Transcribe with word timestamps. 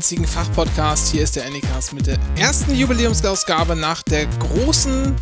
einzigen 0.00 0.26
Fachpodcast. 0.26 1.12
Hier 1.12 1.22
ist 1.24 1.36
der 1.36 1.44
Anycast 1.44 1.92
mit 1.92 2.06
der 2.06 2.16
ersten 2.34 2.74
Jubiläumsausgabe 2.74 3.76
nach 3.76 4.02
der 4.02 4.24
großen, 4.38 5.14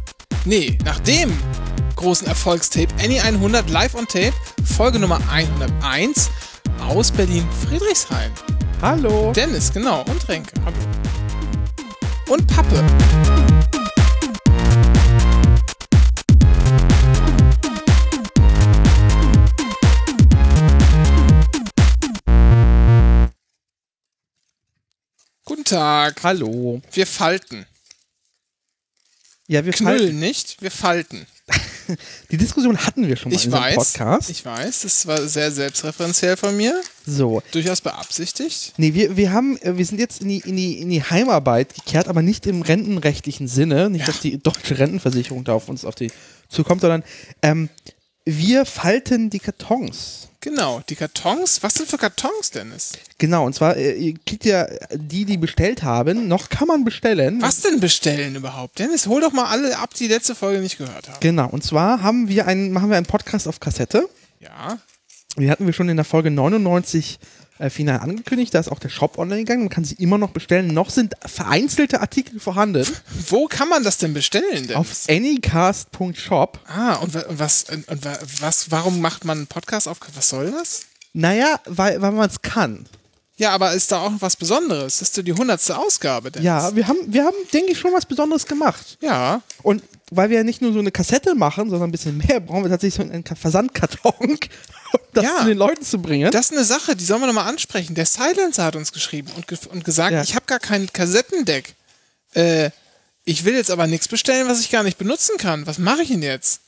nee, 0.44 0.78
nach 0.84 1.00
dem 1.00 1.36
großen 1.96 2.28
Erfolgstape 2.28 2.86
Any 3.02 3.18
100 3.18 3.68
live 3.70 3.96
on 3.96 4.06
Tape, 4.06 4.34
Folge 4.64 5.00
Nummer 5.00 5.18
101 5.32 6.30
aus 6.86 7.10
Berlin-Friedrichshain. 7.10 8.30
Hallo. 8.80 9.32
Dennis, 9.32 9.72
genau, 9.72 10.02
und 10.02 10.28
Renke. 10.28 10.52
Hallo. 10.64 10.76
Und 12.28 12.46
Pappe. 12.46 13.57
Tag. 25.68 26.22
Hallo. 26.22 26.80
Wir 26.92 27.06
falten. 27.06 27.66
Ja, 29.46 29.64
wir 29.64 29.72
Knüllen 29.72 29.98
falten. 29.98 30.18
nicht, 30.18 30.60
wir 30.62 30.70
falten. 30.70 31.26
Die 32.30 32.36
Diskussion 32.36 32.76
hatten 32.84 33.08
wir 33.08 33.16
schon 33.16 33.30
mal 33.32 33.36
Ich 33.36 33.46
in 33.46 33.52
weiß. 33.52 33.74
Podcast. 33.76 34.28
Ich 34.30 34.44
weiß, 34.44 34.80
das 34.82 35.06
war 35.06 35.26
sehr 35.26 35.50
selbstreferenziell 35.50 36.36
von 36.36 36.54
mir. 36.56 36.78
so. 37.06 37.42
Durchaus 37.52 37.80
beabsichtigt. 37.80 38.74
Nee, 38.76 38.92
wir, 38.92 39.16
wir 39.16 39.32
haben, 39.32 39.56
äh, 39.62 39.78
wir 39.78 39.86
sind 39.86 39.98
jetzt 39.98 40.20
in 40.20 40.28
die, 40.28 40.38
in, 40.40 40.56
die, 40.56 40.80
in 40.80 40.90
die 40.90 41.02
Heimarbeit 41.02 41.74
gekehrt, 41.74 42.08
aber 42.08 42.20
nicht 42.20 42.46
im 42.46 42.60
rentenrechtlichen 42.60 43.48
Sinne. 43.48 43.88
Nicht, 43.88 44.02
Ja. 44.02 44.06
dass 44.08 44.20
die 44.20 44.36
deutsche 44.38 44.78
Rentenversicherung 44.78 45.44
da 45.44 45.54
auf 45.54 45.68
uns 45.70 45.86
auf 45.86 45.94
die 45.94 46.10
zukommt, 46.50 46.82
sondern 46.82 47.02
ähm, 47.40 47.70
wir 48.30 48.66
falten 48.66 49.30
die 49.30 49.38
Kartons. 49.38 50.28
Genau, 50.42 50.82
die 50.86 50.96
Kartons. 50.96 51.62
Was 51.62 51.74
sind 51.74 51.88
für 51.88 51.96
Kartons, 51.96 52.50
Dennis? 52.50 52.92
Genau, 53.16 53.46
und 53.46 53.54
zwar, 53.54 53.76
äh, 53.76 53.94
ihr 53.94 54.14
kriegt 54.26 54.44
ja 54.44 54.68
die, 54.92 55.24
die 55.24 55.38
bestellt 55.38 55.82
haben, 55.82 56.28
noch 56.28 56.50
kann 56.50 56.68
man 56.68 56.84
bestellen. 56.84 57.40
Was 57.40 57.62
denn 57.62 57.80
bestellen 57.80 58.36
überhaupt? 58.36 58.78
Dennis, 58.78 59.06
hol 59.06 59.22
doch 59.22 59.32
mal 59.32 59.46
alle 59.46 59.78
ab, 59.78 59.94
die 59.94 60.08
letzte 60.08 60.34
Folge 60.34 60.60
nicht 60.60 60.76
gehört 60.76 61.08
haben. 61.08 61.20
Genau, 61.20 61.48
und 61.48 61.64
zwar 61.64 62.02
haben 62.02 62.28
wir 62.28 62.46
einen, 62.46 62.70
machen 62.70 62.90
wir 62.90 62.98
einen 62.98 63.06
Podcast 63.06 63.48
auf 63.48 63.60
Kassette. 63.60 64.06
Ja. 64.40 64.78
Die 65.38 65.50
hatten 65.50 65.64
wir 65.64 65.72
schon 65.72 65.88
in 65.88 65.96
der 65.96 66.04
Folge 66.04 66.30
99 66.30 67.18
äh, 67.58 67.70
final 67.70 68.00
angekündigt. 68.00 68.54
Da 68.54 68.60
ist 68.60 68.70
auch 68.70 68.78
der 68.78 68.88
Shop 68.88 69.18
online 69.18 69.40
gegangen. 69.42 69.62
Man 69.62 69.68
kann 69.70 69.84
sie 69.84 69.94
immer 69.96 70.18
noch 70.18 70.30
bestellen. 70.30 70.68
Noch 70.68 70.90
sind 70.90 71.14
vereinzelte 71.24 72.00
Artikel 72.00 72.40
vorhanden 72.40 72.86
Wo 73.28 73.46
kann 73.46 73.68
man 73.68 73.82
das 73.84 73.98
denn 73.98 74.14
bestellen, 74.14 74.66
Dennis? 74.68 74.76
auf 74.76 74.88
anycast.shop. 75.08 76.60
ah, 76.68 76.94
und, 76.96 77.14
und 77.16 77.38
was, 77.38 77.64
und, 77.64 77.88
und 77.88 78.04
wa- 78.04 78.18
was, 78.40 78.70
warum 78.70 79.00
macht 79.00 79.24
man 79.24 79.38
einen 79.38 79.46
Podcast 79.46 79.88
auf, 79.88 79.98
was 80.14 80.28
soll 80.28 80.50
das? 80.52 80.82
Naja, 81.12 81.58
weil, 81.66 82.00
weil 82.00 82.12
man 82.12 82.28
es 82.28 82.42
kann. 82.42 82.86
Ja, 83.36 83.50
aber 83.50 83.72
ist 83.72 83.92
da 83.92 84.00
auch 84.00 84.12
was 84.18 84.34
Besonderes? 84.34 84.98
Das 84.98 85.10
ist 85.16 85.26
die 85.26 85.32
hundertste 85.32 85.78
Ausgabe, 85.78 86.30
Dennis. 86.32 86.44
Ja, 86.44 86.74
wir 86.74 86.88
haben, 86.88 86.98
wir 87.06 87.24
haben, 87.24 87.36
denke 87.52 87.70
ich, 87.72 87.78
schon 87.78 87.92
was 87.92 88.04
Besonderes 88.04 88.46
gemacht. 88.46 88.98
Ja. 89.00 89.42
Und 89.62 89.82
weil 90.10 90.30
wir 90.30 90.38
ja 90.38 90.42
nicht 90.44 90.60
nur 90.60 90.72
so 90.72 90.80
eine 90.80 90.90
Kassette 90.90 91.34
machen, 91.36 91.70
sondern 91.70 91.88
ein 91.88 91.92
bisschen 91.92 92.16
mehr, 92.16 92.40
brauchen 92.40 92.64
wir 92.64 92.70
tatsächlich 92.70 92.94
so 92.94 93.02
einen 93.02 93.22
Ka- 93.22 93.36
Versandkarton, 93.36 94.38
um 94.92 95.00
das 95.14 95.24
Ja. 95.24 95.38
zu 95.40 95.44
den 95.46 95.58
Leuten 95.58 95.82
zu 95.84 95.98
bringen. 96.00 96.30
Das 96.30 96.46
ist 96.46 96.52
eine 96.52 96.64
Sache, 96.64 96.96
die 96.96 97.04
sollen 97.04 97.20
wir 97.20 97.26
nochmal 97.26 97.48
ansprechen. 97.48 97.94
Der 97.94 98.06
Silencer 98.06 98.64
hat 98.64 98.76
uns 98.76 98.92
geschrieben 98.92 99.30
und, 99.36 99.46
ge 99.48 99.58
und 99.70 99.84
gesagt, 99.84 100.12
Ja. 100.12 100.22
ich 100.22 100.34
habe 100.34 100.46
gar 100.46 100.58
kein 100.60 100.92
Kassettendeck. 100.92 101.74
Äh, 102.34 102.70
ich 103.24 103.44
will 103.44 103.54
jetzt 103.54 103.70
aber 103.70 103.86
nichts 103.86 104.08
bestellen, 104.08 104.48
was 104.48 104.60
ich 104.60 104.70
gar 104.70 104.82
nicht 104.82 104.98
benutzen 104.98 105.36
kann. 105.38 105.66
Was 105.66 105.78
mache 105.78 106.02
ich 106.02 106.08
denn 106.08 106.22
jetzt? 106.22 106.60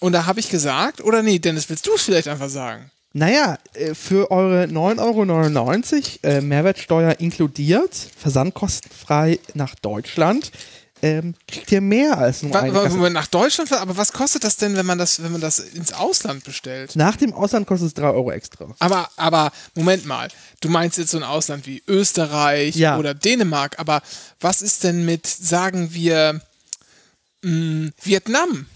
Und 0.00 0.12
da 0.12 0.26
habe 0.26 0.40
ich 0.40 0.50
gesagt, 0.50 1.02
oder 1.02 1.22
nee, 1.22 1.38
Dennis, 1.38 1.68
willst 1.70 1.86
du 1.86 1.94
es 1.94 2.02
vielleicht 2.02 2.28
einfach 2.28 2.50
sagen? 2.50 2.90
Naja, 3.14 3.58
äh, 3.74 3.94
für 3.94 4.30
eure 4.30 4.64
9,99 4.64 6.24
Euro 6.24 6.34
äh, 6.36 6.40
Mehrwertsteuer 6.40 7.20
inkludiert, 7.20 7.94
versandkostenfrei 8.18 9.38
nach 9.54 9.74
Deutschland, 9.76 10.50
ähm, 11.04 11.34
kriegt 11.46 11.70
ihr 11.70 11.80
mehr 11.82 12.16
als 12.16 12.42
nur 12.42 12.56
eine 12.58 12.72
Kassette. 12.72 13.10
nach 13.10 13.26
Deutschland, 13.26 13.70
aber 13.72 13.96
was 13.96 14.12
kostet 14.12 14.42
das 14.42 14.56
denn, 14.56 14.74
wenn 14.76 14.86
man 14.86 14.96
das, 14.96 15.22
wenn 15.22 15.32
man 15.32 15.40
das 15.40 15.58
ins 15.58 15.92
Ausland 15.92 16.44
bestellt? 16.44 16.96
Nach 16.96 17.16
dem 17.16 17.34
Ausland 17.34 17.66
kostet 17.66 17.88
es 17.88 17.94
3 17.94 18.04
Euro 18.08 18.30
extra. 18.32 18.74
Aber, 18.78 19.10
aber, 19.16 19.52
Moment 19.74 20.06
mal, 20.06 20.28
du 20.60 20.70
meinst 20.70 20.96
jetzt 20.96 21.10
so 21.10 21.18
ein 21.18 21.22
Ausland 21.22 21.66
wie 21.66 21.82
Österreich 21.86 22.74
Ja. 22.76 22.96
oder 22.98 23.12
Dänemark, 23.12 23.78
aber 23.78 24.00
was 24.40 24.62
ist 24.62 24.82
denn 24.84 25.04
mit, 25.04 25.26
sagen 25.26 25.92
wir, 25.92 26.40
mh, 27.42 27.90
Vietnam? 28.02 28.66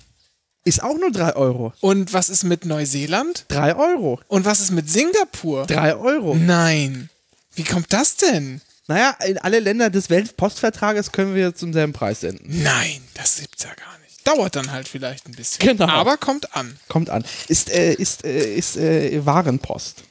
Ist 0.65 0.83
auch 0.83 0.99
nur 0.99 1.11
3 1.11 1.35
Euro. 1.35 1.73
Und 1.81 2.13
was 2.13 2.29
ist 2.29 2.45
mit 2.45 2.67
Neuseeland? 2.67 3.47
3 3.49 3.75
Euro. 3.75 4.21
Und 4.29 4.45
was 4.45 4.61
ist 4.61 4.71
mit 4.71 4.91
Singapur? 4.91 5.65
3 5.67 5.97
Euro. 5.97 6.35
Nein. 6.35 7.09
Wie 7.55 7.65
kommt 7.65 7.91
das 7.95 8.17
denn? 8.17 8.61
Naja, 8.89 9.11
in 9.27 9.39
alle 9.39 9.61
Länder 9.61 9.91
des 9.91 10.11
Weltpostvertrages 10.11 11.13
können 11.13 11.35
wir 11.35 11.55
zum 11.55 11.73
selben 11.73 11.93
Preis 11.93 12.21
senden. 12.21 12.63
Nein, 12.63 13.01
das 13.15 13.37
gibt's 13.41 13.63
ja 13.63 13.75
gar 13.75 13.99
nicht. 14.01 14.27
Dauert 14.27 14.57
dann 14.57 14.71
halt 14.73 14.89
vielleicht 14.89 15.27
ein 15.29 15.33
bisschen. 15.33 15.61
Genau. 15.67 15.87
Aber 15.89 16.17
kommt 16.17 16.55
an. 16.57 16.77
Kommt 16.89 17.11
an. 17.11 17.25
Ist, 17.49 17.71
äh, 17.71 17.93
ist, 17.95 18.25
äh, 18.25 18.55
ist 18.55 18.77
äh, 18.77 19.25
Warenpost. 19.25 20.03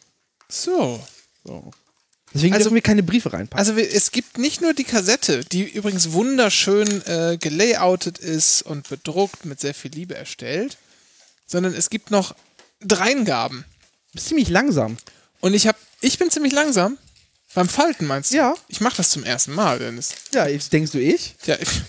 So. 0.48 1.04
So. 1.44 1.72
Deswegen 2.34 2.54
Also- 2.54 2.66
dürfen 2.66 2.76
wir 2.76 2.82
keine 2.82 3.04
Briefe 3.04 3.34
reinpacken. 3.34 3.58
Also 3.60 3.80
es 3.80 4.12
gibt 4.12 4.38
nicht 4.38 4.62
nur 4.62 4.74
die 4.74 4.84
Kassette, 4.84 5.44
die 5.46 5.64
übrigens 5.64 6.12
wunderschön 6.12 7.02
äh, 7.08 7.38
gelayoutet 7.40 8.18
ist 8.20 8.62
und 8.62 8.88
bedruckt, 8.90 9.46
mit 9.46 9.60
sehr 9.60 9.74
viel 9.74 9.92
Liebe 9.92 10.16
erstellt, 10.16 10.78
sondern 11.48 11.74
es 11.74 11.90
gibt 11.90 12.12
noch 12.12 12.36
Dreingaben. 12.82 13.66
bist 14.14 14.28
ziemlich 14.28 14.50
langsam. 14.50 14.98
Und 15.40 15.54
ich 15.56 15.68
habe, 15.68 15.78
ich 16.02 16.20
bin 16.20 16.30
ziemlich 16.30 16.54
langsam. 16.54 16.98
Beim 17.58 17.70
Falten 17.70 18.06
meinst 18.06 18.32
du? 18.32 18.36
Ja. 18.36 18.54
Ich 18.68 18.82
mache 18.82 18.98
das 18.98 19.10
zum 19.10 19.24
ersten 19.24 19.56
Mal, 19.56 19.80
Dennis. 19.80 20.14
Ja, 20.32 20.46
denkst 20.46 20.92
du 20.92 21.00
ich? 21.00 21.34
Ja, 21.48 21.56
ich, 21.60 21.82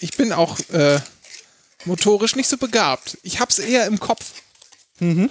ich 0.00 0.16
bin 0.16 0.32
auch 0.32 0.58
äh, 0.70 0.98
motorisch 1.84 2.34
nicht 2.34 2.48
so 2.48 2.56
begabt. 2.56 3.18
Ich 3.24 3.40
hab's 3.40 3.58
eher 3.58 3.86
im 3.86 4.00
Kopf. 4.00 4.32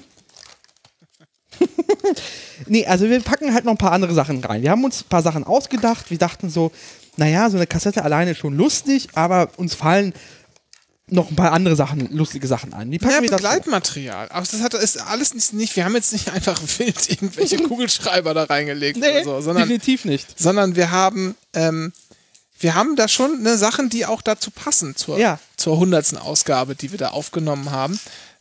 Nee, 2.68 2.86
also 2.86 3.10
wir 3.10 3.20
packen 3.22 3.54
halt 3.54 3.66
noch 3.66 3.72
ein 3.72 3.78
paar 3.78 3.92
andere 3.92 4.14
Sachen 4.14 4.44
rein. 4.44 4.62
Wir 4.62 4.70
haben 4.70 4.84
uns 4.84 5.02
ein 5.02 5.10
paar 5.10 5.24
Sachen 5.24 5.44
ausgedacht. 5.44 6.12
Wir 6.12 6.18
dachten 6.20 6.50
so, 6.50 6.72
naja, 7.18 7.50
so 7.50 7.58
eine 7.58 7.68
Kassette 7.68 8.04
alleine 8.04 8.32
ist 8.32 8.38
schon 8.38 8.56
lustig, 8.56 9.10
aber 9.16 9.50
uns 9.58 9.74
fallen 9.74 10.14
noch 11.12 11.30
ein 11.30 11.36
paar 11.36 11.52
andere 11.52 11.76
Sachen, 11.76 12.10
lustige 12.16 12.48
Sachen 12.48 12.74
ein. 12.74 12.90
Die 12.90 12.98
packen 12.98 13.16
Ja, 13.16 13.22
wir. 13.22 13.30
Begleitmaterial. 13.32 14.30
Aber 14.30 14.46
das 14.50 14.62
hat, 14.62 14.74
ist 14.74 14.98
alles 14.98 15.34
nicht, 15.34 15.54
nicht, 15.54 15.76
wir 15.76 15.84
haben 15.86 15.94
jetzt 15.96 16.14
nicht 16.14 16.30
einfach 16.32 16.60
wild 16.80 17.10
irgendwelche 17.10 17.58
Kugelschreiber 17.64 18.34
da 18.34 18.44
reingelegt 18.46 18.98
Nee, 18.98 19.10
oder 19.22 19.24
so, 19.24 19.42
sondern, 19.42 19.64
definitiv 19.68 20.06
nicht. 20.06 20.40
sondern 20.40 20.76
wir 20.76 20.92
haben, 20.92 21.36
ähm, 21.54 21.92
wir 22.60 22.76
haben 22.76 22.96
da 22.96 23.08
schon 23.08 23.42
ne, 23.44 23.58
Sachen, 23.58 23.90
die 23.90 24.06
auch 24.06 24.22
dazu 24.22 24.52
passen 24.52 24.96
zur, 24.96 25.18
Ja. 25.20 25.40
zur 25.58 25.78
hundertsten 25.78 26.18
Ausgabe, 26.18 26.76
die 26.76 26.92
wir 26.92 26.98
da 26.98 27.10
aufgenommen 27.10 27.72
haben, 27.72 28.00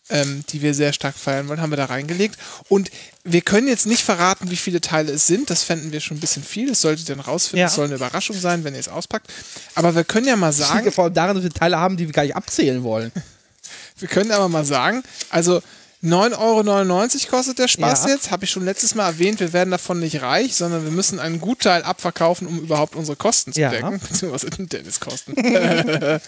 ähm, 0.08 0.44
die 0.50 0.62
wir 0.62 0.74
sehr 0.74 0.92
stark 0.92 1.16
feiern 1.16 1.48
wollen, 1.48 1.60
haben 1.60 1.70
wir 1.70 1.76
da 1.76 1.86
reingelegt. 1.86 2.36
Und 2.68 2.90
wir 3.24 3.42
können 3.42 3.68
jetzt 3.68 3.86
nicht 3.86 4.02
verraten, 4.02 4.50
wie 4.50 4.56
viele 4.56 4.80
Teile 4.80 5.12
es 5.12 5.26
sind. 5.26 5.50
Das 5.50 5.62
fänden 5.62 5.92
wir 5.92 6.00
schon 6.00 6.16
ein 6.16 6.20
bisschen 6.20 6.42
viel. 6.42 6.68
Das 6.68 6.80
solltet 6.80 7.08
ihr 7.08 7.16
dann 7.16 7.24
rausfinden. 7.24 7.58
Ja. 7.60 7.66
Das 7.66 7.74
soll 7.74 7.84
eine 7.86 7.94
Überraschung 7.96 8.38
sein, 8.38 8.64
wenn 8.64 8.74
ihr 8.74 8.80
es 8.80 8.88
auspackt. 8.88 9.30
Aber 9.74 9.94
wir 9.94 10.04
können 10.04 10.26
ja 10.26 10.36
mal 10.36 10.48
Das 10.48 10.58
liegt 10.58 10.68
sagen, 10.70 10.84
ja 10.86 10.90
vor 10.90 11.04
allem 11.04 11.14
daran, 11.14 11.36
dass 11.36 11.42
wir 11.44 11.50
Teile 11.50 11.78
haben, 11.78 11.96
die 11.96 12.06
wir 12.06 12.12
gar 12.12 12.22
nicht 12.22 12.34
abzählen 12.36 12.82
wollen. 12.82 13.12
wir 13.98 14.08
können 14.08 14.30
aber 14.30 14.48
mal 14.48 14.64
sagen, 14.64 15.02
also 15.28 15.62
9,99 16.02 16.38
Euro 16.38 17.30
kostet 17.30 17.58
der 17.58 17.68
Spaß 17.68 18.04
Ja. 18.04 18.10
jetzt. 18.10 18.30
Habe 18.30 18.44
ich 18.44 18.50
schon 18.50 18.64
letztes 18.64 18.94
Mal 18.94 19.06
erwähnt, 19.06 19.38
wir 19.38 19.52
werden 19.52 19.70
davon 19.70 20.00
nicht 20.00 20.22
reich, 20.22 20.56
sondern 20.56 20.84
wir 20.84 20.90
müssen 20.90 21.18
einen 21.20 21.40
Gutteil 21.42 21.82
abverkaufen, 21.82 22.46
um 22.46 22.58
überhaupt 22.58 22.96
unsere 22.96 23.16
Kosten 23.16 23.52
zu 23.52 23.60
Ja. 23.60 23.68
decken. 23.70 24.00
Beziehungsweise 24.08 24.48
Dennis 24.66 24.98
Kosten. 24.98 25.34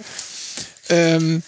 ähm, 0.91 1.43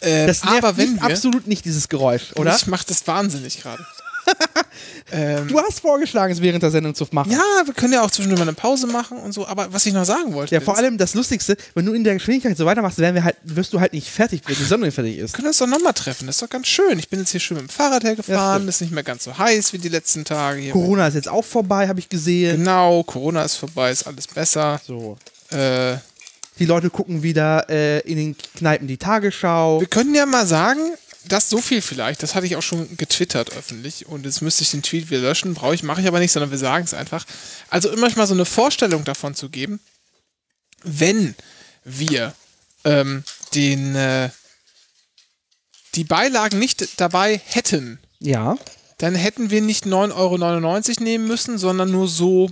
äh, 0.00 0.26
Das 0.26 0.44
nervt 0.44 0.58
aber 0.64 0.76
wenn 0.76 0.92
mich 0.94 1.02
wir, 1.02 1.10
absolut 1.10 1.46
nicht, 1.46 1.64
dieses 1.64 1.88
Geräusch, 1.88 2.32
oder? 2.36 2.54
ich 2.56 2.66
mache 2.66 2.86
das 2.86 3.06
wahnsinnig 3.06 3.60
gerade. 3.62 3.84
ähm, 5.10 5.48
Du 5.48 5.58
hast 5.58 5.80
vorgeschlagen, 5.80 6.32
es 6.32 6.42
während 6.42 6.62
der 6.62 6.70
Sendung 6.70 6.94
zu 6.94 7.06
machen. 7.12 7.32
ja, 7.32 7.38
wir 7.64 7.72
können 7.72 7.94
ja 7.94 8.02
auch 8.02 8.10
zwischendurch 8.10 8.38
mal 8.38 8.46
eine 8.48 8.52
Pause 8.54 8.86
machen 8.86 9.16
und 9.18 9.32
so. 9.32 9.46
Aber 9.46 9.72
was 9.72 9.86
ich 9.86 9.94
noch 9.94 10.04
sagen 10.04 10.34
wollte, 10.34 10.54
Ja, 10.54 10.60
vor 10.60 10.74
Dennis, 10.74 10.86
allem 10.86 10.98
das 10.98 11.14
Lustigste, 11.14 11.56
wenn 11.74 11.86
du 11.86 11.94
in 11.94 12.04
der 12.04 12.12
Geschwindigkeit 12.14 12.54
so 12.56 12.66
weitermachst, 12.66 12.98
werden 12.98 13.14
wir 13.14 13.24
halt, 13.24 13.36
wirst 13.42 13.72
du 13.72 13.80
halt 13.80 13.94
nicht 13.94 14.08
fertig, 14.10 14.42
bis 14.42 14.58
die 14.58 14.64
Sonne 14.64 14.92
fertig 14.92 15.16
ist. 15.16 15.32
Wir 15.32 15.36
können 15.36 15.48
uns 15.48 15.58
doch 15.58 15.66
nochmal 15.66 15.94
treffen. 15.94 16.26
Das 16.26 16.36
ist 16.36 16.42
doch 16.42 16.50
ganz 16.50 16.66
schön. 16.66 16.98
Ich 16.98 17.08
bin 17.08 17.20
jetzt 17.20 17.30
hier 17.30 17.40
schön 17.40 17.56
mit 17.56 17.66
dem 17.66 17.70
Fahrrad 17.70 18.04
hergefahren. 18.04 18.56
stimmt. 18.58 18.68
ist 18.68 18.80
nicht 18.82 18.92
mehr 18.92 19.02
ganz 19.02 19.24
so 19.24 19.36
heiß 19.38 19.72
wie 19.72 19.78
die 19.78 19.88
letzten 19.88 20.24
Tage. 20.26 20.60
Hier. 20.60 20.72
Corona 20.72 21.06
ist 21.08 21.14
jetzt 21.14 21.28
auch 21.28 21.44
vorbei, 21.44 21.88
habe 21.88 22.00
ich 22.00 22.10
gesehen. 22.10 22.58
Genau, 22.58 23.02
Corona 23.04 23.42
ist 23.44 23.56
vorbei, 23.56 23.90
ist 23.90 24.06
alles 24.06 24.26
besser. 24.26 24.78
So. 24.86 25.16
Äh, 25.50 25.96
Die 26.58 26.66
Leute 26.66 26.90
gucken 26.90 27.22
wieder 27.22 27.68
äh, 27.68 28.00
in 28.00 28.16
den 28.16 28.36
Kneipen 28.56 28.88
die 28.88 28.96
Tagesschau. 28.96 29.80
wir 29.80 29.86
können 29.86 30.14
ja 30.14 30.26
mal 30.26 30.46
sagen, 30.46 30.80
das 31.26 31.50
so 31.50 31.58
viel 31.60 31.82
vielleicht, 31.82 32.22
das 32.22 32.34
hatte 32.34 32.46
ich 32.46 32.56
auch 32.56 32.62
schon 32.62 32.96
getwittert 32.96 33.52
öffentlich 33.56 34.06
und 34.06 34.24
jetzt 34.24 34.40
müsste 34.40 34.62
ich 34.62 34.70
den 34.70 34.82
Tweet 34.82 35.10
wieder 35.10 35.20
löschen, 35.20 35.54
brauche 35.54 35.74
ich, 35.74 35.82
mache 35.82 36.00
ich 36.00 36.08
aber 36.08 36.20
nicht, 36.20 36.32
sondern 36.32 36.50
wir 36.50 36.58
sagen 36.58 36.84
es 36.84 36.94
einfach. 36.94 37.24
Also 37.68 37.90
immer 37.90 38.08
mal 38.16 38.26
so 38.26 38.34
eine 38.34 38.44
Vorstellung 38.44 39.04
davon 39.04 39.34
zu 39.34 39.50
geben, 39.50 39.80
wenn 40.84 41.34
wir 41.84 42.34
ähm, 42.84 43.24
den 43.54 43.94
äh, 43.94 44.30
die 45.94 46.04
Beilagen 46.04 46.58
nicht 46.58 47.00
dabei 47.00 47.40
hätten, 47.44 47.98
Ja. 48.20 48.56
dann 48.98 49.14
hätten 49.14 49.50
wir 49.50 49.60
nicht 49.62 49.84
9,99 49.84 50.14
Euro 50.14 51.04
nehmen 51.04 51.26
müssen, 51.26 51.58
sondern 51.58 51.90
nur 51.90 52.08
so 52.08 52.50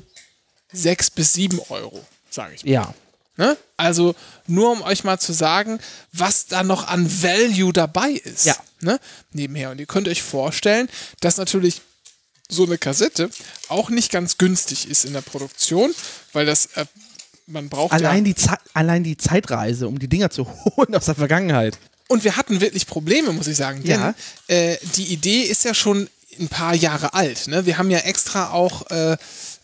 6 0.73 1.11
bis 1.13 1.33
7 1.35 1.61
Euro, 1.69 2.05
sage 2.31 2.55
ich 2.55 2.65
mal. 2.65 2.71
Ja. 2.71 2.95
Ne? 3.37 3.57
Also 3.77 4.15
nur 4.47 4.73
um 4.73 4.83
euch 4.83 5.05
mal 5.05 5.19
zu 5.19 5.33
sagen, 5.33 5.79
was 6.13 6.47
da 6.47 6.63
noch 6.63 6.89
an 6.89 7.23
Value 7.23 7.73
dabei 7.73 8.11
ist. 8.11 8.47
Ja. 8.47 8.57
Ne? 8.81 8.99
Nebenher. 9.33 9.71
Und 9.71 9.79
ihr 9.79 9.87
könnt 9.87 10.09
euch 10.09 10.23
vorstellen, 10.23 10.89
dass 11.21 11.37
natürlich 11.37 11.83
so 12.49 12.65
eine 12.65 12.79
Kassette 12.79 13.29
auch 13.69 13.91
nicht 13.91 14.11
ganz 14.13 14.39
günstig 14.39 14.89
ist 14.89 15.05
in 15.05 15.13
der 15.13 15.21
Produktion, 15.21 15.93
weil 16.33 16.47
das, 16.47 16.67
äh, 16.77 16.87
man 17.47 17.69
braucht 17.69 17.93
Allein, 17.93 18.25
ja. 18.25 18.33
die 18.33 18.35
Ze- 18.35 18.59
allein 18.73 19.05
die 19.05 19.17
Zeitreise, 19.17 19.87
um 19.89 19.99
die 19.99 20.09
Dinger 20.09 20.31
zu 20.31 20.47
holen 20.77 20.95
aus 20.95 21.07
der 21.07 21.15
Vergangenheit. 21.17 21.77
Und 22.09 22.23
wir 22.25 22.37
hatten 22.37 22.61
wirklich 22.61 22.87
Probleme, 22.87 23.33
muss 23.33 23.49
ich 23.49 23.57
sagen. 23.57 23.83
Denn 23.83 24.01
Ja. 24.01 24.15
äh, 24.47 24.77
die 24.97 25.13
Idee 25.13 25.43
ist 25.43 25.65
ja 25.65 25.75
schon 25.75 26.09
ein 26.39 26.49
paar 26.49 26.75
Jahre 26.75 27.15
alt. 27.15 27.49
Ne? 27.49 27.67
Wir 27.67 27.79
haben 27.79 27.91
ja 27.91 27.99
extra 27.99 28.51
auch, 28.51 28.89
äh, 28.91 29.17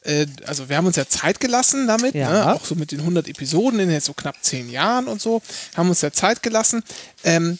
äh, 0.05 0.27
also 0.47 0.69
wir 0.69 0.77
haben 0.77 0.87
uns 0.87 0.97
ja 0.97 1.07
Zeit 1.07 1.41
gelassen 1.41 1.87
damit, 1.87 2.15
Ja. 2.15 2.31
ne? 2.31 2.55
auch 2.55 2.65
so 2.65 2.75
mit 2.75 2.93
den 2.93 3.01
100 3.01 3.29
Episoden 3.29 3.81
in 3.81 3.91
jetzt 3.91 4.07
so 4.07 4.15
knapp 4.15 4.37
10 4.43 4.71
Jahren 4.71 5.07
und 5.09 5.21
so, 5.21 5.43
haben 5.77 5.89
uns 5.89 6.01
ja 6.01 6.13
Zeit 6.13 6.43
gelassen. 6.43 6.83
Ähm, 7.25 7.59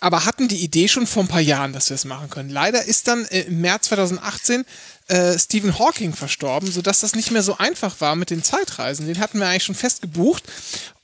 aber 0.00 0.24
hatten 0.24 0.48
die 0.48 0.56
Idee 0.64 0.88
schon 0.88 1.06
vor 1.06 1.22
ein 1.22 1.28
paar 1.28 1.40
Jahren, 1.40 1.72
dass 1.72 1.88
wir 1.90 1.94
es 1.94 2.04
machen 2.04 2.28
können. 2.28 2.50
Leider 2.50 2.84
ist 2.84 3.06
dann 3.06 3.24
äh, 3.26 3.42
im 3.42 3.60
März 3.60 3.86
2018 3.86 4.64
äh, 5.06 5.38
Stephen 5.38 5.78
Hawking 5.78 6.12
verstorben, 6.12 6.72
sodass 6.72 7.00
das 7.00 7.14
nicht 7.14 7.30
mehr 7.30 7.42
so 7.44 7.56
einfach 7.58 8.00
war 8.00 8.16
mit 8.16 8.30
den 8.30 8.42
Zeitreisen. 8.42 9.06
Den 9.06 9.20
hatten 9.20 9.38
wir 9.38 9.46
eigentlich 9.46 9.62
schon 9.64 9.74
fest 9.76 10.00
gebucht. 10.02 10.42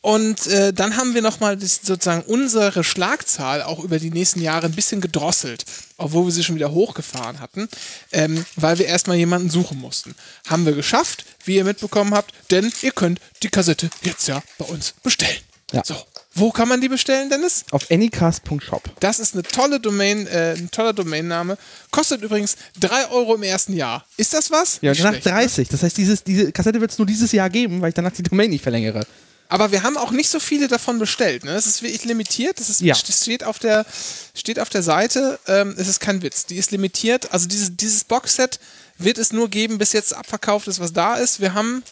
Und 0.08 0.46
äh, 0.46 0.72
dann 0.72 0.96
haben 0.96 1.12
wir 1.12 1.20
nochmal 1.20 1.60
sozusagen 1.60 2.22
unsere 2.22 2.82
Schlagzahl 2.82 3.62
auch 3.62 3.84
über 3.84 3.98
die 3.98 4.08
nächsten 4.08 4.40
Jahre 4.40 4.64
ein 4.64 4.72
bisschen 4.72 5.02
gedrosselt, 5.02 5.66
obwohl 5.98 6.24
wir 6.24 6.32
sie 6.32 6.42
schon 6.42 6.54
wieder 6.54 6.72
hochgefahren 6.72 7.40
hatten, 7.40 7.68
ähm, 8.12 8.42
weil 8.56 8.78
wir 8.78 8.86
erstmal 8.86 9.18
jemanden 9.18 9.50
suchen 9.50 9.78
mussten. 9.78 10.14
Haben 10.48 10.64
wir 10.64 10.72
geschafft, 10.72 11.26
wie 11.44 11.56
ihr 11.56 11.64
mitbekommen 11.64 12.14
habt, 12.14 12.32
denn 12.50 12.72
ihr 12.80 12.92
könnt 12.92 13.20
die 13.42 13.50
Kassette 13.50 13.90
jetzt 14.00 14.26
ja 14.28 14.42
bei 14.56 14.64
uns 14.64 14.94
bestellen. 15.02 15.42
Ja. 15.72 15.82
So, 15.84 15.94
wo 16.32 16.52
kann 16.52 16.68
man 16.68 16.80
die 16.80 16.88
bestellen, 16.88 17.28
Dennis? 17.28 17.66
Auf 17.70 17.90
anycast.shop. 17.90 18.90
Das 19.00 19.18
ist 19.18 19.34
eine 19.34 19.42
tolle 19.42 19.78
Domain, 19.78 20.26
äh, 20.26 20.54
ein 20.56 20.70
toller 20.70 20.94
Domainname. 20.94 21.58
Kostet 21.90 22.22
übrigens 22.22 22.56
3 22.80 23.10
Euro 23.10 23.34
im 23.34 23.42
ersten 23.42 23.74
Jahr. 23.74 24.06
Ist 24.16 24.32
das 24.32 24.50
was? 24.50 24.78
Ja, 24.80 24.92
Nicht 24.92 25.02
danach 25.02 25.12
schlecht, 25.20 25.26
ne? 25.26 25.32
30. 25.32 25.68
Das 25.68 25.82
heißt, 25.82 25.98
dieses, 25.98 26.24
diese 26.24 26.50
Kassette 26.50 26.80
wird 26.80 26.92
es 26.92 26.96
nur 26.96 27.06
dieses 27.06 27.30
Jahr 27.32 27.50
geben, 27.50 27.82
weil 27.82 27.90
ich 27.90 27.94
danach 27.94 28.12
die 28.12 28.22
Domain 28.22 28.48
nicht 28.48 28.62
verlängere. 28.62 29.04
Aber 29.50 29.72
wir 29.72 29.82
haben 29.82 29.96
auch 29.96 30.10
nicht 30.10 30.28
so 30.28 30.40
viele 30.40 30.68
davon 30.68 30.98
bestellt. 30.98 31.44
Ne? 31.44 31.52
Das 31.52 31.66
ist 31.66 31.82
wirklich 31.82 32.04
limitiert. 32.04 32.60
Das, 32.60 32.68
ist, 32.68 32.80
Ja. 32.80 32.94
steht, 32.94 33.44
auf 33.44 33.58
der, 33.58 33.86
steht 34.34 34.60
auf 34.60 34.68
der 34.68 34.82
Seite. 34.82 35.38
Ähm, 35.46 35.74
es 35.78 35.88
ist 35.88 36.00
kein 36.00 36.20
Witz. 36.22 36.44
Die 36.46 36.56
ist 36.56 36.70
limitiert. 36.70 37.32
Also 37.32 37.48
dieses, 37.48 37.74
dieses 37.76 38.04
Boxset 38.04 38.60
wird 38.98 39.16
es 39.16 39.32
nur 39.32 39.48
geben, 39.48 39.78
bis 39.78 39.92
jetzt 39.92 40.14
abverkauft 40.14 40.68
ist, 40.68 40.80
was 40.80 40.92
da 40.92 41.14
ist. 41.16 41.40
Wir 41.40 41.54
haben 41.54 41.82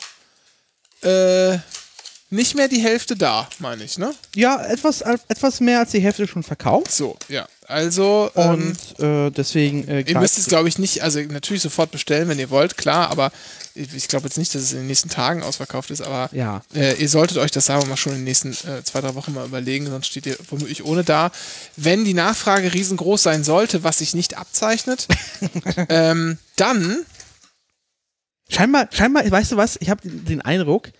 äh, 1.03 1.58
nicht 2.29 2.55
mehr 2.56 2.69
die 2.69 2.81
Hälfte 2.81 3.17
da, 3.17 3.49
meine 3.59 3.85
ich. 3.85 3.97
Ne? 3.97 4.14
Ja, 4.35 4.62
etwas, 4.67 5.00
etwas 5.00 5.61
mehr 5.61 5.79
als 5.79 5.93
die 5.93 6.00
Hälfte 6.00 6.26
schon 6.26 6.43
verkauft. 6.43 6.93
So, 6.93 7.17
ja. 7.29 7.47
Also 7.68 8.30
ähm, 8.36 8.76
Und 8.98 9.04
äh, 9.04 9.30
deswegen. 9.30 9.86
Äh, 9.88 10.00
Ihr 10.02 10.18
müsst 10.18 10.38
es, 10.38 10.46
glaube 10.46 10.68
ich, 10.68 10.78
nicht, 10.78 11.02
also 11.02 11.20
natürlich 11.20 11.62
sofort 11.62 11.90
bestellen, 11.90 12.28
wenn 12.28 12.38
ihr 12.38 12.50
wollt, 12.50 12.76
klar, 12.76 13.10
aber 13.10 13.32
ich 13.74 13.92
ich 13.94 14.08
glaube 14.08 14.26
jetzt 14.26 14.38
nicht, 14.38 14.54
dass 14.54 14.62
es 14.62 14.72
in 14.72 14.78
den 14.78 14.86
nächsten 14.86 15.08
Tagen 15.08 15.42
ausverkauft 15.42 15.90
ist, 15.90 16.00
aber 16.00 16.30
Ja. 16.32 16.62
äh, 16.74 16.94
ihr 16.94 17.08
solltet 17.08 17.38
euch 17.38 17.50
das, 17.50 17.66
sagen 17.66 17.82
wir 17.82 17.88
mal, 17.88 17.96
schon 17.96 18.12
in 18.12 18.18
den 18.18 18.24
nächsten 18.24 18.52
äh, 18.52 18.82
zwei, 18.84 19.00
drei 19.00 19.14
Wochen 19.14 19.34
mal 19.34 19.44
überlegen, 19.46 19.86
sonst 19.86 20.06
steht 20.06 20.26
ihr 20.26 20.36
womöglich 20.48 20.84
ohne 20.84 21.04
da. 21.04 21.30
Wenn 21.76 22.04
die 22.04 22.14
Nachfrage 22.14 22.72
riesengroß 22.72 23.22
sein 23.22 23.44
sollte, 23.44 23.84
was 23.84 23.98
sich 23.98 24.14
nicht 24.14 24.38
abzeichnet, 24.38 25.08
ähm, 25.88 26.38
dann, 26.56 27.04
Scheinbar, 28.48 28.88
scheinbar, 28.92 29.28
weißt 29.28 29.52
du 29.52 29.56
was? 29.56 29.76
Ich 29.80 29.90
habe 29.90 30.08
den 30.08 30.40
Eindruck, 30.40 30.90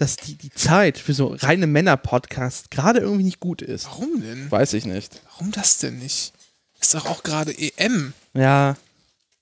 dass 0.00 0.16
die, 0.16 0.34
die 0.34 0.50
Zeit 0.50 0.96
für 0.98 1.12
so 1.12 1.36
reine 1.38 1.66
Männer-Podcasts 1.66 2.70
gerade 2.70 3.00
irgendwie 3.00 3.24
nicht 3.24 3.38
gut 3.40 3.60
ist. 3.62 3.84
warum 3.84 4.20
denn? 4.22 4.50
Weiß 4.50 4.72
ich 4.72 4.86
nicht. 4.86 5.20
Warum 5.32 5.52
das 5.52 5.76
denn 5.78 5.98
nicht? 5.98 6.32
Ist 6.80 6.94
doch 6.94 7.04
auch 7.06 7.22
gerade 7.22 7.52
EM 7.56 8.14
Ja. 8.32 8.76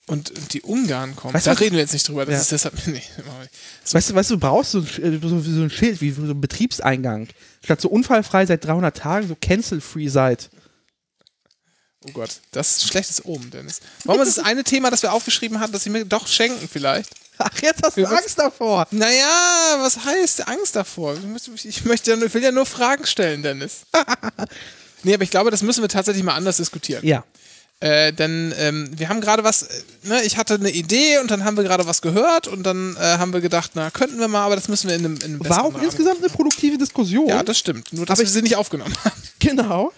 und, 0.08 0.30
und 0.32 0.52
die 0.54 0.62
Ungarn 0.62 1.14
kommen. 1.14 1.32
Weißt 1.34 1.46
du, 1.46 1.50
da 1.50 1.54
was- 1.54 1.60
reden 1.60 1.74
wir 1.76 1.82
jetzt 1.82 1.92
nicht 1.92 2.08
drüber, 2.08 2.26
das 2.26 2.34
Ja. 2.34 2.40
ist 2.40 2.50
deshalb, 2.52 2.74
nee, 2.88 2.98
ich. 2.98 3.92
Weißt 3.94 4.10
du, 4.10 4.14
weißt 4.14 4.30
du, 4.30 4.38
brauchst 4.38 4.72
so, 4.72 4.80
äh, 4.80 5.18
so, 5.22 5.40
so 5.40 5.62
ein 5.62 5.70
Schild 5.70 6.00
wie 6.00 6.10
so 6.10 6.22
ein 6.22 6.40
Betriebseingang. 6.40 7.28
Statt 7.62 7.80
so 7.80 7.88
unfallfrei 7.88 8.44
seit 8.44 8.64
300 8.64 8.96
Tagen, 8.96 9.28
so 9.28 9.36
cancel-free 9.40 10.08
seit. 10.08 10.50
Oh 12.06 12.12
Gott, 12.12 12.40
das 12.52 12.78
ist 12.78 12.88
schlechtes 12.88 13.24
Omen, 13.24 13.50
Dennis. 13.50 13.80
Warum 14.04 14.22
ist 14.22 14.36
das 14.38 14.44
eine 14.44 14.64
Thema, 14.64 14.90
das 14.90 15.02
wir 15.02 15.12
aufgeschrieben 15.12 15.60
hatten, 15.60 15.72
das 15.72 15.84
sie 15.84 15.90
mir 15.90 16.04
doch 16.04 16.26
schenken 16.26 16.68
vielleicht? 16.68 17.10
Ach, 17.38 17.50
jetzt 17.62 17.82
hast 17.82 17.96
du 17.96 18.00
Wir- 18.02 18.10
Angst 18.10 18.38
davor. 18.38 18.86
Naja, 18.90 19.76
was 19.78 20.04
heißt 20.04 20.48
Angst 20.48 20.74
davor? 20.76 21.14
Ich, 21.64 21.84
möchte 21.84 22.10
ja 22.10 22.16
ich 22.22 22.34
will 22.34 22.42
ja 22.42 22.52
nur 22.52 22.66
Fragen 22.66 23.06
stellen, 23.06 23.42
Dennis. 23.42 23.82
nee, 25.04 25.14
aber 25.14 25.22
ich 25.22 25.30
glaube, 25.30 25.50
das 25.50 25.62
müssen 25.62 25.82
wir 25.82 25.88
tatsächlich 25.88 26.24
mal 26.24 26.34
anders 26.34 26.56
diskutieren. 26.56 27.04
Ja. 27.06 27.24
Äh, 27.80 28.12
denn 28.12 28.52
ähm, 28.58 28.90
wir 28.98 29.08
haben 29.08 29.20
gerade 29.20 29.44
was, 29.44 29.62
äh, 29.62 29.82
ne, 30.02 30.22
ich 30.24 30.36
hatte 30.36 30.54
eine 30.54 30.70
Idee 30.70 31.18
und 31.18 31.30
dann 31.30 31.44
haben 31.44 31.56
wir 31.56 31.62
gerade 31.62 31.86
was 31.86 32.02
gehört 32.02 32.48
und 32.48 32.64
dann 32.64 32.96
äh, 32.96 33.00
haben 33.18 33.32
wir 33.32 33.40
gedacht, 33.40 33.70
na, 33.74 33.90
könnten 33.92 34.18
wir 34.18 34.26
mal, 34.26 34.44
aber 34.44 34.56
das 34.56 34.66
müssen 34.66 34.88
wir 34.88 34.96
in 34.96 35.04
einem, 35.04 35.14
in 35.18 35.22
einem 35.22 35.48
War 35.48 35.64
auch 35.64 35.72
Rahmen. 35.74 35.84
insgesamt 35.84 36.18
eine 36.18 36.28
produktive 36.28 36.76
Diskussion. 36.76 37.28
Ja, 37.28 37.44
das 37.44 37.56
stimmt. 37.56 37.92
Nur, 37.92 38.04
dass 38.04 38.18
Aber 38.18 38.26
wir 38.26 38.32
sie 38.32 38.42
nicht 38.42 38.56
aufgenommen 38.56 38.92
haben. 39.04 39.22
genau. 39.38 39.92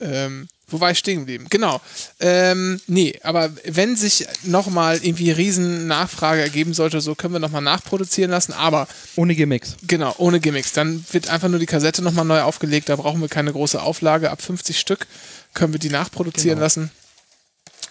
Ähm, 0.00 0.48
wo 0.68 0.80
war 0.80 0.90
ich 0.90 0.98
stehen 0.98 1.20
geblieben? 1.20 1.46
Genau. 1.50 1.80
Ähm, 2.20 2.80
nee, 2.86 3.18
aber 3.22 3.50
wenn 3.64 3.96
sich 3.96 4.26
nochmal 4.42 4.98
irgendwie 5.02 5.30
riesen 5.30 5.86
Nachfrage 5.86 6.42
ergeben 6.42 6.74
sollte, 6.74 7.00
so 7.00 7.14
können 7.14 7.32
wir 7.34 7.40
nochmal 7.40 7.62
nachproduzieren 7.62 8.30
lassen, 8.30 8.52
aber 8.52 8.86
Ohne 9.16 9.34
Gimmicks. 9.34 9.76
genau, 9.86 10.14
ohne 10.18 10.40
Gimmicks. 10.40 10.72
Dann 10.72 11.04
wird 11.10 11.28
einfach 11.28 11.48
nur 11.48 11.58
die 11.58 11.66
Kassette 11.66 12.02
nochmal 12.02 12.24
neu 12.24 12.42
aufgelegt, 12.42 12.88
da 12.88 12.96
brauchen 12.96 13.20
wir 13.20 13.28
keine 13.28 13.52
große 13.52 13.80
Auflage. 13.80 14.30
Ab 14.30 14.42
50 14.42 14.78
Stück 14.78 15.06
können 15.54 15.72
wir 15.72 15.80
die 15.80 15.90
nachproduzieren 15.90 16.56
Genau. 16.56 16.64
lassen. 16.64 16.90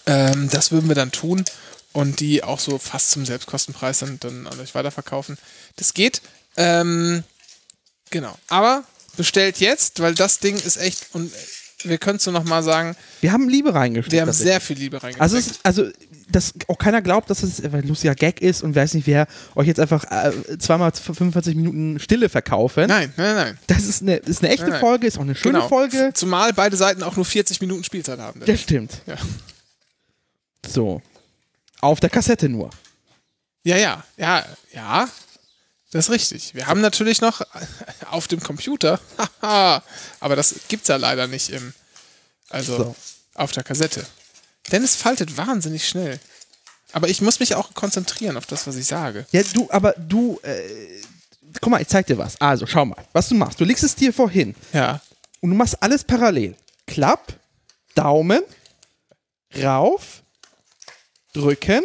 Ähm, 0.06 0.50
das 0.50 0.72
würden 0.72 0.88
wir 0.88 0.96
dann 0.96 1.12
tun 1.12 1.44
und 1.94 2.20
die 2.20 2.44
auch 2.44 2.60
so 2.60 2.78
fast 2.78 3.12
zum 3.12 3.26
Selbstkostenpreis 3.26 4.00
dann, 4.00 4.20
dann 4.20 4.48
an 4.48 4.60
euch 4.60 4.76
weiterverkaufen. 4.76 5.38
Das 5.78 5.94
geht. 5.94 6.22
Ähm, 6.56 7.24
genau. 8.10 8.38
Aber 8.48 8.84
bestellt 9.18 9.60
jetzt, 9.60 10.00
weil 10.00 10.14
das 10.14 10.40
Ding 10.40 10.56
ist 10.56 10.78
echt 10.78 11.08
und 11.14 11.32
wir 11.84 11.98
können 11.98 12.18
es 12.18 12.26
nur 12.26 12.34
nochmal 12.34 12.64
sagen, 12.64 12.96
Wir 13.22 13.32
haben 13.32 13.48
Liebe 13.50 13.74
reingesteckt. 13.74 14.12
wir 14.14 14.22
haben 14.22 14.32
sehr 14.32 14.60
viel 14.62 14.78
Liebe 14.78 15.02
reingesteckt. 15.02 15.22
Also, 15.22 15.38
es 15.38 15.60
also, 15.64 15.86
dass 16.30 16.54
auch 16.68 16.78
keiner 16.78 17.02
glaubt, 17.02 17.30
dass 17.30 17.44
es 17.44 17.64
ein 17.64 17.88
lustiger 17.88 18.16
Gag 18.16 18.42
ist 18.42 18.64
und 18.64 18.76
weiß 18.76 18.96
nicht, 18.96 19.08
wer 19.08 19.28
euch 19.56 19.68
jetzt 19.68 19.80
einfach 19.80 20.04
äh, 20.12 20.58
zweimal 20.58 20.92
45 20.92 21.56
Minuten 21.56 22.00
Stille 22.00 22.30
verkaufen. 22.30 22.88
nein, 22.88 23.14
nein, 23.16 23.36
nein. 23.36 23.58
Das 23.68 23.84
ist 23.86 24.02
eine, 24.02 24.16
ist 24.18 24.44
eine 24.44 24.50
echte 24.50 24.64
Nein, 24.64 24.72
nein. 24.72 24.80
Folge, 24.82 25.08
ist 25.08 25.18
auch 25.18 25.22
eine 25.22 25.36
schöne 25.36 25.54
Genau. 25.60 25.68
Folge. 25.70 26.12
Zumal 26.14 26.52
beide 26.54 26.76
Seiten 26.76 27.04
auch 27.04 27.16
nur 27.16 27.26
40 27.26 27.62
Minuten 27.62 27.84
Spielzeit 27.84 28.20
haben. 28.20 28.42
Das 28.46 28.60
stimmt. 28.62 29.02
Ja. 29.06 29.16
So. 30.68 31.02
Auf 31.80 32.00
der 32.00 32.10
Kassette 32.10 32.50
nur. 32.50 32.72
ja, 33.64 33.78
ja, 33.78 34.04
ja, 34.18 34.46
ja. 34.74 35.08
Das 35.92 36.06
ist 36.06 36.12
richtig. 36.12 36.54
Wir 36.54 36.68
haben 36.68 36.82
natürlich 36.82 37.22
noch 37.22 37.42
auf 38.12 38.28
dem 38.28 38.42
Computer, 38.42 39.00
haha, 39.42 39.84
aber 40.20 40.36
das 40.36 40.56
gibt's 40.68 40.88
ja 40.90 40.98
leider 40.98 41.28
nicht 41.28 41.50
im, 41.50 41.74
also 42.50 42.78
So. 42.78 42.96
auf 43.36 43.52
der 43.54 43.64
Kassette. 43.64 44.06
Denn 44.72 44.84
es 44.84 44.96
faltet 44.96 45.38
wahnsinnig 45.38 45.88
schnell. 45.88 46.20
Aber 46.92 47.08
ich 47.10 47.22
muss 47.22 47.40
mich 47.40 47.56
auch 47.56 47.74
konzentrieren 47.74 48.38
auf 48.38 48.46
das, 48.46 48.68
was 48.68 48.76
ich 48.76 48.86
sage. 48.88 49.26
Ja, 49.32 49.44
du, 49.54 49.70
aber 49.72 49.94
du, 49.94 50.40
äh, 50.44 51.02
guck 51.62 51.70
mal, 51.70 51.82
ich 51.82 51.88
zeig 51.88 52.06
dir 52.08 52.18
was. 52.18 52.40
Also, 52.42 52.66
schau 52.68 52.86
mal, 52.86 53.06
was 53.14 53.30
du 53.30 53.36
machst. 53.36 53.60
Du 53.60 53.64
legst 53.66 53.84
es 53.84 53.96
dir 53.96 54.12
vorhin 54.14 54.56
Ja. 54.74 55.02
und 55.42 55.50
du 55.52 55.56
machst 55.56 55.82
alles 55.82 56.04
parallel. 56.04 56.56
Klapp, 56.86 57.34
Daumen, 57.96 58.42
rauf, 59.62 60.24
drücken 61.34 61.84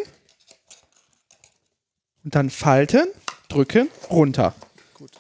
und 2.25 2.35
dann 2.35 2.51
falten, 2.51 3.07
drücken, 3.53 3.89
runter. 4.11 4.55
Gut. 4.95 5.11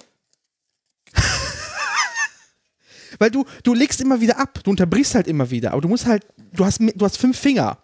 Weil 3.18 3.30
du, 3.30 3.44
du 3.62 3.74
legst 3.74 4.00
immer 4.00 4.20
wieder 4.20 4.38
ab, 4.38 4.60
du 4.64 4.70
unterbrichst 4.70 5.14
halt 5.14 5.26
immer 5.26 5.50
wieder, 5.50 5.72
aber 5.72 5.80
du 5.80 5.88
musst 5.88 6.06
halt, 6.06 6.26
du 6.52 6.64
hast, 6.64 6.80
du 6.80 7.04
hast 7.04 7.18
fünf 7.18 7.38
Finger 7.38 7.78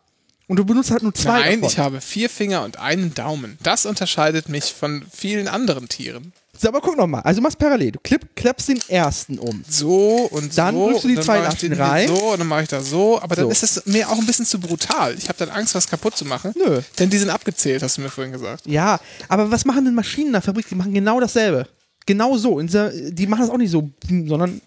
und 0.46 0.56
du 0.56 0.64
benutzt 0.64 0.90
halt 0.90 1.02
nur 1.02 1.14
zwei 1.14 1.40
Nein, 1.40 1.60
davon. 1.60 1.72
ich 1.72 1.78
habe 1.78 2.00
vier 2.00 2.30
Finger 2.30 2.64
und 2.64 2.78
einen 2.78 3.14
Daumen. 3.14 3.58
Das 3.62 3.84
unterscheidet 3.86 4.48
mich 4.48 4.72
von 4.72 5.04
vielen 5.12 5.46
anderen 5.46 5.88
Tieren. 5.88 6.32
So, 6.60 6.68
aber 6.68 6.80
guck 6.80 6.96
nochmal, 6.96 7.22
also 7.22 7.40
machst 7.40 7.58
parallel, 7.58 7.92
du 7.92 8.00
klipp, 8.00 8.34
klappst 8.34 8.68
den 8.68 8.80
ersten 8.88 9.38
um. 9.38 9.64
So 9.68 10.28
und 10.32 10.56
Dann 10.58 10.74
so. 10.74 10.88
drückst 10.88 11.04
du 11.04 11.08
die 11.08 11.14
dann 11.14 11.24
zwei 11.24 11.38
ich 11.38 11.44
Tasten 11.44 11.72
rein. 11.74 12.08
So 12.08 12.32
und 12.32 12.38
dann 12.40 12.48
mache 12.48 12.62
ich 12.62 12.68
das 12.68 12.90
so. 12.90 13.20
Aber 13.20 13.36
dann 13.36 13.44
So. 13.46 13.50
ist 13.50 13.62
es 13.62 13.86
mir 13.86 14.08
auch 14.08 14.18
ein 14.18 14.26
bisschen 14.26 14.44
zu 14.44 14.58
brutal. 14.58 15.14
Ich 15.16 15.28
habe 15.28 15.38
dann 15.38 15.50
Angst, 15.50 15.74
was 15.76 15.86
kaputt 15.88 16.16
zu 16.16 16.24
machen. 16.24 16.52
Nö. 16.56 16.80
Denn 16.98 17.10
die 17.10 17.18
sind 17.18 17.30
abgezählt, 17.30 17.82
hast 17.82 17.96
du 17.98 18.00
mir 18.02 18.08
vorhin 18.10 18.32
gesagt. 18.32 18.66
Ja, 18.66 18.98
aber 19.28 19.50
was 19.50 19.64
machen 19.64 19.84
denn 19.84 19.94
Maschinen 19.94 20.28
in 20.28 20.32
der 20.32 20.42
Fabrik? 20.42 20.68
Die 20.68 20.74
machen 20.74 20.92
genau 20.92 21.20
dasselbe. 21.20 21.68
Genau 22.06 22.36
so. 22.36 22.60
Dieser, 22.60 22.90
die 22.90 23.26
machen 23.26 23.42
das 23.42 23.50
auch 23.50 23.58
nicht 23.58 23.70
so, 23.70 23.88
sondern 24.08 24.60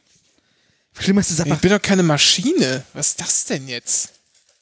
schlimmer 0.97 1.21
ist 1.21 1.31
es 1.31 1.39
Ich 1.39 1.45
einfach. 1.45 1.59
bin 1.59 1.71
doch 1.71 1.81
keine 1.81 2.03
Maschine. 2.03 2.83
Was 2.93 3.09
ist 3.09 3.19
das 3.21 3.45
denn 3.45 3.67
jetzt? 3.67 4.09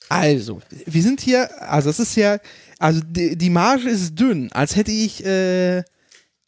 Also, 0.07 0.61
wir 0.87 1.03
sind 1.03 1.21
hier, 1.21 1.49
also 1.61 1.91
es 1.91 1.99
ist 1.99 2.15
ja, 2.15 2.39
also 2.79 3.01
die, 3.05 3.35
die 3.35 3.49
Marge 3.51 3.87
ist 3.87 4.15
dünn, 4.19 4.51
als 4.51 4.75
hätte 4.75 4.91
ich, 4.91 5.23
äh, 5.23 5.83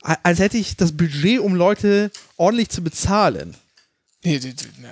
als 0.01 0.39
hätte 0.39 0.58
ich 0.58 0.75
das 0.77 0.91
Budget, 0.96 1.39
um 1.39 1.55
Leute 1.55 2.12
ordentlich 2.38 2.70
zu 2.70 2.81
bezahlen. 2.84 3.55
Nee, 4.24 4.39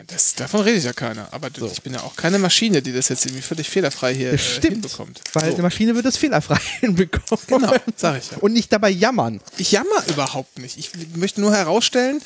das, 0.08 0.34
davon 0.34 0.62
redet 0.62 0.84
ja 0.84 0.94
keiner. 0.94 1.28
Aber 1.32 1.50
ich 1.72 1.82
bin 1.84 1.94
ja 1.94 2.02
auch 2.02 2.16
keine 2.16 2.40
Maschine, 2.40 2.82
die 2.82 2.92
das 2.92 3.10
jetzt 3.10 3.26
irgendwie 3.28 3.44
völlig 3.44 3.70
fehlerfrei 3.70 4.16
hier 4.16 4.32
Das 4.32 4.42
äh, 4.42 4.44
stimmt, 4.44 4.74
hinbekommt. 4.74 5.22
weil 5.34 5.46
So. 5.50 5.54
eine 5.54 5.62
Maschine 5.62 5.94
wird 5.94 6.06
das 6.06 6.18
fehlerfrei 6.18 6.58
hinbekommen. 6.80 7.44
Genau, 7.46 7.76
sag 7.96 8.18
ich 8.18 8.32
ja. 8.32 8.38
Und 8.40 8.54
nicht 8.54 8.74
dabei 8.74 8.90
jammern. 8.90 9.40
Ich 9.58 9.72
jammer 9.72 10.04
überhaupt 10.08 10.58
nicht. 10.58 10.80
Ich 10.80 10.90
möchte 11.16 11.42
nur 11.42 11.54
herausstellen, 11.54 12.22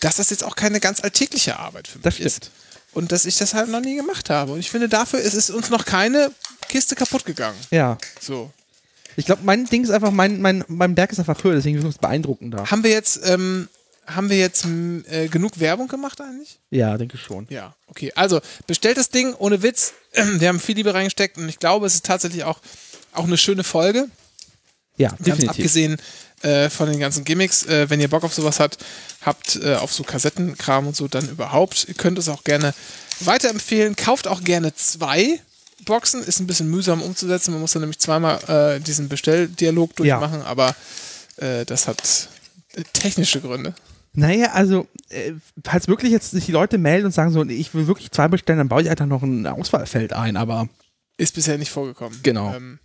dass 0.00 0.16
das 0.16 0.30
jetzt 0.30 0.42
auch 0.42 0.56
keine 0.56 0.80
ganz 0.80 1.00
alltägliche 1.04 1.60
Arbeit 1.60 1.86
für 1.86 1.98
mich 1.98 2.02
Das 2.04 2.18
ist. 2.18 2.50
Und 2.92 3.12
dass 3.12 3.24
ich 3.24 3.38
das 3.38 3.54
halt 3.54 3.68
noch 3.68 3.80
nie 3.80 3.94
gemacht 3.94 4.28
habe. 4.28 4.52
Und 4.52 4.58
ich 4.58 4.70
finde, 4.70 4.88
dafür 4.88 5.20
ist 5.20 5.34
es 5.34 5.48
uns 5.48 5.70
noch 5.70 5.84
keine 5.84 6.32
Kiste 6.68 6.96
kaputt 6.96 7.24
gegangen. 7.24 7.56
Ja. 7.70 7.98
So. 8.20 8.50
Ich 9.16 9.26
glaube, 9.26 9.42
mein 9.44 9.66
Ding 9.66 9.84
ist 9.84 9.90
einfach, 9.90 10.10
mein, 10.10 10.40
mein, 10.40 10.64
mein 10.68 10.94
Berg 10.94 11.12
ist 11.12 11.18
einfach 11.18 11.42
höher, 11.42 11.54
deswegen 11.54 11.78
ist 11.78 11.84
es 11.84 11.98
beeindruckender. 11.98 12.70
Haben 12.70 12.82
wir 12.82 12.90
jetzt, 12.90 13.20
ähm, 13.28 13.68
haben 14.06 14.30
wir 14.30 14.38
jetzt 14.38 14.66
äh, 15.10 15.28
genug 15.28 15.60
Werbung 15.60 15.88
gemacht 15.88 16.20
eigentlich? 16.20 16.58
Ja, 16.70 16.96
denke 16.96 17.18
schon. 17.18 17.46
Ja, 17.50 17.74
okay. 17.86 18.12
Also, 18.14 18.40
bestellt 18.66 18.96
das 18.96 19.10
Ding 19.10 19.34
ohne 19.34 19.62
Witz. 19.62 19.94
Wir 20.14 20.48
haben 20.48 20.60
viel 20.60 20.76
Liebe 20.76 20.92
reingesteckt 20.92 21.38
und 21.38 21.48
ich 21.48 21.58
glaube, 21.58 21.86
es 21.86 21.94
ist 21.94 22.06
tatsächlich 22.06 22.44
auch, 22.44 22.60
auch 23.12 23.24
eine 23.24 23.38
schöne 23.38 23.64
Folge. 23.64 24.08
Ja, 24.96 25.08
Ganz 25.08 25.22
definitiv. 25.22 25.50
abgesehen 25.50 25.96
äh, 26.42 26.68
von 26.68 26.90
den 26.90 27.00
ganzen 27.00 27.24
Gimmicks. 27.24 27.64
Äh, 27.64 27.88
wenn 27.88 28.00
ihr 28.00 28.08
Bock 28.08 28.24
auf 28.24 28.34
sowas 28.34 28.60
habt, 28.60 28.78
habt 29.22 29.56
äh, 29.62 29.76
auf 29.76 29.92
so 29.92 30.02
Kassettenkram 30.02 30.86
und 30.86 30.96
so, 30.96 31.08
dann 31.08 31.28
überhaupt. 31.28 31.86
Ihr 31.88 31.94
könnt 31.94 32.18
es 32.18 32.28
auch 32.28 32.44
gerne 32.44 32.74
weiterempfehlen. 33.20 33.96
Kauft 33.96 34.26
auch 34.26 34.42
gerne 34.42 34.74
zwei 34.74 35.40
Boxen. 35.84 36.22
Ist 36.22 36.40
ein 36.40 36.46
bisschen 36.46 36.68
mühsam 36.68 37.02
umzusetzen. 37.02 37.52
Man 37.52 37.60
muss 37.60 37.72
dann 37.72 37.82
nämlich 37.82 37.98
zweimal 37.98 38.38
äh, 38.48 38.80
diesen 38.80 39.08
Bestelldialog 39.08 39.96
durchmachen, 39.96 40.42
aber 40.42 40.74
äh, 41.36 41.64
das 41.64 41.88
hat 41.88 42.28
äh, 42.74 42.82
technische 42.92 43.40
Gründe. 43.40 43.74
Naja, 44.14 44.52
also, 44.52 44.86
äh, 45.08 45.32
falls 45.64 45.88
wirklich 45.88 46.12
jetzt 46.12 46.32
sich 46.32 46.44
die 46.44 46.52
Leute 46.52 46.76
melden 46.76 47.06
und 47.06 47.12
sagen 47.12 47.32
so, 47.32 47.44
ich 47.44 47.72
will 47.74 47.86
wirklich 47.86 48.10
zwei 48.10 48.28
bestellen, 48.28 48.58
dann 48.58 48.68
baue 48.68 48.82
ich 48.82 48.90
einfach 48.90 49.06
noch 49.06 49.22
ein 49.22 49.46
Auswahlfeld 49.46 50.12
ein, 50.12 50.36
aber 50.36 50.68
Ist 51.16 51.34
bisher 51.34 51.56
nicht 51.56 51.70
vorgekommen. 51.70 52.18
Genau. 52.22 52.54
Ähm, 52.54 52.78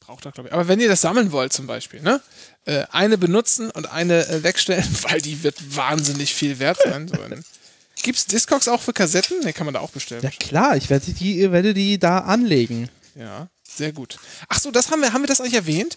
braucht 0.00 0.24
er, 0.24 0.32
glaube 0.32 0.48
ich. 0.48 0.54
Aber 0.54 0.68
wenn 0.68 0.80
ihr 0.80 0.88
das 0.88 1.02
sammeln 1.02 1.32
wollt, 1.32 1.52
zum 1.52 1.66
Beispiel, 1.66 2.00
ne? 2.00 2.20
Äh, 2.64 2.84
eine 2.90 3.18
benutzen 3.18 3.70
und 3.70 3.92
eine 3.92 4.26
äh, 4.28 4.42
wegstellen, 4.42 4.88
weil 5.02 5.20
die 5.20 5.42
wird 5.42 5.76
wahnsinnig 5.76 6.34
viel 6.34 6.58
wert 6.58 6.78
sein. 6.82 7.08
So 7.08 7.16
ein- 8.00 8.04
Gibt's 8.04 8.26
Discogs 8.26 8.68
auch 8.68 8.80
für 8.80 8.92
Kassetten? 8.92 9.40
Ne, 9.40 9.52
kann 9.52 9.66
man 9.66 9.74
da 9.74 9.80
auch 9.80 9.90
bestellen. 9.90 10.22
ja 10.22 10.30
klar, 10.30 10.76
ich 10.76 10.90
werde 10.90 11.12
die, 11.12 11.50
werde 11.52 11.74
die 11.74 11.98
da 11.98 12.18
anlegen. 12.18 12.88
Ja, 13.14 13.48
sehr 13.68 13.92
gut. 13.92 14.18
Ach 14.48 14.58
so, 14.60 14.70
das 14.70 14.90
haben 14.90 15.00
wir, 15.02 15.12
haben 15.12 15.22
wir 15.22 15.28
das 15.28 15.40
eigentlich 15.40 15.54
erwähnt? 15.54 15.96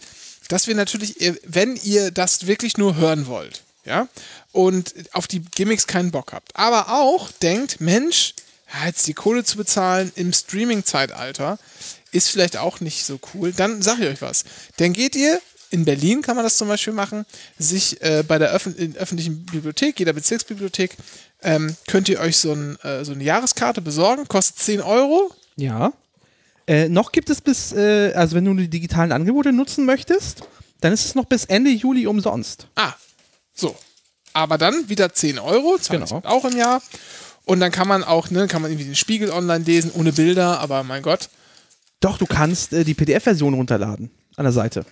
Dass 0.49 0.67
wir 0.67 0.75
natürlich, 0.75 1.21
äh, 1.21 1.35
wenn 1.45 1.75
ihr 1.77 2.11
das 2.11 2.47
wirklich 2.47 2.77
nur 2.77 2.95
hören 2.95 3.27
wollt, 3.27 3.63
ja, 3.85 4.07
und 4.51 4.93
auf 5.13 5.27
die 5.27 5.39
Gimmicks 5.39 5.87
keinen 5.87 6.11
Bock 6.11 6.33
habt, 6.33 6.55
aber 6.55 6.89
auch 6.89 7.31
denkt, 7.31 7.79
Mensch, 7.81 8.33
jetzt 8.85 9.07
die 9.07 9.13
Kohle 9.13 9.43
zu 9.43 9.57
bezahlen 9.57 10.11
im 10.15 10.33
Streaming-Zeitalter 10.33 11.59
ist 12.11 12.29
vielleicht 12.29 12.57
auch 12.57 12.79
nicht 12.79 13.05
so 13.05 13.19
cool, 13.33 13.53
dann 13.53 13.81
sage 13.81 14.03
ich 14.05 14.09
euch 14.15 14.21
was. 14.21 14.43
Dann 14.77 14.93
geht 14.93 15.15
ihr, 15.15 15.41
in 15.73 15.85
Berlin 15.85 16.21
kann 16.21 16.35
man 16.35 16.45
das 16.45 16.57
zum 16.57 16.67
Beispiel 16.67 16.93
machen, 16.93 17.25
sich 17.57 18.01
äh, 18.01 18.23
bei 18.27 18.37
der 18.37 18.53
in 18.77 18.95
öffentlichen 18.95 19.45
Bibliothek, 19.45 19.99
jeder 19.99 20.13
Bezirksbibliothek, 20.13 20.95
ähm, 21.41 21.75
könnt 21.87 22.07
ihr 22.09 22.19
euch 22.19 22.37
so, 22.37 22.53
ein, 22.53 22.77
äh, 22.83 23.03
so 23.03 23.11
eine 23.11 23.23
Jahreskarte 23.23 23.81
besorgen, 23.81 24.27
kostet 24.27 24.57
10 24.59 24.81
Euro, 24.81 25.31
Ja. 25.55 25.91
Äh, 26.65 26.87
noch 26.87 27.11
gibt 27.11 27.29
es 27.29 27.41
bis, 27.41 27.73
äh, 27.73 28.13
also 28.13 28.35
wenn 28.37 28.45
du 28.45 28.53
die 28.53 28.69
digitalen 28.69 29.11
Angebote 29.11 29.51
nutzen 29.51 29.85
möchtest, 29.85 30.43
dann 30.79 30.93
ist 30.93 31.03
es 31.05 31.13
noch 31.15 31.25
bis 31.25 31.43
Ende 31.45 31.69
Juli 31.71 32.07
umsonst. 32.07 32.67
Ah, 32.75 32.93
so. 33.53 33.75
Aber 34.31 34.57
dann 34.57 34.87
wieder 34.89 35.11
10 35.13 35.39
Euro, 35.39 35.77
20 35.77 36.09
Genau. 36.21 36.21
auch 36.29 36.45
im 36.45 36.55
Jahr. 36.57 36.81
Und 37.45 37.59
dann 37.59 37.71
kann 37.71 37.87
man 37.89 38.03
auch, 38.05 38.29
ne, 38.29 38.47
kann 38.47 38.61
man 38.61 38.71
irgendwie 38.71 38.85
den 38.85 38.95
Spiegel 38.95 39.29
online 39.31 39.65
lesen, 39.65 39.91
ohne 39.93 40.13
Bilder, 40.13 40.59
aber 40.61 40.83
mein 40.83 41.01
Gott, 41.01 41.29
Doch, 41.99 42.17
du 42.17 42.25
kannst 42.25 42.71
äh, 42.73 42.83
die 42.85 42.93
PDF-Version 42.93 43.53
runterladen 43.53 44.09
an 44.37 44.43
der 44.45 44.53
Seite. 44.53 44.85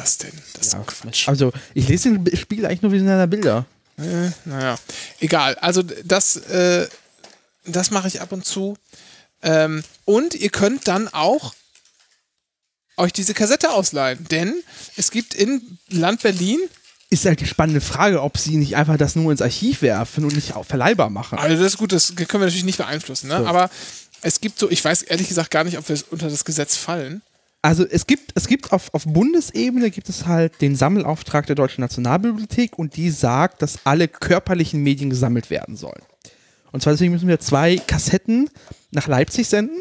Das 0.00 0.18
denn? 0.18 0.32
Das 0.54 0.66
ist 0.66 0.72
so 0.72 0.78
Quatsch. 0.78 1.28
Also, 1.28 1.52
ich 1.74 1.88
lese 1.88 2.10
den 2.10 2.36
Spiegel 2.36 2.66
eigentlich 2.66 2.82
nur 2.82 2.92
wegen 2.92 3.06
seiner 3.06 3.26
Bilder. 3.26 3.66
Äh, 3.98 4.30
naja, 4.44 4.78
egal. 5.20 5.56
Also 5.56 5.82
das, 5.82 6.36
äh, 6.36 6.88
das 7.64 7.90
mache 7.90 8.08
ich 8.08 8.20
ab 8.20 8.32
und 8.32 8.44
zu. 8.44 8.76
Ähm, 9.42 9.82
und 10.04 10.34
ihr 10.34 10.50
könnt 10.50 10.88
dann 10.88 11.08
auch 11.08 11.54
euch 12.96 13.12
diese 13.12 13.34
Kassette 13.34 13.70
ausleihen, 13.70 14.26
denn 14.30 14.54
es 14.96 15.10
gibt 15.10 15.34
in 15.34 15.78
Land 15.88 16.22
Berlin 16.22 16.58
Ist 17.10 17.24
halt 17.24 17.40
die 17.40 17.46
spannende 17.46 17.80
Frage, 17.80 18.22
ob 18.22 18.38
sie 18.38 18.56
nicht 18.56 18.76
einfach 18.76 18.96
das 18.96 19.14
nur 19.14 19.30
ins 19.30 19.42
Archiv 19.42 19.82
werfen 19.82 20.24
und 20.24 20.34
nicht 20.34 20.54
auch 20.54 20.66
verleihbar 20.66 21.08
machen. 21.08 21.38
Also 21.38 21.56
das 21.56 21.74
ist 21.74 21.78
gut, 21.78 21.92
das 21.92 22.14
können 22.16 22.28
wir 22.32 22.40
natürlich 22.40 22.64
nicht 22.64 22.78
beeinflussen, 22.78 23.28
ne? 23.28 23.38
So. 23.38 23.46
aber 23.46 23.70
es 24.20 24.40
gibt 24.40 24.58
so, 24.58 24.68
ich 24.68 24.84
weiß 24.84 25.02
ehrlich 25.02 25.28
gesagt 25.28 25.50
gar 25.50 25.64
nicht, 25.64 25.78
ob 25.78 25.88
wir 25.88 25.96
unter 26.10 26.28
das 26.28 26.44
Gesetz 26.44 26.76
fallen. 26.76 27.22
Also 27.60 27.84
es 27.84 28.06
gibt, 28.06 28.32
es 28.34 28.46
gibt 28.46 28.72
auf, 28.72 28.94
auf 28.94 29.04
Bundesebene 29.04 29.90
gibt 29.90 30.08
es 30.08 30.26
halt 30.26 30.60
den 30.60 30.76
Sammelauftrag 30.76 31.46
der 31.46 31.56
Deutschen 31.56 31.80
Nationalbibliothek 31.80 32.78
und 32.78 32.96
die 32.96 33.10
sagt, 33.10 33.62
dass 33.62 33.84
alle 33.84 34.06
körperlichen 34.06 34.82
Medien 34.82 35.10
gesammelt 35.10 35.50
werden 35.50 35.76
sollen. 35.76 36.02
Und 36.70 36.82
zwar 36.82 36.92
deswegen 36.92 37.12
müssen 37.12 37.28
wir 37.28 37.40
zwei 37.40 37.76
Kassetten 37.76 38.48
nach 38.92 39.08
Leipzig 39.08 39.48
senden. 39.48 39.80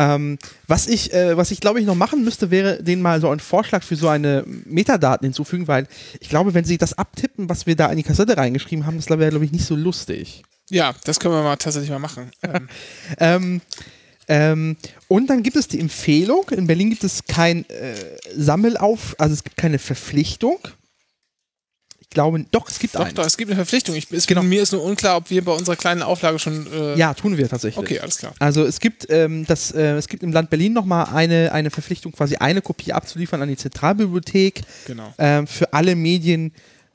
Ähm, 0.00 0.38
was 0.68 0.86
ich, 0.86 1.12
äh, 1.12 1.36
was 1.36 1.50
ich 1.50 1.60
glaube 1.60 1.80
ich 1.80 1.86
noch 1.86 1.96
machen 1.96 2.22
müsste, 2.22 2.52
wäre 2.52 2.80
denen 2.80 3.02
mal 3.02 3.20
so 3.20 3.28
einen 3.28 3.40
Vorschlag 3.40 3.82
für 3.82 3.96
so 3.96 4.06
eine 4.06 4.44
Metadaten 4.46 5.26
hinzufügen, 5.26 5.66
weil 5.66 5.88
ich 6.20 6.28
glaube, 6.28 6.54
wenn 6.54 6.64
sie 6.64 6.78
das 6.78 6.96
abtippen, 6.96 7.48
was 7.48 7.66
wir 7.66 7.74
da 7.74 7.88
in 7.90 7.96
die 7.96 8.04
Kassette 8.04 8.36
reingeschrieben 8.36 8.86
haben, 8.86 8.96
das 8.96 9.10
wäre 9.10 9.30
glaube 9.30 9.44
ich 9.44 9.50
nicht 9.50 9.64
so 9.64 9.74
lustig. 9.74 10.44
Ja, 10.70 10.94
das 11.04 11.18
können 11.18 11.34
wir 11.34 11.42
mal 11.42 11.56
tatsächlich 11.56 11.90
mal 11.90 11.98
machen. 11.98 12.30
Ähm, 13.18 13.60
Ähm, 14.28 14.76
und 15.08 15.28
dann 15.28 15.42
gibt 15.42 15.56
es 15.56 15.68
die 15.68 15.80
Empfehlung. 15.80 16.48
In 16.50 16.66
Berlin 16.66 16.90
gibt 16.90 17.04
es 17.04 17.24
kein 17.24 17.68
äh, 17.70 17.94
Sammelauf, 18.36 19.14
also 19.18 19.32
es 19.32 19.42
gibt 19.42 19.56
keine 19.56 19.78
Verpflichtung. 19.78 20.58
Ich 22.00 22.10
glaube, 22.14 22.42
doch, 22.50 22.68
es 22.70 22.78
gibt 22.78 22.94
doch, 22.94 23.00
eine. 23.00 23.12
doch, 23.12 23.26
es 23.26 23.36
gibt 23.36 23.50
eine 23.50 23.56
Verpflichtung. 23.56 23.94
Ich, 23.94 24.10
es, 24.10 24.26
Genau. 24.26 24.42
Mir 24.42 24.62
ist 24.62 24.72
nur 24.72 24.82
unklar, 24.82 25.18
ob 25.18 25.28
wir 25.28 25.44
bei 25.44 25.52
unserer 25.52 25.76
kleinen 25.76 26.02
Auflage 26.02 26.38
schon. 26.38 26.66
Äh, 26.72 26.96
Ja, 26.96 27.12
tun 27.12 27.36
wir 27.36 27.46
tatsächlich. 27.48 27.78
Okay, 27.78 28.00
alles 28.00 28.16
klar. 28.16 28.32
Also 28.38 28.64
es 28.64 28.80
gibt, 28.80 29.06
ähm, 29.10 29.44
das, 29.46 29.72
äh, 29.72 29.96
es 29.96 30.08
gibt 30.08 30.22
im 30.22 30.32
Land 30.32 30.48
Berlin 30.48 30.72
nochmal 30.72 31.06
eine, 31.12 31.52
eine 31.52 31.70
Verpflichtung, 31.70 32.12
quasi 32.12 32.36
eine 32.36 32.62
Kopie 32.62 32.94
abzuliefern 32.94 33.42
an 33.42 33.48
die 33.48 33.56
Zentralbibliothek 33.58 34.62
Genau. 34.86 35.12
ähm, 35.18 35.46
für 35.46 35.70
alle 35.74 35.94
Medien, 35.96 36.52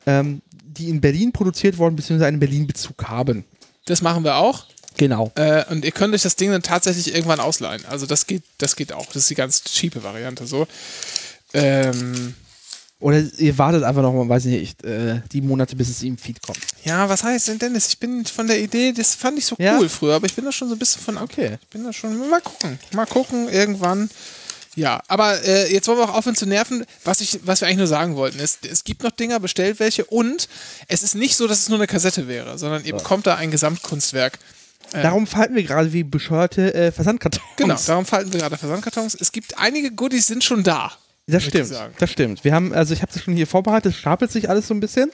ähm, 0.07 0.41
die 0.65 0.89
in 0.89 0.99
Berlin 0.99 1.31
produziert 1.31 1.77
wurden, 1.77 1.95
beziehungsweise 1.95 2.27
einen 2.27 2.39
Berlin-Bezug 2.39 3.03
haben. 3.07 3.45
Das 3.85 4.01
machen 4.01 4.23
wir 4.23 4.37
auch. 4.37 4.65
Genau. 4.97 5.31
Äh, 5.35 5.65
und 5.69 5.83
ihr 5.85 5.91
könnt 5.91 6.13
euch 6.13 6.21
das 6.21 6.35
Ding 6.35 6.51
dann 6.51 6.61
tatsächlich 6.63 7.13
irgendwann 7.13 7.39
ausleihen. 7.39 7.85
Also 7.85 8.05
das 8.05 8.27
geht, 8.27 8.43
das 8.57 8.75
geht 8.75 8.93
auch. 8.93 9.07
Das 9.07 9.17
ist 9.17 9.29
die 9.29 9.35
ganz 9.35 9.63
cheape 9.63 10.03
Variante 10.03 10.45
so. 10.47 10.67
Ähm, 11.53 12.33
Oder 12.99 13.23
ihr 13.37 13.57
wartet 13.57 13.83
einfach 13.83 14.01
noch 14.01 14.13
mal, 14.13 14.27
weiß 14.29 14.45
ich 14.45 14.59
nicht, 14.59 14.83
äh, 14.85 15.21
die 15.31 15.41
Monate, 15.41 15.75
bis 15.75 15.89
es 15.89 16.01
im 16.03 16.17
Feed 16.17 16.41
kommt. 16.41 16.59
ja, 16.83 17.07
was 17.09 17.23
heißt 17.23 17.47
denn 17.49 17.59
Dennis? 17.59 17.87
Ich 17.89 17.99
bin 17.99 18.25
von 18.25 18.47
der 18.47 18.59
Idee, 18.59 18.93
das 18.93 19.13
fand 19.15 19.37
ich 19.37 19.45
so 19.45 19.55
Ja? 19.59 19.77
cool 19.77 19.89
früher, 19.89 20.15
aber 20.15 20.25
ich 20.25 20.33
bin 20.33 20.45
da 20.45 20.51
schon 20.51 20.69
so 20.69 20.75
ein 20.75 20.79
bisschen 20.79 21.01
von. 21.01 21.17
Okay. 21.17 21.57
Ich 21.61 21.67
bin 21.69 21.83
da 21.83 21.91
schon, 21.93 22.17
mal 22.29 22.41
gucken. 22.41 22.79
Mal 22.93 23.05
gucken, 23.05 23.49
irgendwann. 23.49 24.09
Ja, 24.75 25.03
aber 25.07 25.43
äh, 25.43 25.71
jetzt 25.71 25.87
wollen 25.87 25.99
wir 25.99 26.05
auch 26.09 26.15
aufhören 26.15 26.35
zu 26.35 26.47
nerven. 26.47 26.83
Was, 27.03 27.21
ich, 27.21 27.39
was 27.43 27.61
wir 27.61 27.67
eigentlich 27.67 27.77
nur 27.77 27.87
sagen 27.87 28.15
wollten, 28.15 28.39
ist, 28.39 28.65
es 28.65 28.83
gibt 28.83 29.03
noch 29.03 29.11
Dinger, 29.11 29.39
bestellt 29.39 29.79
welche 29.79 30.05
und 30.05 30.47
es 30.87 31.03
ist 31.03 31.13
nicht 31.13 31.35
so, 31.35 31.45
dass 31.47 31.59
es 31.59 31.69
nur 31.69 31.77
eine 31.77 31.85
Kassette 31.85 32.27
wäre, 32.27 32.57
sondern 32.57 32.83
ihr 32.83 32.95
bekommt 32.95 33.27
da 33.27 33.35
ein 33.35 33.51
Gesamtkunstwerk. 33.51 34.39
Darum 35.01 35.27
falten 35.27 35.55
wir 35.55 35.63
gerade 35.63 35.91
wie 35.93 36.03
bescheuerte 36.03 36.73
äh, 36.73 36.91
Versandkartons. 36.91 37.43
Genau, 37.57 37.77
darum 37.85 38.05
falten 38.05 38.31
wir 38.31 38.39
gerade 38.39 38.57
Versandkartons. 38.57 39.15
Es 39.19 39.31
gibt 39.31 39.57
einige 39.57 39.91
Goodies, 39.91 40.27
sind 40.27 40.43
schon 40.43 40.63
da. 40.63 40.91
Das 41.27 41.43
stimmt, 41.43 41.71
das 41.99 42.11
stimmt. 42.11 42.43
Wir 42.43 42.53
haben, 42.53 42.73
also 42.73 42.93
ich 42.93 43.01
habe 43.01 43.11
das 43.13 43.23
schon 43.23 43.35
hier 43.35 43.47
vorbereitet, 43.47 43.93
es 43.93 43.99
stapelt 43.99 44.31
sich 44.31 44.49
alles 44.49 44.67
so 44.67 44.73
ein 44.73 44.81
bisschen. 44.81 45.09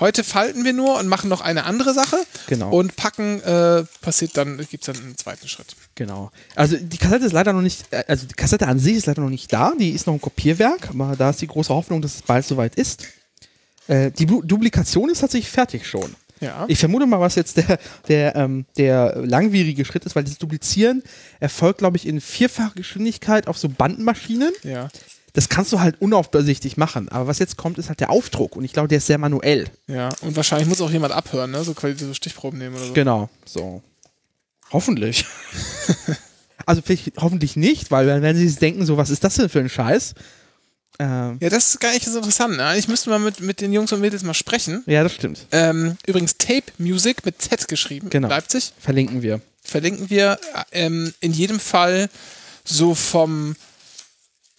Heute 0.00 0.22
falten 0.22 0.64
wir 0.64 0.72
nur 0.72 0.98
und 0.98 1.08
machen 1.08 1.30
noch 1.30 1.40
eine 1.40 1.64
andere 1.64 1.94
Sache. 1.94 2.16
Genau. 2.46 2.70
Und 2.70 2.94
packen 2.94 3.40
äh, 3.40 3.84
passiert 4.02 4.36
dann, 4.36 4.58
gibt 4.58 4.86
es 4.86 4.94
dann 4.94 5.02
einen 5.02 5.16
zweiten 5.16 5.48
Schritt. 5.48 5.74
Genau. 5.94 6.30
Also 6.54 6.76
die 6.76 6.98
Kassette 6.98 7.24
ist 7.24 7.32
leider 7.32 7.52
noch 7.52 7.62
nicht, 7.62 7.86
äh, 7.90 8.04
also 8.06 8.26
die 8.26 8.34
Kassette 8.34 8.68
an 8.68 8.78
sich 8.78 8.96
ist 8.96 9.06
leider 9.06 9.22
noch 9.22 9.30
nicht 9.30 9.52
da, 9.52 9.72
die 9.78 9.90
ist 9.90 10.06
noch 10.06 10.12
ein 10.12 10.20
Kopierwerk, 10.20 10.90
aber 10.90 11.16
da 11.16 11.30
ist 11.30 11.40
die 11.40 11.46
große 11.46 11.72
Hoffnung, 11.74 12.02
dass 12.02 12.16
es 12.16 12.22
bald 12.22 12.46
soweit 12.46 12.74
ist. 12.74 13.04
Äh, 13.88 14.10
die 14.10 14.26
Bu 14.26 14.42
Duplikation 14.42 15.08
ist 15.08 15.20
tatsächlich 15.20 15.50
fertig 15.50 15.86
schon. 15.86 16.14
Ja. 16.40 16.64
Ich 16.68 16.78
vermute 16.78 17.06
mal, 17.06 17.20
was 17.20 17.34
jetzt 17.34 17.56
der, 17.56 17.78
der, 18.08 18.36
ähm, 18.36 18.66
der 18.76 19.16
langwierige 19.24 19.84
Schritt 19.84 20.04
ist, 20.04 20.16
weil 20.16 20.24
dieses 20.24 20.38
Duplizieren 20.38 21.02
erfolgt, 21.40 21.78
glaube 21.78 21.96
ich, 21.96 22.06
in 22.06 22.20
vierfacher 22.20 22.72
Geschwindigkeit 22.74 23.46
auf 23.48 23.58
so 23.58 23.68
Bandmaschinen. 23.68 24.52
ja. 24.62 24.88
Das 25.34 25.48
kannst 25.48 25.72
du 25.72 25.78
halt 25.78 26.00
unaufsichtlich 26.00 26.78
machen. 26.78 27.10
Aber 27.10 27.28
was 27.28 27.38
jetzt 27.38 27.56
kommt, 27.56 27.78
ist 27.78 27.90
halt 27.90 28.00
der 28.00 28.10
Aufdruck. 28.10 28.56
Und 28.56 28.64
ich 28.64 28.72
glaube, 28.72 28.88
der 28.88 28.98
ist 28.98 29.06
sehr 29.06 29.18
manuell. 29.18 29.66
Ja. 29.86 30.08
Und 30.22 30.34
wahrscheinlich 30.34 30.66
muss 30.66 30.80
auch 30.80 30.90
jemand 30.90 31.12
abhören, 31.12 31.50
ne? 31.52 31.62
So 31.62 31.74
quasi 31.74 31.94
so 32.04 32.14
Stichproben 32.14 32.58
nehmen 32.58 32.74
oder 32.74 32.86
so. 32.86 32.92
Genau. 32.94 33.28
So. 33.44 33.82
Hoffentlich. 34.72 35.26
Also 36.66 36.82
vielleicht, 36.82 37.16
hoffentlich 37.16 37.56
nicht, 37.56 37.90
weil 37.90 38.06
dann 38.06 38.20
werden 38.20 38.36
sie 38.36 38.46
sich 38.46 38.58
denken, 38.58 38.84
so, 38.84 38.98
was 38.98 39.08
ist 39.08 39.24
das 39.24 39.36
denn 39.36 39.48
für 39.48 39.60
ein 39.60 39.70
Scheiß? 39.70 40.14
Ähm, 40.98 41.38
Ja, 41.40 41.48
das 41.48 41.68
ist 41.70 41.80
gar 41.80 41.92
nicht 41.92 42.04
so 42.04 42.18
interessant. 42.18 42.56
Ne? 42.56 42.76
Ich 42.76 42.88
müsste 42.88 43.10
mal 43.10 43.18
mit, 43.18 43.40
mit 43.40 43.60
den 43.60 43.72
Jungs 43.72 43.92
und 43.92 44.00
Mädels 44.00 44.22
mal 44.22 44.34
sprechen. 44.34 44.82
ja, 44.86 45.02
das 45.02 45.12
stimmt. 45.14 45.46
Ähm, 45.52 45.96
übrigens 46.06 46.36
Tape 46.38 46.64
Music 46.78 47.24
mit 47.24 47.40
Z 47.40 47.68
geschrieben. 47.68 48.10
Genau. 48.10 48.28
Leipzig. 48.28 48.72
Verlinken 48.80 49.22
wir. 49.22 49.40
Verlinken 49.62 50.10
wir 50.10 50.38
ähm, 50.72 51.12
in 51.20 51.32
jedem 51.32 51.60
Fall 51.60 52.08
so 52.64 52.94
vom, 52.94 53.54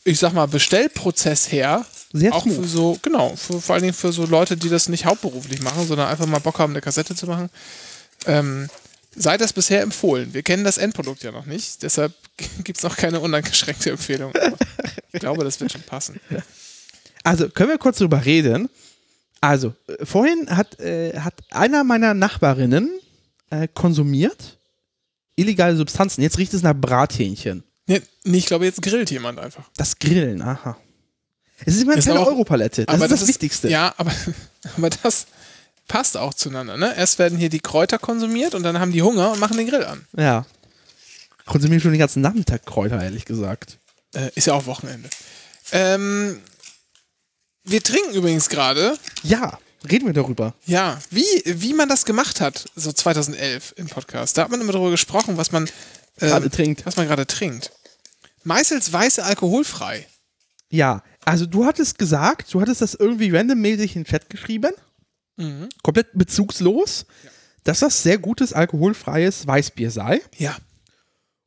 ich 0.03 0.19
sag 0.19 0.34
mal, 0.34 0.48
Bestellprozess 0.48 1.51
her. 1.51 1.86
Sehr 2.13 2.34
auch 2.34 2.43
smooth. 2.43 2.55
für 2.55 2.67
so, 2.67 2.98
genau, 3.01 3.36
für, 3.36 3.62
vor 3.62 3.75
allen 3.75 3.84
Dingen 3.84 3.93
für 3.93 4.12
so 4.12 4.25
Leute, 4.25 4.58
die 4.58 4.69
das 4.69 4.89
nicht 4.89 5.05
hauptberuflich 5.05 5.62
machen, 5.62 5.88
sondern 5.88 6.08
einfach 6.08 6.25
mal 6.25 6.39
Bock 6.39 6.58
haben, 6.60 6.74
eine 6.74 6.81
Kassette 6.81 7.15
zu 7.15 7.27
machen. 7.27 7.50
Ähm, 8.25 8.67
sei 9.19 9.38
das 9.38 9.53
bisher 9.53 9.81
empfohlen. 9.81 10.33
Wir 10.33 10.43
kennen 10.43 10.63
das 10.63 10.77
Endprodukt 10.77 11.23
ja 11.23 11.31
noch 11.31 11.45
nicht, 11.45 11.83
deshalb 11.83 12.13
gibt 12.63 12.77
es 12.77 12.83
noch 12.83 12.97
keine 12.97 13.19
uneingeschränkte 13.19 13.91
Empfehlung. 13.91 14.33
Aber 14.35 14.57
ich 15.11 15.19
glaube, 15.19 15.43
das 15.43 15.59
wird 15.59 15.71
schon 15.71 15.83
passen. 15.83 16.19
Also, 17.21 17.49
können 17.49 17.67
wir 17.67 17.77
kurz 17.77 17.97
drüber 17.97 18.23
reden? 18.23 18.69
Also, 19.41 19.73
äh, 19.88 20.05
vorhin 20.05 20.47
hat, 20.55 20.79
äh, 20.79 21.19
hat 21.19 21.33
einer 21.49 21.83
meiner 21.83 22.13
Nachbarinnen 22.13 22.89
äh, 23.49 23.67
konsumiert 23.67 24.57
illegale 25.39 25.75
Substanzen. 25.75 26.21
Jetzt 26.21 26.38
riecht 26.38 26.53
es 26.53 26.61
nach 26.61 26.73
Brathähnchen. 26.73 27.63
Nee, 27.88 28.01
ich 28.23 28.45
glaube, 28.45 28.65
jetzt 28.65 28.81
grillt 28.81 29.11
jemand 29.11 29.39
einfach. 29.39 29.69
Das 29.75 29.99
Grillen, 29.99 30.41
aha. 30.41 30.77
Es 31.65 31.75
ist 31.75 31.81
immer 31.81 31.93
eine 31.93 31.99
Ist 31.99 32.07
Europalette. 32.07 32.85
Das 32.85 33.01
ist 33.01 33.11
das, 33.11 33.27
Wichtigste. 33.27 33.69
Ja, 33.69 33.93
aber, 33.97 34.11
aber 34.77 34.89
das 34.89 35.27
passt 35.89 36.15
auch 36.15 36.34
zueinander. 36.34 36.77
Ne? 36.77 36.96
Erst 36.96 37.19
werden 37.19 37.38
hier 37.38 37.50
die 37.50 37.60
Kräuter 37.60 37.98
konsumiert 38.00 38.55
und 38.55 38.63
dann 38.63 38.79
haben 38.79 38.93
die 38.93 39.01
Hunger 39.01 39.34
und 39.34 39.39
machen 39.39 39.58
den 39.58 39.67
Grill 39.67 39.84
an. 39.84 40.05
ja. 40.17 40.46
Konsumiere 41.46 41.81
schon 41.81 41.89
den 41.91 42.00
ganzen 42.00 42.22
Nachmittag 42.22 42.63
Kräuter, 42.67 43.01
ehrlich 43.01 43.25
gesagt. 43.25 43.79
Äh, 44.13 44.29
ist 44.36 44.46
ja 44.46 44.53
auch 44.53 44.67
Wochenende. 44.67 45.10
Ähm, 45.72 46.39
wir 47.63 47.81
trinken 47.81 48.13
übrigens 48.13 48.50
gerade, 48.50 48.96
Ja, 49.24 49.58
reden 49.89 50.05
wir 50.05 50.13
darüber. 50.13 50.53
ja, 50.67 51.00
wie, 51.10 51.25
wie 51.46 51.74
man 51.74 51.89
das 51.89 52.05
gemacht 52.05 52.39
hat, 52.39 52.65
so 52.75 52.91
2011 52.91 53.74
im 53.77 53.88
Podcast. 53.88 54.38
Da 54.38 54.43
hat 54.43 54.51
man 54.51 54.62
immer 54.62 54.74
darüber 54.74 54.91
gesprochen, 54.91 55.38
was 55.38 55.51
man, 55.51 55.63
ähm, 56.22 56.29
Gerade 56.29 56.51
trinkt. 56.51 56.86
was 56.86 56.98
man 56.98 57.08
gerade 57.08 57.25
trinkt. 57.25 57.72
Meißels 58.43 58.93
weiße 58.93 59.24
alkoholfrei. 59.24 60.05
Ja, 60.69 61.01
also 61.25 61.48
du 61.48 61.65
hattest 61.65 61.98
gesagt, 61.98 62.53
du 62.53 62.62
hattest 62.62 62.81
das 62.81 62.93
irgendwie 62.93 63.36
randommäßig 63.36 63.96
in 63.96 64.03
den 64.03 64.08
Chat 64.08 64.29
geschrieben, 64.29 64.74
Mhm. 65.39 65.69
komplett 65.81 66.08
bezugslos, 66.13 67.05
dass 67.63 67.79
das 67.79 68.03
sehr 68.03 68.17
gutes 68.17 68.53
alkoholfreies 68.53 69.48
Weißbier 69.48 69.91
sei. 69.91 70.22
Ja. 70.38 70.55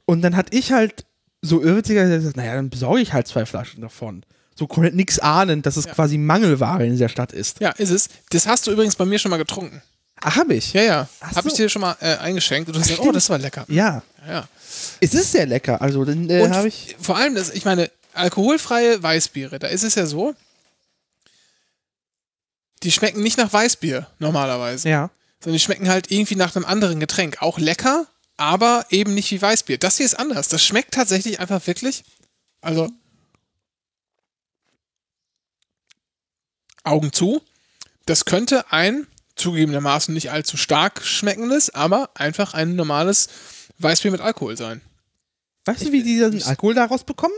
Und 0.04 0.22
dann 0.22 0.36
hatte 0.36 0.56
ich 0.56 0.72
halt 0.72 1.04
so 1.42 1.62
irritiger 1.62 2.06
gesagt, 2.06 2.36
naja, 2.36 2.54
dann 2.54 2.70
besorge 2.70 3.00
ich 3.00 3.12
halt 3.12 3.26
zwei 3.26 3.46
Flaschen 3.46 3.80
davon. 3.80 4.24
So 4.54 4.66
komplett 4.66 4.94
nichts 4.94 5.18
ahnend, 5.18 5.66
dass 5.66 5.76
es 5.76 5.86
quasi 5.88 6.18
Mangelware 6.18 6.84
in 6.84 6.92
dieser 6.92 7.08
Stadt 7.08 7.32
ist. 7.32 7.60
Ja, 7.60 7.70
ist 7.70 7.90
es. 7.90 8.08
Das 8.30 8.46
hast 8.46 8.66
du 8.66 8.70
übrigens 8.70 8.96
bei 8.96 9.04
mir 9.04 9.18
schon 9.18 9.30
mal 9.30 9.38
getrunken. 9.38 9.82
Ach, 10.20 10.36
hab 10.36 10.50
ich. 10.50 10.72
Ja, 10.72 10.82
ja. 10.82 11.08
Ach 11.20 11.34
Hab 11.36 11.46
ich 11.46 11.52
so. 11.52 11.56
dir 11.58 11.68
schon 11.68 11.82
mal 11.82 11.96
äh, 12.00 12.16
eingeschenkt 12.16 12.68
und 12.68 12.74
du 12.76 12.80
hast 12.80 12.88
gesagt, 12.88 13.06
oh, 13.06 13.12
das 13.12 13.28
war 13.28 13.38
lecker. 13.38 13.64
Ja. 13.68 14.02
Ja, 14.26 14.32
ja. 14.32 14.48
Es 15.00 15.14
ist 15.14 15.32
sehr 15.32 15.46
lecker. 15.46 15.82
Also 15.82 16.04
dann 16.04 16.30
äh, 16.30 16.48
habe 16.48 16.68
ich. 16.68 16.96
vor 17.00 17.16
allem, 17.16 17.34
das, 17.34 17.50
ich 17.50 17.64
meine, 17.64 17.90
alkoholfreie 18.14 19.02
Weißbiere, 19.02 19.58
da 19.58 19.66
ist 19.66 19.82
es 19.82 19.96
ja 19.96 20.06
so, 20.06 20.34
die 22.82 22.92
schmecken 22.92 23.22
nicht 23.22 23.38
nach 23.38 23.52
Weißbier 23.52 24.10
normalerweise, 24.18 24.88
Ja. 24.88 25.10
sondern 25.40 25.54
die 25.54 25.60
schmecken 25.64 25.88
halt 25.88 26.10
irgendwie 26.10 26.36
nach 26.36 26.54
einem 26.56 26.64
anderen 26.64 27.00
Getränk. 27.00 27.40
Auch 27.42 27.58
lecker, 27.58 28.06
aber 28.36 28.86
eben 28.90 29.14
nicht 29.14 29.30
wie 29.30 29.40
Weißbier. 29.42 29.78
Das 29.78 29.96
hier 29.98 30.06
ist 30.06 30.18
anders. 30.18 30.48
Das 30.48 30.64
schmeckt 30.64 30.94
tatsächlich 30.94 31.40
einfach 31.40 31.66
wirklich, 31.66 32.04
also 32.60 32.88
Augen 36.84 37.12
zu. 37.12 37.42
Das 38.06 38.24
könnte 38.24 38.70
ein 38.72 39.06
zugegebenermaßen 39.36 40.12
nicht 40.12 40.30
allzu 40.30 40.56
stark 40.56 41.02
schmeckendes, 41.04 41.70
aber 41.70 42.10
einfach 42.14 42.54
ein 42.54 42.74
normales 42.76 43.28
Weißbier 43.78 44.10
mit 44.10 44.20
Alkohol 44.20 44.56
sein. 44.56 44.80
Weißt 45.64 45.82
du, 45.86 45.92
wie 45.92 46.02
die 46.02 46.18
den 46.18 46.42
Alkohol 46.42 46.74
daraus 46.74 47.04
bekommen? 47.04 47.34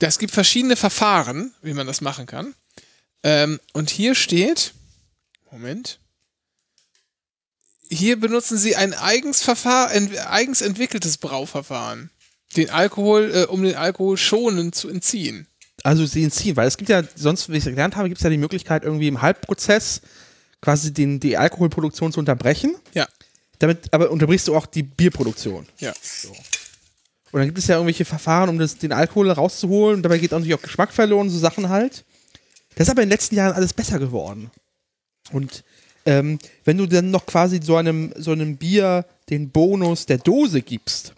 Es 0.00 0.18
gibt 0.18 0.32
verschiedene 0.34 0.76
Verfahren, 0.76 1.54
wie 1.62 1.72
man 1.72 1.86
das 1.86 2.00
machen 2.00 2.26
kann. 2.26 2.54
Ähm, 3.22 3.60
und 3.72 3.90
hier 3.90 4.14
steht, 4.14 4.74
Moment, 5.50 5.98
hier 7.90 8.20
benutzen 8.20 8.58
sie 8.58 8.76
ein 8.76 8.94
eigens, 8.94 9.42
Verfahr 9.42 9.92
ent 9.92 10.16
eigens 10.30 10.60
entwickeltes 10.60 11.16
Brauverfahren, 11.18 12.10
den 12.56 12.70
Alkohol, 12.70 13.30
äh, 13.34 13.44
um 13.44 13.62
den 13.62 13.76
Alkohol 13.76 14.16
schonend 14.16 14.74
zu 14.74 14.88
entziehen. 14.88 15.46
Also 15.84 16.04
sie 16.06 16.24
entziehen, 16.24 16.56
weil 16.56 16.68
es 16.68 16.76
gibt 16.76 16.90
ja, 16.90 17.02
sonst, 17.14 17.48
wie 17.48 17.56
ich 17.56 17.64
es 17.64 17.70
gelernt 17.70 17.96
habe, 17.96 18.08
gibt 18.08 18.18
es 18.18 18.24
ja 18.24 18.30
die 18.30 18.36
Möglichkeit, 18.38 18.84
irgendwie 18.84 19.08
im 19.08 19.22
Halbprozess 19.22 20.00
quasi 20.60 20.92
den, 20.92 21.20
die 21.20 21.36
Alkoholproduktion 21.36 22.12
zu 22.12 22.18
unterbrechen. 22.18 22.74
Ja, 22.94 23.06
Damit, 23.60 23.92
aber 23.92 24.10
unterbrichst 24.10 24.48
du 24.48 24.56
auch 24.56 24.66
die 24.66 24.82
Bierproduktion. 24.82 25.66
ja. 25.78 25.92
Und 27.30 27.40
dann 27.40 27.48
gibt 27.48 27.58
es 27.58 27.66
ja 27.66 27.74
irgendwelche 27.76 28.06
Verfahren, 28.06 28.48
um 28.48 28.58
das, 28.58 28.78
den 28.78 28.90
Alkohol 28.90 29.30
rauszuholen. 29.30 29.96
Und 29.96 30.02
dabei 30.02 30.18
geht 30.18 30.32
auch 30.32 30.38
natürlich 30.38 30.54
auch 30.54 30.62
Geschmack 30.62 30.92
verloren, 30.92 31.28
so 31.28 31.38
Sachen 31.38 31.68
halt. 31.68 32.04
Das 32.78 32.86
ist 32.86 32.92
aber 32.92 33.02
in 33.02 33.08
den 33.08 33.14
letzten 33.14 33.34
Jahren 33.34 33.54
alles 33.54 33.72
besser 33.72 33.98
geworden. 33.98 34.52
Und 35.32 35.64
ähm, 36.06 36.38
wenn 36.64 36.78
du 36.78 36.86
dann 36.86 37.10
noch 37.10 37.26
quasi 37.26 37.58
so 37.60 37.74
einem, 37.76 38.14
so 38.16 38.30
einem 38.30 38.56
Bier 38.56 39.04
den 39.30 39.50
Bonus 39.50 40.06
der 40.06 40.18
Dose 40.18 40.62
gibst, 40.62 41.12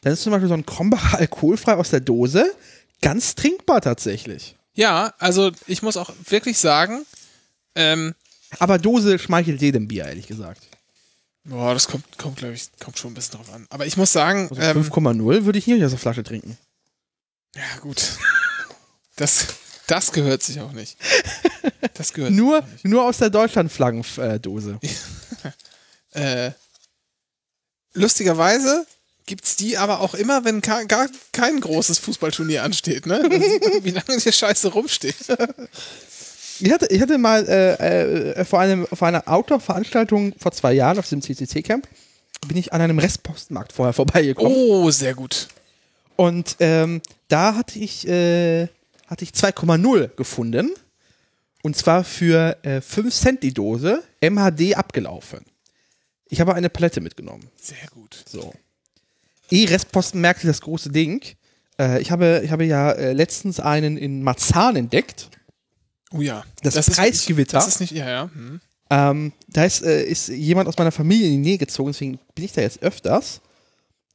dann 0.00 0.14
ist 0.14 0.22
zum 0.22 0.32
Beispiel 0.32 0.48
so 0.48 0.54
ein 0.54 0.64
Krombacher 0.64 1.18
alkoholfrei 1.18 1.74
aus 1.74 1.90
der 1.90 2.00
Dose 2.00 2.50
ganz 3.02 3.34
trinkbar 3.34 3.82
tatsächlich. 3.82 4.56
Ja, 4.72 5.12
also 5.18 5.52
ich 5.66 5.82
muss 5.82 5.98
auch 5.98 6.10
wirklich 6.28 6.56
sagen, 6.58 7.04
ähm, 7.74 8.14
Aber 8.58 8.78
Dose 8.78 9.18
schmeichelt 9.18 9.60
jedem 9.60 9.86
Bier, 9.86 10.06
ehrlich 10.06 10.28
gesagt. 10.28 10.62
boah, 11.44 11.74
das 11.74 11.88
kommt, 11.88 12.16
kommt 12.16 12.38
glaube 12.38 12.54
ich, 12.54 12.70
kommt 12.82 12.98
schon 12.98 13.10
ein 13.10 13.14
bisschen 13.14 13.36
drauf 13.36 13.52
an. 13.52 13.66
Aber 13.68 13.84
ich 13.84 13.98
muss 13.98 14.12
sagen, 14.12 14.48
Also 14.48 14.62
ähm, 14.62 14.82
5,0 14.82 15.44
würde 15.44 15.58
ich 15.58 15.64
hier 15.66 15.74
nicht 15.74 15.84
aus 15.84 15.90
der 15.90 15.98
Flasche 16.00 16.22
trinken. 16.24 16.56
ja 17.54 17.62
gut, 17.82 18.16
das, 19.16 19.48
das 19.90 20.12
gehört 20.12 20.42
sich 20.42 20.60
auch 20.60 20.72
nicht. 20.72 20.96
Das 21.94 22.12
gehört 22.14 22.32
Nur, 22.32 22.62
sich 22.72 22.84
nur 22.84 23.04
aus 23.04 23.18
der 23.18 23.30
Deutschlandflaggendose. 23.30 24.78
Äh, 26.12 26.50
lustigerweise 27.92 28.84
gibt's 29.26 29.54
die 29.54 29.76
aber 29.78 30.00
auch 30.00 30.14
immer, 30.14 30.44
wenn 30.44 30.60
ka- 30.60 30.82
gar 30.84 31.08
kein 31.32 31.60
großes 31.60 31.98
Fußballturnier 32.00 32.64
ansteht, 32.64 33.06
ne? 33.06 33.20
Man, 33.22 33.40
wie 33.84 33.90
lange 33.92 34.18
die 34.18 34.32
Scheiße 34.32 34.68
rumsteht. 34.68 35.14
Ich 36.62 36.70
hatte, 36.70 36.88
ich 36.90 37.00
hatte 37.00 37.16
mal 37.16 37.48
äh, 37.48 38.32
äh, 38.32 38.44
vor, 38.44 38.60
einem, 38.60 38.86
vor 38.92 39.08
einer 39.08 39.26
Outdoor-Veranstaltung 39.26 40.34
vor 40.38 40.52
zwei 40.52 40.74
Jahren 40.74 40.98
auf 40.98 41.06
diesem 41.06 41.22
CCC-Camp, 41.22 41.88
bin 42.48 42.56
ich 42.58 42.74
an 42.74 42.82
einem 42.82 42.98
Restpostenmarkt 42.98 43.72
vorher 43.72 43.94
vorbeigekommen. 43.94 44.52
Oh, 44.54 44.90
sehr 44.90 45.14
gut. 45.14 45.48
Und 46.16 46.56
ähm, 46.60 47.00
da 47.28 47.54
hatte 47.54 47.78
ich, 47.78 48.06
äh, 48.06 48.68
hatte 49.10 49.24
ich 49.24 49.32
2,0 49.32 50.14
gefunden. 50.14 50.70
Und 51.62 51.76
zwar 51.76 52.04
für 52.04 52.56
äh, 52.64 52.80
5 52.80 53.14
Cent 53.14 53.42
die 53.42 53.52
Dose, 53.52 54.02
MHD 54.22 54.76
abgelaufen. 54.76 55.40
Ich 56.26 56.40
habe 56.40 56.54
eine 56.54 56.70
Palette 56.70 57.02
mitgenommen. 57.02 57.50
Sehr 57.60 57.86
gut. 57.92 58.24
So. 58.26 58.54
E-Restpostenmärkte, 59.50 60.46
das 60.46 60.62
große 60.62 60.90
Ding. 60.90 61.22
Äh, 61.78 62.00
ich, 62.00 62.10
habe, 62.10 62.40
ich 62.44 62.50
habe 62.50 62.64
ja 62.64 62.92
äh, 62.92 63.12
letztens 63.12 63.60
einen 63.60 63.98
in 63.98 64.22
Marzahn 64.22 64.76
entdeckt. 64.76 65.28
Oh 66.12 66.22
ja. 66.22 66.44
Das 66.62 66.76
ist 66.76 66.94
Preisgewitter. 66.94 67.58
Nicht, 67.58 67.66
das 67.66 67.74
ist 67.74 67.80
nicht, 67.80 67.92
ja, 67.92 68.08
ja. 68.08 68.30
Hm. 68.32 68.60
Ähm, 68.90 69.32
da 69.48 69.64
ist, 69.64 69.82
äh, 69.82 70.04
ist 70.04 70.28
jemand 70.28 70.68
aus 70.68 70.78
meiner 70.78 70.92
Familie 70.92 71.26
in 71.26 71.42
die 71.42 71.50
Nähe 71.50 71.58
gezogen, 71.58 71.90
deswegen 71.90 72.18
bin 72.34 72.44
ich 72.44 72.52
da 72.52 72.62
jetzt 72.62 72.82
öfters. 72.82 73.40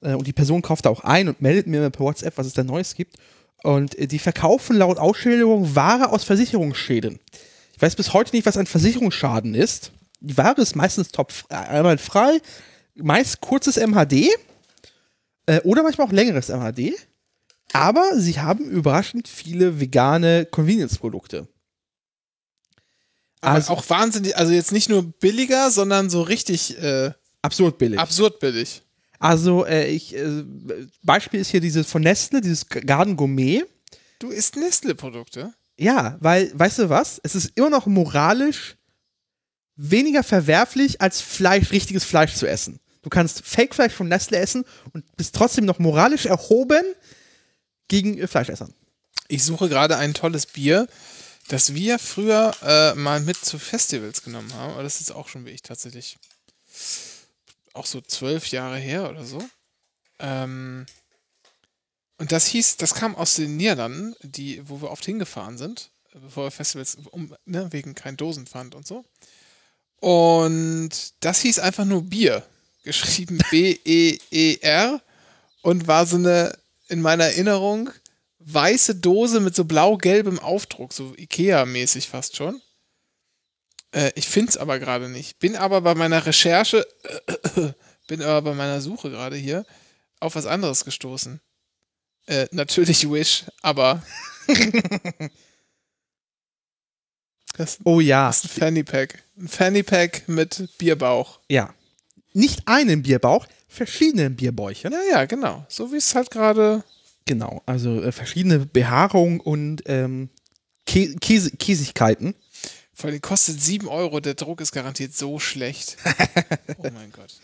Äh, 0.01 0.13
und 0.13 0.25
die 0.25 0.34
Person 0.34 0.62
kauft 0.62 0.86
da 0.86 0.89
auch 0.89 1.01
ein 1.01 1.27
und 1.27 1.41
meldet 1.41 1.67
mir 1.67 1.89
per 1.89 2.05
WhatsApp, 2.05 2.38
was 2.38 2.47
es 2.47 2.53
da 2.53 2.63
Neues 2.63 2.95
gibt. 2.95 3.17
Und 3.65 3.97
äh, 3.97 4.06
die 4.06 4.19
verkaufen 4.19 4.78
laut 4.78 4.99
Ausschilderung 4.99 5.75
Ware 5.75 6.10
aus 6.12 6.23
Versicherungsschäden. 6.23 7.19
Ich 7.75 7.82
weiß 7.82 7.95
bis 7.95 8.13
heute 8.13 8.36
nicht, 8.36 8.45
was 8.45 8.58
ein 8.58 8.67
Versicherungsschaden 8.67 9.56
ist. 9.56 9.91
Die 10.19 10.38
Ware 10.38 10.62
ist 10.62 10.75
meistens 10.75 11.10
top 11.10 11.34
äh, 11.49 11.56
einmal 11.56 11.97
frei, 11.97 12.39
meist 12.93 13.41
kurzes 13.41 13.78
MHD 13.78 14.30
äh, 15.47 15.62
oder 15.63 15.82
manchmal 15.82 16.08
auch 16.08 16.12
längeres 16.12 16.49
MHD. 16.49 16.93
Aber 17.73 18.12
sie 18.19 18.39
haben 18.39 18.65
überraschend 18.65 19.28
viele 19.28 19.80
vegane 19.80 20.45
Convenience-Produkte. 20.45 21.47
Also- 23.41 23.73
auch 23.73 23.89
wahnsinnig, 23.89 24.38
also 24.38 24.54
jetzt 24.54 24.73
nicht 24.73 24.89
nur 24.89 25.01
billiger, 25.04 25.71
sondern 25.71 26.12
so 26.12 26.21
richtig 26.21 26.78
äh, 26.82 27.12
Absurd 27.41 27.80
billig. 27.80 27.99
absurd 27.99 28.39
billig. 28.39 28.84
Also, 29.19 29.65
äh, 29.65 29.88
ich, 29.88 30.15
äh, 30.15 30.43
Beispiel 31.04 31.39
ist 31.39 31.51
hier 31.51 31.62
dieses 31.62 31.88
von 31.88 32.01
Nestle, 32.01 32.41
dieses 32.41 32.67
Garden 32.67 33.15
Gourmet. 33.15 33.63
Du 34.19 34.30
isst 34.30 34.56
Nestle-Produkte? 34.56 35.54
Ja, 35.78 36.17
weil, 36.21 36.51
weißt 36.58 36.80
du 36.80 36.89
was? 36.89 37.19
Es 37.23 37.36
ist 37.36 37.51
immer 37.56 37.69
noch 37.69 37.86
moralisch 37.86 38.78
weniger 39.75 40.23
verwerflich, 40.23 41.01
als 41.01 41.21
Fleisch, 41.21 41.71
richtiges 41.71 42.06
Fleisch 42.06 42.34
zu 42.36 42.47
essen. 42.47 42.80
Du 43.01 43.10
kannst 43.10 43.45
Fake-Fleisch 43.45 43.93
von 43.93 44.08
Nestle 44.08 44.38
essen 44.38 44.65
und 44.93 45.04
bist 45.15 45.36
trotzdem 45.36 45.65
noch 45.65 45.80
moralisch 45.80 46.25
erhoben 46.25 46.84
gegen 47.88 48.17
äh, 48.17 48.28
Fleischessern. 48.28 48.73
Ich 49.28 49.43
suche 49.43 49.69
gerade 49.69 49.97
ein 49.97 50.13
tolles 50.13 50.45
Bier, 50.45 50.88
das 51.47 51.73
wir 51.73 51.99
früher 51.99 52.51
äh, 52.63 52.95
mal 52.95 53.19
mit 53.19 53.38
zu 53.38 53.60
Festivals 53.60 54.23
genommen 54.23 54.54
haben. 54.54 54.73
Aber 54.73 54.84
das 54.84 55.01
ist 55.01 55.12
auch 55.12 55.28
schon 55.28 55.45
wie 55.45 55.51
ich 55.51 55.62
tatsächlich 55.62 56.17
auch 57.75 57.85
so 57.85 58.01
zwölf 58.01 58.47
Jahre 58.47 58.77
her 58.77 59.09
oder 59.09 59.23
so. 59.23 59.39
Ähm, 60.19 60.85
und 62.17 62.31
das 62.31 62.47
hieß, 62.47 62.77
das 62.77 62.93
kam 62.93 63.15
aus 63.15 63.35
den 63.35 63.57
Niederlanden, 63.57 64.15
die, 64.21 64.67
wo 64.67 64.81
wir 64.81 64.91
oft 64.91 65.05
hingefahren 65.05 65.57
sind, 65.57 65.91
bevor 66.13 66.45
wir 66.45 66.51
Festivals, 66.51 66.97
um, 67.11 67.35
ne, 67.45 67.71
wegen 67.71 67.93
kein 67.93 68.15
Dosenpfand 68.15 68.75
und 68.75 68.88
so. 68.88 69.03
Und 69.99 70.91
das 71.19 71.41
hieß 71.41 71.59
einfach 71.59 71.85
nur 71.85 72.03
Bier, 72.03 72.45
geschrieben 72.83 73.39
B-E-E-R 73.51 75.01
und 75.61 75.88
war 75.88 76.05
so 76.05 76.15
eine, 76.17 76.57
in 76.88 77.01
meiner 77.01 77.25
Erinnerung, 77.25 77.89
weiße 78.39 78.95
Dose 78.95 79.39
mit 79.39 79.55
so 79.55 79.65
blau-gelbem 79.65 80.39
Aufdruck, 80.39 80.93
so 80.93 81.13
Ikea-mäßig 81.17 82.07
fast 82.07 82.35
schon. 82.35 82.61
Äh, 83.95 84.12
ich 84.15 84.27
finde 84.27 84.49
es 84.49 84.58
aber 84.58 84.77
gerade 84.79 85.10
nicht. 85.10 85.39
Bin 85.39 85.55
aber 85.55 85.81
bei 85.81 85.95
meiner 85.95 86.25
Recherche, 86.25 86.86
bin 88.08 88.21
aber 88.21 88.41
bei 88.41 88.53
meiner 88.53 88.81
Suche 88.81 89.10
gerade 89.10 89.38
hier 89.38 89.65
auf 90.19 90.36
was 90.36 90.45
anderes 90.45 90.84
gestoßen. 90.84 91.39
Äh, 92.27 92.47
natürlich 92.51 93.10
Wish, 93.12 93.45
aber. 93.62 94.03
Oh 97.86 98.01
ja. 98.01 98.27
das 98.27 98.43
ist 98.43 98.45
ein 98.45 98.60
Fanny 98.60 98.84
Pack. 98.84 99.23
Ein 99.38 99.47
Fanny 99.47 99.81
Pack 99.81 100.27
mit 100.27 100.67
Bierbauch. 100.77 101.39
Ja. 101.47 101.73
Nicht 102.34 102.63
einen 102.65 103.01
Bierbauch, 103.01 103.47
verschiedene 103.69 104.29
Bierbäuche. 104.29 104.89
Ja, 104.91 104.99
ja, 105.10 105.25
genau. 105.25 105.65
So 105.69 105.93
wie 105.93 105.95
es 105.95 106.13
halt 106.13 106.29
gerade. 106.31 106.84
Genau, 107.23 107.63
also 107.65 108.03
äh, 108.03 108.12
verschiedene 108.12 108.60
Behaarungen 108.60 109.39
und 109.39 109.84
ähm, 109.86 110.27
Kä 110.86 111.15
Käse 111.21 111.51
Käsigkeiten. 111.51 112.36
Vor 112.95 113.10
allem 113.10 113.21
kostet 113.21 113.62
7 113.62 113.88
Euro. 113.88 114.19
Der 114.21 114.36
Druck 114.36 114.62
ist 114.62 114.71
garantiert 114.71 115.15
so 115.15 115.38
schlecht. 115.39 115.97
oh 116.77 116.84
mein 116.93 117.12
Gott. 117.12 117.36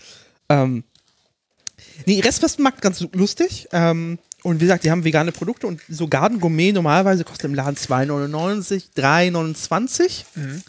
Ähm, 0.49 0.83
nee, 2.05 2.19
Restwestmarkt 2.21 2.81
ganz 2.81 3.01
lustig. 3.11 3.67
Ähm, 3.73 4.17
und 4.43 4.59
wie 4.59 4.65
gesagt, 4.65 4.83
die 4.85 4.91
haben 4.91 5.03
vegane 5.03 5.31
Produkte 5.31 5.67
und 5.67 5.81
so 5.89 6.07
Garden 6.07 6.39
Gourmet 6.39 6.71
normalerweise 6.71 7.23
kostet 7.23 7.45
im 7.45 7.53
Laden 7.53 7.75
2,99, 7.75 8.83
3,29. 8.97 10.23
Mhm. 10.35 10.63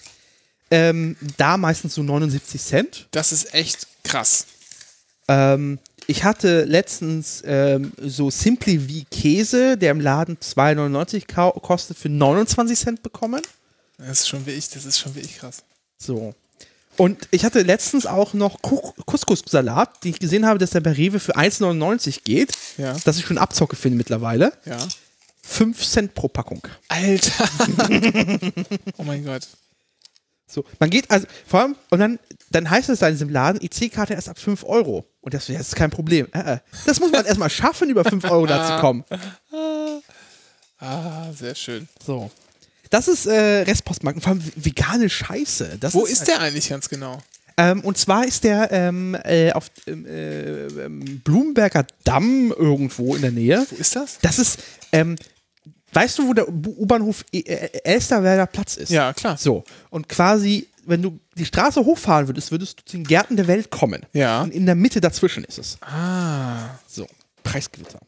Ähm, 0.70 1.16
da 1.36 1.56
meistens 1.56 1.94
so 1.94 2.02
79 2.02 2.60
Cent. 2.60 3.08
Das 3.12 3.30
ist 3.32 3.54
echt 3.54 3.86
krass. 4.04 4.46
Ähm, 5.28 5.78
ich 6.06 6.24
hatte 6.24 6.64
letztens 6.64 7.42
ähm, 7.46 7.92
so 8.00 8.30
Simply 8.30 8.88
wie 8.88 9.04
Käse, 9.04 9.76
der 9.78 9.92
im 9.92 10.00
Laden 10.00 10.38
2,99 10.38 11.26
kau- 11.26 11.52
kostet, 11.52 11.96
für 11.98 12.08
29 12.08 12.78
Cent 12.78 13.02
bekommen. 13.02 13.40
Das 14.06 14.20
ist 14.20 14.28
schon 14.28 14.46
wie 14.46 14.50
ich. 14.50 14.68
Das 14.68 14.84
ist 14.84 14.98
schon 14.98 15.14
wie 15.14 15.20
ich 15.20 15.38
krass. 15.38 15.62
So. 15.98 16.34
Und 16.96 17.28
ich 17.30 17.44
hatte 17.44 17.62
letztens 17.62 18.04
auch 18.04 18.34
noch 18.34 18.60
Couscous-Salat, 18.60 20.04
den 20.04 20.10
ich 20.10 20.18
gesehen 20.18 20.46
habe, 20.46 20.58
dass 20.58 20.70
der 20.70 20.80
bei 20.80 20.92
Rewe 20.92 21.20
für 21.20 21.36
1,99 21.36 22.22
geht. 22.24 22.52
Ja. 22.76 22.94
Das 23.04 23.16
ich 23.16 23.24
schon 23.24 23.38
Abzocke 23.38 23.76
finde 23.76 23.96
mittlerweile. 23.96 24.52
Ja. 24.66 24.78
5 25.42 25.84
Cent 25.84 26.14
pro 26.14 26.28
Packung. 26.28 26.60
Alter. 26.88 27.48
oh 28.98 29.04
mein 29.04 29.24
Gott. 29.24 29.48
So, 30.46 30.64
man 30.78 30.90
geht 30.90 31.10
also, 31.10 31.26
vor 31.46 31.60
allem, 31.60 31.76
und 31.88 31.98
dann, 31.98 32.18
dann 32.50 32.68
heißt 32.68 32.90
es 32.90 32.98
da 32.98 33.08
in 33.08 33.14
diesem 33.14 33.30
Laden, 33.30 33.60
IC-Karte 33.62 34.12
erst 34.12 34.28
ab 34.28 34.38
5 34.38 34.64
Euro. 34.64 35.06
Und 35.22 35.32
das, 35.32 35.46
das 35.46 35.60
ist 35.60 35.76
kein 35.76 35.90
Problem. 35.90 36.28
Äh, 36.32 36.54
äh. 36.54 36.58
Das 36.84 37.00
muss 37.00 37.10
man 37.10 37.24
erstmal 37.24 37.48
schaffen, 37.48 37.88
über 37.88 38.04
5 38.04 38.24
Euro 38.30 38.44
da 38.44 38.66
zu 38.66 38.80
kommen. 38.80 39.04
Ah, 40.78 41.32
sehr 41.32 41.54
schön. 41.54 41.88
So. 42.04 42.30
Das 42.92 43.08
ist 43.08 43.24
äh, 43.26 43.62
Restpostmarkt. 43.62 44.16
Und 44.18 44.22
vor 44.22 44.32
allem 44.34 44.42
vegane 44.54 45.08
Scheiße. 45.08 45.78
Das 45.80 45.94
Wo 45.94 46.04
ist 46.04 46.28
der 46.28 46.40
eigentlich 46.40 46.68
ganz 46.68 46.88
genau? 46.90 47.18
Ähm, 47.56 47.80
und 47.80 47.96
zwar 47.96 48.26
ist 48.26 48.44
der 48.44 48.70
ähm, 48.70 49.16
äh, 49.24 49.50
auf 49.52 49.70
ähm, 49.86 50.04
äh, 50.06 50.66
ähm, 50.66 51.20
Blumenberger 51.24 51.86
Damm 52.04 52.52
irgendwo 52.56 53.14
in 53.16 53.22
der 53.22 53.30
Nähe. 53.30 53.66
Wo 53.70 53.76
ist 53.76 53.96
das? 53.96 54.18
Das 54.20 54.38
ist, 54.38 54.58
ähm, 54.92 55.16
weißt 55.94 56.18
du, 56.18 56.28
wo 56.28 56.34
der 56.34 56.46
U-Bahnhof 56.48 57.24
E- 57.32 57.40
äh, 57.40 57.80
Elsterwerder 57.84 58.46
Platz 58.46 58.76
ist? 58.76 58.90
Ja, 58.90 59.12
klar. 59.14 59.38
So. 59.38 59.64
Und 59.88 60.08
quasi, 60.08 60.68
wenn 60.84 61.00
du 61.00 61.18
die 61.36 61.46
Straße 61.46 61.80
hochfahren 61.84 62.26
würdest, 62.28 62.50
würdest 62.50 62.80
du 62.80 62.84
zu 62.84 62.96
den 62.98 63.04
Gärten 63.04 63.36
der 63.36 63.46
Welt 63.46 63.70
kommen. 63.70 64.04
Ja. 64.12 64.42
Und 64.42 64.52
in 64.52 64.66
der 64.66 64.74
Mitte 64.74 65.00
dazwischen 65.00 65.44
ist 65.44 65.58
es. 65.58 65.78
Ah. 65.80 66.78
So. 66.86 67.06
Preisgewitter. 67.42 68.00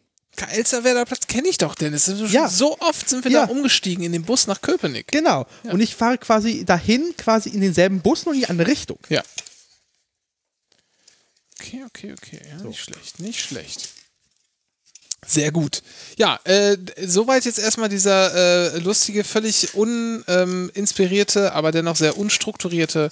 Elsterwerder 0.42 1.04
Platz 1.04 1.26
kenne 1.26 1.48
ich 1.48 1.58
doch, 1.58 1.74
Dennis. 1.74 2.04
Schon 2.06 2.26
Ja. 2.30 2.48
So 2.48 2.78
oft 2.80 3.08
sind 3.08 3.24
wir 3.24 3.30
Ja. 3.30 3.46
da 3.46 3.52
umgestiegen 3.52 4.04
in 4.04 4.12
den 4.12 4.24
Bus 4.24 4.46
nach 4.46 4.60
Köpenick. 4.60 5.08
Genau. 5.12 5.46
Und 5.64 5.80
ich 5.80 5.94
fahre 5.94 6.18
quasi 6.18 6.64
dahin, 6.64 7.14
quasi 7.16 7.50
in 7.50 7.60
denselben 7.60 8.00
Bus, 8.00 8.24
nur 8.24 8.34
in 8.34 8.40
die 8.40 8.46
andere 8.48 8.68
Richtung. 8.68 8.98
Ja. 9.08 9.22
Okay, 11.60 11.84
okay, 11.86 12.12
okay. 12.12 12.40
Ja, 12.50 12.64
Nicht 12.64 12.80
schlecht, 12.80 13.20
nicht 13.20 13.40
schlecht. 13.40 13.88
Sehr 15.26 15.52
gut. 15.52 15.82
Ja, 16.18 16.38
äh, 16.44 16.76
soweit 17.06 17.46
jetzt 17.46 17.58
erstmal 17.58 17.88
dieser 17.88 18.74
äh, 18.74 18.78
lustige, 18.78 19.24
völlig 19.24 19.74
uninspirierte, 19.74 21.52
aber 21.54 21.72
dennoch 21.72 21.96
sehr 21.96 22.18
unstrukturierte 22.18 23.10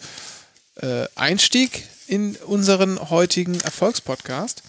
äh, 0.82 1.06
Einstieg 1.14 1.84
in 2.08 2.36
unseren 2.36 3.08
heutigen 3.08 3.58
Erfolgspodcast. 3.62 4.62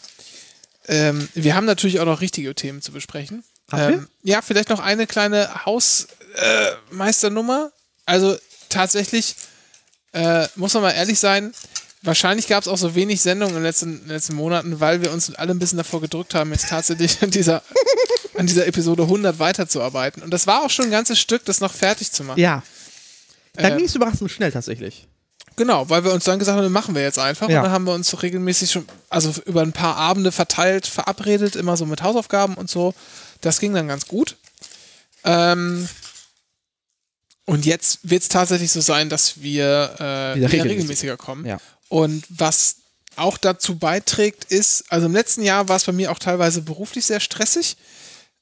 Ähm, 0.87 1.27
wir 1.33 1.55
haben 1.55 1.65
natürlich 1.65 1.99
auch 1.99 2.05
noch 2.05 2.21
richtige 2.21 2.53
Themen 2.55 2.81
zu 2.81 2.91
besprechen. 2.91 3.43
Ähm, 3.71 4.07
ja, 4.23 4.41
vielleicht 4.41 4.69
noch 4.69 4.79
eine 4.79 5.07
kleine 5.07 5.65
Hausmeisternummer. 5.65 7.71
also 8.05 8.35
tatsächlich 8.69 9.35
äh, 10.13 10.47
muss 10.55 10.73
man 10.73 10.83
mal 10.83 10.91
ehrlich 10.91 11.19
sein, 11.19 11.53
wahrscheinlich 12.01 12.47
gab 12.47 12.61
es 12.63 12.67
auch 12.67 12.77
so 12.77 12.95
wenig 12.95 13.21
Sendungen 13.21 13.55
in 13.55 13.61
den 13.61 13.65
letzten, 13.65 13.93
in 13.93 13.99
den 14.01 14.09
letzten 14.09 14.35
Monaten, 14.35 14.79
weil 14.79 15.01
wir 15.01 15.11
uns 15.11 15.33
alle 15.35 15.51
ein 15.51 15.59
bisschen 15.59 15.77
davor 15.77 16.01
gedrückt 16.01 16.35
haben, 16.35 16.51
jetzt 16.51 16.69
tatsächlich 16.69 17.21
an 17.23 17.31
dieser, 17.31 17.63
an 18.37 18.47
dieser 18.47 18.67
Episode 18.67 19.03
100 19.03 19.39
weiterzuarbeiten. 19.39 20.21
Und 20.21 20.31
das 20.31 20.47
war 20.47 20.63
auch 20.63 20.69
schon 20.69 20.85
ein 20.85 20.91
ganzes 20.91 21.19
Stück, 21.19 21.45
das 21.45 21.61
noch 21.61 21.73
fertig 21.73 22.11
zu 22.11 22.23
machen. 22.23 22.39
Ja. 22.39 22.63
Dann 23.53 23.73
Ähm, 23.73 23.77
ging 23.77 23.87
es 23.87 23.95
überraschend 23.95 24.31
schnell 24.31 24.51
tatsächlich. 24.51 25.07
Genau, 25.55 25.89
weil 25.89 26.03
wir 26.03 26.13
uns 26.13 26.23
dann 26.23 26.39
gesagt 26.39 26.57
haben, 26.57 26.71
machen 26.71 26.95
wir 26.95 27.01
jetzt 27.01 27.19
einfach. 27.19 27.49
Ja. 27.49 27.59
Und 27.59 27.65
dann 27.65 27.71
haben 27.71 27.85
wir 27.85 27.93
uns 27.93 28.09
so 28.09 28.17
regelmäßig 28.17 28.71
schon, 28.71 28.85
also 29.09 29.33
über 29.45 29.61
ein 29.61 29.73
paar 29.73 29.97
Abende 29.97 30.31
verteilt, 30.31 30.87
verabredet, 30.87 31.55
immer 31.55 31.77
so 31.77 31.85
mit 31.85 32.01
Hausaufgaben 32.01 32.55
und 32.55 32.69
so. 32.69 32.93
Das 33.41 33.59
ging 33.59 33.73
dann 33.73 33.87
ganz 33.87 34.07
gut. 34.07 34.37
Ähm, 35.23 35.87
und 37.45 37.65
jetzt 37.65 37.99
wird 38.03 38.23
es 38.23 38.29
tatsächlich 38.29 38.71
so 38.71 38.81
sein, 38.81 39.09
dass 39.09 39.41
wir 39.41 39.65
äh, 39.95 39.99
Wieder 39.99 40.35
wieder, 40.35 40.47
regelmäßig. 40.47 40.71
regelmäßiger 40.71 41.17
kommen. 41.17 41.45
Ja. 41.45 41.57
Und 41.89 42.23
was 42.29 42.77
auch 43.15 43.37
dazu 43.37 43.77
beiträgt, 43.77 44.45
ist, 44.45 44.85
also 44.89 45.05
im 45.05 45.13
letzten 45.13 45.43
Jahr 45.43 45.67
war 45.69 45.75
es 45.75 45.83
bei 45.83 45.91
mir 45.91 46.11
auch 46.11 46.19
teilweise 46.19 46.61
beruflich 46.61 47.05
sehr 47.05 47.19
stressig. 47.19 47.77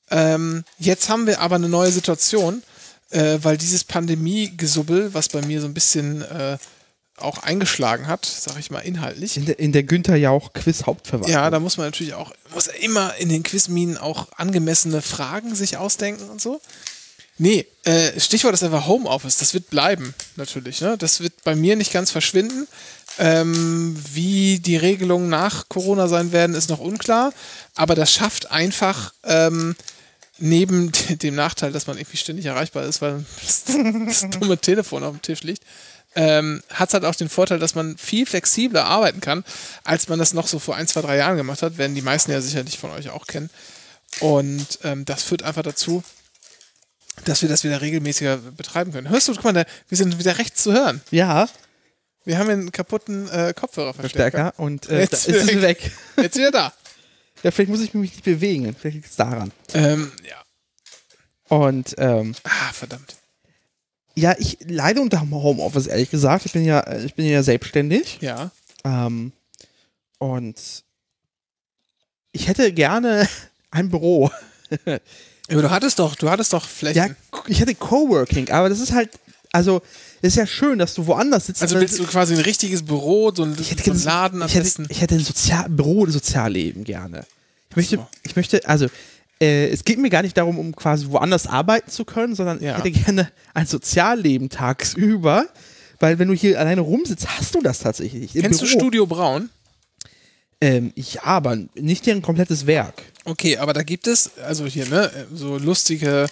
Ähm, 0.09 0.63
jetzt 0.77 1.09
haben 1.09 1.27
wir 1.27 1.41
aber 1.41 1.55
eine 1.55 1.67
neue 1.67 1.91
Situation, 1.91 2.63
äh, 3.09 3.39
weil 3.41 3.57
dieses 3.57 3.83
Pandemie-Gesubbel, 3.83 5.13
was 5.13 5.29
bei 5.29 5.41
mir 5.41 5.61
so 5.61 5.67
ein 5.67 5.73
bisschen 5.73 6.21
äh, 6.21 6.57
auch 7.21 7.39
eingeschlagen 7.39 8.07
hat, 8.07 8.25
sag 8.25 8.57
ich 8.59 8.71
mal 8.71 8.79
inhaltlich. 8.79 9.37
In 9.37 9.45
der, 9.45 9.59
in 9.59 9.71
der 9.71 9.83
Günther 9.83 10.15
Jauch 10.15 10.53
Quiz 10.53 10.83
Hauptverwaltung. 10.85 11.31
Ja, 11.31 11.49
da 11.49 11.59
muss 11.59 11.77
man 11.77 11.87
natürlich 11.87 12.13
auch, 12.13 12.33
muss 12.53 12.67
immer 12.67 13.15
in 13.15 13.29
den 13.29 13.43
Quizminen 13.43 13.97
auch 13.97 14.27
angemessene 14.35 15.01
Fragen 15.01 15.55
sich 15.55 15.77
ausdenken 15.77 16.29
und 16.29 16.41
so. 16.41 16.61
Nee, 17.37 17.65
äh, 17.85 18.19
Stichwort 18.19 18.53
ist 18.53 18.63
einfach 18.63 18.87
Homeoffice. 18.87 19.37
Das 19.37 19.53
wird 19.53 19.69
bleiben, 19.69 20.13
natürlich. 20.35 20.81
Ne? 20.81 20.97
Das 20.97 21.21
wird 21.21 21.43
bei 21.43 21.55
mir 21.55 21.75
nicht 21.75 21.91
ganz 21.91 22.11
verschwinden. 22.11 22.67
Ähm, 23.17 23.97
wie 24.13 24.59
die 24.59 24.77
Regelungen 24.77 25.29
nach 25.29 25.67
Corona 25.67 26.07
sein 26.07 26.31
werden, 26.31 26.55
ist 26.55 26.69
noch 26.69 26.79
unklar. 26.79 27.33
Aber 27.75 27.95
das 27.95 28.13
schafft 28.13 28.51
einfach 28.51 29.13
ähm, 29.23 29.75
neben 30.37 30.91
dem 31.09 31.35
Nachteil, 31.35 31.71
dass 31.71 31.87
man 31.87 31.97
irgendwie 31.97 32.17
ständig 32.17 32.45
erreichbar 32.45 32.83
ist, 32.83 33.01
weil 33.01 33.25
das, 33.41 33.63
das 33.65 34.29
dumme 34.29 34.57
Telefon 34.57 35.03
auf 35.03 35.13
dem 35.13 35.21
Tisch 35.21 35.43
liegt, 35.43 35.63
ähm, 36.15 36.61
hat 36.69 36.89
es 36.89 36.93
halt 36.93 37.05
auch 37.05 37.15
den 37.15 37.29
Vorteil, 37.29 37.59
dass 37.59 37.75
man 37.75 37.97
viel 37.97 38.25
flexibler 38.25 38.85
arbeiten 38.85 39.21
kann, 39.21 39.43
als 39.83 40.07
man 40.09 40.19
das 40.19 40.33
noch 40.33 40.47
so 40.47 40.59
vor 40.59 40.75
ein, 40.75 40.87
zwei, 40.87 41.01
drei 41.01 41.17
Jahren 41.17 41.37
gemacht 41.37 41.61
hat, 41.61 41.77
werden 41.77 41.95
die 41.95 42.01
meisten 42.01 42.31
ja 42.31 42.41
sicherlich 42.41 42.77
von 42.77 42.91
euch 42.91 43.09
auch 43.09 43.27
kennen. 43.27 43.49
Und 44.19 44.79
ähm, 44.83 45.05
das 45.05 45.23
führt 45.23 45.43
einfach 45.43 45.63
dazu, 45.63 46.03
dass 47.25 47.41
wir 47.41 47.49
das 47.49 47.63
wieder 47.63 47.81
regelmäßiger 47.81 48.37
betreiben 48.37 48.91
können. 48.91 49.09
Hörst 49.09 49.27
du, 49.27 49.33
guck 49.35 49.43
mal, 49.45 49.53
da, 49.53 49.65
wir 49.87 49.97
sind 49.97 50.17
wieder 50.19 50.37
rechts 50.37 50.63
zu 50.63 50.73
hören. 50.73 51.01
Ja, 51.11 51.47
Wir 52.25 52.37
haben 52.37 52.49
einen 52.49 52.71
kaputten 52.71 53.29
äh, 53.29 53.53
Kopfhörerverstärker. 53.55 54.37
Verstärker. 54.53 54.59
Und 54.59 54.89
äh, 54.89 54.99
Jetzt 55.01 55.27
ist 55.27 55.35
es 55.43 55.47
weg. 55.47 55.61
weg. 55.61 55.91
Jetzt 56.17 56.37
wieder 56.37 56.51
da. 56.51 56.73
Ja, 57.43 57.51
vielleicht 57.51 57.71
muss 57.71 57.81
ich 57.81 57.93
mich 57.93 58.11
nicht 58.11 58.23
bewegen. 58.23 58.75
Vielleicht 58.79 58.95
liegt 58.95 59.09
es 59.09 59.15
daran. 59.15 59.51
Ähm, 59.73 60.11
ja. 60.27 60.35
Und 61.47 61.95
ähm, 61.97 62.35
Ah, 62.43 62.71
verdammt. 62.73 63.15
Ja, 64.15 64.35
ich 64.37 64.57
leide 64.67 65.01
unter 65.01 65.17
dem 65.19 65.33
Homeoffice, 65.33 65.87
ehrlich 65.87 66.09
gesagt. 66.09 66.45
Ich 66.45 66.51
bin 66.53 66.65
ja, 66.65 66.85
ich 67.03 67.13
bin 67.15 67.25
ja 67.25 67.43
selbstständig. 67.43 68.17
Ja. 68.21 68.51
Ähm, 68.83 69.31
Und 70.19 70.55
ich 72.31 72.47
hätte 72.47 72.71
gerne 72.73 73.27
ein 73.71 73.89
Büro. 73.89 74.29
Aber 75.49 75.61
du 75.61 75.69
hattest 75.69 75.99
doch, 75.99 76.15
du 76.15 76.29
hattest 76.29 76.53
doch 76.53 76.65
Flächen. 76.67 76.97
Ja, 76.97 77.39
ich 77.47 77.59
hätte 77.59 77.75
Coworking, 77.75 78.49
aber 78.51 78.69
das 78.69 78.79
ist 78.79 78.93
halt, 78.93 79.09
also, 79.51 79.81
es 80.21 80.29
ist 80.29 80.35
ja 80.37 80.47
schön, 80.47 80.79
dass 80.79 80.93
du 80.93 81.07
woanders 81.07 81.47
sitzt. 81.47 81.61
also 81.61 81.79
willst 81.79 81.99
du 81.99 82.05
quasi 82.05 82.35
ein 82.35 82.39
richtiges 82.41 82.83
Büro, 82.83 83.31
so 83.35 83.43
ein, 83.43 83.55
ich 83.59 83.71
hätte 83.71 83.83
so 83.83 83.91
ein 83.91 83.97
gerne- 83.97 84.05
Laden 84.05 84.41
am 84.43 84.47
ich 84.47 84.53
hätte, 84.55 84.63
besten? 84.63 84.85
ich 84.89 85.01
hätte 85.01 85.15
ein 85.15 85.23
Sozial 85.23 85.67
Büro 85.69 86.05
Sozialleben 86.05 86.83
gerne. 86.85 87.25
Ich 87.69 87.75
möchte, 87.75 87.95
So. 87.97 88.07
ich 88.23 88.35
möchte, 88.35 88.67
also 88.67 88.87
äh, 89.41 89.69
es 89.69 89.83
geht 89.83 89.97
mir 89.99 90.09
gar 90.09 90.21
nicht 90.21 90.37
darum, 90.37 90.57
um 90.59 90.75
quasi 90.75 91.07
woanders 91.09 91.47
arbeiten 91.47 91.89
zu 91.89 92.05
können, 92.05 92.35
sondern 92.35 92.61
Ja. 92.61 92.77
ich 92.77 92.83
hätte 92.83 92.91
gerne 92.91 93.31
ein 93.53 93.65
Sozialleben 93.65 94.49
tagsüber, 94.49 95.47
weil 95.99 96.19
wenn 96.19 96.27
du 96.27 96.33
hier 96.33 96.59
alleine 96.59 96.81
rumsitzt, 96.81 97.27
hast 97.27 97.55
du 97.55 97.61
das 97.61 97.79
tatsächlich 97.79 98.33
Kennst 98.33 98.61
du 98.61 98.65
Büro. 98.65 98.79
Studio 98.79 99.05
Braun? 99.07 99.49
Ähm, 100.63 100.93
ja, 100.95 101.23
aber 101.23 101.57
nicht 101.73 102.05
deren 102.05 102.21
komplettes 102.21 102.67
Werk. 102.67 103.01
Okay, 103.25 103.57
aber 103.57 103.73
da 103.73 103.81
gibt 103.81 104.05
es, 104.07 104.29
also 104.45 104.65
hier, 104.67 104.85
ne, 104.87 105.11
so 105.33 105.57
lustige 105.57 106.27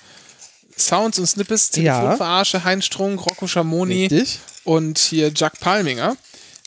Sounds 0.77 1.17
und 1.19 1.25
Snippets, 1.25 1.71
Ja. 1.75 1.97
Telefonverarsche, 1.99 2.63
Heinz 2.63 2.85
Strunk, 2.85 3.25
Rocco 3.25 3.47
Schamoni 3.47 4.03
Richtig? 4.05 4.39
und 4.65 4.99
hier 4.99 5.31
Jack 5.35 5.59
Palminger. 5.59 6.15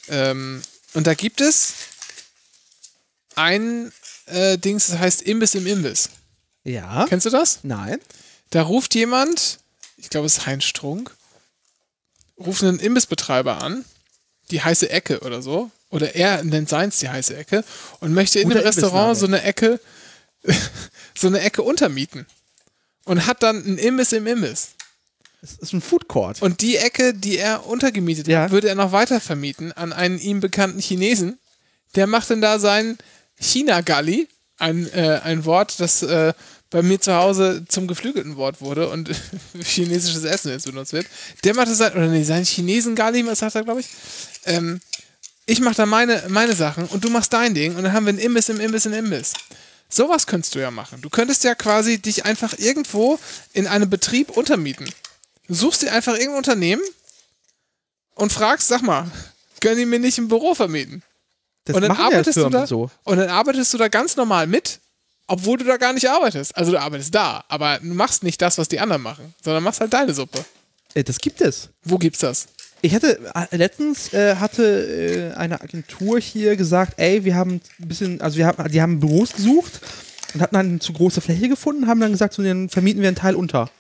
Ähm, 0.09 0.61
und 0.95 1.07
da 1.07 1.15
gibt 1.15 1.41
es 1.41 1.75
ein 3.37 3.93
äh, 4.27 4.59
Dings, 4.59 4.89
das 4.89 4.99
heißt 4.99 5.23
Imbiss 5.23 5.55
im 5.55 5.67
Imbiss. 5.67 6.11
Ja. 6.65 7.07
Kennst 7.09 7.27
du 7.27 7.31
das? 7.31 7.61
Nein. 7.63 7.99
Da 8.51 8.63
ruft 8.63 8.95
jemand, 8.95 9.59
ich 9.97 10.11
glaube 10.11 10.27
es 10.27 10.39
ist 10.39 10.47
Heinz 10.47 10.65
Strunk, 10.65 11.11
ruft 12.39 12.63
einen 12.63 12.79
Imbissbetreiber 12.79 13.63
an, 13.63 13.85
die 14.51 14.63
heiße 14.63 14.91
Ecke 14.91 15.21
oder 15.21 15.43
so. 15.43 15.71
Oder 15.91 16.15
er 16.15 16.43
nennt 16.43 16.69
seins 16.71 16.99
die 17.01 17.09
heiße 17.11 17.37
Ecke 17.37 17.65
und 18.01 18.15
möchte 18.15 18.41
in 18.41 18.49
Guter 18.49 18.61
dem 18.61 18.67
Restaurant 18.67 19.17
so 19.19 19.27
eine 19.27 19.43
Ecke, 19.43 19.79
so 21.15 21.27
eine 21.27 21.41
Ecke 21.41 21.63
untermieten. 21.63 22.27
Und 23.05 23.27
hat 23.27 23.43
dann 23.43 23.63
einen 23.65 23.79
Imbiss 23.79 24.13
im 24.13 24.27
Imbiss. 24.27 24.71
Es 25.43 25.55
ist 25.59 25.73
ein 25.73 25.83
Food 25.83 26.07
Court. 26.09 26.41
Und 26.41 26.61
die 26.61 26.77
Ecke, 26.77 27.13
die 27.15 27.37
er 27.37 27.67
untergemietet 27.67 28.29
Ja. 28.29 28.43
hat, 28.45 28.53
würde 28.53 28.69
er 28.69 28.75
noch 28.77 28.93
weiter 28.93 29.21
vermieten 29.21 29.73
an 29.73 29.93
einen 29.93 30.19
ihm 30.21 30.41
bekannten 30.41 30.79
Chinesen. 30.79 31.39
Der 31.97 32.07
macht 32.07 32.31
dann 32.31 32.41
da 32.41 32.59
sein 32.59 32.97
China-Galli, 33.41 34.29
ein, 34.63 34.91
äh, 34.93 35.21
ein 35.25 35.45
Wort, 35.45 35.81
das 35.81 36.03
äh, 36.03 36.33
bei 36.71 36.83
mir 36.83 37.01
zu 37.01 37.15
Hause 37.15 37.65
zum 37.69 37.87
geflügelten 37.87 38.37
Wort 38.37 38.61
wurde 38.61 38.89
und 38.89 39.11
chinesisches 39.63 40.25
Essen 40.25 40.51
jetzt 40.51 40.67
benutzt 40.67 40.93
wird. 40.93 41.07
Der 41.45 41.55
macht 41.55 41.69
sein, 41.69 41.93
oder 41.93 42.07
nee, 42.07 42.25
sein 42.25 42.45
Chinesen-Galli, 42.45 43.27
was 43.27 43.41
sagt 43.41 43.57
er, 43.57 43.65
glaube 43.65 43.81
ich. 43.81 43.89
Ähm, 44.47 44.81
ich 45.47 45.61
mache 45.61 45.75
da 45.75 45.87
meine, 45.87 46.23
meine 46.29 46.55
Sachen 46.55 46.87
und 46.87 47.05
du 47.05 47.11
machst 47.11 47.33
dein 47.33 47.55
Ding 47.55 47.77
und 47.77 47.83
dann 47.83 47.93
haben 47.93 48.07
wir 48.07 48.11
einen 48.11 48.19
Imbiss 48.19 48.49
im 48.49 48.61
Imbiss 48.61 48.87
im 48.87 48.93
Imbiss. 48.93 49.33
Sowas 49.89 50.27
könntest 50.27 50.55
du 50.55 50.61
ja 50.61 50.71
machen. 50.71 51.03
Du 51.03 51.11
könntest 51.11 51.45
ja 51.45 51.55
quasi 51.55 51.99
dich 51.99 52.25
einfach 52.25 52.59
irgendwo 52.59 53.19
in 53.53 53.67
einem 53.67 53.91
Betrieb 53.91 54.31
untermieten. 54.31 54.89
Du 55.49 55.55
suchst 55.55 55.83
dir 55.83 55.93
einfach 55.93 56.15
irgendein 56.15 56.39
Unternehmen 56.39 56.83
und 58.15 58.33
fragst, 58.33 58.69
sag 58.69 58.83
mal, 58.83 59.11
können 59.61 59.77
die 59.77 59.87
mir 59.87 59.99
nicht 59.99 60.17
ein 60.19 60.29
Büro 60.29 60.55
vermieten? 60.55 61.03
Das 61.65 61.77
und 61.77 61.83
dann 61.83 61.89
machen 61.91 62.01
ja 62.01 62.07
arbeitest 62.07 62.37
du 62.37 62.49
da 62.49 62.67
so. 62.67 62.91
und 63.05 63.17
dann 63.19 63.29
arbeitest 63.29 63.73
du 63.73 63.79
da 63.79 63.89
ganz 63.89 64.17
normal 64.17 64.47
mit, 64.47 64.81
obwohl 65.29 65.59
du 65.59 65.65
da 65.65 65.77
gar 65.77 65.93
nicht 65.93 66.09
arbeitest. 66.09 66.57
Also 66.57 66.73
du 66.73 66.81
arbeitest 66.81 67.15
da, 67.15 67.45
aber 67.49 67.79
du 67.79 67.95
machst 67.95 68.23
nicht 68.25 68.43
das, 68.43 68.59
was 68.59 68.69
die 68.69 68.81
anderen 68.81 69.03
machen, 69.03 69.33
sondern 69.45 69.63
machst 69.63 69.81
halt 69.81 69.93
deine 69.93 70.13
Suppe. 70.13 70.45
Äh, 70.95 71.05
Das 71.05 71.19
gibt 71.19 71.41
es. 71.41 71.69
Wo 71.85 71.99
gibt's 71.99 72.21
das? 72.21 72.49
Ich 72.85 72.95
hatte 72.97 73.21
äh, 73.35 73.57
letztens 73.57 74.13
äh, 74.13 74.35
hatte 74.37 75.33
äh, 75.35 75.39
eine 75.39 75.61
Agentur 75.61 76.19
hier 76.19 76.57
gesagt, 76.57 76.95
ey, 76.97 77.25
wir 77.25 77.37
haben 77.37 77.61
ein 77.79 77.89
bisschen, 77.89 78.21
also 78.21 78.37
wir 78.39 78.47
haben, 78.47 78.71
die 78.73 78.83
haben 78.83 78.99
Büros 78.99 79.33
gesucht 79.33 79.81
und 80.35 80.41
hatten 80.43 80.57
dann 80.57 80.69
eine 80.69 80.79
zu 80.81 80.93
große 80.93 81.21
Fläche 81.21 81.49
gefunden, 81.49 81.87
haben 81.87 82.01
dann 82.01 82.11
gesagt, 82.11 82.35
so 82.35 82.43
dann 82.43 82.69
vermieten 82.69 83.01
wir 83.01 83.09
einen 83.09 83.17
Teil 83.17 83.37
unter. 83.37 83.71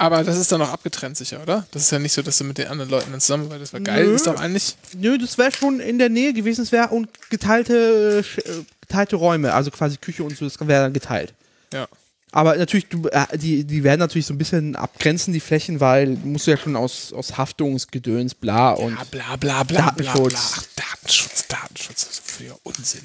Aber 0.00 0.24
das 0.24 0.38
ist 0.38 0.50
dann 0.50 0.62
auch 0.62 0.70
abgetrennt 0.70 1.18
sicher, 1.18 1.42
oder? 1.42 1.66
Das 1.72 1.82
ist 1.82 1.90
ja 1.90 1.98
nicht 1.98 2.14
so, 2.14 2.22
dass 2.22 2.38
du 2.38 2.44
mit 2.44 2.56
den 2.56 2.68
anderen 2.68 2.90
Leuten 2.90 3.10
dann 3.10 3.20
zusammenarbeitest. 3.20 3.74
Das 3.74 3.80
war 3.80 3.84
geil, 3.84 4.06
Nö. 4.06 4.14
ist 4.14 4.26
doch 4.26 4.40
eigentlich. 4.40 4.74
Nö, 4.96 5.18
das 5.18 5.36
wäre 5.36 5.52
schon 5.52 5.78
in 5.78 5.98
der 5.98 6.08
Nähe 6.08 6.32
gewesen, 6.32 6.62
es 6.62 6.72
wäre 6.72 6.88
und 6.88 7.10
geteilte, 7.28 8.24
äh, 8.24 8.50
geteilte 8.80 9.16
Räume, 9.16 9.52
also 9.52 9.70
quasi 9.70 9.98
Küche 9.98 10.24
und 10.24 10.34
so, 10.34 10.46
das 10.46 10.58
wäre 10.58 10.84
dann 10.84 10.94
geteilt. 10.94 11.34
Ja. 11.74 11.86
Aber 12.32 12.56
natürlich, 12.56 12.86
du, 12.88 13.08
äh, 13.08 13.36
die, 13.36 13.64
die 13.64 13.84
werden 13.84 14.00
natürlich 14.00 14.24
so 14.24 14.32
ein 14.32 14.38
bisschen 14.38 14.74
abgrenzen, 14.74 15.34
die 15.34 15.40
Flächen, 15.40 15.80
weil 15.80 16.16
musst 16.24 16.46
du 16.46 16.52
ja 16.52 16.56
schon 16.56 16.76
aus, 16.76 17.12
aus 17.12 17.36
Haftungsgedöns, 17.36 18.34
bla 18.34 18.70
und. 18.70 18.96
Ja, 18.96 19.04
bla 19.04 19.36
bla 19.36 19.64
bla 19.64 19.90
bla 19.90 19.90
Datenschutz. 19.90 20.32
bla. 20.32 20.40
Ach, 20.40 20.64
Datenschutz, 20.76 21.46
Datenschutz, 21.46 22.06
das 22.06 22.12
ist 22.12 22.22
für 22.24 22.56
Unsinn. 22.62 23.02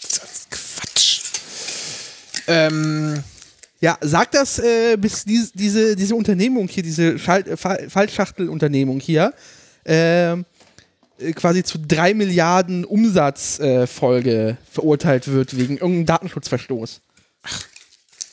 Das 0.00 0.12
ist 0.22 0.50
Quatsch. 0.52 1.20
Ähm, 2.46 3.24
Ja, 3.80 3.98
sag 4.00 4.30
das, 4.32 4.58
äh, 4.58 4.96
bis 4.96 5.24
dies, 5.24 5.52
diese, 5.52 5.96
diese 5.96 6.14
Unternehmung 6.14 6.66
hier, 6.68 6.82
diese 6.82 7.18
Schalt, 7.18 7.58
Fall- 7.58 7.90
Fallschachtelunternehmung 7.90 9.00
hier, 9.00 9.34
ähm, 9.84 10.46
äh, 11.18 11.32
quasi 11.32 11.62
zu 11.62 11.78
drei 11.78 12.14
Milliarden 12.14 12.84
Umsatzfolge 12.86 14.50
äh, 14.50 14.72
verurteilt 14.72 15.28
wird 15.28 15.56
wegen 15.56 15.74
irgendeinem 15.74 16.06
Datenschutzverstoß. 16.06 17.00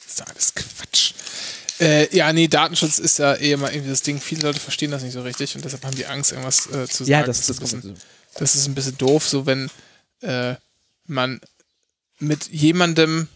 ist 0.07 0.19
doch 0.19 0.27
alles 0.27 0.53
Quatsch. 0.53 1.13
Äh, 1.79 2.15
ja, 2.15 2.31
nee, 2.31 2.47
Datenschutz 2.47 2.99
ist 2.99 3.19
ja 3.19 3.33
eh 3.35 3.51
immer 3.51 3.71
irgendwie 3.73 3.89
das 3.89 4.01
Ding. 4.01 4.21
Viele 4.21 4.43
Leute 4.43 4.59
verstehen 4.61 4.91
das 4.91 5.03
nicht 5.03 5.13
so 5.13 5.23
richtig 5.23 5.55
und 5.55 5.65
deshalb 5.65 5.83
haben 5.83 5.95
die 5.95 6.05
Angst, 6.05 6.31
irgendwas 6.31 6.67
äh, 6.67 6.87
zu 6.87 7.03
sagen. 7.03 7.11
Ja, 7.11 7.23
das, 7.23 7.39
ist 7.39 7.49
das, 7.49 7.57
ein 7.57 7.61
bisschen, 7.61 7.81
kommt. 7.81 8.05
das 8.35 8.55
ist 8.55 8.67
ein 8.67 8.75
bisschen 8.75 8.97
doof, 8.97 9.27
so 9.27 9.45
wenn 9.45 9.69
äh, 10.21 10.55
man 11.05 11.41
mit 12.19 12.47
jemandem. 12.49 13.27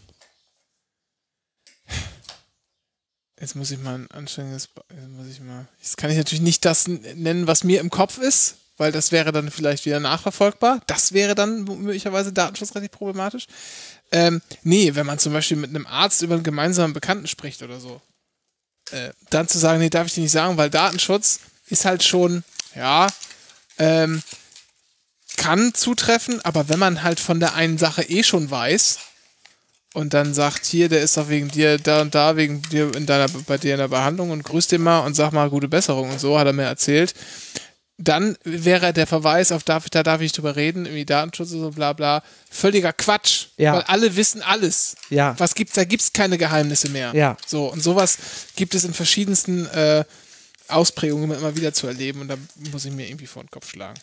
Jetzt 3.40 3.54
muss 3.54 3.70
ich 3.70 3.78
mal 3.78 3.94
ein. 3.94 4.08
Be- 4.08 4.20
Jetzt 4.50 4.68
muss 5.16 5.26
ich 5.30 5.40
mal. 5.40 5.66
Jetzt 5.80 5.96
kann 5.96 6.10
ich 6.10 6.16
natürlich 6.16 6.40
nicht 6.42 6.64
das 6.64 6.88
nennen, 6.88 7.46
was 7.46 7.64
mir 7.64 7.80
im 7.80 7.90
Kopf 7.90 8.18
ist, 8.18 8.56
weil 8.76 8.92
das 8.92 9.12
wäre 9.12 9.32
dann 9.32 9.50
vielleicht 9.50 9.86
wieder 9.86 10.00
nachverfolgbar. 10.00 10.80
Das 10.86 11.12
wäre 11.12 11.34
dann 11.34 11.64
möglicherweise 11.64 12.32
datenschutzrechtlich 12.32 12.90
problematisch. 12.90 13.46
Ähm, 14.10 14.40
nee, 14.62 14.94
wenn 14.94 15.06
man 15.06 15.18
zum 15.18 15.32
Beispiel 15.32 15.56
mit 15.56 15.70
einem 15.70 15.86
Arzt 15.86 16.22
über 16.22 16.34
einen 16.34 16.42
gemeinsamen 16.44 16.94
Bekannten 16.94 17.26
spricht 17.26 17.62
oder 17.62 17.78
so, 17.78 18.00
äh, 18.90 19.10
dann 19.30 19.48
zu 19.48 19.58
sagen, 19.58 19.80
nee, 19.80 19.90
darf 19.90 20.06
ich 20.06 20.14
dir 20.14 20.22
nicht 20.22 20.32
sagen, 20.32 20.56
weil 20.56 20.70
Datenschutz 20.70 21.40
ist 21.68 21.84
halt 21.84 22.02
schon, 22.02 22.42
ja, 22.74 23.06
ähm, 23.78 24.22
kann 25.36 25.74
zutreffen, 25.74 26.40
aber 26.44 26.68
wenn 26.68 26.78
man 26.78 27.02
halt 27.02 27.20
von 27.20 27.38
der 27.38 27.54
einen 27.54 27.78
Sache 27.78 28.02
eh 28.02 28.22
schon 28.24 28.50
weiß 28.50 28.98
und 29.94 30.14
dann 30.14 30.34
sagt, 30.34 30.66
hier, 30.66 30.88
der 30.88 31.00
ist 31.00 31.16
doch 31.16 31.28
wegen 31.28 31.48
dir 31.48 31.78
da 31.78 32.02
und 32.02 32.14
da, 32.14 32.36
wegen 32.36 32.62
dir 32.62 32.94
in 32.94 33.06
deiner, 33.06 33.28
bei 33.46 33.58
dir 33.58 33.74
in 33.74 33.80
der 33.80 33.88
Behandlung 33.88 34.30
und 34.30 34.42
grüß 34.42 34.66
den 34.68 34.82
mal 34.82 35.00
und 35.00 35.14
sag 35.14 35.32
mal 35.32 35.48
gute 35.50 35.68
Besserung 35.68 36.10
und 36.10 36.20
so, 36.20 36.38
hat 36.38 36.46
er 36.46 36.52
mir 36.52 36.64
erzählt, 36.64 37.14
dann 38.00 38.36
wäre 38.44 38.92
der 38.92 39.08
Verweis 39.08 39.50
auf 39.50 39.64
darf, 39.64 39.90
da 39.90 40.04
darf 40.04 40.20
ich 40.20 40.32
drüber 40.32 40.54
reden, 40.54 40.86
irgendwie 40.86 41.04
Datenschutz 41.04 41.50
und 41.50 41.60
so 41.60 41.70
bla 41.70 41.92
bla, 41.92 42.22
völliger 42.48 42.92
Quatsch. 42.92 43.46
Ja. 43.56 43.74
Weil 43.74 43.82
alle 43.82 44.14
wissen 44.14 44.40
alles. 44.40 44.94
Ja. 45.10 45.34
Was 45.38 45.54
gibt's, 45.56 45.74
da 45.74 45.84
gibt's 45.84 46.12
keine 46.12 46.38
Geheimnisse 46.38 46.90
mehr. 46.90 47.12
Ja. 47.14 47.36
So, 47.44 47.66
und 47.66 47.82
sowas 47.82 48.18
gibt 48.54 48.76
es 48.76 48.84
in 48.84 48.94
verschiedensten 48.94 49.66
äh, 49.66 50.04
Ausprägungen 50.68 51.36
immer 51.36 51.56
wieder 51.56 51.72
zu 51.72 51.88
erleben 51.88 52.20
und 52.20 52.28
da 52.28 52.36
muss 52.70 52.84
ich 52.84 52.92
mir 52.92 53.08
irgendwie 53.08 53.26
vor 53.26 53.42
den 53.42 53.50
Kopf 53.50 53.70
schlagen. 53.70 53.98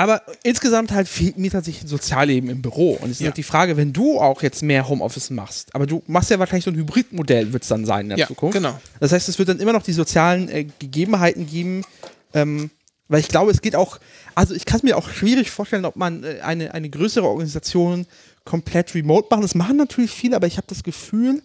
Aber 0.00 0.22
insgesamt 0.44 0.92
halt 0.92 1.08
fehlt 1.08 1.36
mir 1.36 1.50
tatsächlich 1.50 1.84
ein 1.84 1.88
Sozialleben 1.88 2.48
im 2.48 2.62
Büro. 2.62 2.92
Und 2.94 3.06
es 3.10 3.16
ist 3.16 3.20
Ja. 3.20 3.26
halt 3.26 3.36
die 3.36 3.42
Frage, 3.42 3.76
wenn 3.76 3.92
du 3.92 4.18
auch 4.18 4.42
jetzt 4.42 4.62
mehr 4.62 4.88
Homeoffice 4.88 5.28
machst, 5.28 5.74
aber 5.74 5.86
du 5.86 6.02
machst 6.06 6.30
ja 6.30 6.38
wahrscheinlich 6.38 6.64
so 6.64 6.70
ein 6.70 6.76
Hybridmodell, 6.76 7.52
wird 7.52 7.64
es 7.64 7.68
dann 7.68 7.84
sein 7.84 8.06
in 8.06 8.08
der 8.10 8.18
Ja, 8.18 8.26
Zukunft. 8.26 8.54
genau. 8.56 8.80
Das 8.98 9.12
heißt, 9.12 9.28
es 9.28 9.38
wird 9.38 9.50
dann 9.50 9.60
immer 9.60 9.74
noch 9.74 9.82
die 9.82 9.92
sozialen 9.92 10.48
äh, 10.48 10.64
Gegebenheiten 10.78 11.46
geben, 11.46 11.84
ähm, 12.32 12.70
weil 13.08 13.20
ich 13.20 13.28
glaube, 13.28 13.50
es 13.50 13.60
geht 13.60 13.76
auch, 13.76 13.98
also 14.34 14.54
ich 14.54 14.64
kann 14.64 14.78
es 14.78 14.82
mir 14.84 14.96
auch 14.96 15.10
schwierig 15.10 15.50
vorstellen, 15.50 15.84
ob 15.84 15.96
man 15.96 16.24
äh, 16.24 16.40
eine, 16.40 16.72
eine 16.72 16.88
größere 16.88 17.26
Organisation 17.26 18.06
komplett 18.44 18.94
remote 18.94 19.26
machen. 19.30 19.42
Das 19.42 19.54
machen 19.54 19.76
natürlich 19.76 20.12
viele, 20.12 20.34
aber 20.34 20.46
ich 20.46 20.56
habe 20.56 20.66
das 20.66 20.82
Gefühl, 20.82 21.42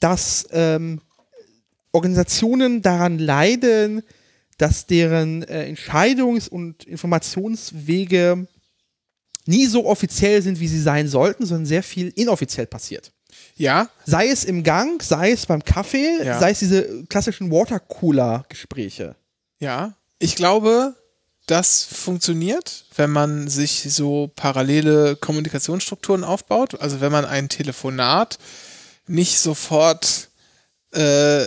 dass 0.00 0.46
ähm, 0.50 1.00
Organisationen 1.92 2.82
daran 2.82 3.18
leiden, 3.18 4.02
dass 4.58 4.86
deren 4.86 5.42
äh, 5.42 5.72
Entscheidungs- 5.72 6.48
und 6.48 6.84
Informationswege 6.84 8.46
nie 9.46 9.66
so 9.66 9.86
offiziell 9.86 10.42
sind, 10.42 10.58
wie 10.60 10.68
sie 10.68 10.80
sein 10.80 11.08
sollten, 11.08 11.46
sondern 11.46 11.66
sehr 11.66 11.82
viel 11.82 12.08
inoffiziell 12.16 12.66
passiert. 12.66 13.12
Ja, 13.56 13.88
Sei 14.04 14.28
es 14.28 14.44
im 14.44 14.62
Gang, 14.62 15.02
sei 15.02 15.30
es 15.32 15.46
beim 15.46 15.62
Kaffee, 15.64 16.22
Ja. 16.24 16.38
sei 16.40 16.50
es 16.50 16.58
diese 16.58 17.04
klassischen 17.04 17.50
Watercooler-Gespräche. 17.50 19.16
ja. 19.60 19.94
Ich 20.18 20.34
glaube, 20.34 20.94
das 21.44 21.84
funktioniert, 21.84 22.86
wenn 22.96 23.10
man 23.10 23.48
sich 23.48 23.82
so 23.92 24.32
parallele 24.34 25.14
Kommunikationsstrukturen 25.16 26.24
aufbaut. 26.24 26.80
Also 26.80 27.02
wenn 27.02 27.12
man 27.12 27.26
ein 27.26 27.50
Telefonat 27.50 28.38
nicht 29.06 29.38
sofort, 29.38 30.30
äh, 30.92 31.44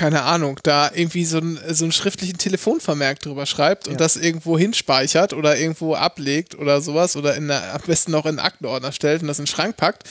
keine 0.00 0.22
Ahnung, 0.22 0.58
da 0.62 0.90
irgendwie 0.94 1.26
so, 1.26 1.36
ein, 1.38 1.58
so 1.68 1.84
einen 1.84 1.92
schriftlichen 1.92 2.38
Telefonvermerk 2.38 3.20
drüber 3.20 3.44
schreibt 3.44 3.86
und 3.86 3.92
Ja. 3.94 3.98
das 3.98 4.16
irgendwo 4.16 4.58
hinspeichert 4.58 5.34
oder 5.34 5.58
irgendwo 5.58 5.94
ablegt 5.94 6.54
oder 6.54 6.80
sowas 6.80 7.16
oder 7.16 7.34
in 7.36 7.48
der, 7.48 7.74
am 7.74 7.82
besten 7.86 8.10
noch 8.10 8.24
in 8.24 8.30
einen 8.30 8.38
Aktenordner 8.38 8.92
stellt 8.92 9.20
und 9.20 9.28
das 9.28 9.38
in 9.38 9.44
den 9.44 9.50
Schrank 9.50 9.76
packt, 9.76 10.04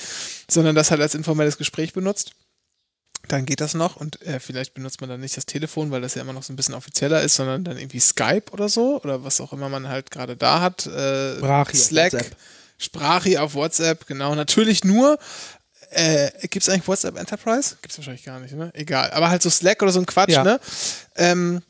sondern 0.48 0.76
das 0.76 0.92
halt 0.92 1.02
als 1.02 1.16
informelles 1.16 1.58
Gespräch 1.58 1.94
benutzt. 1.94 2.34
Dann 3.30 3.48
geht 3.48 3.62
das 3.62 3.74
noch 3.74 3.96
und 3.96 4.22
äh, 4.28 4.40
vielleicht 4.40 4.76
benutzt 4.76 5.02
man 5.02 5.10
dann 5.10 5.22
nicht 5.22 5.36
das 5.36 5.48
Telefon, 5.48 5.90
weil 5.90 6.02
das 6.02 6.14
ja 6.14 6.22
immer 6.22 6.34
noch 6.34 6.44
so 6.44 6.54
ein 6.54 6.56
bisschen 6.56 6.76
offizieller 6.76 7.22
ist, 7.24 7.36
sondern 7.36 7.64
dann 7.64 7.78
irgendwie 7.80 8.00
Skype 8.00 8.52
oder 8.52 8.70
so 8.70 9.02
oder 9.02 9.24
was 9.24 9.42
auch 9.42 9.54
immer 9.54 9.70
man 9.70 9.88
halt 9.88 10.12
gerade 10.12 10.38
da 10.38 10.62
hat. 10.62 10.86
Äh, 10.86 11.38
Sprachi 11.38 11.72
auf 11.72 11.78
Slack, 11.80 12.14
WhatsApp. 12.14 12.36
Sprachi 12.78 13.38
auf 13.40 13.56
WhatsApp, 13.56 14.06
genau. 14.06 14.36
Natürlich 14.36 14.84
nur 14.84 15.18
äh, 15.92 16.30
gibt 16.48 16.64
es 16.64 16.70
eigentlich 16.70 16.88
WhatsApp 16.88 17.18
Enterprise? 17.18 17.76
Gibt 17.82 17.92
es 17.92 17.98
wahrscheinlich 17.98 18.24
gar 18.24 18.40
nicht, 18.40 18.54
ne? 18.54 18.72
Egal. 18.74 19.12
Aber 19.12 19.30
halt 19.30 19.42
so 19.42 19.50
Slack 19.50 19.82
oder 19.82 19.92
so 19.92 20.00
ein 20.00 20.06
Quatsch, 20.06 20.30
Ja. 20.32 20.44
ne? 20.44 20.60
Ähm, 21.16 21.62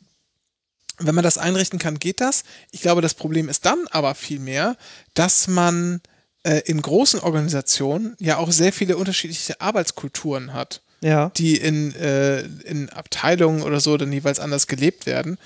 wenn 0.98 1.14
man 1.14 1.24
das 1.24 1.38
einrichten 1.38 1.78
kann, 1.78 1.98
geht 1.98 2.20
das. 2.20 2.44
Ich 2.72 2.82
glaube, 2.82 3.00
das 3.00 3.14
Problem 3.14 3.48
ist 3.48 3.64
dann 3.64 3.86
aber 3.90 4.14
vielmehr, 4.14 4.76
dass 5.14 5.48
man 5.48 6.02
äh, 6.42 6.60
in 6.66 6.80
großen 6.82 7.20
Organisationen 7.20 8.16
ja 8.18 8.36
auch 8.36 8.50
sehr 8.52 8.72
viele 8.72 8.96
unterschiedliche 8.98 9.60
Arbeitskulturen 9.60 10.52
hat, 10.52 10.82
Ja. 11.00 11.30
die 11.36 11.56
in, 11.56 11.94
äh, 11.94 12.40
in 12.64 12.90
Abteilungen 12.90 13.62
oder 13.62 13.80
so 13.80 13.96
dann 13.96 14.12
jeweils 14.12 14.40
anders 14.40 14.66
gelebt 14.66 15.06
werden. 15.06 15.38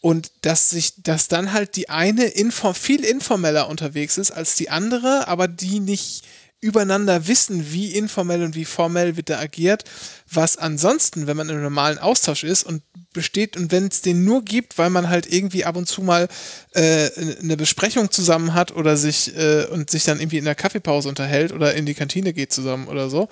Und 0.00 0.30
dass 0.42 0.70
sich, 0.70 1.02
dass 1.02 1.26
dann 1.28 1.52
halt 1.52 1.74
die 1.76 1.88
eine 1.88 2.24
info 2.26 2.72
viel 2.74 3.04
informeller 3.04 3.68
unterwegs 3.68 4.18
ist 4.18 4.30
als 4.30 4.54
die 4.56 4.70
andere, 4.70 5.26
aber 5.26 5.48
die 5.48 5.80
nicht 5.80 6.24
übereinander 6.60 7.28
wissen, 7.28 7.72
wie 7.72 7.92
informell 7.92 8.42
und 8.42 8.54
wie 8.54 8.64
formell 8.64 9.16
wird 9.16 9.28
da 9.28 9.38
agiert, 9.38 9.84
was 10.30 10.56
ansonsten, 10.56 11.26
wenn 11.26 11.36
man 11.36 11.48
im 11.48 11.62
normalen 11.62 11.98
Austausch 11.98 12.44
ist 12.44 12.64
und 12.64 12.82
besteht 13.12 13.56
und 13.56 13.72
wenn 13.72 13.86
es 13.86 14.02
den 14.02 14.24
nur 14.24 14.44
gibt, 14.44 14.78
weil 14.78 14.90
man 14.90 15.08
halt 15.08 15.30
irgendwie 15.32 15.64
ab 15.64 15.76
und 15.76 15.86
zu 15.86 16.02
mal 16.02 16.28
äh, 16.72 17.10
eine 17.40 17.56
Besprechung 17.56 18.10
zusammen 18.10 18.54
hat 18.54 18.74
oder 18.74 18.96
sich 18.96 19.36
äh, 19.36 19.66
und 19.66 19.90
sich 19.90 20.04
dann 20.04 20.20
irgendwie 20.20 20.38
in 20.38 20.44
der 20.44 20.54
Kaffeepause 20.54 21.08
unterhält 21.08 21.52
oder 21.52 21.74
in 21.74 21.86
die 21.86 21.94
Kantine 21.94 22.32
geht 22.32 22.52
zusammen 22.52 22.88
oder 22.88 23.10
so, 23.10 23.28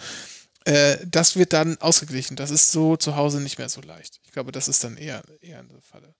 äh, 0.64 0.98
das 1.06 1.37
wird 1.37 1.52
dann 1.52 1.78
ausgeglichen. 1.78 2.37
Das 2.37 2.50
ist 2.50 2.72
so 2.72 2.96
zu 2.96 3.16
Hause 3.16 3.40
nicht 3.40 3.58
mehr 3.58 3.68
so 3.68 3.80
leicht. 3.80 4.20
Ich 4.24 4.32
glaube, 4.32 4.52
das 4.52 4.68
ist 4.68 4.84
dann 4.84 4.96
eher, 4.96 5.22
eher 5.40 5.60
eine 5.60 5.80
Falle. 5.82 6.14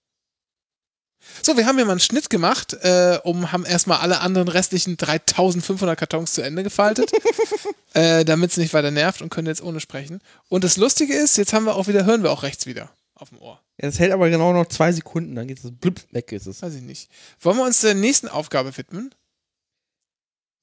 So, 1.43 1.57
wir 1.57 1.67
haben 1.67 1.77
hier 1.77 1.85
mal 1.85 1.93
einen 1.93 2.01
Schnitt 2.01 2.31
gemacht, 2.31 2.75
äh, 2.83 3.19
um, 3.25 3.53
haben 3.53 3.65
erstmal 3.65 3.99
alle 3.99 4.21
anderen 4.21 4.49
restlichen 4.49 4.97
3500 4.97 5.99
Kartons 5.99 6.33
zu 6.35 6.43
Ende 6.43 6.63
gefaltet, 6.63 7.11
äh, 7.95 8.25
damit 8.25 8.51
es 8.51 8.57
nicht 8.57 8.73
weiter 8.75 8.91
nervt 8.91 9.23
und 9.23 9.31
können 9.31 9.47
jetzt 9.47 9.63
ohne 9.63 9.81
sprechen. 9.81 10.21
Und 10.49 10.65
das 10.65 10.77
Lustige 10.77 11.15
ist, 11.15 11.37
jetzt 11.37 11.53
haben 11.53 11.65
wir 11.65 11.77
auch 11.77 11.87
wieder, 11.87 12.05
hören 12.05 12.23
wir 12.23 12.31
auch 12.31 12.43
rechts 12.43 12.67
wieder 12.67 12.91
auf 13.15 13.31
dem 13.31 13.39
Ohr. 13.39 13.61
Ja, 13.81 13.89
Das 13.89 13.99
hält 13.99 14.13
aber 14.13 14.31
genau 14.31 14.53
noch 14.53 14.67
zwei 14.67 14.93
Sekunden, 14.93 15.35
dann 15.35 15.49
geht 15.49 15.63
es 15.63 15.71
blub, 15.71 16.01
weg 16.13 16.33
ist 16.33 16.47
es. 16.47 16.63
Weiß 16.63 16.75
ich 16.75 16.83
nicht. 16.83 17.11
Wollen 17.41 17.57
wir 17.57 17.65
uns 17.65 17.81
der 17.81 17.95
nächsten 17.95 18.29
Aufgabe 18.29 18.77
widmen? 18.77 19.15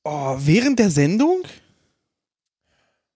Oh, 0.04 0.36
während 0.40 0.80
der 0.80 0.90
Sendung? 0.90 1.44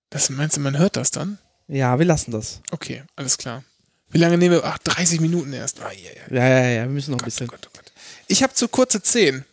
Das 0.10 0.30
meinst 0.30 0.56
du, 0.58 0.62
man 0.62 0.78
hört 0.78 0.96
das 0.96 1.12
dann? 1.12 1.40
Ja, 1.68 1.98
wir 1.98 2.06
lassen 2.06 2.32
das. 2.32 2.62
Okay, 2.72 3.04
alles 3.16 3.38
klar. 3.38 3.64
Wie 4.16 4.20
lange 4.20 4.38
nehmen 4.38 4.56
wir? 4.56 4.64
Ach, 4.64 4.78
30 4.78 5.20
Minuten 5.20 5.52
erst. 5.52 5.82
Ah, 5.82 5.92
ja, 5.92 6.10
ja. 6.30 6.38
Ja, 6.38 6.48
ja, 6.48 6.70
ja, 6.70 6.82
wir 6.84 6.90
müssen 6.90 7.12
noch 7.12 7.18
ein 7.18 7.20
Gott, 7.20 7.26
bisschen. 7.26 7.50
oh 7.50 7.52
Gott, 7.52 7.68
oh 7.68 7.76
Gott. 7.76 7.92
Ich 8.28 8.42
habe 8.44 8.54
zu 8.54 8.70
kurze 8.70 9.02
Zehen. 9.04 9.44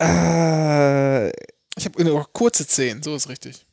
Äh, 0.00 1.28
Ich 1.76 1.84
habe 1.84 2.02
noch 2.04 2.32
kurze 2.32 2.66
Zehen, 2.66 3.02
so 3.02 3.14
ist 3.14 3.28
richtig. 3.28 3.66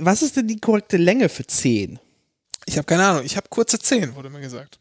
was 0.00 0.22
ist 0.22 0.36
denn 0.36 0.48
die 0.48 0.58
korrekte 0.58 0.96
Länge 0.96 1.28
für 1.28 1.46
10? 1.46 2.00
Ich 2.64 2.78
habe 2.78 2.84
keine 2.86 3.04
Ahnung. 3.06 3.24
Ich 3.24 3.36
habe 3.36 3.48
kurze 3.48 3.78
Zehen, 3.78 4.16
wurde 4.16 4.28
mir 4.28 4.40
gesagt. 4.40 4.80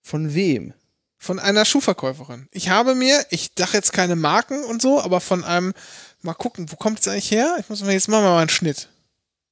Von 0.00 0.32
wem? 0.32 0.72
Von 1.18 1.38
einer 1.38 1.66
Schuhverkäuferin. 1.66 2.48
Ich 2.52 2.70
habe 2.70 2.94
mir, 2.94 3.24
ich 3.28 3.50
sage 3.58 3.72
jetzt 3.74 3.92
keine 3.92 4.16
Marken 4.16 4.64
und 4.64 4.80
so, 4.80 4.98
aber 5.02 5.20
von 5.20 5.44
einem, 5.44 5.74
mal 6.22 6.32
gucken, 6.32 6.72
wo 6.72 6.76
kommt 6.76 7.00
es 7.00 7.08
eigentlich 7.08 7.30
her? 7.30 7.56
Ich 7.60 7.68
muss 7.68 7.82
mal 7.82 7.92
jetzt 7.92 8.08
machen 8.08 8.24
wir 8.24 8.30
mal 8.30 8.40
einen 8.40 8.48
Schnitt. 8.48 8.88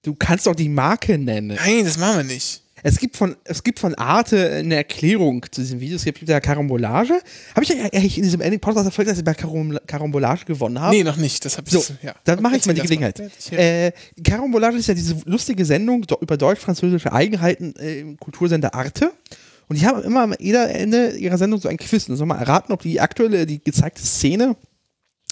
Du 0.03 0.15
kannst 0.15 0.47
doch 0.47 0.55
die 0.55 0.69
Marke 0.69 1.19
nennen. 1.19 1.57
Nein, 1.57 1.85
das 1.85 1.99
machen 1.99 2.19
wir 2.19 2.25
nicht. 2.25 2.63
Es 2.83 2.99
gibt 2.99 3.17
von, 3.17 3.37
es 3.45 3.63
gibt 3.63 3.79
von 3.79 3.95
Arte 3.97 4.51
eine 4.53 4.77
Erklärung 4.77 5.45
zu 5.51 5.61
diesem 5.61 5.81
Video. 5.81 5.97
Es 5.97 6.05
gibt 6.05 6.27
ja 6.27 6.41
Karambolage. 6.41 7.21
Habe 7.55 7.63
ich 7.63 7.69
ja 7.69 7.77
eigentlich 7.85 8.17
in 8.17 8.25
diesem 8.25 8.41
Ending 8.41 8.61
Podcast 8.61 8.87
erfolgt, 8.87 9.11
dass 9.11 9.19
ich 9.19 9.25
bei 9.25 9.35
Karam 9.35 9.79
Karambolage 9.87 10.47
gewonnen 10.47 10.81
habe? 10.81 10.97
Nee, 10.97 11.05
noch 11.05 11.17
nicht. 11.17 11.45
Das 11.45 11.59
habe 11.59 11.69
ich 11.69 11.75
So, 11.75 11.95
ja. 12.03 12.15
dann 12.25 12.41
mache 12.41 12.57
ich 12.57 12.65
mal 12.65 12.73
die 12.73 12.81
Gelegenheit. 12.81 13.21
Äh, 13.51 13.93
Karambolage 14.25 14.79
ist 14.79 14.87
ja 14.87 14.95
diese 14.95 15.17
lustige 15.27 15.65
Sendung 15.65 16.07
über 16.21 16.39
deutsch-französische 16.39 17.13
Eigenheiten 17.13 17.75
äh, 17.77 18.01
im 18.01 18.17
Kultursender 18.19 18.75
Arte. 18.75 19.13
Und 19.69 19.79
die 19.79 19.87
haben 19.87 20.03
immer 20.03 20.23
am 20.23 20.33
Ende 20.33 21.11
ihrer 21.19 21.37
Sendung 21.37 21.61
so 21.61 21.69
ein 21.69 21.77
Quiz. 21.77 22.09
Und 22.09 22.17
soll 22.17 22.27
mal 22.27 22.39
erraten, 22.39 22.73
ob 22.73 22.81
die 22.81 22.99
aktuelle, 23.01 23.45
die 23.45 23.63
gezeigte 23.63 24.03
Szene 24.03 24.57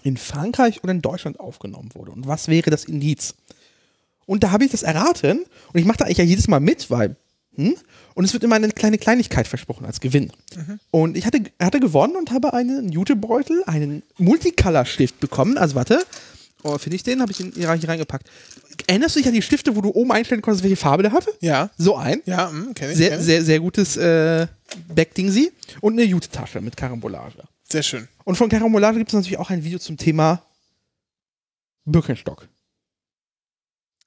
in 0.02 0.16
Frankreich 0.16 0.84
oder 0.84 0.92
in 0.92 1.00
Deutschland 1.00 1.40
aufgenommen 1.40 1.88
wurde. 1.94 2.12
Und 2.12 2.26
was 2.26 2.48
wäre 2.48 2.70
das 2.70 2.84
Indiz? 2.84 3.34
Und 4.28 4.44
da 4.44 4.50
habe 4.50 4.64
ich 4.64 4.70
das 4.70 4.82
erraten. 4.82 5.44
Und 5.72 5.80
ich 5.80 5.86
mache 5.86 5.96
da 5.98 6.04
eigentlich 6.04 6.18
ja 6.18 6.24
jedes 6.24 6.48
Mal 6.48 6.60
mit, 6.60 6.90
weil. 6.90 7.16
Hm? 7.54 7.74
Und 8.14 8.24
es 8.24 8.32
wird 8.34 8.44
immer 8.44 8.56
eine 8.56 8.68
kleine 8.70 8.98
Kleinigkeit 8.98 9.48
versprochen 9.48 9.86
als 9.86 10.00
Gewinn. 10.00 10.30
Und 10.90 11.16
ich 11.16 11.24
hatte, 11.24 11.40
hatte 11.60 11.80
gewonnen 11.80 12.14
und 12.16 12.30
habe 12.30 12.52
einen 12.52 12.90
Jutebeutel, 12.92 13.62
einen 13.66 14.02
Multicolor-Stift 14.18 15.18
bekommen. 15.18 15.56
Also 15.56 15.74
warte. 15.74 16.04
Oh, 16.62 16.76
finde 16.76 16.96
ich 16.96 17.04
den? 17.04 17.20
Habe 17.22 17.32
ich 17.32 17.38
den 17.38 17.52
hier 17.52 17.68
reingepackt. 17.68 18.28
Erinnerst 18.86 19.14
du 19.16 19.20
dich 19.20 19.28
an 19.28 19.34
die 19.34 19.42
Stifte, 19.42 19.74
wo 19.76 19.80
du 19.80 19.90
oben 19.90 20.12
einstellen 20.12 20.42
konntest, 20.42 20.62
welche 20.62 20.76
Farbe 20.76 21.04
der 21.04 21.12
hatte? 21.12 21.30
Ja, 21.40 21.70
So 21.78 21.96
ein. 21.96 22.20
ja, 22.26 22.50
hm, 22.50 22.74
kenne 22.74 22.92
ich. 22.92 22.98
Sehr, 22.98 23.10
kenn 23.10 23.20
ich. 23.20 23.24
sehr, 23.26 23.44
sehr 23.44 23.60
gutes 23.60 23.96
äh, 23.96 24.46
Backdingsi. 24.94 25.50
Und 25.80 25.94
eine 25.94 26.02
Jute-Tasche 26.04 26.60
mit 26.60 26.76
Karambolage. 26.76 27.42
sehr 27.70 27.82
schön. 27.82 28.08
Und 28.24 28.36
von 28.36 28.48
Karambolage 28.48 28.98
gibt 28.98 29.10
es 29.10 29.14
natürlich 29.14 29.38
auch 29.38 29.50
ein 29.50 29.64
Video 29.64 29.78
zum 29.78 29.96
Thema 29.96 30.42
Birkenstock. 31.84 32.48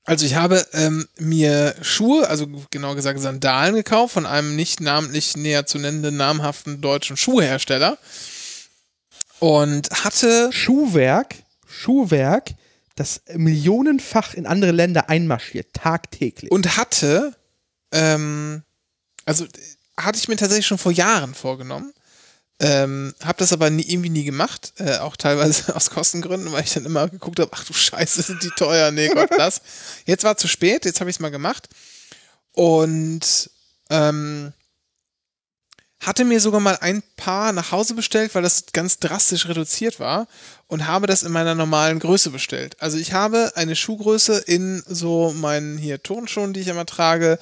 Also 0.03 0.25
ich 0.25 0.35
habe 0.35 0.65
ähm, 0.73 1.07
mir 1.17 1.75
Schuhe, 1.81 2.27
also 2.27 2.47
genau 2.71 2.95
gesagt 2.95 3.19
Sandalen 3.19 3.75
gekauft 3.75 4.13
von 4.13 4.25
einem 4.25 4.55
nicht 4.55 4.81
namentlich 4.81 5.37
näher 5.37 5.65
zu 5.65 5.77
nennenden 5.77 6.17
namhaften 6.17 6.81
deutschen 6.81 7.17
Schuhhersteller 7.17 7.97
und 9.39 9.89
hatte 10.03 10.49
Schuhwerk, 10.51 11.35
Schuhwerk, 11.67 12.51
das 12.95 13.21
millionenfach 13.33 14.33
in 14.33 14.47
andere 14.47 14.71
Länder 14.71 15.09
einmarschiert, 15.09 15.73
tagtäglich. 15.73 16.51
und 16.51 16.77
hatte 16.77 17.35
ähm, 17.91 18.63
also 19.25 19.45
äh, 19.45 19.49
hatte 19.97 20.17
ich 20.17 20.27
mir 20.27 20.35
tatsächlich 20.35 20.67
schon 20.67 20.77
vor 20.77 20.91
Jahren 20.91 21.33
vorgenommen. 21.33 21.93
Ähm, 22.63 23.15
hab 23.25 23.37
das 23.37 23.53
aber 23.53 23.71
nie, 23.71 23.81
irgendwie 23.81 24.11
nie 24.11 24.23
gemacht, 24.23 24.73
äh, 24.77 24.99
auch 24.99 25.15
teilweise 25.15 25.75
aus 25.75 25.89
Kostengründen, 25.89 26.51
weil 26.51 26.63
ich 26.63 26.73
dann 26.73 26.85
immer 26.85 27.09
geguckt 27.09 27.39
habe, 27.39 27.49
ach 27.51 27.65
du 27.65 27.73
Scheiße, 27.73 28.21
sind 28.21 28.43
die 28.43 28.51
teuer, 28.55 28.91
nee 28.91 29.07
Gott, 29.07 29.31
lass. 29.37 29.61
Jetzt 30.05 30.23
war 30.23 30.37
zu 30.37 30.47
spät, 30.47 30.85
jetzt 30.85 30.99
habe 30.99 31.09
ich 31.09 31.15
es 31.15 31.19
mal 31.19 31.31
gemacht 31.31 31.69
und 32.51 33.49
ähm, 33.89 34.53
hatte 36.01 36.23
mir 36.23 36.39
sogar 36.39 36.59
mal 36.59 36.77
ein 36.81 37.01
paar 37.17 37.51
nach 37.51 37.71
Hause 37.71 37.95
bestellt, 37.95 38.35
weil 38.35 38.43
das 38.43 38.65
ganz 38.73 38.99
drastisch 38.99 39.47
reduziert 39.47 39.99
war 39.99 40.27
und 40.67 40.85
habe 40.85 41.07
das 41.07 41.23
in 41.23 41.31
meiner 41.31 41.55
normalen 41.55 41.97
Größe 41.97 42.29
bestellt. 42.29 42.75
Also 42.79 42.97
ich 42.97 43.13
habe 43.13 43.53
eine 43.55 43.75
Schuhgröße 43.75 44.37
in 44.37 44.83
so 44.87 45.33
meinen 45.35 45.79
hier 45.79 46.03
Turnschuhen, 46.03 46.53
die 46.53 46.61
ich 46.61 46.67
immer 46.67 46.85
trage, 46.85 47.39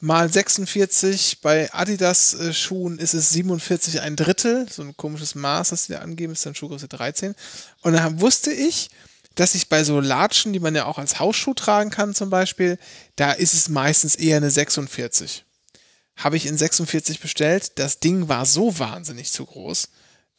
mal 0.00 0.30
46. 0.32 1.40
Bei 1.42 1.72
Adidas 1.72 2.34
äh, 2.34 2.52
Schuhen 2.52 2.98
ist 2.98 3.14
es 3.14 3.30
47 3.30 4.00
ein 4.00 4.16
Drittel. 4.16 4.66
So 4.70 4.82
ein 4.82 4.96
komisches 4.96 5.34
Maß, 5.34 5.70
das 5.70 5.84
sie 5.84 5.92
da 5.92 6.00
angeben, 6.00 6.32
ist 6.32 6.44
dann 6.46 6.54
Schuhgröße 6.54 6.88
13. 6.88 7.34
Und 7.82 7.92
dann 7.92 8.20
wusste 8.20 8.52
ich, 8.52 8.90
dass 9.34 9.54
ich 9.54 9.68
bei 9.68 9.84
so 9.84 10.00
Latschen, 10.00 10.52
die 10.52 10.60
man 10.60 10.74
ja 10.74 10.84
auch 10.86 10.98
als 10.98 11.18
Hausschuh 11.20 11.54
tragen 11.54 11.90
kann 11.90 12.14
zum 12.14 12.30
Beispiel, 12.30 12.78
da 13.16 13.32
ist 13.32 13.54
es 13.54 13.68
meistens 13.68 14.16
eher 14.16 14.36
eine 14.38 14.50
46. 14.50 15.44
Habe 16.16 16.36
ich 16.36 16.46
in 16.46 16.58
46 16.58 17.20
bestellt. 17.20 17.78
Das 17.78 18.00
Ding 18.00 18.28
war 18.28 18.44
so 18.44 18.78
wahnsinnig 18.78 19.30
zu 19.32 19.46
groß. 19.46 19.88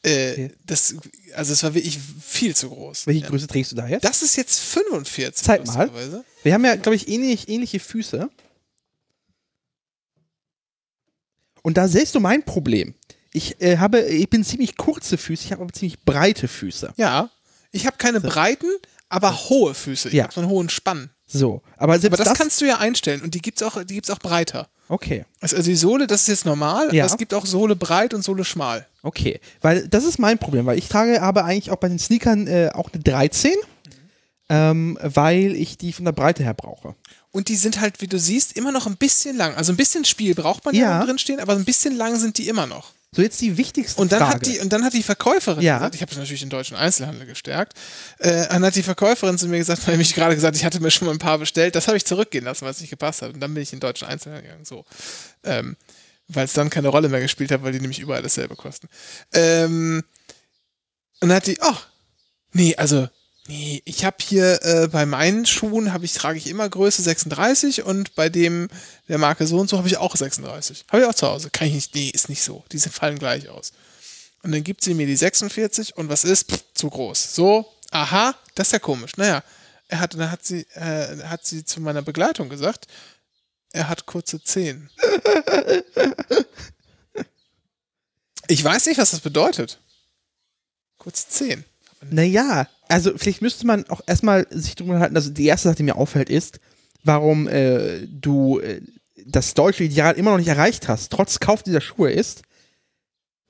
Äh, 0.03 0.31
Okay. 0.31 0.51
das, 0.65 0.95
also 1.35 1.53
es 1.53 1.61
war 1.63 1.73
wirklich 1.75 1.99
viel 2.25 2.55
zu 2.55 2.69
groß. 2.69 3.05
Welche 3.07 3.21
Ja. 3.21 3.29
Größe 3.29 3.47
trägst 3.47 3.71
du 3.71 3.75
da 3.75 3.87
jetzt? 3.87 4.03
Das 4.03 4.21
ist 4.23 4.35
jetzt 4.35 4.59
45. 4.59 5.43
Zeig 5.45 5.65
mal. 5.67 5.89
Wir 6.43 6.53
haben 6.53 6.65
ja, 6.65 6.75
glaube 6.75 6.95
ich, 6.95 7.07
ähnlich, 7.07 7.47
ähnliche 7.49 7.79
Füße. 7.79 8.29
Und 11.61 11.77
da 11.77 11.87
siehst 11.87 12.15
du 12.15 12.19
mein 12.19 12.43
Problem. 12.43 12.95
Ich 13.33 13.61
äh, 13.61 13.77
habe, 13.77 14.01
ich 14.01 14.29
bin 14.29 14.43
ziemlich 14.43 14.75
kurze 14.77 15.17
Füße, 15.17 15.45
ich 15.45 15.51
habe 15.51 15.61
aber 15.63 15.73
ziemlich 15.73 16.01
breite 16.03 16.47
Füße. 16.47 16.93
Ja. 16.97 17.29
Ich 17.71 17.85
habe 17.87 17.95
keine 17.97 18.19
breiten, 18.19 18.67
aber 19.09 19.49
hohe 19.49 19.73
Füße. 19.73 20.09
Ich 20.09 20.15
Ja. 20.15 20.23
habe 20.23 20.33
so 20.33 20.41
einen 20.41 20.49
hohen 20.49 20.69
Spann. 20.69 21.09
So, 21.25 21.61
aber 21.77 21.93
Aber 21.93 22.09
das, 22.09 22.27
das, 22.27 22.37
kannst 22.37 22.59
du 22.59 22.65
ja 22.65 22.79
einstellen 22.79 23.21
und 23.21 23.33
die 23.33 23.39
gibt's 23.41 23.63
auch, 23.63 23.81
die 23.85 23.93
gibt's 23.93 24.09
auch 24.09 24.19
breiter. 24.19 24.67
Okay, 24.89 25.23
Also 25.39 25.55
also 25.55 25.69
die 25.69 25.77
Sohle, 25.77 26.05
das 26.07 26.23
ist 26.23 26.27
jetzt 26.27 26.45
normal, 26.45 26.93
Ja. 26.93 27.05
aber 27.05 27.13
es 27.13 27.17
gibt 27.17 27.33
auch 27.33 27.45
Sohle 27.45 27.77
breit 27.77 28.13
und 28.13 28.21
Sohle 28.23 28.43
schmal. 28.43 28.85
okay. 29.03 29.39
Weil 29.61 29.87
das 29.87 30.03
ist 30.03 30.19
mein 30.19 30.37
Problem, 30.37 30.65
weil 30.65 30.77
ich 30.77 30.89
trage 30.89 31.21
aber 31.21 31.45
eigentlich 31.45 31.71
auch 31.71 31.77
bei 31.77 31.87
den 31.87 31.99
Sneakern 31.99 32.47
äh, 32.47 32.71
auch 32.73 32.89
eine 32.91 33.01
13, 33.01 33.53
ähm, 34.49 34.97
weil 35.01 35.55
ich 35.55 35.77
die 35.77 35.93
von 35.93 36.03
der 36.03 36.11
Breite 36.11 36.43
her 36.43 36.53
brauche. 36.53 36.95
Und 37.31 37.47
die 37.47 37.55
sind 37.55 37.79
halt, 37.79 38.01
wie 38.01 38.07
du 38.07 38.19
siehst, 38.19 38.57
immer 38.57 38.71
noch 38.73 38.87
ein 38.87 38.97
bisschen 38.97 39.37
lang. 39.37 39.55
Also 39.55 39.71
ein 39.71 39.77
bisschen 39.77 40.03
Spiel 40.05 40.35
braucht 40.35 40.65
man 40.65 40.75
ja, 40.75 40.81
Ja. 40.81 40.99
ja 40.99 41.05
drin 41.05 41.17
stehen, 41.17 41.39
aber 41.39 41.53
ein 41.53 41.63
bisschen 41.65 41.95
lang 41.95 42.19
sind 42.19 42.37
die 42.37 42.47
immer 42.49 42.67
noch. 42.67 42.91
So, 43.13 43.21
jetzt 43.21 43.41
die 43.41 43.57
wichtigste 43.57 43.99
Und 44.01 44.11
dann 44.13 44.19
Frage. 44.19 44.33
hat 44.35 44.45
die 44.45 44.59
und 44.59 44.71
dann 44.71 44.85
hat 44.85 44.93
die 44.93 45.03
Verkäuferin 45.03 45.61
Ja. 45.61 45.77
gesagt, 45.79 45.95
ich 45.95 46.01
habe 46.01 46.15
natürlich 46.15 46.39
den 46.41 46.49
deutschen 46.49 46.77
Einzelhandel 46.77 47.25
gestärkt, 47.25 47.73
äh, 48.19 48.47
dann 48.47 48.63
hat 48.65 48.75
die 48.75 48.83
Verkäuferin 48.83 49.37
zu 49.37 49.47
mir 49.47 49.57
gesagt, 49.57 49.85
weil 49.87 49.97
mich 49.97 50.13
gerade 50.15 50.33
gesagt, 50.35 50.55
ich 50.55 50.63
hatte 50.65 50.79
mir 50.81 50.91
schon 50.91 51.07
mal 51.07 51.11
ein 51.13 51.19
paar 51.19 51.37
bestellt, 51.37 51.75
das 51.75 51.87
habe 51.87 51.97
ich 51.97 52.05
zurückgehen 52.05 52.45
lassen, 52.45 52.63
weil 52.65 52.71
es 52.71 52.79
nicht 52.81 52.89
gepasst 52.89 53.21
hat. 53.21 53.33
Und 53.33 53.39
dann 53.41 53.53
bin 53.53 53.63
ich 53.63 53.71
in 53.73 53.77
den 53.79 53.81
deutschen 53.87 54.07
Einzelhandel 54.07 54.43
gegangen, 54.43 54.65
so. 54.65 54.85
Ähm, 55.43 55.75
weil 56.29 56.45
es 56.45 56.53
dann 56.53 56.69
keine 56.69 56.87
Rolle 56.87 57.09
mehr 57.09 57.19
gespielt 57.19 57.51
hat, 57.51 57.61
weil 57.63 57.73
die 57.73 57.81
nämlich 57.81 57.99
überall 57.99 58.21
dasselbe 58.21 58.55
kosten. 58.55 58.87
Ähm, 59.33 60.03
und 61.19 61.27
dann 61.29 61.35
hat 61.35 61.47
die, 61.47 61.57
oh, 61.61 61.75
nee, 62.53 62.75
also, 62.77 63.09
nee, 63.47 63.81
ich 63.85 64.05
habe 64.05 64.17
hier 64.21 64.63
äh, 64.63 64.87
bei 64.87 65.05
meinen 65.05 65.45
Schuhen 65.45 65.93
habe 65.93 66.05
ich 66.05 66.13
trage 66.13 66.37
ich 66.37 66.47
immer 66.47 66.67
Größe 66.69 67.01
36 67.01 67.83
und 67.83 68.15
bei 68.15 68.29
dem 68.29 68.69
der 69.07 69.17
Marke 69.17 69.45
so 69.47 69.59
und 69.59 69.69
so 69.69 69.77
habe 69.77 69.87
ich 69.87 69.97
auch 69.97 70.15
36. 70.15 70.85
Habe 70.91 71.03
ich 71.03 71.07
auch 71.09 71.13
zu 71.15 71.27
Hause. 71.27 71.49
Kann 71.49 71.67
ich 71.67 71.73
nicht, 71.73 71.95
nee, 71.95 72.09
ist 72.09 72.29
nicht 72.29 72.43
so. 72.43 72.63
Die 72.71 72.77
sind- 72.77 72.91
fallen 72.93 73.19
gleich 73.19 73.49
aus. 73.49 73.71
Und 74.43 74.51
dann 74.53 74.63
gibt 74.63 74.83
sie 74.83 74.93
mir 74.93 75.05
die 75.05 75.15
46 75.15 75.97
und 75.97 76.09
was 76.09 76.23
ist? 76.23 76.51
Pff, 76.51 76.63
zu 76.73 76.89
groß. 76.89 77.35
So, 77.35 77.71
aha, 77.91 78.33
das 78.55 78.67
ist 78.69 78.73
ja 78.73 78.79
komisch. 78.79 79.11
Naja, 79.17 79.43
er 79.87 79.99
hat, 79.99 80.13
dann 80.15 80.31
hat 80.31 80.43
sie, 80.45 80.65
äh, 80.73 81.17
hat 81.25 81.45
sie 81.45 81.63
zu 81.65 81.79
meiner 81.81 82.01
Begleitung 82.01 82.49
gesagt, 82.49 82.87
er 83.73 83.87
hat 83.89 84.05
kurze 84.05 84.41
Zehen. 84.43 84.89
Ich 88.47 88.63
weiß 88.63 88.87
nicht, 88.87 88.97
was 88.97 89.11
das 89.11 89.21
bedeutet. 89.21 89.79
Kurze 90.97 91.27
Zehen. 91.29 91.63
Naja, 92.09 92.67
also 92.91 93.17
vielleicht 93.17 93.41
müsste 93.41 93.65
man 93.65 93.87
auch 93.89 94.01
erstmal 94.05 94.47
sich 94.49 94.75
drüber 94.75 94.99
halten, 94.99 95.15
also 95.15 95.29
die 95.29 95.45
erste 95.45 95.69
Sache, 95.69 95.77
die 95.77 95.83
mir 95.83 95.95
auffällt, 95.95 96.29
ist, 96.29 96.59
warum 97.03 97.47
äh, 97.47 98.05
du 98.07 98.59
äh, 98.59 98.81
das 99.25 99.53
deutsche 99.53 99.83
Ideal 99.83 100.15
immer 100.15 100.31
noch 100.31 100.37
nicht 100.37 100.47
erreicht 100.47 100.87
hast, 100.87 101.11
trotz 101.11 101.39
Kauf 101.39 101.63
dieser 101.63 101.81
Schuhe 101.81 102.11
ist, 102.11 102.41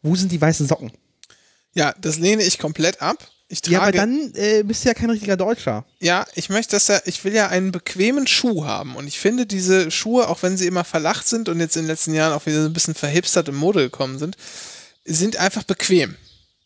wo 0.01 0.15
sind 0.15 0.31
die 0.31 0.41
weißen 0.41 0.67
Socken? 0.67 0.91
Ja, 1.73 1.93
das 1.99 2.19
lehne 2.19 2.43
ich 2.43 2.59
komplett 2.59 3.01
ab. 3.01 3.29
Ich 3.47 3.61
trage, 3.61 3.73
Ja, 3.73 3.81
aber 3.81 3.91
dann 3.91 4.31
äh, 4.35 4.63
bist 4.63 4.83
du 4.83 4.89
ja 4.89 4.93
kein 4.93 5.09
richtiger 5.09 5.35
Deutscher. 5.35 5.85
Ja, 5.99 6.25
ich 6.35 6.49
möchte, 6.49 6.71
dass 6.77 6.87
er, 6.87 7.05
ich 7.05 7.23
will 7.25 7.33
ja 7.33 7.49
einen 7.49 7.71
bequemen 7.73 8.25
Schuh 8.25 8.65
haben. 8.65 8.95
Und 8.95 9.07
ich 9.07 9.19
finde 9.19 9.45
diese 9.45 9.91
Schuhe, 9.91 10.29
auch 10.29 10.41
wenn 10.41 10.55
sie 10.55 10.67
immer 10.67 10.85
verlacht 10.85 11.27
sind 11.27 11.49
und 11.49 11.59
jetzt 11.59 11.75
in 11.75 11.83
den 11.83 11.89
letzten 11.89 12.13
Jahren 12.13 12.33
auch 12.33 12.45
wieder 12.45 12.61
so 12.61 12.69
ein 12.69 12.73
bisschen 12.73 12.95
verhipstert 12.95 13.49
in 13.49 13.55
Mode 13.55 13.81
gekommen 13.81 14.19
sind, 14.19 14.37
sind 15.03 15.35
einfach 15.37 15.63
bequem. 15.63 16.15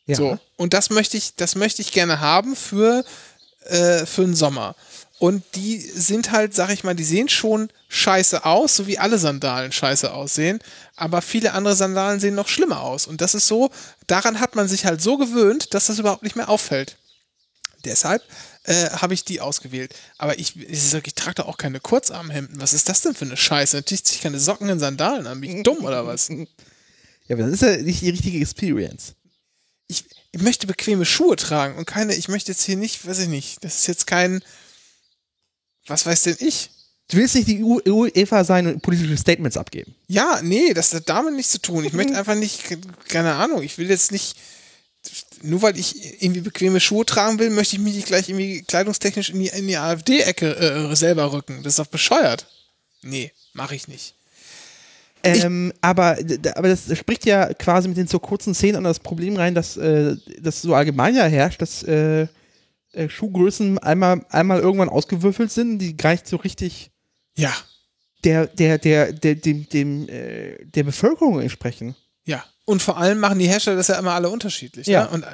Ja. 0.05 0.15
So. 0.15 0.39
Und 0.55 0.73
das 0.73 0.89
möchte 0.89 1.17
ich, 1.17 1.35
das 1.35 1.55
möchte 1.55 1.81
ich 1.81 1.91
gerne 1.91 2.19
haben 2.19 2.55
für, 2.55 3.03
äh, 3.65 4.05
für 4.05 4.21
den 4.21 4.35
Sommer. 4.35 4.75
Und 5.17 5.43
die 5.55 5.79
sind 5.79 6.31
halt, 6.31 6.53
sag 6.53 6.69
ich 6.71 6.83
mal, 6.83 6.93
die 6.93 7.05
sehen 7.05 7.29
schon 7.29 7.69
scheiße 7.87 8.43
aus, 8.43 8.75
so 8.75 8.85
wie 8.85 8.99
alle 8.99 9.17
Sandalen 9.17 9.71
scheiße 9.71 10.13
aussehen. 10.13 10.59
Aber 10.95 11.21
viele 11.21 11.53
andere 11.53 11.75
Sandalen 11.75 12.19
sehen 12.19 12.35
noch 12.35 12.49
schlimmer 12.49 12.81
aus. 12.81 13.07
Und 13.07 13.21
das 13.21 13.33
ist 13.33 13.47
so, 13.47 13.69
daran 14.07 14.39
hat 14.41 14.55
man 14.55 14.67
sich 14.67 14.85
halt 14.85 15.01
so 15.01 15.17
gewöhnt, 15.17 15.73
dass 15.73 15.87
das 15.87 15.99
überhaupt 15.99 16.23
nicht 16.23 16.35
mehr 16.35 16.49
auffällt. 16.49 16.97
Deshalb 17.85 18.23
äh, 18.63 18.89
habe 18.89 19.13
ich 19.13 19.23
die 19.23 19.39
ausgewählt. 19.39 19.95
Aber 20.17 20.37
ich, 20.37 20.57
ich, 20.57 20.83
sag, 20.83 21.07
ich 21.07 21.15
trage 21.15 21.35
da 21.35 21.43
auch 21.43 21.57
keine 21.57 21.79
Kurzarmhemden. 21.79 22.59
Was 22.59 22.73
ist 22.73 22.89
das 22.89 23.01
denn 23.01 23.15
für 23.15 23.25
eine 23.25 23.37
Scheiße? 23.37 23.77
Natürlich 23.77 24.03
ziehe 24.03 24.17
ich 24.17 24.23
keine 24.23 24.39
Socken 24.39 24.67
in 24.67 24.79
Sandalen 24.79 25.27
an. 25.27 25.39
Bin 25.39 25.57
ich 25.57 25.63
dumm 25.63 25.83
oder 25.83 26.05
was? 26.05 26.29
Ja, 27.27 27.35
aber 27.35 27.45
das 27.45 27.53
ist 27.53 27.61
ja 27.63 27.77
nicht 27.77 28.01
die 28.03 28.11
richtige 28.11 28.39
Experience. 28.39 29.15
Ich, 30.35 30.41
möchte 30.41 30.67
bequeme 30.67 31.05
Schuhe 31.05 31.35
tragen 31.35 31.77
und 31.77 31.85
keine, 31.85 32.13
ich 32.13 32.27
möchte 32.27 32.51
jetzt 32.51 32.63
hier 32.63 32.75
nicht, 32.75 33.07
weiß 33.07 33.19
ich 33.19 33.29
nicht, 33.29 33.63
das 33.63 33.75
ist 33.75 33.87
jetzt 33.87 34.05
kein, 34.05 34.43
was 35.87 36.05
weiß 36.05 36.23
denn 36.23 36.35
ich? 36.39 36.71
Du 37.09 37.17
willst 37.17 37.35
nicht 37.35 37.47
die 37.47 37.63
UEFA 37.63 38.43
sein 38.43 38.67
und 38.67 38.81
politische 38.81 39.15
Statements 39.15 39.57
abgeben. 39.57 39.95
Ja, 40.07 40.41
nee, 40.41 40.73
das 40.73 40.93
hat 40.93 41.07
damit 41.07 41.35
nichts 41.35 41.51
zu 41.51 41.61
tun. 41.61 41.85
Ich 41.85 41.93
möchte 41.93 42.17
einfach 42.17 42.35
nicht, 42.35 42.63
keine 43.07 43.35
Ahnung, 43.35 43.61
ich 43.61 43.77
will 43.77 43.89
jetzt 43.89 44.11
nicht, 44.11 44.35
nur 45.41 45.61
weil 45.61 45.77
ich 45.79 46.21
irgendwie 46.21 46.41
bequeme 46.41 46.79
Schuhe 46.81 47.05
tragen 47.05 47.39
will, 47.39 47.51
möchte 47.51 47.75
ich 47.75 47.81
mich 47.81 47.95
nicht 47.95 48.07
gleich 48.07 48.27
irgendwie 48.27 48.63
kleidungstechnisch 48.63 49.29
in 49.29 49.39
die, 49.39 49.47
in 49.47 49.67
die 49.67 49.77
AfD-Ecke 49.77 50.55
äh, 50.91 50.95
selber 50.95 51.31
rücken. 51.31 51.63
Das 51.63 51.73
ist 51.73 51.79
doch 51.79 51.87
bescheuert. 51.87 52.47
Nee, 53.03 53.31
mache 53.53 53.75
ich 53.75 53.87
nicht. 53.87 54.14
Ähm, 55.25 55.73
aber, 55.81 56.17
aber 56.55 56.67
das 56.67 56.97
spricht 56.97 57.25
ja 57.25 57.53
quasi 57.53 57.87
mit 57.87 57.97
den 57.97 58.07
so 58.07 58.19
kurzen 58.19 58.53
Szenen 58.53 58.77
an 58.77 58.83
das 58.83 58.99
Problem 58.99 59.35
rein, 59.35 59.55
dass 59.55 59.77
äh, 59.77 60.15
das 60.39 60.61
so 60.61 60.73
allgemein 60.73 61.15
ja 61.15 61.25
herrscht, 61.25 61.61
dass 61.61 61.83
äh, 61.83 62.27
äh, 62.93 63.09
Schuhgrößen 63.09 63.77
einmal, 63.79 64.25
einmal 64.29 64.59
irgendwann 64.59 64.89
ausgewürfelt 64.89 65.51
sind, 65.51 65.79
die 65.79 65.97
gar 65.97 66.11
nicht 66.11 66.27
so 66.27 66.37
richtig 66.37 66.91
Ja, 67.35 67.53
der, 68.23 68.47
der, 68.47 68.77
der, 68.77 69.11
der, 69.13 69.35
dem, 69.35 69.67
dem, 69.69 70.09
äh, 70.09 70.63
der 70.65 70.83
Bevölkerung 70.83 71.41
entsprechen. 71.41 71.95
Ja, 72.25 72.43
und 72.65 72.81
vor 72.81 72.97
allem 72.97 73.19
machen 73.19 73.39
die 73.39 73.47
Hersteller 73.47 73.77
das 73.77 73.89
ja 73.89 73.99
immer 73.99 74.13
alle 74.13 74.29
unterschiedlich. 74.29 74.87
Ja. 74.87 75.03
Ne? 75.03 75.09
Und 75.09 75.25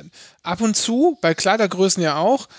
ab 0.43 0.61
und 0.61 0.75
zu, 0.75 1.17
bei 1.21 1.33
Kleidergrößen 1.33 2.01
ja 2.01 2.17
auch, 2.17 2.49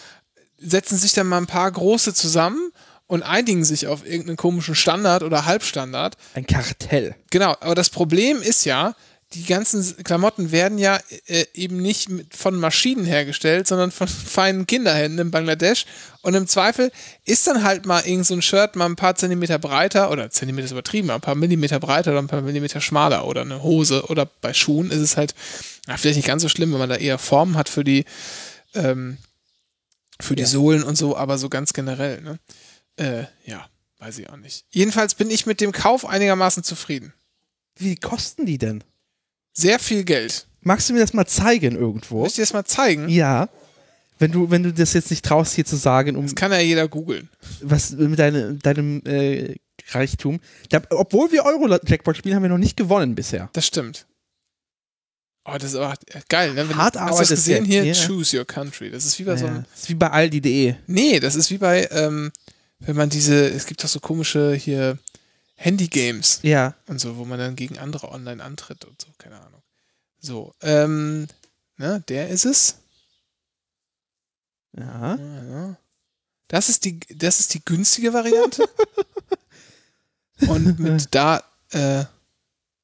setzen 0.56 0.96
sich 0.96 1.12
dann 1.12 1.26
mal 1.26 1.38
ein 1.38 1.46
paar 1.46 1.70
große 1.70 2.14
zusammen 2.14 2.72
und 3.12 3.22
einigen 3.22 3.62
sich 3.62 3.88
auf 3.88 4.06
irgendeinen 4.06 4.38
komischen 4.38 4.74
Standard 4.74 5.22
oder 5.22 5.44
Halbstandard. 5.44 6.16
Ein 6.32 6.46
Kartell. 6.46 7.14
Genau, 7.28 7.54
aber 7.60 7.74
das 7.74 7.90
Problem 7.90 8.40
ist 8.40 8.64
ja, 8.64 8.94
die 9.34 9.44
ganzen 9.44 10.02
Klamotten 10.02 10.50
werden 10.50 10.78
ja 10.78 10.98
äh, 11.26 11.44
eben 11.52 11.76
nicht 11.76 12.08
mit, 12.08 12.34
von 12.34 12.56
Maschinen 12.56 13.04
hergestellt, 13.04 13.68
sondern 13.68 13.90
von 13.90 14.08
feinen 14.08 14.66
Kinderhänden 14.66 15.18
in 15.18 15.30
Bangladesch. 15.30 15.84
Und 16.22 16.32
im 16.32 16.46
Zweifel 16.48 16.90
ist 17.26 17.46
dann 17.46 17.62
halt 17.62 17.84
mal 17.84 18.00
irgend 18.00 18.24
so 18.24 18.32
ein 18.32 18.40
Shirt 18.40 18.76
mal 18.76 18.86
ein 18.86 18.96
paar 18.96 19.14
Zentimeter 19.14 19.58
breiter, 19.58 20.10
oder 20.10 20.30
Zentimeter 20.30 20.64
ist 20.64 20.72
übertrieben, 20.72 21.10
ein 21.10 21.20
paar 21.20 21.34
Millimeter 21.34 21.80
breiter 21.80 22.12
oder 22.12 22.22
ein 22.22 22.28
paar 22.28 22.40
Millimeter 22.40 22.80
schmaler 22.80 23.26
oder 23.26 23.42
eine 23.42 23.62
Hose 23.62 24.06
oder 24.06 24.24
bei 24.24 24.54
Schuhen 24.54 24.90
ist 24.90 25.00
es 25.00 25.18
halt 25.18 25.34
ja, 25.86 25.98
vielleicht 25.98 26.16
nicht 26.16 26.28
ganz 26.28 26.40
so 26.40 26.48
schlimm, 26.48 26.72
wenn 26.72 26.78
man 26.78 26.88
da 26.88 26.96
eher 26.96 27.18
Formen 27.18 27.58
hat 27.58 27.68
für 27.68 27.84
die, 27.84 28.06
ähm, 28.72 29.18
für 30.18 30.34
die 30.34 30.44
Ja. 30.44 30.48
Sohlen 30.48 30.82
und 30.82 30.96
so, 30.96 31.14
aber 31.14 31.36
so 31.36 31.50
ganz 31.50 31.74
generell, 31.74 32.22
ne? 32.22 32.38
Äh, 33.02 33.24
ja, 33.44 33.66
weiß 33.98 34.18
ich 34.18 34.28
auch 34.30 34.36
nicht. 34.36 34.64
Jedenfalls 34.70 35.14
bin 35.14 35.30
ich 35.30 35.46
mit 35.46 35.60
dem 35.60 35.72
Kauf 35.72 36.06
einigermaßen 36.06 36.62
zufrieden. 36.62 37.12
Wie 37.76 37.96
kosten 37.96 38.46
die 38.46 38.58
denn? 38.58 38.84
Sehr 39.52 39.78
viel 39.78 40.04
Geld. 40.04 40.46
Magst 40.60 40.88
du 40.88 40.92
mir 40.94 41.00
das 41.00 41.12
mal 41.12 41.26
zeigen 41.26 41.74
irgendwo? 41.76 42.20
Muss 42.20 42.30
ich 42.30 42.36
dir 42.36 42.42
das 42.42 42.52
mal 42.52 42.64
zeigen? 42.64 43.08
Ja. 43.08 43.48
Wenn 44.18 44.30
du, 44.30 44.50
wenn 44.50 44.62
du 44.62 44.72
das 44.72 44.92
jetzt 44.92 45.10
nicht 45.10 45.24
traust, 45.24 45.54
hier 45.54 45.64
zu 45.64 45.74
sagen, 45.76 46.16
um 46.16 46.26
Das 46.26 46.34
kann 46.36 46.52
ja 46.52 46.60
jeder 46.60 46.86
googeln. 46.86 47.28
was 47.60 47.90
mit 47.92 48.18
deine, 48.18 48.54
deinem 48.54 49.02
äh, 49.04 49.56
Reichtum. 49.90 50.38
Da, 50.68 50.80
obwohl 50.90 51.32
wir 51.32 51.44
Euro-Jackpot 51.44 52.16
spielen, 52.16 52.36
haben 52.36 52.42
wir 52.44 52.50
noch 52.50 52.58
nicht 52.58 52.76
gewonnen 52.76 53.16
bisher. 53.16 53.50
Das 53.52 53.66
stimmt. 53.66 54.06
Oh, 55.44 55.54
das 55.58 55.72
ist 55.72 55.74
aber 55.74 55.94
geil, 56.28 56.54
ne? 56.54 56.68
Wenn, 56.68 56.76
Hart 56.76 56.94
hast 56.94 57.16
du 57.16 57.20
das 57.22 57.30
gesehen 57.30 57.64
hier? 57.64 57.84
Ja. 57.84 57.94
Choose 57.94 58.38
your 58.38 58.44
country. 58.44 58.90
Das 58.92 59.04
ist 59.04 59.18
wie 59.18 59.24
bei 59.24 59.36
so 59.36 59.46
Ja, 59.46 59.50
einem. 59.50 59.64
das 59.72 59.80
ist 59.82 59.88
wie 59.88 59.94
bei 59.94 60.08
Aldi.de. 60.10 60.76
Nee, 60.86 61.18
das 61.18 61.34
ist 61.34 61.50
wie 61.50 61.58
bei, 61.58 61.88
ähm, 61.90 62.30
wenn 62.86 62.96
man 62.96 63.08
diese, 63.10 63.48
es 63.48 63.66
gibt 63.66 63.82
doch 63.82 63.88
so 63.88 64.00
komische 64.00 64.54
hier 64.54 64.98
Handy-Games 65.56 66.40
Ja. 66.42 66.74
und 66.86 67.00
so, 67.00 67.16
wo 67.16 67.24
man 67.24 67.38
dann 67.38 67.56
gegen 67.56 67.78
andere 67.78 68.10
online 68.10 68.42
antritt 68.42 68.84
und 68.84 69.00
so, 69.00 69.08
keine 69.18 69.40
Ahnung. 69.40 69.62
So, 70.18 70.52
ähm, 70.60 71.26
ne, 71.76 72.02
der 72.08 72.28
ist 72.28 72.44
es. 72.44 72.76
Ja. 74.76 75.16
Ja, 75.16 75.44
ja. 75.44 75.76
Das 76.48 76.68
ist 76.68 76.84
die, 76.84 77.00
das 77.16 77.40
ist 77.40 77.54
die 77.54 77.64
günstige 77.64 78.12
Variante. 78.12 78.68
Und 80.48 80.78
mit 80.80 81.06
da, 81.14 81.42
äh, 81.70 82.04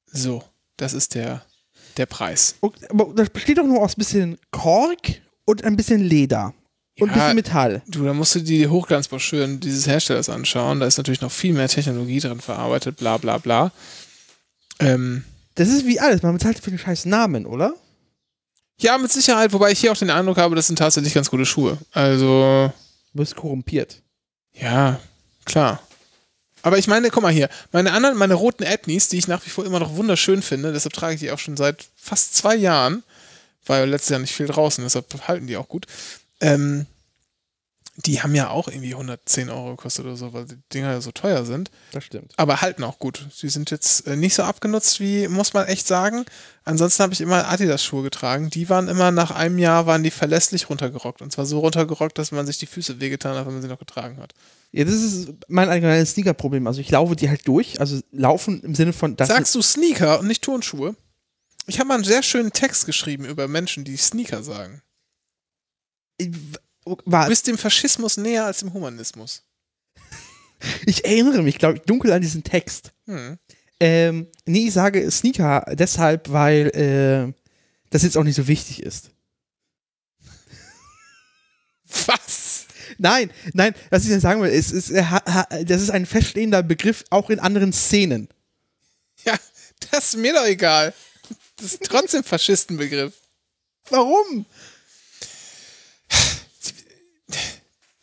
so, 0.07 0.43
das 0.77 0.93
ist 0.93 1.13
der, 1.13 1.45
der 1.97 2.05
Preis. 2.05 2.55
Und, 2.61 2.89
aber 2.89 3.13
das 3.13 3.29
besteht 3.29 3.57
doch 3.57 3.65
nur 3.65 3.81
aus 3.81 3.93
ein 3.95 3.99
bisschen 3.99 4.39
Kork 4.51 5.21
und 5.45 5.63
ein 5.65 5.75
bisschen 5.75 5.99
Leder. 6.01 6.53
Und 7.01 7.09
ein 7.09 7.17
Ja, 7.17 7.23
bisschen 7.23 7.35
Metall. 7.35 7.81
Du, 7.87 8.03
da 8.03 8.13
musst 8.13 8.35
du 8.35 8.39
dir 8.39 8.59
die 8.59 8.67
Hochglanzbroschüren 8.67 9.59
dieses 9.59 9.87
Herstellers 9.87 10.29
anschauen. 10.29 10.79
Da 10.79 10.85
ist 10.85 10.97
natürlich 10.97 11.21
noch 11.21 11.31
viel 11.31 11.53
mehr 11.53 11.67
Technologie 11.69 12.19
drin 12.19 12.39
verarbeitet, 12.41 12.97
bla 12.97 13.17
bla 13.17 13.37
bla. 13.37 13.71
Ähm, 14.79 15.23
Das 15.55 15.69
ist 15.69 15.85
wie 15.85 15.99
alles. 15.99 16.21
Man 16.21 16.33
bezahlt 16.33 16.59
für 16.59 16.69
den 16.69 16.79
scheiß 16.79 17.05
Namen, 17.05 17.45
oder? 17.45 17.73
ja, 18.81 18.97
mit 18.97 19.11
Sicherheit, 19.11 19.51
wobei 19.51 19.71
ich 19.73 19.79
hier 19.81 19.91
auch 19.91 19.97
den 19.97 20.09
Eindruck 20.09 20.37
habe, 20.37 20.55
das 20.55 20.67
sind 20.67 20.79
tatsächlich 20.79 21.13
ganz 21.13 21.29
gute 21.29 21.45
Schuhe. 21.45 21.77
Also, 21.91 22.71
Du 23.11 23.19
bist 23.19 23.35
korrumpiert. 23.35 24.01
ja, 24.53 24.99
klar. 25.45 25.81
Aber 26.61 26.77
ich 26.77 26.87
meine, 26.87 27.09
guck 27.09 27.23
mal 27.23 27.31
hier, 27.31 27.49
meine 27.73 27.91
anderen, 27.91 28.17
meine 28.17 28.35
roten 28.35 28.63
Ethnies, 28.63 29.07
die 29.09 29.17
ich 29.17 29.27
nach 29.27 29.45
wie 29.45 29.49
vor 29.49 29.65
immer 29.65 29.79
noch 29.79 29.95
wunderschön 29.95 30.41
finde, 30.41 30.71
deshalb 30.73 30.93
trage 30.93 31.13
ich 31.15 31.19
die 31.19 31.31
auch 31.31 31.39
schon 31.39 31.57
seit 31.57 31.87
fast 31.97 32.35
zwei 32.35 32.55
Jahren, 32.55 33.03
ja 33.67 33.83
letztes 33.83 34.09
Jahr 34.09 34.19
nicht 34.19 34.33
viel 34.33 34.47
draußen, 34.47 34.83
deshalb 34.83 35.05
halten 35.27 35.47
die 35.47 35.55
auch 35.57 35.67
gut. 35.67 35.85
Ähm, 36.41 36.85
die 38.05 38.21
haben 38.21 38.33
ja 38.33 38.49
auch 38.49 38.69
irgendwie 38.69 38.93
110 38.93 39.49
Euro 39.49 39.71
gekostet 39.71 40.05
oder 40.05 40.15
so, 40.15 40.31
weil 40.31 40.45
die 40.45 40.57
Dinger 40.73 40.91
ja 40.91 41.01
so 41.01 41.11
teuer 41.11 41.43
sind. 41.43 41.69
Das 41.91 42.05
stimmt. 42.05 42.33
aber 42.37 42.61
halten 42.61 42.83
auch 42.83 42.97
gut. 42.97 43.27
Sie 43.33 43.49
sind 43.49 43.71
jetzt 43.71 44.07
äh, 44.07 44.15
nicht 44.15 44.35
so 44.35 44.43
abgenutzt 44.43 44.99
wie, 45.01 45.27
muss 45.27 45.53
man 45.53 45.67
echt 45.67 45.85
sagen. 45.85 46.23
Ansonsten 46.63 47.03
habe 47.03 47.13
ich 47.13 47.19
immer 47.19 47.49
Adidas-Schuhe 47.49 48.03
getragen. 48.03 48.49
Die 48.49 48.69
waren 48.69 48.87
immer 48.87 49.11
nach 49.11 49.31
einem 49.31 49.59
Jahr, 49.59 49.85
waren 49.85 50.03
die 50.03 50.11
verlässlich 50.11 50.69
runtergerockt. 50.69 51.21
Und 51.21 51.33
zwar 51.33 51.45
so 51.45 51.59
runtergerockt, 51.59 52.17
dass 52.17 52.31
man 52.31 52.45
sich 52.45 52.57
die 52.57 52.67
Füße 52.67 53.01
wehgetan 53.01 53.35
hat, 53.35 53.45
wenn 53.45 53.53
man 53.53 53.61
sie 53.61 53.67
noch 53.67 53.79
getragen 53.79 54.17
hat. 54.17 54.33
Ja, 54.71 54.85
das 54.85 54.93
ist 54.93 55.29
mein 55.47 55.67
allgemeines 55.67 56.11
Sneaker-Problem. 56.11 56.67
Also 56.67 56.79
ich 56.79 56.91
laufe 56.91 57.15
die 57.15 57.27
halt 57.27 57.45
durch. 57.47 57.81
Also 57.81 57.99
laufen 58.11 58.61
im 58.61 58.75
Sinne 58.75 58.93
von. 58.93 59.17
Das 59.17 59.27
Sagst 59.27 59.55
du 59.55 59.61
Sneaker 59.61 60.19
und 60.19 60.27
nicht 60.27 60.43
Turnschuhe? 60.43 60.95
Ich 61.67 61.79
habe 61.79 61.89
mal 61.89 61.95
einen 61.95 62.03
sehr 62.03 62.23
schönen 62.23 62.53
Text 62.53 62.85
geschrieben 62.85 63.25
über 63.25 63.47
Menschen, 63.47 63.83
die 63.83 63.97
Sneaker 63.97 64.41
sagen. 64.41 64.81
Du 66.19 67.27
bist 67.27 67.47
dem 67.47 67.57
Faschismus 67.57 68.17
näher 68.17 68.45
als 68.45 68.59
dem 68.59 68.73
Humanismus. 68.73 69.43
ich 70.85 71.05
erinnere 71.05 71.41
mich, 71.41 71.57
glaube 71.57 71.77
ich, 71.77 71.83
dunkel 71.83 72.11
an 72.11 72.21
diesen 72.21 72.43
Text. 72.43 72.91
Hm. 73.05 73.37
Ähm, 73.79 74.27
nee, 74.45 74.67
ich 74.67 74.73
sage 74.73 75.09
Sneaker 75.09 75.65
deshalb, 75.71 76.29
weil 76.31 76.67
äh, 76.75 77.33
das 77.89 78.03
jetzt 78.03 78.17
auch 78.17 78.23
nicht 78.23 78.35
so 78.35 78.47
wichtig 78.47 78.83
ist. 78.83 79.11
Was? 82.05 82.65
Nein, 82.97 83.31
nein, 83.53 83.73
was 83.89 84.03
ich 84.03 84.09
denn 84.09 84.19
sagen 84.19 84.41
will, 84.41 84.49
ist, 84.49 84.71
ist, 84.71 84.89
äh, 84.91 85.03
das 85.65 85.81
ist 85.81 85.91
ein 85.91 86.05
feststehender 86.05 86.63
Begriff 86.63 87.05
auch 87.09 87.29
in 87.29 87.39
anderen 87.39 87.71
Szenen. 87.71 88.27
Ja, 89.25 89.35
das 89.91 90.09
ist 90.09 90.17
mir 90.17 90.33
doch 90.33 90.45
egal. 90.45 90.93
Das 91.57 91.73
ist 91.73 91.83
trotzdem 91.83 92.23
Faschistenbegriff. 92.23 93.13
Warum? 93.89 94.45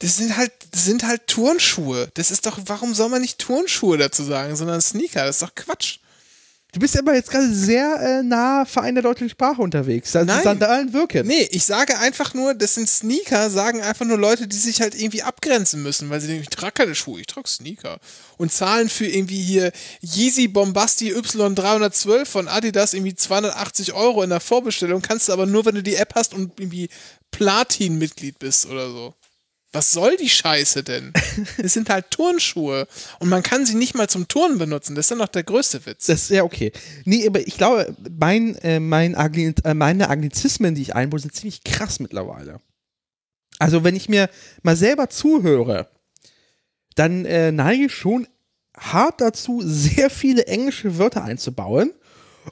Das 0.06 0.18
sind 0.18 0.36
halt, 0.36 0.52
das 0.70 0.84
sind 0.84 1.02
halt 1.02 1.26
Turnschuhe. 1.26 2.08
Das 2.14 2.30
ist 2.30 2.46
doch, 2.46 2.60
warum 2.66 2.94
soll 2.94 3.08
man 3.08 3.20
nicht 3.20 3.40
Turnschuhe 3.40 3.98
dazu 3.98 4.22
sagen, 4.22 4.54
sondern 4.54 4.80
Sneaker? 4.80 5.24
Das 5.26 5.36
ist 5.36 5.42
doch 5.42 5.52
Quatsch. 5.52 5.98
Du 6.72 6.78
bist 6.78 6.96
aber 6.96 7.12
jetzt 7.12 7.28
gerade 7.28 7.52
sehr 7.52 7.98
äh, 8.00 8.22
nah 8.22 8.64
Verein 8.66 8.94
der 8.94 9.02
deutschen 9.02 9.28
Sprache 9.28 9.60
unterwegs. 9.60 10.14
Also 10.14 10.32
Nein. 10.32 10.44
Sandalen 10.44 10.92
wirken. 10.92 11.26
Nee, 11.26 11.48
ich 11.50 11.64
sage 11.64 11.98
einfach 11.98 12.34
nur, 12.34 12.54
das 12.54 12.76
sind 12.76 12.88
Sneaker, 12.88 13.50
sagen 13.50 13.82
einfach 13.82 14.06
nur 14.06 14.16
Leute, 14.16 14.46
die 14.46 14.56
sich 14.56 14.80
halt 14.80 14.94
irgendwie 14.94 15.24
abgrenzen 15.24 15.82
müssen, 15.82 16.08
weil 16.08 16.20
sie 16.20 16.28
denken, 16.28 16.44
ich 16.44 16.50
trage 16.50 16.74
keine 16.74 16.94
Schuhe, 16.94 17.18
ich 17.18 17.26
trage 17.26 17.48
Sneaker. 17.48 17.98
Und 18.36 18.52
zahlen 18.52 18.88
für 18.88 19.06
irgendwie 19.06 19.42
hier 19.42 19.72
Yeezy 20.02 20.46
Bombasti 20.46 21.14
Y312 21.14 22.26
von 22.26 22.46
Adidas 22.46 22.94
irgendwie 22.94 23.16
280 23.16 23.92
Euro 23.92 24.22
in 24.22 24.30
der 24.30 24.38
Vorbestellung, 24.38 25.02
kannst 25.02 25.28
du 25.28 25.32
aber 25.32 25.46
nur, 25.46 25.64
wenn 25.64 25.74
du 25.74 25.82
die 25.82 25.96
App 25.96 26.14
hast 26.14 26.32
und 26.32 26.60
irgendwie 26.60 26.90
Platin-Mitglied 27.32 28.38
bist 28.38 28.66
oder 28.66 28.88
so. 28.88 29.14
Was 29.76 29.92
soll 29.92 30.16
die 30.16 30.30
Scheiße 30.30 30.82
denn? 30.82 31.12
Das 31.58 31.74
sind 31.74 31.90
halt 31.90 32.10
Turnschuhe. 32.10 32.88
Und 33.18 33.28
man 33.28 33.42
kann 33.42 33.66
sie 33.66 33.74
nicht 33.74 33.94
mal 33.94 34.08
zum 34.08 34.26
Turnen 34.26 34.56
benutzen. 34.56 34.94
Das 34.94 35.04
ist 35.04 35.10
dann 35.10 35.18
noch 35.18 35.28
der 35.28 35.42
größte 35.42 35.84
Witz. 35.84 36.06
Das 36.06 36.22
ist 36.22 36.30
ja 36.30 36.44
okay. 36.44 36.72
Nee, 37.04 37.26
aber 37.26 37.46
ich 37.46 37.58
glaube, 37.58 37.94
mein, 38.18 38.54
äh, 38.56 38.80
mein 38.80 39.14
Agli 39.14 39.52
äh, 39.64 39.74
meine 39.74 40.08
Anglizismen, 40.08 40.74
die 40.74 40.80
ich 40.80 40.94
einbaue, 40.94 41.20
sind 41.20 41.34
ziemlich 41.34 41.62
krass 41.62 42.00
mittlerweile. 42.00 42.58
Also, 43.58 43.84
wenn 43.84 43.94
ich 43.94 44.08
mir 44.08 44.30
mal 44.62 44.76
selber 44.76 45.10
zuhöre, 45.10 45.90
dann 46.94 47.26
äh, 47.26 47.52
neige 47.52 47.84
ich 47.84 47.92
schon 47.92 48.26
hart 48.74 49.20
dazu, 49.20 49.60
sehr 49.62 50.08
viele 50.08 50.46
englische 50.46 50.96
Wörter 50.96 51.22
einzubauen. 51.22 51.92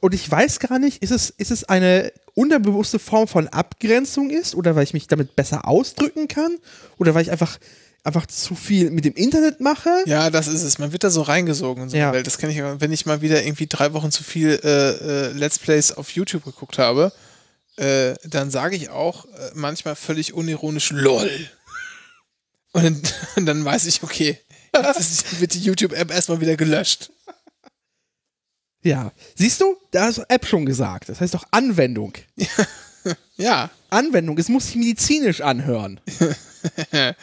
Und 0.02 0.12
ich 0.12 0.30
weiß 0.30 0.58
gar 0.58 0.78
nicht, 0.78 1.02
ist 1.02 1.10
es, 1.10 1.30
ist 1.30 1.50
es 1.50 1.64
eine 1.64 2.12
unterbewusste 2.34 2.98
Form 2.98 3.28
von 3.28 3.48
Abgrenzung 3.48 4.30
ist 4.30 4.54
oder 4.54 4.74
weil 4.76 4.84
ich 4.84 4.92
mich 4.94 5.06
damit 5.06 5.36
besser 5.36 5.66
ausdrücken 5.68 6.28
kann 6.28 6.58
oder 6.98 7.14
weil 7.14 7.22
ich 7.22 7.30
einfach, 7.30 7.58
einfach 8.02 8.26
zu 8.26 8.54
viel 8.54 8.90
mit 8.90 9.04
dem 9.04 9.14
Internet 9.14 9.60
mache. 9.60 9.90
Ja, 10.06 10.30
das 10.30 10.48
ist 10.48 10.62
es. 10.62 10.78
Man 10.78 10.92
wird 10.92 11.04
da 11.04 11.10
so 11.10 11.22
reingesogen 11.22 11.84
in 11.84 11.88
so 11.90 11.96
eine 11.96 12.04
Ja. 12.06 12.12
Welt. 12.12 12.26
Das 12.26 12.38
kenne 12.38 12.52
ich, 12.52 12.80
wenn 12.80 12.92
ich 12.92 13.06
mal 13.06 13.22
wieder 13.22 13.44
irgendwie 13.44 13.66
drei 13.66 13.92
Wochen 13.92 14.10
zu 14.10 14.24
viel 14.24 14.60
äh, 14.64 15.28
äh, 15.28 15.32
Let's 15.32 15.58
Plays 15.58 15.92
auf 15.92 16.10
YouTube 16.10 16.44
geguckt 16.44 16.78
habe, 16.78 17.12
äh, 17.76 18.14
dann 18.24 18.50
sage 18.50 18.76
ich 18.76 18.90
auch 18.90 19.24
äh, 19.26 19.50
manchmal 19.54 19.94
völlig 19.96 20.34
unironisch 20.34 20.90
LOL. 20.90 21.30
Und 22.72 22.82
dann, 22.84 23.02
und 23.36 23.46
dann 23.46 23.64
weiß 23.64 23.86
ich, 23.86 24.02
okay, 24.02 24.38
jetzt 24.74 25.00
ist, 25.00 25.40
wird 25.40 25.54
die 25.54 25.60
YouTube-App 25.60 26.10
erstmal 26.10 26.40
wieder 26.40 26.56
gelöscht. 26.56 27.10
Ja. 28.84 29.12
Siehst 29.34 29.60
du, 29.60 29.76
da 29.90 30.08
ist 30.08 30.18
App 30.28 30.46
schon 30.46 30.64
gesagt. 30.64 31.08
Das 31.08 31.20
heißt 31.20 31.34
doch 31.34 31.44
Anwendung. 31.50 32.12
Ja, 33.36 33.70
Anwendung, 33.90 34.38
es 34.38 34.48
muss 34.48 34.66
sich 34.66 34.76
medizinisch 34.76 35.40
anhören. 35.40 36.00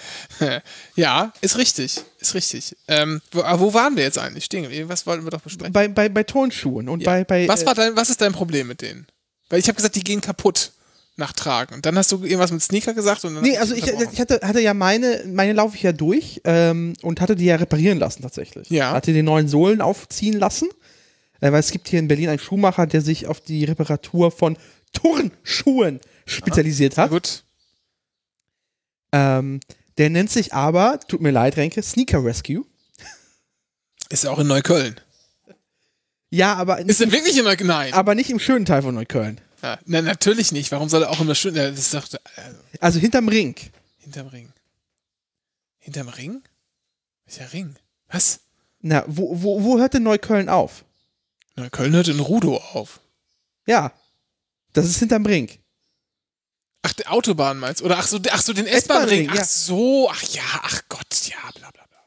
ja, 0.95 1.33
ist 1.41 1.57
richtig, 1.57 2.01
ist 2.19 2.35
richtig. 2.35 2.75
Ähm, 2.87 3.21
wo, 3.31 3.41
aber 3.41 3.59
wo 3.61 3.73
waren 3.73 3.95
wir 3.95 4.03
jetzt 4.03 4.19
eigentlich? 4.19 4.45
Stehen? 4.45 4.67
Was 4.89 5.07
wollten 5.07 5.23
wir 5.23 5.31
doch 5.31 5.41
besprechen? 5.41 5.73
Bei, 5.73 5.87
bei, 5.87 6.09
bei 6.09 6.23
Turnschuhen 6.23 6.89
und 6.89 7.03
bei, 7.03 7.23
bei 7.23 7.47
was, 7.47 7.63
äh, 7.63 7.65
war 7.65 7.75
dein, 7.75 7.95
was 7.95 8.09
ist 8.09 8.21
dein 8.21 8.33
Problem 8.33 8.67
mit 8.67 8.81
denen? 8.81 9.07
Weil 9.49 9.59
ich 9.59 9.67
habe 9.67 9.75
gesagt, 9.75 9.95
die 9.95 10.03
gehen 10.03 10.21
kaputt 10.21 10.71
nach 11.15 11.33
Tragen. 11.33 11.75
Und 11.75 11.85
dann 11.85 11.97
hast 11.97 12.11
du 12.11 12.23
irgendwas 12.23 12.51
mit 12.51 12.61
Sneaker 12.61 12.93
gesagt 12.93 13.23
und 13.25 13.35
dann 13.35 13.43
Nee, 13.43 13.57
also 13.57 13.73
ich, 13.73 13.85
ich 13.87 14.19
hatte, 14.19 14.39
hatte 14.43 14.59
ja 14.59 14.73
meine, 14.73 15.23
meine 15.27 15.53
laufe 15.53 15.75
ich 15.75 15.83
ja 15.83 15.93
durch 15.93 16.41
ähm, 16.43 16.93
und 17.01 17.21
hatte 17.21 17.35
die 17.35 17.45
ja 17.45 17.55
reparieren 17.55 17.99
lassen 17.99 18.21
tatsächlich. 18.21 18.69
Ja. 18.69 18.91
Hatte 18.91 19.13
die 19.13 19.23
neuen 19.23 19.47
Sohlen 19.47 19.81
aufziehen 19.81 20.37
lassen. 20.37 20.67
Äh, 21.41 21.51
weil 21.51 21.59
es 21.59 21.71
gibt 21.71 21.87
hier 21.89 21.99
in 21.99 22.07
Berlin 22.07 22.29
einen 22.29 22.39
Schuhmacher, 22.39 22.87
der 22.87 23.01
sich 23.01 23.27
auf 23.27 23.41
die 23.41 23.65
Reparatur 23.65 24.31
von 24.31 24.57
Turnschuhen 24.93 25.99
spezialisiert 26.25 26.93
Sehr 26.95 27.03
hat. 27.05 27.11
gut. 27.11 27.43
Ähm, 29.11 29.59
der 29.97 30.09
nennt 30.09 30.29
sich 30.31 30.53
aber, 30.53 30.99
tut 31.07 31.21
mir 31.21 31.31
leid, 31.31 31.57
Renke, 31.57 31.83
Sneaker 31.83 32.23
Rescue. 32.23 32.65
Ist 34.09 34.23
ja 34.23 34.31
auch 34.31 34.39
in 34.39 34.47
Neukölln. 34.47 34.99
Ja, 36.29 36.55
aber 36.55 36.79
Ist 36.79 36.87
nicht, 36.87 37.01
er 37.01 37.11
wirklich 37.11 37.37
in 37.37 37.43
Neukölln? 37.43 37.67
Nein. 37.67 37.93
aber 37.93 38.15
nicht 38.15 38.29
im 38.29 38.39
schönen 38.39 38.65
Teil 38.65 38.81
von 38.81 38.95
Neukölln. 38.95 39.41
Ja, 39.61 39.77
na, 39.85 40.01
natürlich 40.01 40.51
nicht. 40.51 40.71
Warum 40.71 40.89
soll 40.89 41.03
er 41.03 41.09
auch 41.11 41.19
in 41.21 41.27
der 41.27 41.35
Schönen? 41.35 41.55
Das 41.55 41.77
ist 41.79 41.93
also, 41.95 42.17
Also 42.79 42.99
hinterm 42.99 43.27
Ring. 43.27 43.55
hinterm 43.99 44.27
Ring. 44.27 44.51
Hinterm 45.79 46.07
Ring? 46.09 46.41
Welcher 47.25 47.51
Ring? 47.53 47.75
Was? 48.09 48.39
Na, 48.79 49.03
wo, 49.07 49.41
wo, 49.41 49.63
wo 49.63 49.77
hört 49.79 49.93
denn 49.93 50.03
Neukölln 50.03 50.49
auf? 50.49 50.83
Neukölln 51.55 51.93
hört 51.93 52.07
in 52.07 52.19
Rudow 52.19 52.57
auf. 52.73 52.99
Ja. 53.65 53.91
Das 54.73 54.85
ist 54.85 54.99
hinterm 54.99 55.25
Ring. 55.25 55.49
Ach, 56.83 56.93
die 56.93 57.05
Autobahn 57.07 57.59
meinst 57.59 57.81
du? 57.81 57.85
Oder 57.85 57.99
ach 57.99 58.07
so, 58.07 58.19
ach 58.31 58.41
so 58.41 58.53
den 58.53 58.65
S-Bahn-Ring. 58.67 59.29
Ach 59.31 59.35
ja. 59.35 59.43
so, 59.45 60.09
ach 60.09 60.23
ja, 60.23 60.41
ach 60.63 60.81
Gott, 60.89 61.27
ja, 61.27 61.37
bla 61.55 61.69
bla 61.71 61.83
bla. 61.87 61.99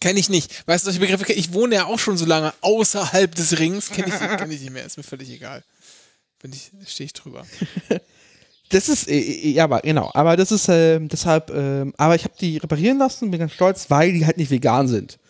Kenne 0.00 0.20
ich 0.20 0.28
nicht. 0.28 0.66
Weißt 0.68 0.84
du, 0.84 0.90
solche 0.90 1.00
Begriffe, 1.00 1.24
kenn- 1.24 1.36
ich 1.38 1.52
wohne 1.52 1.76
ja 1.76 1.86
auch 1.86 1.98
schon 1.98 2.16
so 2.18 2.26
lange 2.26 2.52
außerhalb 2.60 3.34
des 3.34 3.58
Rings, 3.58 3.90
kenne 3.90 4.08
ich, 4.08 4.18
kenn 4.38 4.50
ich 4.50 4.60
nicht 4.60 4.70
mehr, 4.72 4.84
ist 4.84 4.98
mir 4.98 5.02
völlig 5.02 5.30
egal. 5.30 5.64
Bin 6.40 6.52
ich, 6.52 6.70
stehe 6.86 7.06
ich 7.06 7.12
drüber. 7.12 7.46
Das 8.70 8.88
ist, 8.88 9.06
äh, 9.06 9.16
äh, 9.16 9.50
ja, 9.52 9.62
aber 9.62 9.80
genau, 9.82 10.10
aber 10.12 10.36
das 10.36 10.50
ist 10.50 10.68
äh, 10.68 10.98
deshalb, 10.98 11.50
ähm, 11.50 11.94
aber 11.98 12.16
ich 12.16 12.24
habe 12.24 12.34
die 12.40 12.56
reparieren 12.56 12.98
lassen 12.98 13.26
und 13.26 13.30
bin 13.30 13.38
ganz 13.38 13.52
stolz, 13.52 13.88
weil 13.90 14.12
die 14.12 14.26
halt 14.26 14.38
nicht 14.38 14.50
vegan 14.50 14.88
sind. 14.88 15.20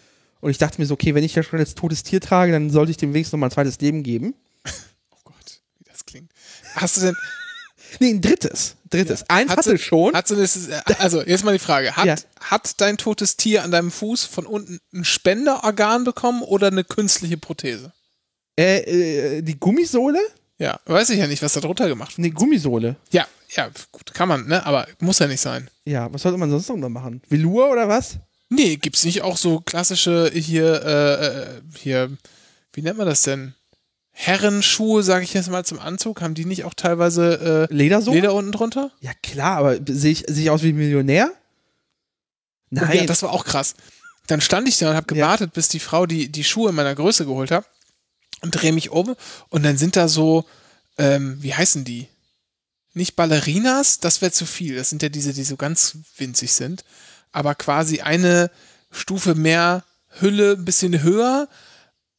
Und 0.41 0.51
ich 0.51 0.59
dachte 0.59 0.80
mir 0.80 0.87
so, 0.87 0.95
okay, 0.95 1.14
wenn 1.14 1.24
ich 1.24 1.34
ja 1.34 1.43
schon 1.43 1.59
jetzt 1.59 1.78
totes 1.78 2.03
Tier 2.03 2.20
trage, 2.20 2.53
dann 2.53 2.70
sollte 2.70 2.91
ich 2.91 2.97
dem 2.97 3.12
wenigstens 3.14 3.32
noch 3.32 3.39
mal 3.41 3.47
ein 3.49 3.53
zweites 3.53 3.80
Leben 3.80 4.03
geben. 4.03 4.34
Oh 5.11 5.16
Gott, 5.24 5.61
wie 5.78 5.84
das 5.84 6.05
klingt. 6.07 6.30
Hast 6.74 6.97
du 6.99 7.01
denn, 7.03 7.16
Nee, 8.01 8.11
ein 8.11 8.20
drittes. 8.20 8.76
Drittes. 8.91 9.24
Eins 9.28 9.51
Hat 9.51 9.59
hatte 9.59 9.70
sie- 9.70 9.78
schon. 9.78 10.12
Hat 10.14 10.26
so 10.28 10.34
das, 10.37 10.68
also, 10.99 11.22
jetzt 11.22 11.45
mal 11.45 11.53
die 11.53 11.59
Frage. 11.59 11.97
Hat, 11.97 12.05
Ja. 12.05 12.16
hat 12.41 12.80
dein 12.80 12.97
totes 12.99 13.37
Tier 13.37 13.62
an 13.64 13.70
deinem 13.70 13.91
Fuß 13.91 14.24
von 14.24 14.45
unten 14.47 14.78
ein 14.93 15.05
Spenderorgan 15.05 16.05
bekommen 16.05 16.43
oder 16.43 16.66
eine 16.66 16.84
künstliche 16.84 17.37
Prothese? 17.39 17.93
Äh, 18.59 19.39
äh, 19.39 19.43
die 19.43 19.59
Gummisohle? 19.59 20.20
Ja, 20.59 20.80
weiß 20.87 21.11
ich 21.11 21.18
ja 21.18 21.26
nicht, 21.26 21.43
was 21.43 21.53
da 21.53 21.61
drunter 21.61 21.89
gemacht 21.89 22.16
wird. 22.16 22.26
Nee, 22.26 22.30
Gummisohle. 22.30 22.97
Ja, 23.12 23.26
ja, 23.55 23.68
gut, 23.93 24.12
kann 24.14 24.28
man, 24.28 24.47
ne? 24.47 24.64
Aber 24.66 24.87
muss 25.01 25.18
ja 25.18 25.26
nicht 25.28 25.41
sein. 25.41 25.70
Ja, 25.84 26.12
was 26.12 26.22
sollte 26.22 26.39
man 26.39 26.51
sonst 26.51 26.68
noch 26.68 26.89
machen? 26.89 27.22
Velour 27.28 27.70
oder 27.70 27.89
was? 27.89 28.18
Nee, 28.49 28.76
gibt's 28.76 29.05
nicht 29.05 29.22
auch 29.22 29.36
so 29.36 29.61
klassische 29.61 30.30
hier, 30.32 30.82
äh, 30.84 31.26
äh, 31.26 31.62
hier, 31.76 32.16
wie 32.72 32.82
nennt 32.82 32.99
man 32.99 33.07
das 33.07 33.22
denn? 33.22 33.55
Herrenschuhe, 34.12 35.03
sage 35.03 35.24
ich 35.24 35.34
jetzt 35.34 35.51
mal 35.51 35.64
zum 35.64 35.78
Anzug, 35.78 36.22
haben 36.22 36.34
die 36.34 36.47
nicht 36.47 36.64
auch 36.64 36.72
teilweise 36.74 37.68
äh, 37.70 37.74
Ledersohle? 37.74 38.16
Leder 38.20 38.34
unten 38.34 38.53
drunter? 38.53 38.90
Ja, 39.01 39.12
klar, 39.22 39.59
aber 39.59 39.78
sehe 39.86 40.12
ich, 40.12 40.24
sehe 40.28 40.44
ich 40.44 40.51
aus 40.51 40.62
wie 40.62 40.70
ein 40.70 40.76
Millionär? 40.76 41.32
Nein. 42.70 42.97
Ja, 42.99 43.05
das 43.05 43.22
war 43.22 43.32
auch 43.32 43.44
krass. 43.44 43.74
Dann 44.26 44.40
stand 44.40 44.68
ich 44.68 44.78
da 44.78 44.90
und 44.90 44.97
habe 44.97 45.14
Ja. 45.14 45.26
gewartet, 45.26 45.53
bis 45.53 45.68
die 45.68 45.80
Frau 45.80 46.07
die, 46.07 46.30
die 46.30 46.44
Schuhe 46.44 46.70
in 46.70 46.74
meiner 46.74 46.94
Größe 46.94 47.26
geholt 47.26 47.51
hat 47.51 47.66
und 48.42 48.53
drehe 48.53 48.72
mich 48.72 48.90
um 48.90 49.14
und 49.51 49.62
dann 49.64 49.76
sind 49.76 49.97
da 49.97 50.09
so, 50.09 50.44
ähm, 50.99 51.36
wie 51.42 51.55
heißen 51.55 51.84
die? 51.84 52.09
Nicht 52.94 53.14
Ballerinas, 53.16 54.01
das 54.01 54.22
wäre 54.22 54.32
zu 54.32 54.47
viel. 54.47 54.76
Das 54.76 54.88
sind 54.88 55.03
ja 55.03 55.11
diese, 55.11 55.34
die 55.34 55.44
so 55.44 55.57
ganz 55.57 55.99
winzig 56.16 56.53
sind. 56.53 56.84
Aber 57.37 57.55
quasi 57.55 58.01
eine 58.01 58.51
Stufe 58.91 59.34
mehr 59.34 59.84
Hülle, 60.20 60.53
ein 60.53 60.64
bisschen 60.64 61.03
höher, 61.03 61.49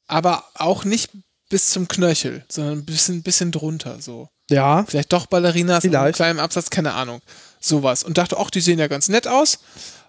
aber 0.05 0.43
auch 0.53 0.83
nicht 0.85 1.09
bis 1.49 1.71
zum 1.71 1.87
Knöchel, 1.87 2.45
sondern 2.49 2.77
ein 2.79 2.85
bisschen, 2.85 3.23
bisschen 3.23 3.51
drunter 3.51 3.99
so. 3.99 4.29
ja. 4.51 4.85
Vielleicht 4.87 5.11
doch 5.13 5.25
Ballerinas 5.25 5.83
mit 5.83 5.95
einem 5.95 6.03
Vielleicht. 6.03 6.15
kleinen 6.17 6.39
Absatz, 6.39 6.69
keine 6.69 6.93
Ahnung. 6.93 7.21
Sowas. 7.59 8.03
Und 8.03 8.19
dachte, 8.19 8.37
ach, 8.37 8.51
die 8.51 8.61
sehen 8.61 8.77
ja 8.77 8.87
ganz 8.87 9.09
nett 9.09 9.27
aus. 9.27 9.57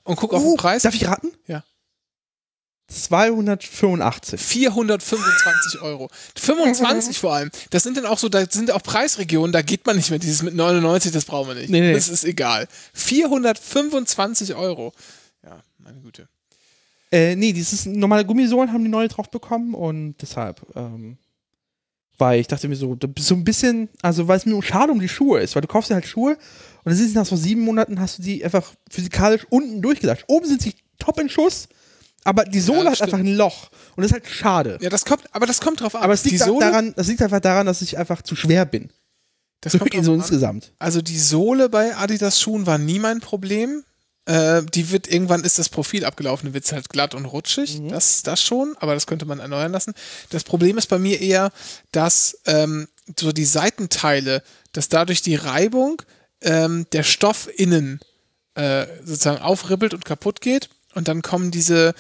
Und 0.05 0.17
guck 0.17 0.35
auf 0.35 0.43
Oh, 0.43 0.51
den 0.53 0.57
Preis. 0.59 0.83
Darf 0.83 0.95
ich 0.95 1.07
raten? 1.07 1.33
Ja. 1.47 1.65
285. 2.89 4.41
425 4.41 5.81
Euro. 5.83 6.09
25 6.37 7.19
vor 7.21 7.35
allem. 7.35 7.51
Das 7.71 7.83
sind 7.83 7.97
dann 7.97 8.07
auch 8.07 8.19
so, 8.19 8.29
da 8.29 8.47
sind 8.49 8.71
auch 8.71 8.83
Preisregionen, 8.83 9.53
da 9.53 9.63
geht 9.63 9.87
man 9.87 9.97
nicht 9.97 10.11
mehr. 10.11 10.19
Dieses 10.19 10.43
mit 10.43 10.55
99, 10.55 11.13
das 11.13 11.27
brauchen 11.27 11.49
wir 11.49 11.55
nicht. 11.55 11.71
Nee, 11.71 11.81
nee. 11.81 11.93
Das 11.93 12.09
ist 12.09 12.25
egal. 12.25 12.67
425 12.95 14.55
Euro. 14.55 14.93
ja, 15.45 15.61
meine 15.79 16.01
Güte. 16.01 16.29
Äh, 17.11 17.37
nee, 17.37 17.53
dieses 17.53 17.87
normale 17.87 18.25
Gummisohlen 18.25 18.73
haben 18.73 18.85
die 18.85 18.91
neue 18.91 19.09
drauf 19.09 19.31
bekommen 19.31 19.75
und 19.75 20.17
deshalb, 20.21 20.61
ähm, 20.77 21.17
weil 22.19 22.41
ich 22.41 22.49
dachte 22.49 22.69
mir 22.69 22.77
so, 22.77 22.99
so 23.19 23.35
ein 23.35 23.45
bisschen, 23.45 23.89
also 24.03 24.29
weil 24.29 24.37
es 24.37 24.45
nur 24.45 24.63
schade 24.63 24.93
um 24.93 25.01
die 25.01 25.09
Schuhe 25.09 25.41
ist, 25.41 25.55
weil 25.55 25.63
du 25.63 25.69
kaufst 25.69 25.91
dir 25.91 25.95
halt 25.95 26.07
Schuhe 26.07 26.33
und 26.33 26.39
dann 26.85 26.95
sind 26.95 27.09
sie 27.09 27.15
nach 27.15 27.25
so 27.25 27.37
sieben 27.37 27.63
Monaten 27.63 27.99
hast 27.99 28.19
du 28.19 28.23
die 28.23 28.45
einfach 28.45 28.75
physikalisch 28.91 29.47
unten 29.49 29.81
durchgedacht. 29.81 30.25
Oben 30.27 30.47
sind 30.47 30.61
sie 30.61 30.75
top 30.99 31.19
in 31.19 31.31
Schuss, 31.31 31.69
aber 32.25 32.45
die 32.45 32.61
Sohle 32.61 32.85
Ja, 32.85 32.91
hat 32.91 32.97
stimmt. 32.97 33.15
einfach 33.15 33.25
ein 33.27 33.37
Loch 33.37 33.71
und 33.97 34.03
das 34.03 34.07
ist 34.07 34.13
halt 34.13 34.27
schade. 34.29 34.79
Ja, 34.81 34.91
das 34.91 35.05
kommt, 35.05 35.25
aber 35.35 35.47
das 35.47 35.61
kommt 35.61 35.81
drauf 35.81 35.95
an. 35.95 36.03
Aber 36.03 36.13
es 36.13 36.25
liegt, 36.25 36.35
die 36.35 36.39
Sohle, 36.39 36.67
daran, 36.67 36.93
das 36.97 37.07
liegt 37.09 37.23
einfach 37.23 37.41
daran, 37.41 37.67
dass 37.67 37.83
ich 37.83 37.97
einfach 37.99 38.23
zu 38.23 38.37
schwer 38.37 38.65
bin. 38.67 38.91
das 39.61 39.79
kommt 39.79 39.93
so 39.93 39.99
drauf 40.01 40.09
an. 40.09 40.15
insgesamt. 40.15 40.73
Also 40.79 41.01
die 41.03 41.19
Sohle 41.19 41.69
bei 41.69 41.97
Adidas 41.97 42.41
Schuhen 42.41 42.67
war 42.67 42.79
nie 42.79 42.99
mein 42.99 43.21
Problem. 43.21 43.85
Äh, 44.27 44.63
die 44.75 44.91
wird 44.91 45.09
irgendwann 45.11 45.43
ist 45.43 45.59
das 45.59 45.71
Profil 45.71 46.05
abgelaufen, 46.05 46.49
dann 46.49 46.55
wird 46.55 46.65
es 46.67 46.73
halt 46.73 46.91
glatt 46.91 47.15
und 47.15 47.25
rutschig. 47.25 47.81
Das, 47.89 48.23
das 48.23 48.43
schon, 48.43 48.77
aber 48.79 48.93
das 48.93 49.07
könnte 49.07 49.25
man 49.25 49.39
erneuern 49.41 49.73
lassen. 49.73 49.95
Das 50.29 50.45
Problem 50.45 50.77
ist 50.77 50.89
bei 50.89 50.99
mir 50.99 51.19
eher, 51.21 51.51
dass 51.93 52.39
ähm, 52.45 52.89
so 53.19 53.33
die 53.33 53.47
Seitenteile, 53.47 54.43
dass 54.73 54.91
dadurch 54.91 55.23
die 55.23 55.37
Reibung 55.37 56.03
ähm, 56.43 56.87
der 56.93 57.05
Stoff 57.05 57.49
innen 57.57 58.01
äh, 58.55 58.87
sozusagen 59.03 59.41
aufribbelt 59.41 59.95
und 59.95 60.05
kaputt 60.05 60.43
geht. 60.43 60.69
Und 60.99 61.09
dann 61.09 61.23
kommen 61.23 61.51
diese 61.51 61.95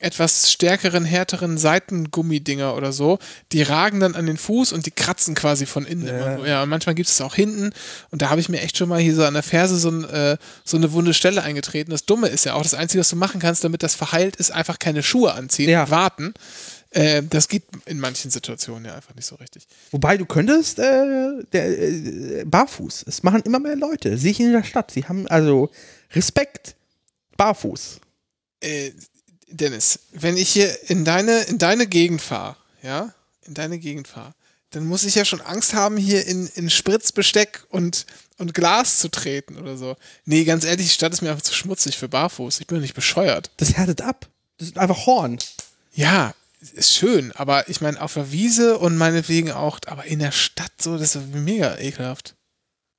etwas 0.00 0.50
stärkeren, 0.50 1.04
härteren 1.04 1.58
Seitengummidinger 1.58 2.74
oder 2.76 2.92
so, 2.92 3.18
die 3.52 3.62
ragen 3.62 4.00
dann 4.00 4.16
an 4.16 4.26
den 4.26 4.36
Fuß 4.36 4.72
und 4.72 4.84
die 4.84 4.90
kratzen 4.90 5.34
quasi 5.34 5.64
von 5.64 5.86
innen. 5.86 6.08
Ja. 6.08 6.38
So. 6.38 6.44
ja 6.44 6.62
und 6.64 6.68
manchmal 6.68 6.96
gibt 6.96 7.08
es 7.08 7.20
auch 7.20 7.36
hinten. 7.36 7.70
Und 8.10 8.20
da 8.20 8.28
habe 8.28 8.40
ich 8.40 8.48
mir 8.48 8.60
echt 8.60 8.76
schon 8.76 8.88
mal 8.88 8.98
hier 9.00 9.14
so 9.14 9.24
an 9.24 9.34
der 9.34 9.44
Ferse 9.44 9.76
so, 9.78 9.90
ein, 9.90 10.04
äh, 10.04 10.36
so 10.64 10.76
eine 10.76 10.92
wunde 10.92 11.14
Stelle 11.14 11.42
eingetreten. 11.42 11.92
Das 11.92 12.04
Dumme 12.04 12.28
ist 12.28 12.44
ja 12.44 12.54
auch, 12.54 12.62
das 12.64 12.74
Einzige, 12.74 13.00
was 13.00 13.10
du 13.10 13.16
machen 13.16 13.40
kannst, 13.40 13.62
damit 13.62 13.84
das 13.84 13.94
verheilt, 13.94 14.36
ist 14.36 14.50
einfach 14.50 14.80
keine 14.80 15.04
Schuhe 15.04 15.34
anziehen 15.34 15.70
Ja. 15.70 15.84
und 15.84 15.90
warten. 15.90 16.34
Äh, 16.90 17.22
das 17.22 17.46
geht 17.48 17.62
in 17.86 18.00
manchen 18.00 18.30
Situationen 18.32 18.84
ja 18.84 18.96
einfach 18.96 19.14
nicht 19.14 19.26
so 19.26 19.36
richtig. 19.36 19.68
Wobei 19.92 20.16
du 20.16 20.26
könntest 20.26 20.80
äh, 20.80 21.44
der, 21.52 21.78
äh, 21.78 22.44
barfuß. 22.44 23.04
Es 23.06 23.22
machen 23.22 23.42
immer 23.44 23.60
mehr 23.60 23.76
Leute. 23.76 24.18
Sehe 24.18 24.32
ich 24.32 24.40
in 24.40 24.52
der 24.52 24.64
Stadt. 24.64 24.90
Sie 24.90 25.04
haben 25.04 25.28
also 25.28 25.70
Respekt. 26.12 26.74
Barfuß. 27.36 28.00
Äh, 28.62 28.92
Dennis, 29.48 30.00
wenn 30.12 30.36
ich 30.36 30.50
hier 30.50 30.90
in 30.90 31.04
deine, 31.04 31.42
in 31.42 31.58
deine 31.58 31.86
Gegend 31.86 32.22
fahre, 32.22 32.56
ja, 32.82 33.12
in 33.46 33.54
deine 33.54 33.78
Gegend 33.78 34.08
fahre, 34.08 34.34
dann 34.70 34.86
muss 34.86 35.04
ich 35.04 35.14
ja 35.14 35.24
schon 35.24 35.42
Angst 35.42 35.74
haben, 35.74 35.96
hier 35.96 36.26
in, 36.26 36.46
in 36.54 36.70
Spritzbesteck 36.70 37.64
und, 37.68 38.06
und 38.38 38.54
Glas 38.54 38.98
zu 38.98 39.08
treten 39.08 39.58
oder 39.58 39.76
so. 39.76 39.96
Nee, 40.24 40.44
ganz 40.44 40.64
ehrlich, 40.64 40.86
die 40.86 40.92
Stadt 40.92 41.12
ist 41.12 41.20
mir 41.20 41.30
einfach 41.30 41.42
zu 41.42 41.54
schmutzig 41.54 41.98
für 41.98 42.08
Barfuß. 42.08 42.60
Ich 42.60 42.66
bin 42.66 42.78
doch 42.78 42.82
nicht 42.82 42.94
bescheuert. 42.94 43.50
Das 43.58 43.74
härtet 43.74 44.00
ab. 44.00 44.28
Das 44.56 44.68
ist 44.68 44.78
einfach 44.78 45.06
Horn. 45.06 45.38
Ja, 45.92 46.34
ist 46.60 46.94
schön, 46.94 47.32
aber 47.32 47.68
ich 47.68 47.80
meine, 47.80 48.00
auf 48.00 48.14
der 48.14 48.32
Wiese 48.32 48.78
und 48.78 48.96
meinetwegen 48.96 49.50
auch, 49.50 49.78
aber 49.86 50.04
in 50.06 50.20
der 50.20 50.32
Stadt 50.32 50.72
so, 50.80 50.96
das 50.96 51.16
ist 51.16 51.34
mega 51.34 51.76
ekelhaft. 51.78 52.34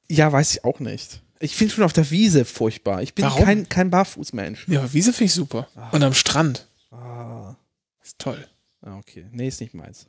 Ja, 0.09 0.31
weiß 0.31 0.51
ich 0.51 0.63
auch 0.65 0.79
nicht. 0.79 1.22
Ich 1.43 1.55
finde 1.55 1.73
schon 1.73 1.83
auf 1.83 1.93
der 1.93 2.09
Wiese 2.09 2.45
furchtbar. 2.45 3.01
Ich 3.01 3.13
bin 3.13 3.25
Warum? 3.25 3.43
kein, 3.43 3.69
kein 3.69 3.89
Barfußmensch. 3.89 4.67
Ja, 4.69 4.79
aber 4.79 4.93
Wiese 4.93 5.11
finde 5.13 5.25
ich 5.25 5.33
super. 5.33 5.67
Und 5.91 6.03
am 6.03 6.13
Strand. 6.13 6.67
Ah. 6.91 7.55
Ist 8.03 8.17
toll. 8.19 8.47
Ah, 8.81 8.97
okay. 8.97 9.25
Nee, 9.31 9.47
ist 9.47 9.59
nicht 9.61 9.73
meins. 9.73 10.07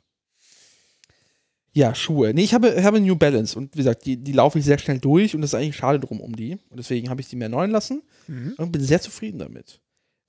Ja, 1.73 1.93
Schuhe. 1.93 2.33
Nee, 2.33 2.43
ich 2.43 2.53
habe, 2.53 2.81
habe 2.83 3.01
New 3.01 3.15
Balance 3.17 3.57
und 3.57 3.73
wie 3.73 3.79
gesagt, 3.79 4.05
die, 4.05 4.15
die 4.15 4.31
laufe 4.31 4.59
ich 4.59 4.65
sehr 4.65 4.77
schnell 4.77 4.99
durch 4.99 5.35
und 5.35 5.41
das 5.41 5.49
ist 5.49 5.55
eigentlich 5.55 5.75
schade 5.75 5.99
drum 5.99 6.21
um 6.21 6.33
die. 6.35 6.53
Und 6.69 6.77
deswegen 6.77 7.09
habe 7.09 7.19
ich 7.19 7.27
die 7.27 7.35
mir 7.35 7.45
erneuern 7.45 7.71
lassen 7.71 8.01
Mhm. 8.27 8.53
und 8.57 8.71
bin 8.71 8.81
sehr 8.83 9.01
zufrieden 9.01 9.37
damit. 9.39 9.79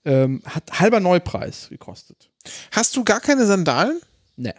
Ähm, 0.04 0.42
hat 0.44 0.80
halber 0.80 1.00
Neupreis 1.00 1.68
gekostet. 1.70 2.30
Hast 2.72 2.94
du 2.96 3.04
gar 3.04 3.20
keine 3.20 3.46
Sandalen? 3.46 4.00
Nee. 4.36 4.52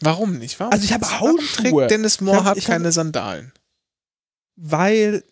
Warum 0.00 0.38
nicht? 0.38 0.60
Warum, 0.60 0.72
Also 0.72 0.84
ich 0.84 0.92
habe 0.92 1.18
Hausschuhe. 1.20 1.86
Dennis 1.88 2.20
Ich 2.20 2.28
hab- 2.28 2.56
ich 2.56 2.64
hab- 2.68 2.72
keine 2.74 2.92
Sandalen? 2.92 3.52
Weil 4.56 5.24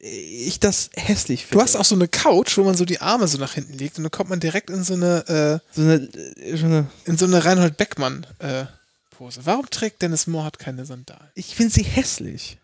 ich 0.00 0.60
das 0.60 0.90
hässlich 0.96 1.46
finde. 1.46 1.58
Du 1.58 1.62
hast 1.62 1.76
auch 1.76 1.84
so 1.84 1.94
eine 1.94 2.08
Couch, 2.08 2.56
wo 2.56 2.64
man 2.64 2.74
so 2.74 2.84
die 2.84 3.00
Arme 3.00 3.28
so 3.28 3.38
nach 3.38 3.52
hinten 3.52 3.74
legt 3.74 3.98
und 3.98 4.04
dann 4.04 4.10
kommt 4.10 4.30
man 4.30 4.40
direkt 4.40 4.70
in 4.70 4.82
so 4.82 4.94
eine, 4.94 5.60
so 5.72 5.82
eine, 5.82 5.94
äh, 5.94 6.56
so 6.56 6.66
eine 6.66 6.78
äh, 6.78 7.08
in 7.10 7.18
so 7.18 7.26
eine 7.26 7.44
Reinhold 7.44 7.76
Beckmann 7.76 8.26
äh, 8.38 8.64
Pose. 9.10 9.44
Warum 9.44 9.68
trägt 9.68 10.00
Dennis 10.00 10.26
Moorhardt 10.26 10.58
keine 10.58 10.86
Sandalen? 10.86 11.28
ich 11.34 11.54
finde 11.54 11.74
sie 11.74 11.82
hässlich. 11.82 12.58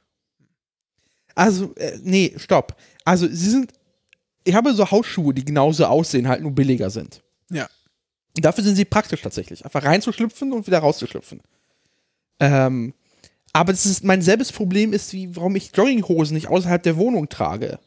Also, 1.35 1.75
äh, 1.75 1.99
nee, 2.03 2.35
stopp. 2.39 2.77
Also, 3.05 3.27
sie 3.29 3.51
sind. 3.51 3.73
Ich 4.43 4.55
habe 4.55 4.73
so 4.73 4.91
Hausschuhe, 4.91 5.35
die 5.35 5.45
genauso 5.45 5.85
aussehen, 5.85 6.29
halt 6.29 6.41
nur 6.41 6.53
billiger 6.53 6.89
sind. 6.89 7.23
Ja. 7.51 7.69
Dafür 8.37 8.65
sind 8.65 8.77
sie 8.77 8.85
praktisch 8.85 9.21
tatsächlich. 9.21 9.65
Einfach 9.65 9.85
reinzuschlüpfen 9.85 10.53
und 10.53 10.67
wieder 10.67 10.79
rauszuschlüpfen. 10.79 11.43
Ähm, 12.41 12.95
aber 13.57 13.73
das 13.73 13.87
ist 13.87 14.05
mein 14.05 14.21
selbes 14.21 14.53
Problem 14.53 14.93
ist, 14.93 15.15
wie, 15.15 15.35
warum 15.35 15.57
ich 15.57 15.75
Jogginghosen 15.75 16.35
nicht 16.35 16.49
außerhalb 16.49 16.83
der 16.83 16.99
Wohnung 16.99 17.31
trage. 17.31 17.79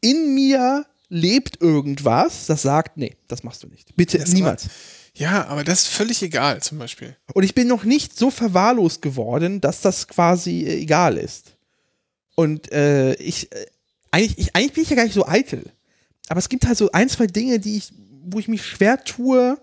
In 0.00 0.34
mir 0.34 0.86
lebt 1.10 1.60
irgendwas, 1.60 2.46
das 2.46 2.62
sagt, 2.62 2.96
nee, 2.96 3.16
das 3.28 3.42
machst 3.42 3.62
du 3.62 3.66
nicht. 3.66 3.94
Bitte, 3.96 4.18
Das 4.18 4.32
niemals. 4.32 4.68
Ja, 5.14 5.46
aber 5.48 5.62
das 5.62 5.82
ist 5.82 5.88
völlig 5.88 6.22
egal, 6.22 6.62
zum 6.62 6.78
Beispiel. 6.78 7.16
Und 7.34 7.42
ich 7.42 7.54
bin 7.54 7.68
noch 7.68 7.84
nicht 7.84 8.16
so 8.16 8.30
verwahrlost 8.30 9.02
geworden, 9.02 9.60
dass 9.60 9.82
das 9.82 10.08
quasi 10.08 10.62
äh, 10.62 10.80
egal 10.80 11.18
ist. 11.18 11.56
Und 12.34 12.72
äh, 12.72 13.12
ich, 13.14 13.52
äh, 13.52 13.66
eigentlich, 14.10 14.38
ich, 14.38 14.56
eigentlich 14.56 14.72
bin 14.72 14.84
ich 14.84 14.90
ja 14.90 14.96
gar 14.96 15.04
nicht 15.04 15.14
so 15.14 15.26
eitel. 15.26 15.64
Aber 16.28 16.38
es 16.38 16.48
gibt 16.48 16.66
halt 16.66 16.78
so 16.78 16.90
ein, 16.92 17.10
zwei 17.10 17.26
Dinge, 17.26 17.58
die 17.58 17.76
ich, 17.76 17.92
wo 18.22 18.38
ich 18.38 18.48
mich 18.48 18.64
schwer 18.64 19.04
tue, 19.04 19.58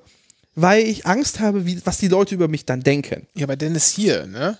weil 0.55 0.85
ich 0.87 1.05
Angst 1.05 1.39
habe, 1.39 1.65
wie, 1.65 1.85
was 1.85 1.97
die 1.97 2.07
Leute 2.07 2.33
über 2.33 2.47
mich 2.47 2.65
dann 2.65 2.81
denken. 2.81 3.27
Ja, 3.35 3.45
aber 3.45 3.55
Dennis 3.57 3.89
hier, 3.89 4.25
ne? 4.25 4.57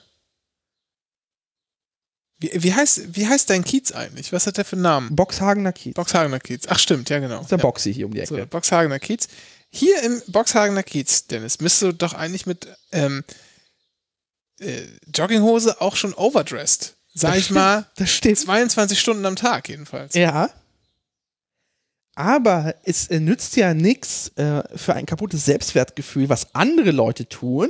Wie, 2.38 2.52
wie, 2.54 2.74
heißt, 2.74 3.16
wie 3.16 3.28
heißt 3.28 3.50
dein 3.50 3.64
Kiez 3.64 3.94
eigentlich? 3.94 4.34
Was 4.34 4.46
hat 4.46 4.58
der 4.58 4.66
für 4.66 4.76
einen 4.76 4.82
Namen? 4.84 5.16
Boxhagener 5.16 5.72
Kiez. 5.72 5.94
Boxhagener 5.94 6.40
Kiez. 6.40 6.64
Ach, 6.68 6.78
stimmt, 6.80 7.10
ja, 7.10 7.20
genau. 7.20 7.36
Das 7.36 7.44
ist 7.46 7.52
der 7.52 7.60
ja. 7.60 7.62
Boxy 7.62 7.94
hier 7.94 8.06
um 8.08 8.14
die 8.14 8.26
So, 8.26 8.36
Ecke. 8.36 8.46
Boxhagener 8.48 9.00
Kiez. 9.00 9.28
Hier 9.70 10.02
im 10.04 10.22
Boxhagener 10.28 10.84
Kiez, 10.84 11.28
Dennis, 11.28 11.60
müsstest 11.62 11.82
du 11.84 11.92
doch 11.94 12.14
eigentlich 12.14 12.46
mit 12.46 12.68
ähm, 12.92 13.24
äh, 14.60 14.82
Jogginghose 15.14 15.80
auch 15.82 15.96
schon 15.96 16.14
overdressed. 16.14 16.96
Sag 17.14 17.30
Das 17.32 17.38
ich 17.40 17.46
stimmt. 17.46 17.56
mal, 17.60 17.86
Das 17.96 18.10
stimmt. 18.12 18.38
22 18.38 19.00
Stunden 19.00 19.26
am 19.26 19.38
Tag 19.38 19.70
jedenfalls. 19.70 20.14
Ja. 20.16 20.50
Aber 22.16 22.76
es 22.84 23.08
äh, 23.08 23.20
nützt 23.20 23.56
ja 23.58 23.74
nichts 23.74 24.30
äh, 24.38 24.64
für 24.76 24.94
ein 24.94 25.06
kaputtes 25.06 25.46
Selbstwertgefühl, 25.46 26.30
was 26.30 26.56
andere 26.56 26.92
Leute 26.92 27.28
tun. 27.28 27.70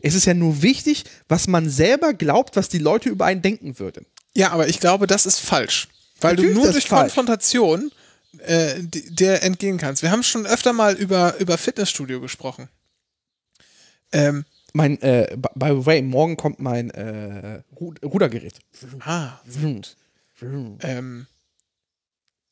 Es 0.00 0.14
ist 0.14 0.26
ja 0.26 0.34
nur 0.34 0.62
wichtig, 0.62 1.04
was 1.28 1.48
man 1.48 1.68
selber 1.68 2.12
glaubt, 2.14 2.54
was 2.54 2.68
die 2.68 2.78
Leute 2.78 3.08
über 3.08 3.24
einen 3.24 3.42
denken 3.42 3.78
würden. 3.78 4.06
Ja, 4.34 4.52
aber 4.52 4.68
ich 4.68 4.78
glaube, 4.78 5.06
das 5.06 5.26
ist 5.26 5.40
falsch. 5.40 5.88
Weil 6.20 6.34
Natürlich 6.34 6.54
du 6.54 6.60
nur 6.62 6.72
durch 6.72 6.86
falsch. 6.86 7.14
Konfrontation 7.14 7.90
äh, 8.38 8.74
der 8.82 9.42
entgehen 9.42 9.78
kannst. 9.78 10.02
Wir 10.02 10.10
haben 10.10 10.22
schon 10.22 10.46
öfter 10.46 10.72
mal 10.72 10.94
über, 10.94 11.36
über 11.38 11.56
Fitnessstudio 11.58 12.20
gesprochen. 12.20 12.68
Ähm, 14.12 14.44
Mein, 14.72 15.00
äh, 15.02 15.36
by 15.54 15.68
the 15.70 15.86
way, 15.86 16.02
morgen 16.02 16.36
kommt 16.36 16.60
mein 16.60 16.90
äh, 16.90 17.62
Ru 17.80 17.94
Rudergerät. 18.04 18.54
ah, 19.00 19.40
Vroom. 19.46 20.78
ähm, 20.82 21.26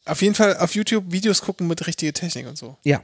auf 0.07 0.22
jeden 0.22 0.34
Fall 0.34 0.57
auf 0.59 0.74
YouTube 0.74 1.04
Videos 1.12 1.42
gucken 1.42 1.66
mit 1.66 1.86
richtiger 1.86 2.12
Technik 2.12 2.46
und 2.46 2.57
so. 2.57 2.76
Ja. 2.84 3.02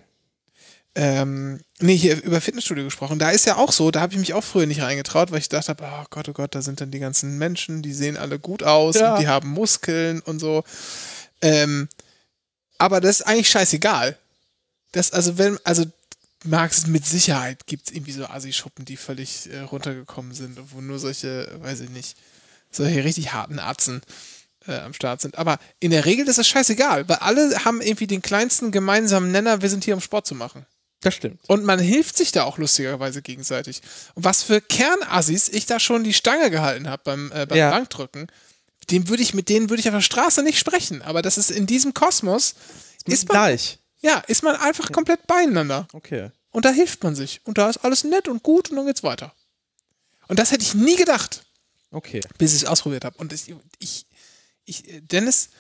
Ähm, 0.94 1.60
nee, 1.80 1.96
hier 1.96 2.22
über 2.22 2.40
Fitnessstudio 2.40 2.84
gesprochen. 2.84 3.18
Da 3.18 3.30
ist 3.30 3.46
ja 3.46 3.56
auch 3.56 3.72
so, 3.72 3.90
da 3.90 4.00
habe 4.02 4.12
ich 4.12 4.18
mich 4.18 4.34
auch 4.34 4.44
früher 4.44 4.66
nicht 4.66 4.82
reingetraut, 4.82 5.30
weil 5.30 5.38
ich 5.38 5.48
gedacht 5.48 5.68
habe, 5.68 5.84
oh 5.84 6.04
Gott, 6.10 6.28
oh 6.28 6.32
Gott, 6.32 6.54
da 6.54 6.60
sind 6.60 6.80
dann 6.82 6.90
die 6.90 6.98
ganzen 6.98 7.38
Menschen, 7.38 7.80
die 7.82 7.94
sehen 7.94 8.18
alle 8.18 8.38
gut 8.38 8.62
aus 8.62 8.96
Ja. 8.96 9.14
und 9.14 9.20
die 9.22 9.28
haben 9.28 9.48
Muskeln 9.48 10.20
und 10.20 10.38
so. 10.38 10.64
Ähm, 11.40 11.88
aber 12.76 13.00
das 13.00 13.20
ist 13.20 13.26
eigentlich 13.26 13.48
scheißegal. 13.50 14.18
Das, 14.92 15.12
also, 15.12 15.38
wenn, 15.38 15.58
also, 15.64 15.86
es 16.44 16.86
mit 16.86 17.06
Sicherheit 17.06 17.66
gibt 17.66 17.86
es 17.88 17.94
irgendwie 17.94 18.12
so 18.12 18.26
Assi-Schuppen, 18.26 18.84
die 18.84 18.96
völlig 18.96 19.48
äh, 19.50 19.60
runtergekommen 19.60 20.34
sind, 20.34 20.58
wo 20.72 20.80
nur 20.82 20.98
solche, 20.98 21.48
weiß 21.62 21.80
ich 21.80 21.90
nicht, 21.90 22.16
solche 22.70 23.04
richtig 23.04 23.32
harten 23.32 23.58
Atzen 23.58 24.02
äh, 24.66 24.78
am 24.78 24.92
Start 24.94 25.20
sind. 25.20 25.38
Aber 25.38 25.58
in 25.80 25.90
der 25.90 26.04
Regel 26.04 26.26
ist 26.28 26.38
es 26.38 26.48
scheißegal, 26.48 27.08
weil 27.08 27.16
alle 27.18 27.64
haben 27.64 27.80
irgendwie 27.80 28.06
den 28.06 28.22
kleinsten 28.22 28.70
gemeinsamen 28.72 29.30
Nenner, 29.32 29.62
wir 29.62 29.68
sind 29.70 29.84
hier, 29.84 29.94
um 29.94 30.00
Sport 30.00 30.26
zu 30.26 30.34
machen. 30.34 30.66
Das 31.00 31.14
stimmt. 31.14 31.40
Und 31.48 31.64
man 31.64 31.80
hilft 31.80 32.16
sich 32.16 32.30
da 32.30 32.44
auch 32.44 32.58
lustigerweise 32.58 33.22
gegenseitig. 33.22 33.82
Und 34.14 34.24
was 34.24 34.42
für 34.44 34.60
Kernassis 34.60 35.48
ich 35.48 35.66
da 35.66 35.80
schon 35.80 36.04
die 36.04 36.14
Stange 36.14 36.50
gehalten 36.50 36.88
habe 36.88 37.02
beim, 37.04 37.32
äh, 37.32 37.44
beim 37.46 37.58
Ja. 37.58 37.70
Bankdrücken, 37.70 38.28
dem 38.90 39.08
würde 39.08 39.22
ich, 39.22 39.34
mit 39.34 39.48
denen 39.48 39.68
würde 39.68 39.80
ich 39.80 39.88
auf 39.88 39.94
der 39.94 40.00
Straße 40.00 40.42
nicht 40.44 40.58
sprechen. 40.58 41.02
Aber 41.02 41.22
das 41.22 41.38
ist 41.38 41.50
in 41.50 41.66
diesem 41.66 41.92
Kosmos, 41.94 42.54
ist 43.06 43.26
man, 43.28 43.34
gleich. 43.36 43.78
ja, 44.00 44.18
ist 44.28 44.42
man 44.44 44.54
einfach 44.56 44.92
komplett 44.92 45.26
beieinander. 45.26 45.88
Okay. 45.92 46.30
Und 46.52 46.64
da 46.64 46.70
hilft 46.70 47.02
man 47.02 47.16
sich. 47.16 47.40
Und 47.44 47.58
da 47.58 47.68
ist 47.70 47.78
alles 47.78 48.04
nett 48.04 48.28
und 48.28 48.42
gut 48.44 48.70
und 48.70 48.76
dann 48.76 48.86
geht's 48.86 49.02
weiter. 49.02 49.32
Und 50.28 50.38
das 50.38 50.52
hätte 50.52 50.62
ich 50.62 50.74
nie 50.74 50.96
gedacht, 50.96 51.42
Okay. 51.90 52.20
bis 52.38 52.54
ich 52.54 52.62
es 52.62 52.68
ausprobiert 52.68 53.04
habe. 53.04 53.16
Und 53.18 53.32
ich, 53.32 53.52
ich, 53.80 54.06
ich, 54.64 54.88
äh, 54.88 55.00
Dennis, 55.00 55.50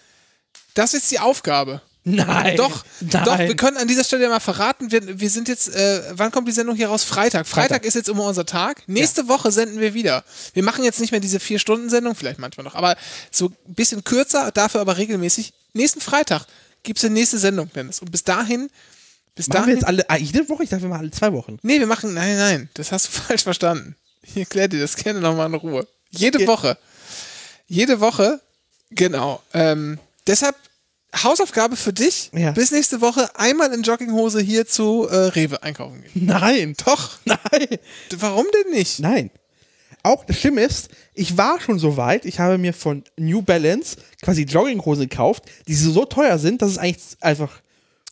Das 0.74 0.94
ist 0.94 1.10
die 1.10 1.18
Aufgabe. 1.18 1.82
Nein. 2.04 2.56
Doch, 2.56 2.84
Nein. 3.00 3.24
doch, 3.24 3.38
wir 3.38 3.54
können 3.56 3.76
an 3.76 3.86
dieser 3.86 4.02
Stelle 4.02 4.28
mal 4.28 4.40
verraten, 4.40 4.90
wir, 4.90 5.20
wir 5.20 5.30
sind 5.30 5.46
jetzt, 5.46 5.68
äh, 5.72 6.02
wann 6.14 6.32
kommt 6.32 6.48
die 6.48 6.52
Sendung 6.52 6.74
hier 6.74 6.88
raus? 6.88 7.04
Freitag. 7.04 7.46
Freitag, 7.46 7.68
Freitag. 7.70 7.84
ist 7.84 7.94
jetzt 7.94 8.08
immer 8.08 8.24
unser 8.24 8.44
Tag. 8.44 8.82
Nächste 8.88 9.28
Woche 9.28 9.52
senden 9.52 9.78
wir 9.78 9.94
wieder. 9.94 10.24
Wir 10.52 10.64
machen 10.64 10.82
jetzt 10.82 10.98
nicht 10.98 11.12
mehr 11.12 11.20
diese 11.20 11.38
Vier-Stunden-Sendung, 11.38 12.16
vielleicht 12.16 12.40
manchmal 12.40 12.64
noch, 12.64 12.74
aber 12.74 12.96
so 13.30 13.46
ein 13.68 13.74
bisschen 13.74 14.02
kürzer, 14.02 14.50
dafür 14.50 14.80
aber 14.80 14.96
regelmäßig. 14.96 15.52
Nächsten 15.74 16.00
Freitag 16.00 16.46
gibt's 16.82 17.04
eine 17.04 17.14
nächste 17.14 17.38
Sendung, 17.38 17.70
Dennis. 17.72 18.00
Und 18.00 18.10
bis 18.10 18.24
dahin, 18.24 18.68
bis 19.36 19.46
Machen 19.46 19.58
wir 19.58 19.60
dahin. 19.60 19.76
jetzt 19.76 19.86
alle 19.86 20.10
ah, 20.10 20.16
jede 20.16 20.48
Woche? 20.48 20.64
Ich 20.64 20.70
dachte, 20.70 20.82
wir 20.82 20.88
machen 20.88 21.02
alle 21.02 21.10
zwei 21.12 21.32
Wochen. 21.32 21.58
Nee, 21.62 21.78
wir 21.78 21.86
machen, 21.86 22.14
nein, 22.14 22.36
nein, 22.36 22.68
das 22.74 22.90
hast 22.90 23.06
du 23.06 23.10
falsch 23.28 23.44
verstanden. 23.44 23.94
Ich 24.22 24.36
erkläre 24.36 24.68
dir 24.68 24.80
das 24.80 24.96
gerne 24.96 25.20
nochmal 25.20 25.46
in 25.46 25.54
Ruhe. 25.54 25.86
Jede 26.10 26.38
Okay. 26.38 26.46
Woche. 26.48 26.78
Jede 27.68 28.00
Woche, 28.00 28.40
genau. 28.94 29.42
Ähm, 29.54 29.98
deshalb 30.26 30.56
Hausaufgabe 31.22 31.76
für 31.76 31.92
dich, 31.92 32.30
Ja. 32.34 32.52
bis 32.52 32.70
nächste 32.70 33.00
Woche 33.02 33.28
einmal 33.38 33.72
in 33.74 33.82
Jogginghose 33.82 34.40
hier 34.40 34.66
zu 34.66 35.06
äh, 35.08 35.14
Rewe 35.16 35.62
einkaufen 35.62 36.02
gehen. 36.02 36.26
Nein. 36.26 36.74
Doch, 36.84 37.18
Nein. 37.26 37.38
warum 38.16 38.46
denn 38.64 38.72
nicht? 38.72 38.98
Nein. 39.00 39.30
Auch 40.04 40.24
das 40.24 40.38
Schlimme 40.40 40.62
ist, 40.62 40.88
ich 41.14 41.36
war 41.36 41.60
schon 41.60 41.78
so 41.78 41.96
weit, 41.96 42.24
ich 42.24 42.40
habe 42.40 42.58
mir 42.58 42.72
von 42.72 43.04
New 43.16 43.42
Balance 43.42 43.98
quasi 44.22 44.42
Jogginghosen 44.42 45.08
gekauft, 45.08 45.44
die 45.68 45.74
so 45.74 46.04
teuer 46.06 46.38
sind, 46.38 46.60
dass 46.62 46.70
es 46.72 46.78
eigentlich 46.78 47.02
einfach 47.20 47.60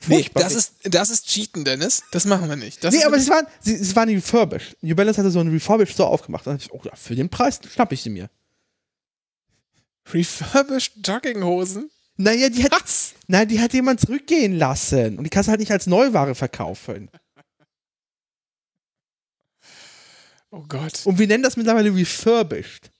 Nee, 0.06 0.16
furchtbar 0.16 0.42
das 0.44 0.54
ist, 0.54 0.72
das 0.84 1.10
ist 1.10 1.26
Cheaten, 1.26 1.64
Dennis. 1.64 2.02
Das 2.12 2.24
machen 2.26 2.48
wir 2.48 2.56
nicht. 2.56 2.82
Das 2.84 2.94
Nee, 2.94 3.02
aber 3.04 3.18
sie 3.18 3.28
waren, 3.28 3.46
sie, 3.60 3.76
sie 3.76 3.94
waren 3.96 4.08
refurbished. 4.08 4.76
New 4.82 4.94
Balance 4.94 5.18
hatte 5.18 5.30
so 5.30 5.40
einen 5.40 5.52
refurbished 5.52 5.92
Store 5.92 6.08
aufgemacht. 6.08 6.46
Und 6.46 6.52
dann 6.52 6.58
dachte 6.58 6.70
ich, 6.74 6.80
oh, 6.80 6.82
ja, 6.86 6.94
für 6.96 7.14
den 7.16 7.28
Preis 7.28 7.60
schnapp 7.70 7.92
ich 7.92 8.00
sie 8.00 8.08
mir. 8.08 8.30
Refurbished 10.14 10.92
Jogginghosen. 11.06 11.90
Naja, 12.16 12.48
die 12.50 12.64
hat, 12.64 12.72
Was? 12.82 13.14
nein, 13.28 13.48
die 13.48 13.60
hat 13.60 13.72
jemand 13.72 14.00
zurückgehen 14.00 14.56
lassen. 14.58 15.16
Und 15.16 15.24
die 15.24 15.30
kannst 15.30 15.48
du 15.48 15.50
halt 15.50 15.60
nicht 15.60 15.72
als 15.72 15.86
Neuware 15.86 16.34
verkaufen. 16.34 17.10
Oh 20.50 20.64
Gott. 20.68 21.06
Und 21.06 21.18
wir 21.18 21.26
nennen 21.26 21.42
das 21.42 21.56
mittlerweile 21.56 21.94
refurbished. 21.94 22.90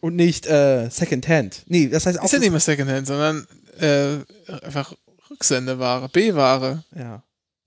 Und 0.00 0.16
nicht 0.16 0.46
äh, 0.46 0.88
Secondhand. 0.90 1.62
Nee, 1.66 1.88
das 1.88 2.04
heißt 2.06 2.20
auch. 2.20 2.24
Ist 2.24 2.32
ja 2.32 2.38
nicht 2.38 2.50
mehr 2.50 2.60
Secondhand, 2.60 3.06
sondern 3.06 3.46
äh, 3.80 4.18
einfach 4.64 4.94
Rücksendeware, 5.30 6.08
B-Ware. 6.10 6.84
ja. 6.94 7.22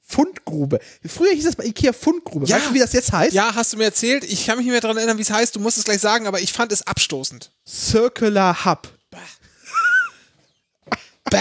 Fundgrube. 0.10 0.80
Früher 1.06 1.34
hieß 1.34 1.44
das 1.44 1.58
bei 1.58 1.66
Ikea 1.66 1.92
Fundgrube. 1.92 2.46
Ja. 2.46 2.56
Weißt 2.56 2.70
du, 2.70 2.74
wie 2.74 2.80
das 2.80 2.94
jetzt 2.94 3.12
heißt? 3.12 3.34
Ja, 3.34 3.54
hast 3.54 3.74
du 3.74 3.78
mir 3.78 3.84
erzählt. 3.84 4.24
Ich 4.24 4.46
kann 4.46 4.58
mich 4.58 4.66
nicht 4.66 4.72
mehr 4.72 4.82
daran 4.82 4.98
erinnern, 4.98 5.18
wie 5.18 5.22
es 5.22 5.32
heißt. 5.32 5.56
Du 5.56 5.60
musst 5.60 5.78
es 5.78 5.84
gleich 5.84 6.00
sagen, 6.00 6.28
aber 6.28 6.40
ich 6.40 6.54
fand 6.54 6.72
es 6.72 6.88
abstoßend. 6.88 7.52
Circular 7.68 8.66
Hub. 8.66 8.88
Bäh. 11.30 11.40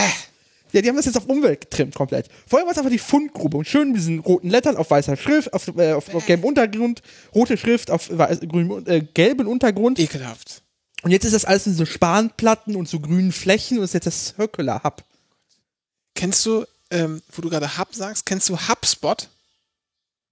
Ja, 0.73 0.83
die 0.83 0.89
haben 0.89 0.97
das 0.97 1.07
jetzt 1.07 1.17
auf 1.17 1.27
Umwelt 1.27 1.61
getrimmt 1.62 1.95
komplett. 1.95 2.29
Vorher 2.47 2.67
war 2.67 2.73
es 2.73 2.79
einfach 2.79 2.91
die 2.91 2.99
Fundgrube 2.99 3.57
und 3.57 3.67
schön 3.67 3.93
mit 3.93 3.99
diesen 3.99 4.19
roten 4.19 4.51
Lettern 4.51 4.77
auf 4.77 4.91
weißer 4.91 5.17
Schrift, 5.17 5.53
auf, 5.55 5.69
äh, 5.69 5.93
auf, 5.93 6.12
auf 6.12 6.27
gelbem 6.27 6.45
Untergrund, 6.45 7.03
rote 7.35 7.57
Schrift 7.57 7.91
auf 7.91 8.11
weiß, 8.11 8.41
grün, 8.41 8.85
äh, 8.87 9.01
gelben 9.14 9.47
Untergrund. 9.47 9.99
Ekelhaft. 9.99 10.62
Und 11.03 11.12
jetzt 11.12 11.25
ist 11.25 11.35
das 11.35 11.45
alles 11.45 11.67
in 11.67 11.75
so 11.75 11.87
Spanplatten 11.87 12.75
und 12.75 12.89
so 12.89 12.99
grünen 12.99 13.31
Flächen 13.31 13.79
und 13.79 13.85
ist 13.85 13.95
jetzt 13.95 14.07
das 14.07 14.35
Circular 14.35 14.83
Hub. 14.83 15.05
Kennst 16.14 16.45
du, 16.45 16.64
ähm, 16.91 17.22
wo 17.32 17.43
du 17.43 17.51
gerade 17.51 17.78
Hub 17.78 17.95
sagst, 17.95 18.26
kennst 18.26 18.49
du 18.49 18.57
HubSpot? 18.57 19.28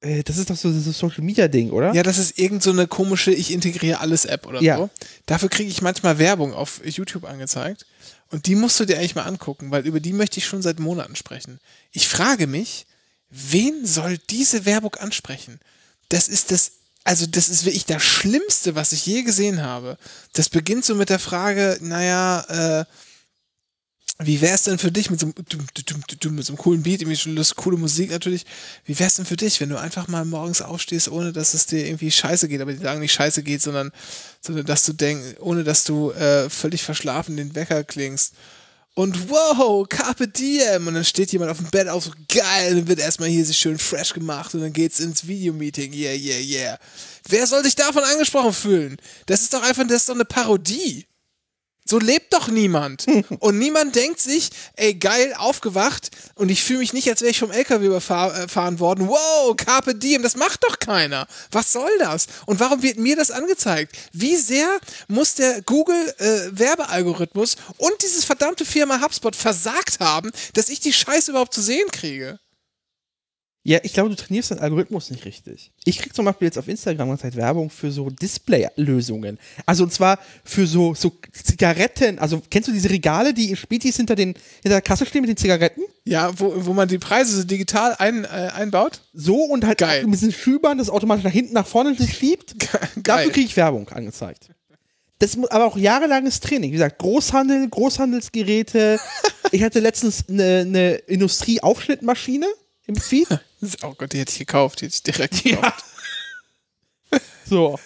Äh, 0.00 0.22
das 0.22 0.36
ist 0.38 0.50
doch 0.50 0.56
so 0.56 0.70
dieses 0.70 0.98
Social 0.98 1.24
Media 1.24 1.48
Ding, 1.48 1.70
oder? 1.70 1.92
Ja, 1.94 2.02
das 2.02 2.18
ist 2.18 2.38
irgend 2.38 2.62
so 2.62 2.70
eine 2.70 2.86
komische 2.86 3.32
Ich 3.32 3.52
integriere 3.52 4.00
alles 4.00 4.24
App 4.24 4.46
oder 4.46 4.60
Ja. 4.62 4.76
so. 4.76 4.90
Dafür 5.26 5.48
kriege 5.48 5.70
ich 5.70 5.82
manchmal 5.82 6.18
Werbung 6.18 6.52
auf 6.54 6.80
YouTube 6.84 7.24
angezeigt. 7.24 7.86
Und 8.30 8.46
die 8.46 8.54
musst 8.54 8.78
du 8.80 8.84
dir 8.84 8.98
eigentlich 8.98 9.14
mal 9.14 9.22
angucken, 9.24 9.70
weil 9.70 9.86
über 9.86 10.00
die 10.00 10.12
möchte 10.12 10.38
ich 10.38 10.46
schon 10.46 10.62
seit 10.62 10.78
Monaten 10.80 11.14
sprechen. 11.16 11.60
Ich 11.92 12.08
frage 12.08 12.46
mich, 12.46 12.86
wen 13.30 13.86
soll 13.86 14.18
diese 14.30 14.64
Werbung 14.66 14.94
ansprechen? 14.96 15.60
Das 16.08 16.28
ist 16.28 16.50
das, 16.50 16.72
also 17.04 17.26
das 17.26 17.48
ist 17.48 17.64
wirklich 17.64 17.86
das 17.86 18.02
Schlimmste, 18.02 18.74
was 18.74 18.92
ich 18.92 19.06
je 19.06 19.22
gesehen 19.22 19.62
habe. 19.62 19.98
Das 20.32 20.48
beginnt 20.48 20.84
so 20.84 20.94
mit 20.94 21.10
der 21.10 21.18
Frage, 21.18 21.78
naja, 21.80 22.80
äh, 22.80 22.84
wie 24.18 24.40
wär's 24.40 24.62
denn 24.62 24.78
für 24.78 24.92
dich 24.92 25.10
mit 25.10 25.18
so, 25.18 25.26
einem, 25.26 26.36
mit 26.36 26.46
so 26.46 26.52
einem 26.52 26.58
coolen 26.58 26.82
Beat, 26.82 27.02
irgendwie 27.02 27.16
schon 27.16 27.34
das 27.34 27.56
coole 27.56 27.76
Musik 27.76 28.10
natürlich. 28.10 28.46
Wie 28.84 28.96
wär's 28.98 29.16
denn 29.16 29.24
für 29.24 29.36
dich, 29.36 29.60
wenn 29.60 29.70
du 29.70 29.78
einfach 29.78 30.06
mal 30.06 30.24
morgens 30.24 30.62
aufstehst, 30.62 31.08
ohne 31.08 31.32
dass 31.32 31.52
es 31.52 31.66
dir 31.66 31.84
irgendwie 31.84 32.12
scheiße 32.12 32.48
geht, 32.48 32.60
aber 32.60 32.72
die 32.72 32.78
sagen 32.82 33.00
nicht 33.00 33.12
scheiße 33.12 33.42
geht, 33.42 33.60
sondern, 33.60 33.90
sondern 34.40 34.66
dass 34.66 34.84
du 34.84 34.92
denkst, 34.92 35.36
ohne 35.40 35.64
dass 35.64 35.82
du 35.82 36.12
äh, 36.12 36.48
völlig 36.48 36.82
verschlafen 36.82 37.36
den 37.36 37.56
Wecker 37.56 37.82
klingst. 37.82 38.34
Und 38.94 39.28
wow, 39.28 39.88
Carpe 39.88 40.28
Diem. 40.28 40.86
Und 40.86 40.94
dann 40.94 41.04
steht 41.04 41.32
jemand 41.32 41.50
auf 41.50 41.58
dem 41.58 41.70
Bett 41.70 41.88
auf, 41.88 42.04
so 42.04 42.12
geil, 42.32 42.76
dann 42.76 42.86
wird 42.86 43.00
erstmal 43.00 43.28
hier 43.28 43.44
sich 43.44 43.58
schön 43.58 43.78
fresh 43.78 44.14
gemacht 44.14 44.54
und 44.54 44.60
dann 44.60 44.72
geht's 44.72 45.00
ins 45.00 45.26
Videomeeting. 45.26 45.92
Yeah, 45.92 46.14
yeah, 46.14 46.38
yeah. 46.38 46.78
Wer 47.28 47.48
soll 47.48 47.64
sich 47.64 47.74
davon 47.74 48.04
angesprochen 48.04 48.52
fühlen? 48.52 48.96
Das 49.26 49.42
ist 49.42 49.52
doch 49.52 49.62
einfach, 49.62 49.84
das 49.88 50.02
ist 50.02 50.08
doch 50.08 50.14
eine 50.14 50.24
Parodie. 50.24 51.06
So 51.86 51.98
lebt 51.98 52.32
doch 52.32 52.48
niemand. 52.48 53.06
Und 53.40 53.58
niemand 53.58 53.94
denkt 53.94 54.20
sich, 54.20 54.50
ey, 54.76 54.94
geil, 54.94 55.34
aufgewacht 55.36 56.10
und 56.34 56.50
ich 56.50 56.64
fühle 56.64 56.78
mich 56.80 56.92
nicht, 56.92 57.08
als 57.08 57.20
wäre 57.20 57.30
ich 57.30 57.38
vom 57.38 57.50
LKW 57.50 57.86
überfahren 57.86 58.80
worden. 58.80 59.08
Wow, 59.08 59.54
Carpe 59.56 59.94
Diem, 59.94 60.22
das 60.22 60.36
macht 60.36 60.64
doch 60.64 60.78
keiner. 60.78 61.26
Was 61.50 61.72
soll 61.72 61.90
das? 61.98 62.26
Und 62.46 62.60
warum 62.60 62.82
wird 62.82 62.98
mir 62.98 63.16
das 63.16 63.30
angezeigt? 63.30 63.96
Wie 64.12 64.36
sehr 64.36 64.78
muss 65.08 65.34
der 65.34 65.62
Google-Werbealgorithmus 65.62 67.56
und 67.76 67.92
dieses 68.02 68.24
verdammte 68.24 68.64
Firma 68.64 69.00
HubSpot 69.00 69.36
versagt 69.36 70.00
haben, 70.00 70.30
dass 70.54 70.68
ich 70.68 70.80
die 70.80 70.92
Scheiße 70.92 71.32
überhaupt 71.32 71.54
zu 71.54 71.62
sehen 71.62 71.90
kriege? 71.90 72.38
Ja, 73.66 73.78
ich 73.82 73.94
glaube, 73.94 74.10
du 74.10 74.14
trainierst 74.14 74.50
deinen 74.50 74.58
Algorithmus 74.58 75.10
nicht 75.10 75.24
richtig. 75.24 75.72
Ich 75.86 75.96
krieg 75.98 76.14
zum 76.14 76.26
Beispiel 76.26 76.44
jetzt 76.48 76.58
auf 76.58 76.68
Instagram 76.68 77.08
ganze 77.08 77.22
Zeit 77.22 77.34
Werbung 77.36 77.70
für 77.70 77.90
so 77.90 78.10
Display-Lösungen. 78.10 79.38
Also 79.64 79.84
und 79.84 79.92
zwar 79.92 80.18
für 80.44 80.66
so, 80.66 80.94
so 80.94 81.10
Zigaretten. 81.32 82.18
Also 82.18 82.42
kennst 82.50 82.68
du 82.68 82.72
diese 82.72 82.90
Regale, 82.90 83.32
die 83.32 83.48
in 83.48 83.56
Spätis 83.56 83.96
hinter, 83.96 84.16
den, 84.16 84.34
hinter 84.62 84.68
der 84.76 84.82
Kasse 84.82 85.06
stehen 85.06 85.22
mit 85.22 85.30
den 85.30 85.38
Zigaretten? 85.38 85.80
Ja, 86.04 86.38
wo, 86.38 86.52
wo 86.66 86.74
man 86.74 86.88
die 86.88 86.98
Preise 86.98 87.34
so 87.38 87.44
digital 87.44 87.94
ein, 87.98 88.24
äh, 88.24 88.28
einbaut? 88.54 89.00
So 89.14 89.36
und 89.44 89.64
halt 89.64 89.78
Geil. 89.78 90.04
mit 90.04 90.12
diesen 90.12 90.32
Schübern, 90.32 90.76
das 90.76 90.90
automatisch 90.90 91.24
nach 91.24 91.32
hinten, 91.32 91.54
nach 91.54 91.66
vorne 91.66 91.94
sich 91.94 92.14
schiebt. 92.18 92.58
Geil. 92.70 92.80
Dafür 93.02 93.32
kriege 93.32 93.46
ich 93.46 93.56
Werbung 93.56 93.88
angezeigt. 93.88 94.50
Das 95.20 95.36
mu- 95.38 95.46
aber 95.48 95.64
auch 95.64 95.78
jahrelanges 95.78 96.40
Training. 96.40 96.68
Wie 96.68 96.74
gesagt, 96.74 96.98
Großhandel, 96.98 97.66
Großhandelsgeräte. 97.70 99.00
ich 99.52 99.62
hatte 99.62 99.80
letztens 99.80 100.28
eine, 100.28 100.58
eine 100.66 100.94
Industrieaufschnittmaschine 100.96 102.46
im 102.86 102.96
Feed. 102.96 103.28
Oh 103.82 103.94
Gott, 103.96 104.12
die 104.12 104.18
hätte 104.18 104.32
ich 104.32 104.38
gekauft, 104.38 104.80
die 104.80 104.86
hätte 104.86 104.94
ich 104.96 105.02
direkt 105.02 105.42
gekauft. 105.44 105.84
So. 107.46 107.78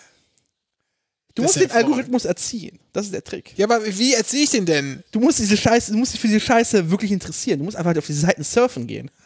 Du 1.35 1.43
Das 1.43 1.55
musst 1.55 1.57
ja 1.57 1.67
den 1.67 1.77
Algorithmus 1.77 2.25
erziehen. 2.25 2.79
Das 2.93 3.07
ist 3.07 3.15
der 3.15 3.23
Trick. 3.23 3.57
Ja, 3.57 3.67
aber 3.67 3.85
wie 3.87 4.15
erziehe 4.15 4.45
ich 4.45 4.51
den 4.51 4.67
denn? 4.67 5.05
Du 5.11 5.21
musst 5.21 5.39
diese 5.39 5.57
Scheiße, 5.57 5.93
du 5.93 5.99
musst 5.99 6.13
dich 6.13 6.21
für 6.21 6.27
diese 6.29 6.41
Scheiße 6.41 6.91
wirklich 6.91 7.13
interessieren. 7.13 7.59
Du 7.59 7.65
musst 7.65 7.77
einfach 7.77 7.97
auf 7.97 8.07
diese 8.07 8.21
Seiten 8.21 8.43
surfen 8.43 8.87
gehen. 8.87 9.11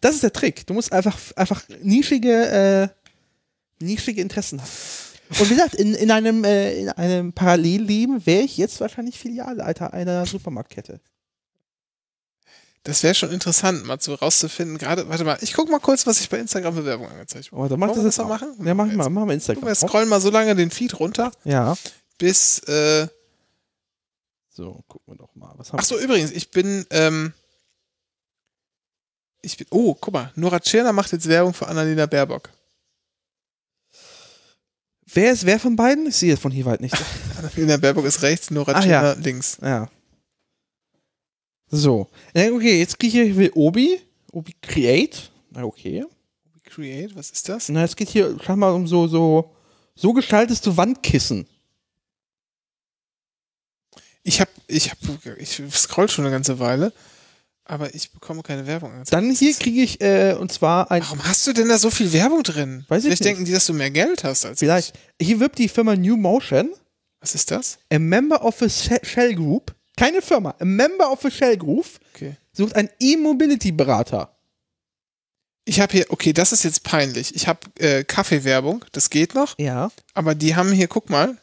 das 0.00 0.14
ist 0.14 0.22
der 0.22 0.32
Trick. 0.32 0.66
Du 0.66 0.74
musst 0.74 0.92
einfach, 0.92 1.18
einfach 1.36 1.62
nischige, 1.82 2.90
äh, 3.80 3.84
nischige 3.84 4.20
Interessen 4.20 4.60
haben. 4.60 4.70
Und 5.30 5.50
wie 5.50 5.54
gesagt, 5.54 5.74
in, 5.74 5.94
in, 5.94 6.10
einem, 6.10 6.44
äh, 6.44 6.74
in 6.78 6.88
einem 6.90 7.32
Parallelleben 7.32 8.26
wäre 8.26 8.42
ich 8.42 8.56
jetzt 8.58 8.80
wahrscheinlich 8.80 9.18
Filialleiter 9.18 9.92
einer 9.94 10.26
Supermarktkette. 10.26 11.00
Das 12.86 13.02
wäre 13.02 13.14
schon 13.14 13.30
interessant, 13.32 13.84
mal 13.84 14.00
so 14.00 14.14
rauszufinden. 14.14 14.78
Gerade, 14.78 15.08
warte 15.08 15.24
mal, 15.24 15.36
ich 15.40 15.52
guck 15.54 15.68
mal 15.68 15.80
kurz, 15.80 16.06
was 16.06 16.20
ich 16.20 16.28
bei 16.28 16.38
Instagram 16.38 16.74
für 16.76 16.84
Werbung 16.84 17.08
angezeigt 17.08 17.50
habe. 17.52 17.68
Dann 17.68 17.78
mach 17.80 17.88
das 17.88 17.96
wir 17.98 18.04
jetzt 18.04 18.18
mal 18.18 18.24
machen? 18.26 18.54
Ja, 18.64 18.74
mach 18.74 18.86
mal, 18.86 19.08
mach 19.10 19.22
mal 19.22 19.28
Wir 19.28 19.34
Instagram. 19.34 19.68
auf. 19.68 19.76
scrollen 19.78 20.08
mal 20.08 20.20
so 20.20 20.30
lange 20.30 20.54
den 20.54 20.70
Feed 20.70 20.98
runter, 21.00 21.32
Ja. 21.44 21.76
bis, 22.18 22.60
äh, 22.60 23.08
So, 24.50 24.82
gucken 24.88 25.14
wir 25.14 25.18
doch 25.18 25.34
mal. 25.34 25.52
Was 25.56 25.72
haben 25.72 25.80
ach 25.80 25.84
so, 25.84 25.98
übrigens, 25.98 26.30
ich 26.30 26.50
bin, 26.50 26.86
ähm, 26.90 27.34
ich 29.42 29.56
bin, 29.56 29.66
oh, 29.70 29.94
guck 29.94 30.14
mal, 30.14 30.32
Nora 30.34 30.60
Tschirner 30.60 30.92
macht 30.92 31.12
jetzt 31.12 31.28
Werbung 31.28 31.52
für 31.54 31.66
Annalena 31.68 32.06
Baerbock. 32.06 32.50
Wer 35.12 35.32
ist 35.32 35.46
wer 35.46 35.60
von 35.60 35.76
beiden? 35.76 36.06
Ich 36.06 36.16
sehe 36.16 36.34
es 36.34 36.40
von 36.40 36.50
hier 36.52 36.64
weit 36.64 36.80
nicht. 36.80 36.94
Annalena 37.38 37.76
Baerbock 37.76 38.04
ist 38.06 38.22
rechts, 38.22 38.50
Nora 38.50 38.72
Ach 38.74 38.80
Tschirner 38.82 39.14
ja. 39.14 39.20
links. 39.22 39.58
Ja. 39.62 39.88
So. 41.68 42.08
Okay, 42.34 42.78
jetzt 42.78 42.98
kriege 42.98 43.22
ich 43.22 43.34
hier 43.36 43.56
Obi. 43.56 44.00
Obi 44.32 44.54
Create. 44.62 45.30
Na, 45.50 45.64
okay. 45.64 46.04
Create, 46.64 47.14
was 47.16 47.30
ist 47.30 47.48
das? 47.48 47.68
Na, 47.68 47.84
es 47.84 47.96
geht 47.96 48.08
hier, 48.08 48.36
schau 48.44 48.56
mal, 48.56 48.70
um 48.72 48.86
so, 48.86 49.06
so, 49.06 49.54
so 49.94 50.12
gestaltest 50.12 50.66
du 50.66 50.76
Wandkissen. 50.76 51.46
Ich 54.22 54.40
hab, 54.40 54.48
ich 54.66 54.90
hab, 54.90 54.98
ich 55.38 55.62
scroll 55.72 56.08
schon 56.08 56.24
eine 56.24 56.32
ganze 56.34 56.58
Weile, 56.58 56.92
aber 57.64 57.94
ich 57.94 58.10
bekomme 58.10 58.42
keine 58.42 58.66
Werbung. 58.66 58.90
Dann 59.08 59.30
hier 59.30 59.54
kriege 59.54 59.80
ich, 59.82 60.00
äh, 60.00 60.34
und 60.38 60.52
zwar 60.52 60.90
ein, 60.90 61.02
Warum 61.02 61.24
hast 61.24 61.46
du 61.46 61.52
denn 61.52 61.68
da 61.68 61.78
so 61.78 61.90
viel 61.90 62.12
Werbung 62.12 62.42
drin? 62.42 62.84
Weiß 62.88 62.98
ich 62.98 63.04
Vielleicht 63.04 63.20
nicht. 63.20 63.28
denken 63.30 63.44
die, 63.44 63.52
dass 63.52 63.66
du 63.66 63.72
mehr 63.72 63.90
Geld 63.92 64.24
hast 64.24 64.44
als 64.44 64.58
vielleicht, 64.58 64.98
hier 65.22 65.38
wirbt 65.38 65.58
die 65.58 65.68
Firma 65.68 65.94
New 65.94 66.16
Motion. 66.16 66.70
Was 67.20 67.34
ist 67.36 67.52
das? 67.52 67.78
A 67.92 67.98
member 68.00 68.44
of 68.44 68.60
a 68.62 68.68
She- 68.68 68.98
Shell 69.04 69.36
Group, 69.36 69.74
keine 69.96 70.22
Firma, 70.22 70.54
a 70.58 70.64
member 70.64 71.10
of 71.10 71.24
a 71.24 71.30
Shell 71.30 71.56
Group 71.56 71.86
Okay. 72.14 72.36
sucht 72.52 72.74
einen 72.76 72.88
E-Mobility-Berater. 73.00 74.30
Ich 75.64 75.80
habe 75.80 75.92
hier, 75.92 76.06
okay, 76.10 76.32
das 76.32 76.52
ist 76.52 76.62
jetzt 76.62 76.84
peinlich. 76.84 77.34
Ich 77.34 77.48
habe 77.48 77.58
äh, 77.80 78.04
Kaffeewerbung, 78.04 78.84
das 78.92 79.10
geht 79.10 79.34
noch, 79.34 79.58
Ja. 79.58 79.90
aber 80.14 80.34
die 80.34 80.54
haben 80.54 80.70
hier, 80.72 80.86
guck 80.86 81.10
mal, 81.10 81.36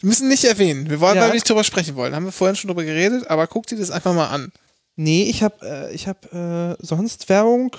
wir 0.00 0.08
müssen 0.08 0.28
nicht 0.28 0.44
erwähnen. 0.44 0.88
Wir 0.88 1.00
wollen 1.00 1.16
Ja. 1.16 1.32
nicht 1.32 1.48
drüber 1.48 1.64
sprechen 1.64 1.94
wollen. 1.96 2.14
Haben 2.14 2.24
wir 2.26 2.32
vorhin 2.32 2.56
schon 2.56 2.68
drüber 2.68 2.84
geredet, 2.84 3.28
aber 3.28 3.46
guck 3.46 3.66
dir 3.66 3.76
das 3.78 3.90
einfach 3.90 4.14
mal 4.14 4.28
an. 4.28 4.52
Nee, 4.96 5.24
ich 5.24 5.42
habe 5.42 5.66
äh, 5.90 5.94
ich 5.94 6.08
hab, 6.08 6.32
äh, 6.32 6.74
sonst 6.80 7.28
Werbung. 7.28 7.74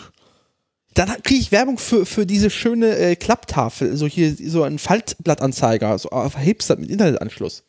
Dann 0.94 1.10
kriege 1.24 1.40
ich 1.40 1.52
Werbung 1.52 1.78
für, 1.78 2.06
für 2.06 2.26
diese 2.26 2.50
schöne 2.50 2.96
äh, 2.98 3.16
Klapptafel, 3.16 3.98
so 3.98 4.08
hier, 4.08 4.36
so 4.36 4.64
ein 4.64 4.80
Faltblattanzeiger, 4.80 5.98
so 6.00 6.10
auf 6.10 6.38
Hipster 6.38 6.76
mit 6.76 6.90
Internetanschluss. 6.90 7.64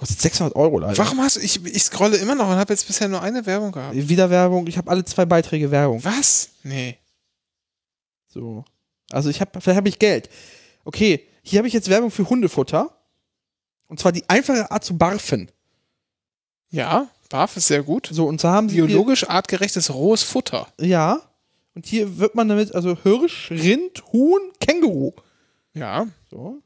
Kostet 0.00 0.18
600 0.22 0.56
Euro 0.56 0.78
leider. 0.78 0.96
Warum 0.96 1.20
hast 1.20 1.36
du, 1.36 1.40
ich, 1.40 1.62
ich 1.62 1.82
scrolle 1.82 2.16
immer 2.16 2.34
noch 2.34 2.48
und 2.48 2.54
habe 2.56 2.72
jetzt 2.72 2.86
bisher 2.86 3.06
nur 3.06 3.20
eine 3.20 3.44
Werbung 3.44 3.70
gehabt. 3.70 3.94
Wieder 3.94 4.30
Werbung, 4.30 4.66
ich 4.66 4.78
habe 4.78 4.90
alle 4.90 5.04
zwei 5.04 5.26
Beiträge 5.26 5.70
Werbung. 5.70 6.02
Was? 6.02 6.48
Nee. 6.62 6.96
So. 8.28 8.64
Also 9.10 9.28
ich 9.28 9.42
habe, 9.42 9.60
vielleicht 9.60 9.76
habe 9.76 9.90
ich 9.90 9.98
Geld. 9.98 10.30
Okay, 10.84 11.26
hier 11.42 11.58
habe 11.58 11.68
ich 11.68 11.74
jetzt 11.74 11.90
Werbung 11.90 12.10
für 12.10 12.28
Hundefutter. 12.30 12.96
Und 13.88 14.00
zwar 14.00 14.12
die 14.12 14.26
einfache 14.26 14.70
Art 14.70 14.84
zu 14.84 14.96
barfen. 14.96 15.50
Ja, 16.70 17.08
BAF 17.28 17.56
ist 17.58 17.66
sehr 17.66 17.82
gut. 17.82 18.08
So, 18.10 18.26
und 18.26 18.40
zwar 18.40 18.54
haben 18.54 18.68
sie. 18.70 18.76
hier- 18.76 18.86
Biologisch 18.86 19.28
artgerechtes 19.28 19.92
rohes 19.92 20.22
Futter. 20.22 20.66
Ja. 20.80 21.20
Und 21.74 21.84
hier 21.86 22.16
wird 22.18 22.34
man 22.34 22.48
damit, 22.48 22.74
also 22.74 22.96
Hirsch, 23.02 23.50
Rind, 23.50 24.02
Huhn, 24.12 24.40
Känguru. 24.60 25.12
Ja. 25.74 26.06
So. 26.30 26.62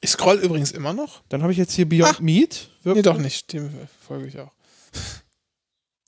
Ich 0.00 0.10
scroll 0.10 0.38
übrigens 0.38 0.72
immer 0.72 0.92
noch. 0.92 1.22
Dann 1.28 1.42
habe 1.42 1.52
ich 1.52 1.58
jetzt 1.58 1.72
hier 1.74 1.88
Beyond 1.88 2.14
Ach. 2.16 2.20
Meat. 2.20 2.70
Nee, 2.84 2.94
Wirkt- 2.94 3.06
doch 3.06 3.18
nicht. 3.18 3.52
Dem 3.52 3.70
folge 4.06 4.26
ich 4.26 4.38
auch. 4.38 4.52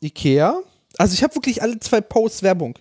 Ikea. 0.00 0.60
Also 0.98 1.14
ich 1.14 1.22
habe 1.22 1.34
wirklich 1.34 1.62
alle 1.62 1.78
zwei 1.80 2.00
Posts 2.00 2.42
Werbung. 2.42 2.78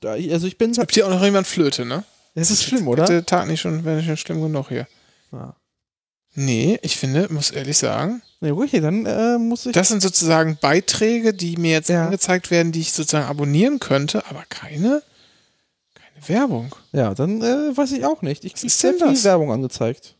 Da, 0.00 0.12
also 0.12 0.46
ich 0.46 0.58
bin. 0.58 0.70
Es 0.72 0.78
gibt 0.78 0.92
hier 0.94 1.06
auch 1.06 1.10
noch 1.10 1.22
jemand 1.22 1.46
Flöte, 1.46 1.84
ne? 1.84 2.04
Das 2.34 2.50
ist 2.50 2.64
schlimm, 2.64 2.88
oder? 2.88 3.04
Der 3.06 3.24
Tag 3.24 3.46
nicht 3.46 3.60
schon, 3.60 3.84
wäre 3.84 4.02
schon 4.02 4.16
schlimm 4.16 4.42
genug 4.42 4.68
hier. 4.68 4.88
Ja. 5.32 5.56
Nee, 6.36 6.80
ich 6.82 6.96
finde, 6.96 7.32
muss 7.32 7.52
ehrlich 7.52 7.78
sagen, 7.78 8.20
Nee, 8.40 8.50
ruhig, 8.50 8.72
dann 8.72 9.06
äh, 9.06 9.38
muss 9.38 9.66
ich. 9.66 9.72
das 9.72 9.88
sind 9.88 10.02
sozusagen 10.02 10.58
Beiträge, 10.60 11.32
die 11.32 11.56
mir 11.56 11.70
jetzt 11.70 11.90
Ja. 11.90 12.06
angezeigt 12.06 12.50
werden, 12.50 12.72
die 12.72 12.80
ich 12.80 12.92
sozusagen 12.92 13.26
abonnieren 13.26 13.78
könnte, 13.78 14.26
aber 14.26 14.44
keine 14.48 15.02
Werbung. 16.28 16.74
ja, 16.92 17.14
dann 17.14 17.42
äh, 17.42 17.76
weiß 17.76 17.92
ich 17.92 18.04
auch 18.04 18.22
nicht. 18.22 18.44
Ich 18.44 18.54
kriege 18.54 18.72
sehr 18.72 18.94
viel 18.94 19.00
das? 19.00 19.24
Werbung 19.24 19.52
angezeigt. 19.52 20.16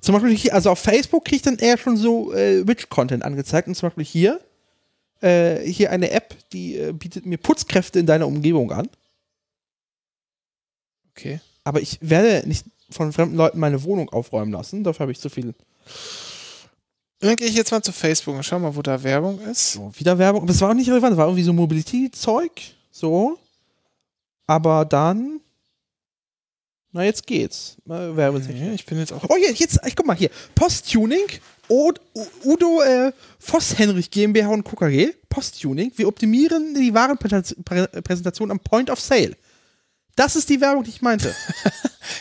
Zum 0.00 0.14
Beispiel 0.14 0.36
hier, 0.36 0.54
also 0.54 0.70
auf 0.70 0.78
Facebook 0.78 1.24
kriege 1.24 1.36
ich 1.36 1.42
dann 1.42 1.58
eher 1.58 1.78
schon 1.78 1.96
so 1.96 2.32
äh, 2.32 2.66
Witch-Content 2.66 3.24
angezeigt. 3.24 3.66
Und 3.68 3.74
zum 3.74 3.88
Beispiel 3.88 4.04
hier, 4.04 4.40
äh, 5.20 5.60
hier 5.60 5.90
eine 5.90 6.10
App, 6.10 6.36
die 6.52 6.76
äh, 6.76 6.92
bietet 6.92 7.26
mir 7.26 7.38
Putzkräfte 7.38 7.98
in 7.98 8.06
deiner 8.06 8.26
Umgebung 8.26 8.70
an. 8.72 8.88
Okay. 11.10 11.40
Aber 11.64 11.80
ich 11.80 11.98
werde 12.00 12.46
nicht 12.46 12.66
von 12.90 13.12
fremden 13.12 13.36
Leuten 13.36 13.58
meine 13.58 13.82
Wohnung 13.82 14.10
aufräumen 14.10 14.52
lassen. 14.52 14.84
Dafür 14.84 15.04
habe 15.04 15.12
ich 15.12 15.20
zu 15.20 15.28
viel 15.28 15.54
Dann 17.20 17.36
gehe 17.36 17.48
ich 17.48 17.56
jetzt 17.56 17.72
mal 17.72 17.82
zu 17.82 17.92
Facebook 17.92 18.36
und 18.36 18.44
schau 18.44 18.58
mal, 18.58 18.76
wo 18.76 18.82
da 18.82 19.02
Werbung 19.02 19.40
ist. 19.40 19.72
so, 19.72 19.90
wieder 19.96 20.18
Werbung. 20.18 20.42
Aber 20.42 20.50
es 20.50 20.60
war 20.60 20.70
auch 20.70 20.74
nicht 20.74 20.88
relevant. 20.90 21.12
Es 21.12 21.18
war 21.18 21.26
irgendwie 21.26 21.42
so 21.42 21.52
Mobility-Zeug. 21.52 22.52
So. 22.92 23.38
Aber 24.46 24.84
dann. 24.84 25.40
Na, 26.92 27.04
jetzt 27.04 27.26
geht's. 27.26 27.76
Äh. 27.88 28.12
Nee, 28.12 28.74
ich 28.74 28.86
bin 28.86 28.98
jetzt 28.98 29.12
auch. 29.12 29.24
Oh, 29.28 29.36
hier, 29.36 29.52
jetzt, 29.52 29.80
ich 29.86 29.96
guck 29.96 30.06
mal 30.06 30.16
hier. 30.16 30.30
Posttuning. 30.54 31.26
Udo 31.68 32.82
äh, 32.82 33.12
Voss-Henrich 33.40 34.10
GmbH 34.10 34.48
und 34.48 34.64
Co. 34.64 34.76
KG. 34.76 35.12
Posttuning. 35.28 35.92
Wir 35.96 36.08
optimieren 36.08 36.74
die 36.74 36.94
Warenpräsentation 36.94 38.50
am 38.50 38.60
Point 38.60 38.88
of 38.88 39.00
Sale. 39.00 39.36
Das 40.16 40.34
ist 40.34 40.48
die 40.48 40.60
Werbung, 40.60 40.82
die 40.84 40.90
ich 40.90 41.02
meinte. 41.02 41.34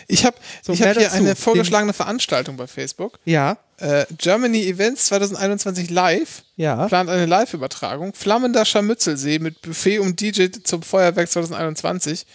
Ich 0.07 0.25
habe 0.25 0.35
So, 0.63 0.73
ich 0.73 0.81
hab 0.81 0.93
hier 0.93 1.03
dazu. 1.03 1.15
eine 1.17 1.35
vorgeschlagene 1.35 1.93
Veranstaltung 1.93 2.57
bei 2.57 2.65
Facebook. 2.65 3.19
Ja, 3.23 3.57
Äh, 3.77 4.05
Germany 4.17 4.63
Events 4.67 5.05
2021 5.05 5.91
live. 5.91 6.43
ja. 6.55 6.87
Plant 6.87 7.07
eine 7.09 7.27
Live-Übertragung. 7.27 8.13
Flammender 8.15 8.65
Scharmützelsee 8.65 9.37
mit 9.37 9.61
Buffet 9.61 9.99
und 9.99 10.19
DJ 10.21 10.47
zum 10.63 10.81
Feuerwerk 10.81 11.29
2021. 11.29 12.25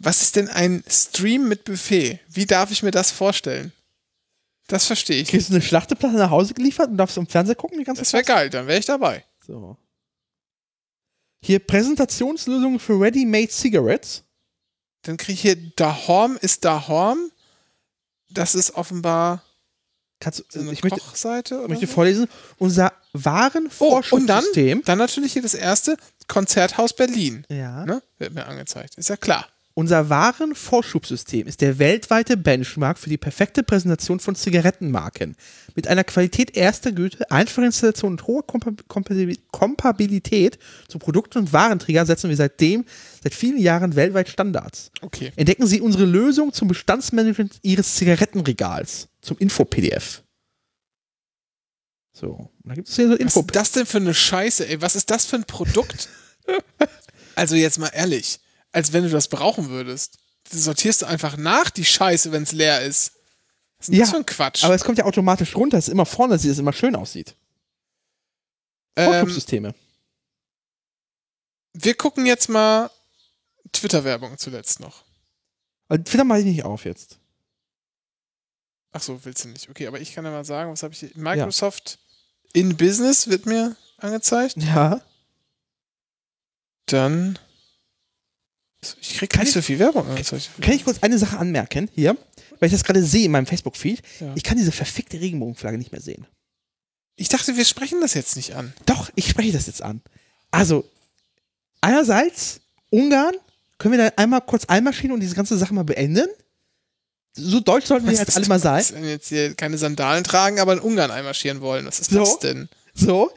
Was 0.00 0.22
ist 0.22 0.34
denn 0.36 0.48
ein 0.48 0.82
Stream 0.88 1.48
mit 1.48 1.64
Buffet? 1.64 2.18
Wie 2.28 2.46
darf 2.46 2.72
ich 2.72 2.82
mir 2.82 2.90
das 2.90 3.12
vorstellen? 3.12 3.72
Das 4.66 4.86
verstehe 4.86 5.22
ich. 5.22 5.28
Kriegst 5.28 5.50
du 5.50 5.54
eine 5.54 5.62
Schlachteplatte 5.62 6.16
nach 6.16 6.30
Hause 6.30 6.54
geliefert 6.54 6.88
und 6.88 6.96
darfst 6.96 7.16
im 7.16 7.28
Fernsehen 7.28 7.56
gucken 7.56 7.78
die 7.78 7.84
ganze 7.84 8.02
Das 8.02 8.12
wäre 8.12 8.24
geil, 8.24 8.50
dann 8.50 8.66
wäre 8.66 8.78
ich 8.80 8.86
dabei. 8.86 9.24
So. 9.46 9.76
Hier 11.44 11.58
Präsentationslösungen 11.58 12.78
für 12.78 13.00
Ready-Made 13.00 13.50
Cigarettes. 13.50 14.22
Dann 15.02 15.16
kriege 15.16 15.32
ich 15.32 15.40
hier 15.42 15.56
Dahorm 15.76 16.38
ist 16.40 16.64
Dahorm. 16.64 17.30
Das 18.30 18.54
ist 18.54 18.74
offenbar 18.74 19.42
Kannst, 20.20 20.38
du- 20.38 20.44
so 20.48 20.60
eine 20.60 20.72
ich 20.72 20.84
möchte, 20.84 21.00
Kochseite 21.00 21.58
oder 21.58 21.68
möchte 21.68 21.86
so? 21.88 21.92
vorlesen. 21.94 22.28
Unser 22.58 22.92
Oh, 23.80 24.00
und 24.12 24.26
dann, 24.28 24.44
dann 24.84 24.98
natürlich 24.98 25.32
hier 25.32 25.42
das 25.42 25.54
erste 25.54 25.96
Konzerthaus 26.28 26.92
Berlin. 26.94 27.44
ja. 27.48 27.84
Ne? 27.84 28.00
Wird 28.18 28.32
mir 28.32 28.46
angezeigt. 28.46 28.94
Ist 28.96 29.08
ja 29.08 29.16
klar. 29.16 29.48
Unser 29.74 30.10
Warenvorschubssystem 30.10 31.46
ist 31.46 31.62
der 31.62 31.78
weltweite 31.78 32.36
Benchmark 32.36 32.98
für 32.98 33.08
die 33.08 33.16
perfekte 33.16 33.62
Präsentation 33.62 34.20
von 34.20 34.34
Zigarettenmarken. 34.34 35.34
Mit 35.74 35.88
einer 35.88 36.04
Qualität 36.04 36.54
erster 36.56 36.92
Güte, 36.92 37.30
einfacher 37.30 37.64
Installation 37.64 38.12
und 38.12 38.26
hoher 38.26 38.42
Kompa- 38.46 38.76
Kompa- 38.86 39.34
Kompabilität 39.50 40.58
zu 40.88 40.98
Produkten 40.98 41.38
und 41.38 41.52
Warenträgern 41.54 42.06
setzen 42.06 42.28
wir 42.28 42.36
seitdem 42.36 42.84
seit 43.22 43.32
vielen 43.34 43.58
Jahren 43.58 43.96
weltweit 43.96 44.28
Standards. 44.28 44.90
Okay. 45.00 45.32
Entdecken 45.36 45.66
Sie 45.66 45.80
unsere 45.80 46.04
Lösung 46.04 46.52
zum 46.52 46.68
Bestandsmanagement 46.68 47.58
Ihres 47.62 47.94
Zigarettenregals, 47.94 49.08
zum 49.22 49.38
Info-PDF. 49.38 50.22
So, 52.14 52.50
da 52.64 52.74
gibt 52.74 52.88
es 52.88 52.96
hier 52.96 53.06
so 53.06 53.12
Was 53.14 53.20
Info. 53.20 53.40
ist 53.40 53.56
das 53.56 53.72
denn 53.72 53.86
für 53.86 53.96
eine 53.98 54.12
Scheiße, 54.12 54.68
ey? 54.68 54.82
Was 54.82 54.96
ist 54.96 55.08
das 55.10 55.24
für 55.24 55.36
ein 55.36 55.44
Produkt? 55.44 56.10
also 57.36 57.54
jetzt 57.56 57.78
mal 57.78 57.88
ehrlich, 57.94 58.38
als 58.72 58.92
wenn 58.92 59.04
du 59.04 59.10
das 59.10 59.28
brauchen 59.28 59.68
würdest. 59.68 60.18
Das 60.50 60.64
sortierst 60.64 61.02
du 61.02 61.06
einfach 61.06 61.36
nach 61.36 61.70
die 61.70 61.84
Scheiße, 61.84 62.32
wenn 62.32 62.42
es 62.42 62.52
leer 62.52 62.82
ist. 62.82 63.12
Was 63.78 63.88
ist 63.88 63.94
Ja, 63.96 64.04
das 64.06 64.14
ein 64.14 64.26
Quatsch? 64.26 64.64
Aber 64.64 64.74
es 64.74 64.84
kommt 64.84 64.98
ja 64.98 65.04
automatisch 65.04 65.54
runter, 65.56 65.78
es 65.78 65.88
ist 65.88 65.92
immer 65.92 66.06
vorne, 66.06 66.34
dass 66.34 66.44
es 66.44 66.58
immer 66.58 66.72
schön 66.72 66.96
aussieht. 66.96 67.36
ähm, 68.96 69.10
Vorschubssysteme. 69.10 69.74
wir 71.74 71.94
gucken 71.94 72.26
jetzt 72.26 72.48
mal 72.48 72.90
Twitter-Werbung 73.72 74.36
zuletzt 74.38 74.80
noch. 74.80 75.04
Also, 75.88 76.02
Twitter 76.04 76.24
mache 76.24 76.40
ich 76.40 76.44
nicht 76.44 76.64
auf 76.64 76.84
jetzt. 76.84 77.18
Ach 78.92 79.00
so, 79.02 79.24
willst 79.24 79.44
du 79.44 79.48
nicht. 79.48 79.70
Okay, 79.70 79.86
aber 79.86 80.00
ich 80.00 80.12
kann 80.12 80.24
ja 80.24 80.30
mal 80.30 80.44
sagen, 80.44 80.70
was 80.70 80.82
habe 80.82 80.92
ich 80.92 81.00
hier? 81.00 81.10
Microsoft 81.14 81.98
in 82.52 82.76
Business 82.76 83.28
wird 83.28 83.46
mir 83.46 83.76
angezeigt. 83.96 84.56
Ja. 84.58 85.00
Dann. 86.86 87.38
Ich 89.00 89.16
krieg 89.18 89.34
nicht 89.36 89.48
ich- 89.48 89.52
so 89.52 89.62
viel 89.62 89.78
Werbung 89.78 90.08
angezeigt. 90.08 90.50
Kann 90.60 90.74
ich 90.74 90.84
kurz 90.84 90.98
eine 91.02 91.18
Sache 91.18 91.38
anmerken 91.38 91.88
hier? 91.94 92.16
Weil 92.58 92.66
ich 92.68 92.72
das 92.72 92.84
gerade 92.84 93.02
sehe 93.04 93.24
in 93.26 93.30
meinem 93.32 93.46
Facebook-Feed. 93.46 94.02
Ja. 94.20 94.32
Ich 94.36 94.42
kann 94.42 94.56
diese 94.56 94.72
verfickte 94.72 95.20
Regenbogenflagge 95.20 95.78
nicht 95.78 95.92
mehr 95.92 96.00
sehen. 96.00 96.26
Ich 97.16 97.28
dachte, 97.28 97.56
wir 97.56 97.64
sprechen 97.64 98.00
das 98.00 98.14
jetzt 98.14 98.36
nicht 98.36 98.54
an. 98.54 98.72
Doch, 98.86 99.10
ich 99.14 99.28
spreche 99.28 99.52
das 99.52 99.66
jetzt 99.66 99.82
an. 99.82 100.00
Also, 100.50 100.84
einerseits, 101.80 102.60
Ungarn, 102.90 103.34
können 103.78 103.92
wir 103.96 103.98
da 104.10 104.12
einmal 104.16 104.40
kurz 104.42 104.64
einmarschieren 104.66 105.12
und 105.12 105.20
diese 105.20 105.34
ganze 105.34 105.56
Sache 105.58 105.74
mal 105.74 105.82
beenden? 105.84 106.26
So 107.34 107.60
deutsch 107.60 107.86
sollten 107.86 108.06
wir 108.06 108.12
Was 108.12 108.20
jetzt 108.20 108.36
alle 108.36 108.46
mal 108.46 108.58
sein. 108.60 108.84
Wenn 108.92 109.04
jetzt 109.08 109.28
hier 109.28 109.54
keine 109.54 109.78
Sandalen 109.78 110.22
tragen, 110.24 110.60
aber 110.60 110.74
in 110.74 110.80
Ungarn 110.80 111.10
einmarschieren 111.10 111.60
wollen. 111.60 111.86
Was 111.86 112.00
ist 112.00 112.10
So. 112.10 112.18
das 112.20 112.38
denn? 112.40 112.68
So. 112.94 113.30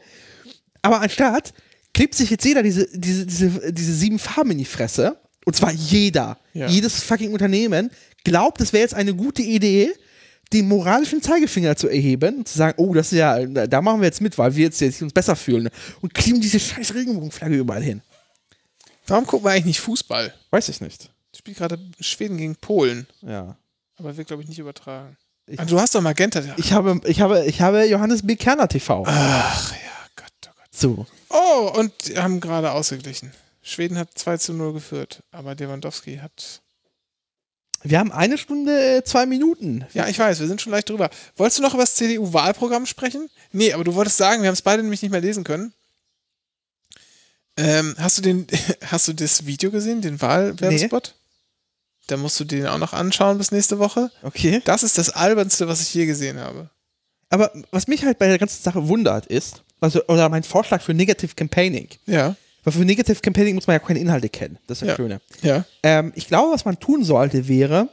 Aber 0.81 1.01
anstatt 1.01 1.53
klebt 1.93 2.13
sich 2.15 2.29
jetzt 2.29 2.43
jeder 2.45 2.61
diese, 2.61 2.87
diese, 2.93 3.25
diese, 3.25 3.71
diese 3.73 3.93
sieben 3.95 4.19
Farben 4.19 4.51
in 4.51 4.57
die 4.57 4.65
Fresse. 4.65 5.17
Und 5.45 5.55
zwar 5.55 5.71
jeder. 5.71 6.37
Ja. 6.53 6.67
Jedes 6.67 7.01
fucking 7.03 7.31
Unternehmen 7.31 7.89
glaubt, 8.23 8.59
es 8.61 8.73
wäre 8.73 8.81
jetzt 8.83 8.93
eine 8.95 9.13
gute 9.15 9.41
Idee, 9.41 9.91
den 10.53 10.67
moralischen 10.67 11.21
Zeigefinger 11.21 11.75
zu 11.75 11.87
erheben 11.87 12.39
und 12.39 12.47
zu 12.47 12.57
sagen, 12.57 12.75
oh, 12.77 12.93
das 12.93 13.11
ist 13.11 13.17
ja, 13.17 13.45
da 13.45 13.81
machen 13.81 14.01
wir 14.01 14.05
jetzt 14.07 14.21
mit, 14.21 14.37
weil 14.37 14.55
wir 14.55 14.65
jetzt, 14.65 14.79
jetzt 14.81 15.01
uns 15.01 15.13
besser 15.13 15.35
fühlen. 15.35 15.69
Und 16.01 16.13
kleben 16.13 16.41
diese 16.41 16.59
scheiß 16.59 16.93
Regenbogenflagge 16.93 17.55
überall 17.55 17.81
hin. 17.83 18.01
Warum 19.07 19.25
gucken 19.25 19.45
wir 19.45 19.51
eigentlich 19.51 19.65
nicht 19.65 19.79
Fußball? 19.81 20.33
Weiß 20.51 20.69
ich 20.69 20.81
nicht. 20.81 21.11
Spielt 21.35 21.57
gerade 21.57 21.77
Schweden 21.99 22.37
gegen 22.37 22.55
Polen. 22.55 23.07
Ja. 23.21 23.55
Aber 23.97 24.15
wird, 24.17 24.27
glaube 24.27 24.41
ich, 24.43 24.49
nicht 24.49 24.59
übertragen. 24.59 25.15
Ich- 25.47 25.59
Ah, 25.59 25.65
du 25.65 25.79
hast 25.79 25.93
doch 25.93 26.01
Magenta. 26.01 26.41
Ich 26.57 26.71
habe, 26.73 26.99
ich 27.05 27.21
habe, 27.21 27.45
ich 27.45 27.61
habe 27.61 27.83
Johannes 27.85 28.25
B. 28.25 28.35
Kerner 28.35 28.67
TV. 28.67 29.03
Ach 29.05 29.71
ja, 29.71 29.77
Gott, 30.15 30.25
oh 30.47 30.51
Gott. 30.55 30.67
So. 30.71 31.05
Oh, 31.29 31.71
und 31.79 31.91
haben 32.17 32.39
gerade 32.39 32.71
ausgeglichen. 32.71 33.31
Schweden 33.65 33.97
hat 33.97 34.09
2 34.13 34.37
zu 34.37 34.53
0 34.53 34.73
geführt, 34.73 35.23
aber 35.31 35.55
Lewandowski 35.55 36.17
hat. 36.17 36.61
Wir 37.81 37.97
haben 37.97 38.11
eine 38.11 38.37
Stunde, 38.37 38.97
äh, 38.97 39.03
zwei 39.03 39.25
Minuten. 39.25 39.85
Ja, 39.93 40.07
ich 40.07 40.19
weiß, 40.19 40.39
wir 40.39 40.47
sind 40.47 40.61
schon 40.61 40.71
leicht 40.71 40.89
drüber. 40.89 41.09
Wolltest 41.35 41.57
du 41.57 41.63
noch 41.63 41.73
über 41.73 41.83
das 41.83 41.95
CDU-Wahlprogramm 41.95 42.85
sprechen? 42.85 43.27
Nee, 43.51 43.73
aber 43.73 43.83
du 43.83 43.95
wolltest 43.95 44.17
sagen, 44.17 44.43
wir 44.43 44.49
haben 44.49 44.53
es 44.53 44.61
beide 44.61 44.83
nämlich 44.83 45.01
nicht 45.01 45.11
mehr 45.11 45.21
lesen 45.21 45.43
können. 45.43 45.73
Ähm, 47.57 47.95
hast 47.97 48.19
du 48.19 48.21
den, 48.21 48.45
hast 48.85 49.07
du 49.07 49.13
das 49.13 49.47
Video 49.47 49.71
gesehen, 49.71 50.01
den 50.01 50.21
Wahlwerbespot? 50.21 51.15
Da 52.05 52.17
musst 52.17 52.39
du 52.39 52.43
den 52.43 52.67
auch 52.67 52.77
noch 52.77 52.93
anschauen 52.93 53.39
bis 53.39 53.51
nächste 53.51 53.79
Woche. 53.79 54.11
Okay. 54.21 54.61
Das 54.65 54.83
ist 54.83 54.99
das 54.99 55.09
albernste, 55.09 55.67
was 55.67 55.81
ich 55.81 55.91
je 55.91 56.05
gesehen 56.05 56.37
habe. 56.37 56.69
Aber 57.29 57.51
was 57.71 57.87
mich 57.87 58.05
halt 58.05 58.19
bei 58.19 58.27
der 58.27 58.37
ganzen 58.37 58.61
Sache 58.61 58.87
wundert 58.87 59.25
ist, 59.25 59.63
also, 59.79 60.05
oder 60.07 60.29
mein 60.29 60.43
Vorschlag 60.43 60.83
für 60.83 60.93
Negative 60.93 61.33
Campaigning. 61.33 61.89
Ja. 62.05 62.35
Weil 62.65 62.73
für 62.73 62.79
Negative 62.83 63.21
Campaigning 63.21 63.55
muss 63.55 63.67
man 63.67 63.75
ja 63.75 63.79
keine 63.79 63.99
Inhalte 63.99 64.27
kennen. 64.27 64.57
Das 64.67 64.77
ist 64.77 64.81
das 64.81 64.89
Ja. 64.89 64.95
Schöne. 64.97 65.21
Ja. 65.43 65.63
Ähm, 65.83 66.11
ich 66.15 66.27
glaube, 66.27 66.51
was 66.53 66.65
man 66.65 66.77
tun 66.79 67.03
sollte, 67.05 67.47
wäre, 67.47 67.87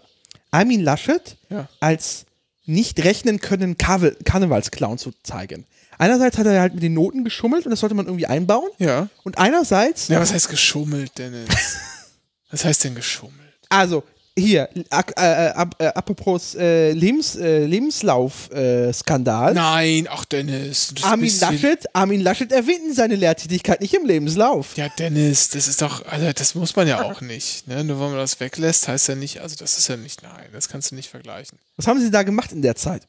Armin 0.50 0.80
Laschet 0.82 1.36
Ja. 1.50 1.68
als 1.78 2.24
nicht 2.64 3.04
rechnen 3.04 3.38
können 3.40 3.76
Karve- 3.76 4.16
Karnevalsclown 4.24 4.98
zu 4.98 5.12
zeigen. 5.22 5.66
Einerseits 5.98 6.38
hat 6.38 6.46
er 6.46 6.60
halt 6.60 6.74
mit 6.74 6.82
den 6.82 6.94
Noten 6.94 7.22
geschummelt 7.22 7.64
und 7.66 7.70
das 7.70 7.80
sollte 7.80 7.94
man 7.94 8.06
irgendwie 8.06 8.26
einbauen. 8.26 8.70
Ja. 8.78 9.08
Und 9.24 9.38
einerseits, 9.38 10.08
Ja, 10.08 10.18
was 10.20 10.32
heißt 10.32 10.48
geschummelt, 10.48 11.16
Dennis? 11.18 11.48
was 12.50 12.64
heißt 12.64 12.84
denn 12.84 12.94
geschummelt? 12.94 13.38
also 13.68 14.02
hier, 14.38 14.68
ak- 14.90 15.12
äh, 15.18 15.22
äh, 15.48 15.50
ap- 15.50 15.76
äh, 15.80 15.86
apropos 15.88 16.54
äh, 16.54 16.92
Lebens, 16.92 17.36
äh, 17.36 17.66
Lebenslauf-Skandal. 17.66 19.52
Nein, 19.54 20.08
ach 20.10 20.24
Dennis. 20.24 20.94
Armin 21.02 21.30
Laschet, 21.40 21.84
Armin 21.94 22.20
Laschet 22.22 22.50
erwähnt 22.50 22.94
seine 22.94 23.16
Lehrtätigkeit 23.16 23.80
nicht 23.80 23.92
im 23.94 24.06
Lebenslauf. 24.06 24.76
Ja, 24.76 24.88
Dennis, 24.98 25.50
das 25.50 25.68
ist 25.68 25.82
doch, 25.82 26.04
also 26.06 26.32
das 26.32 26.54
muss 26.54 26.74
man 26.76 26.88
ja 26.88 27.02
auch 27.02 27.20
nicht. 27.22 27.68
Ne? 27.68 27.84
Nur 27.84 28.00
weil 28.00 28.08
man 28.08 28.18
das 28.18 28.40
weglässt, 28.40 28.88
heißt 28.88 29.08
ja 29.08 29.14
nicht, 29.16 29.40
also 29.40 29.54
das 29.56 29.76
ist 29.76 29.88
ja 29.88 29.96
nicht, 29.96 30.22
nein, 30.22 30.48
das 30.52 30.68
kannst 30.68 30.90
du 30.90 30.94
nicht 30.94 31.10
vergleichen. 31.10 31.58
Was 31.76 31.86
haben 31.86 32.00
Sie 32.00 32.10
da 32.10 32.22
gemacht 32.22 32.52
in 32.52 32.62
der 32.62 32.74
Zeit? 32.74 33.02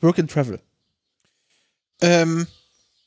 Work 0.00 0.18
and 0.18 0.30
Travel. 0.30 0.60
Ähm, 2.02 2.46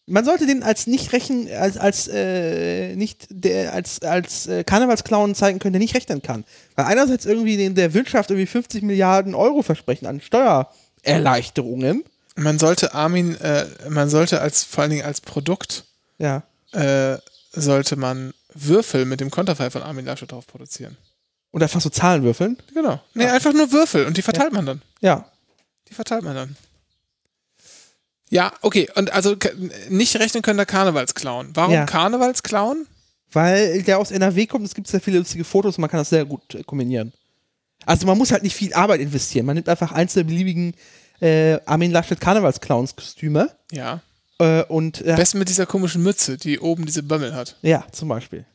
Man 0.09 0.23
sollte 0.23 0.45
den 0.45 0.63
als 0.63 0.87
nicht 0.87 1.11
rechen, 1.11 1.49
als, 1.51 1.75
als 1.77 2.07
äh, 2.07 2.95
nicht 2.95 3.27
der, 3.29 3.73
als, 3.73 4.01
als 4.01 4.47
äh, 4.47 4.63
Karnevalsclown 4.63 5.35
zeigen 5.35 5.59
können, 5.59 5.73
der 5.73 5.81
nicht 5.81 5.95
rechnen 5.95 6.21
kann. 6.21 6.45
Weil 6.75 6.85
einerseits 6.85 7.25
irgendwie 7.25 7.57
den, 7.57 7.75
der 7.75 7.93
Wirtschaft 7.93 8.29
irgendwie 8.29 8.45
50 8.47 8.83
Milliarden 8.83 9.35
Euro 9.35 9.63
versprechen 9.63 10.05
an 10.05 10.21
Steuererleichterungen. 10.21 12.03
man 12.35 12.57
sollte 12.57 12.93
Armin, 12.93 13.35
äh, 13.41 13.65
man 13.89 14.09
sollte 14.09 14.39
als, 14.41 14.63
vor 14.63 14.83
allen 14.83 14.91
Dingen 14.91 15.05
als 15.05 15.19
Produkt, 15.19 15.83
Ja. 16.19 16.43
äh, 16.71 17.17
sollte 17.51 17.97
man 17.97 18.33
Würfel 18.53 19.03
mit 19.05 19.19
dem 19.19 19.29
Konterfei 19.29 19.69
von 19.69 19.83
Armin 19.83 20.05
Laschet 20.05 20.31
drauf 20.31 20.47
produzieren. 20.47 20.95
Und 21.51 21.63
einfach 21.63 21.81
so 21.81 21.89
Zahlen 21.89 22.23
würfeln. 22.23 22.57
Genau. 22.73 23.01
Nee, 23.13 23.25
einfach 23.25 23.53
nur 23.53 23.71
Würfel 23.71 24.05
und 24.05 24.15
die 24.17 24.21
verteilt 24.21 24.53
man 24.53 24.65
dann. 24.65 24.81
Ja. 25.01 25.25
Die 25.89 25.93
verteilt 25.93 26.23
man 26.23 26.35
dann. 26.35 26.57
Ja, 28.29 28.51
okay. 28.61 28.89
Und 28.95 29.13
also 29.13 29.35
nicht 29.89 30.15
rechnen 30.19 30.41
können 30.43 30.57
der 30.57 30.65
Karnevalsclown. 30.65 31.51
Warum 31.53 31.73
Ja. 31.73 31.85
Karnevalsclown? 31.85 32.85
Weil 33.31 33.83
der 33.83 33.99
aus 33.99 34.11
NRW 34.11 34.45
kommt, 34.47 34.65
es 34.65 34.73
gibt 34.75 34.87
sehr 34.87 35.01
viele 35.01 35.19
lustige 35.19 35.43
Fotos 35.43 35.77
und 35.77 35.81
man 35.81 35.89
kann 35.89 35.99
das 35.99 36.09
sehr 36.09 36.25
gut 36.25 36.55
äh, 36.55 36.63
kombinieren. 36.63 37.13
Also 37.85 38.05
man 38.05 38.17
muss 38.17 38.31
halt 38.31 38.43
nicht 38.43 38.55
viel 38.55 38.73
Arbeit 38.73 38.99
investieren. 39.01 39.45
Man 39.45 39.55
nimmt 39.55 39.69
einfach 39.69 39.91
einzelne 39.91 40.25
beliebigen 40.25 40.73
äh, 41.21 41.59
Armin 41.65 41.91
Laschet 41.91 42.19
Karnevalsclowns-Kostüme 42.19 43.49
Ja. 43.71 44.01
äh, 44.39 44.63
und 44.63 45.01
äh, 45.01 45.15
Besten 45.15 45.39
mit 45.39 45.49
dieser 45.49 45.65
komischen 45.65 46.03
Mütze, 46.03 46.37
die 46.37 46.59
oben 46.59 46.85
diese 46.85 47.03
Bömmel 47.03 47.33
hat. 47.33 47.55
ja, 47.61 47.85
zum 47.91 48.09
Beispiel. 48.09 48.45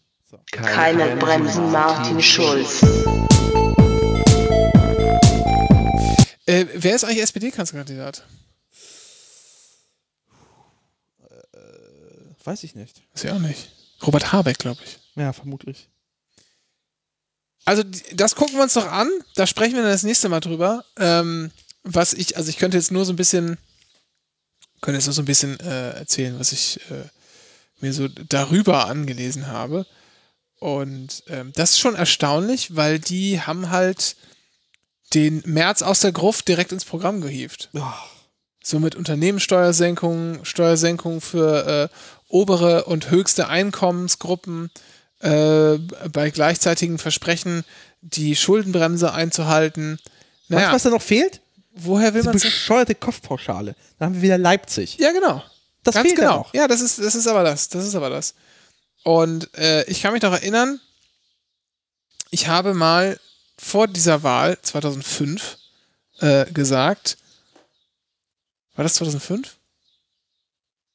Keine 0.51 1.17
Bremsen, 1.17 1.71
Martin 1.71 2.21
Schulz. 2.23 2.83
Äh, 6.47 6.67
wer 6.75 6.95
ist 6.95 7.05
eigentlich 7.05 7.23
SPD-Kanzlerkandidat? 7.23 8.25
Weiß 12.45 12.65
ich 12.65 12.75
nicht. 12.75 13.03
Weiß 13.13 13.25
ich 13.25 13.31
auch 13.31 13.39
nicht. 13.39 13.71
Robert 14.07 14.33
Habeck, 14.33 14.59
glaube 14.59 14.81
ich. 14.85 14.99
Ja, 15.15 15.33
vermutlich. 15.33 15.89
Also, 17.65 17.85
das 18.13 18.35
gucken 18.35 18.57
wir 18.57 18.63
uns 18.63 18.75
doch 18.75 18.91
an. 18.91 19.09
Da 19.37 19.47
sprechen 19.47 19.75
wir 19.75 19.83
dann 19.83 19.93
das 19.93 20.03
nächste 20.03 20.29
Mal 20.29 20.41
drüber. 20.41 20.85
Ähm, 20.97 21.53
was 21.85 22.13
ich, 22.13 22.37
also 22.37 22.49
ich 22.49 22.59
könnte 22.59 22.77
jetzt 22.77 22.91
nur 22.91 23.05
so 23.05 23.13
ein 23.13 23.17
bisschen, 23.17 23.59
könnte 24.81 24.99
jetzt 24.99 25.07
nur 25.07 25.15
so 25.15 25.23
ein 25.23 25.27
bisschen 25.27 25.59
äh, 25.61 25.91
erzählen, 25.91 26.39
was 26.39 26.53
ich 26.53 26.81
äh, 26.91 27.05
mir 27.81 27.93
so 27.93 28.09
darüber 28.09 28.87
angelesen 28.87 29.47
habe. 29.47 29.87
Und 30.59 31.25
ähm, 31.29 31.53
das 31.55 31.71
ist 31.71 31.81
schon 31.81 31.97
erstaunlich, 31.97 32.77
weil 32.77 32.99
die 32.99 33.41
haben 33.41 33.71
halt 33.71 34.17
den 35.15 35.43
März 35.45 35.83
aus 35.83 36.01
der 36.01 36.13
Gruft 36.13 36.49
direkt 36.49 36.73
ins 36.73 36.85
Programm 36.85 37.21
gehievt. 37.21 37.71
So 38.63 38.79
mit 38.79 38.95
Unternehmenssteuersenkungen, 38.95 40.45
Steuersenkungen 40.45 41.21
für 41.21 41.91
äh, 41.91 41.97
obere 42.33 42.85
und 42.85 43.11
höchste 43.11 43.49
Einkommensgruppen, 43.49 44.71
äh, 45.21 45.79
bei 46.13 46.31
gleichzeitigem 46.31 46.99
Versprechen, 46.99 47.65
die 48.01 48.35
Schuldenbremse 48.35 49.13
einzuhalten. 49.13 49.93
Weißt 49.93 50.11
Naja, 50.49 50.69
du, 50.69 50.75
was 50.75 50.83
da 50.83 50.91
noch 50.91 51.03
fehlt? 51.03 51.41
woher 51.75 52.13
will 52.15 52.23
man 52.23 52.37
es? 52.37 52.43
bescheuerte 52.43 52.95
Kopfpauschale. 52.95 53.75
Da 53.99 54.07
haben 54.07 54.15
wir 54.17 54.23
wieder 54.23 54.39
Leipzig. 54.39 54.99
Ja, 54.99 55.13
genau. 55.13 55.43
Das 55.85 55.95
Ganz 55.95 56.07
fehlt 56.07 56.19
ja 56.19 56.25
genau. 56.27 56.39
noch. 56.39 56.55
Ja, 56.55 56.69
das 56.69 56.81
ist, 56.81 56.99
das 56.99 57.15
ist 57.15 57.27
aber 57.27 57.45
das. 57.45 57.69
Das 57.69 57.87
ist 57.87 57.95
aber 57.95 58.11
das. 58.11 58.35
Und 59.05 59.53
äh, 59.57 59.85
ich 59.85 60.03
kann 60.03 60.13
mich 60.13 60.23
noch 60.23 60.33
erinnern, 60.33 60.81
ich 62.31 62.49
habe 62.49 62.75
mal 62.75 63.19
vor 63.59 63.89
dieser 63.89 64.23
Wahl 64.23 64.59
2005 64.61 65.59
äh, 66.21 66.47
gesagt, 66.53 67.17
war 68.75 68.83
das 68.85 68.95
2005? 68.95 69.57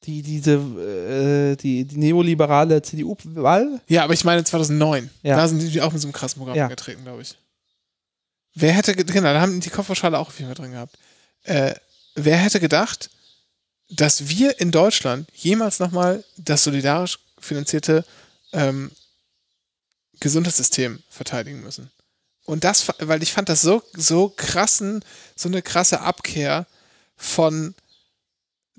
Die, 0.08 0.22
diese, 0.22 0.52
äh, 0.54 1.56
die, 1.56 1.84
die 1.84 1.96
neoliberale 1.98 2.80
CDU-Wahl. 2.80 3.80
Ja, 3.88 4.04
aber 4.04 4.14
ich 4.14 4.24
meine 4.24 4.42
2009. 4.42 5.10
Ja. 5.22 5.36
Da 5.36 5.46
sind 5.46 5.60
die 5.60 5.82
auch 5.82 5.92
mit 5.92 6.00
so 6.00 6.08
einem 6.08 6.14
krassen 6.14 6.38
Programm 6.38 6.56
Ja. 6.56 6.64
angetreten, 6.64 7.04
glaube 7.04 7.20
ich. 7.20 7.36
Wer 8.54 8.72
hätte, 8.72 8.94
ge- 8.94 9.04
genau, 9.04 9.34
da 9.34 9.40
haben 9.42 9.60
die 9.60 9.68
Kopfvorschale 9.68 10.18
auch 10.18 10.28
auf 10.28 10.38
jeden 10.38 10.48
Fall 10.48 10.54
drin 10.64 10.72
gehabt. 10.72 10.96
Äh, 11.44 11.74
wer 12.14 12.38
hätte 12.38 12.58
gedacht, 12.58 13.10
dass 13.90 14.28
wir 14.30 14.58
in 14.60 14.70
Deutschland 14.70 15.28
jemals 15.34 15.78
nochmal 15.78 16.24
das 16.38 16.64
solidarisch 16.64 17.18
finanzierte 17.38 18.02
ähm, 18.52 18.90
Gesundheitssystem 20.20 21.02
verteidigen 21.08 21.60
müssen? 21.60 21.90
Und 22.46 22.64
das, 22.64 22.86
weil 23.00 23.22
ich 23.22 23.32
fand 23.32 23.50
das 23.50 23.60
so, 23.60 23.82
so 23.94 24.30
krassen, 24.34 25.04
so 25.36 25.48
eine 25.50 25.60
krasse 25.60 26.00
Abkehr 26.00 26.66
von 27.16 27.74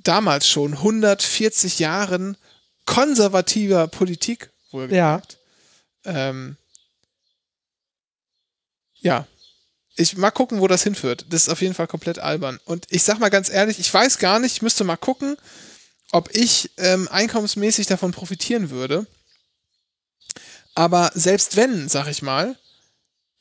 damals 0.04 0.48
schon 0.48 0.74
140 0.74 1.80
Jahren 1.80 2.38
konservativer 2.86 3.88
Politik, 3.88 4.50
wohlgemerkt. 4.72 5.38
Ähm, 6.06 6.58
ja. 8.96 9.28
Ich 9.96 10.16
mal 10.16 10.32
gucken, 10.32 10.62
wo 10.62 10.68
das 10.68 10.84
hinführt. 10.84 11.26
Das 11.30 11.44
ist 11.44 11.50
auf 11.50 11.62
jeden 11.62 11.74
Fall 11.74 11.88
komplett 11.88 12.20
albern. 12.20 12.60
Und 12.66 12.88
ich 12.90 13.04
sag 13.04 13.20
mal 13.20 13.30
ganz 13.30 13.50
ehrlich, 13.50 13.80
ich 13.80 13.94
weiß 13.94 14.18
gar 14.18 14.40
nicht, 14.40 14.54
ich 14.54 14.62
müsste 14.62 14.84
mal 14.86 14.96
gucken, 14.98 15.36
ob 16.12 16.34
ich 16.36 16.72
ähm, 16.78 17.08
einkommensmäßig 17.10 17.88
davon 17.88 18.12
profitieren 18.12 18.70
würde. 18.70 19.06
Aber 20.74 21.12
selbst 21.14 21.58
wenn, 21.58 21.90
sag 21.90 22.08
ich 22.08 22.22
mal, 22.22 22.58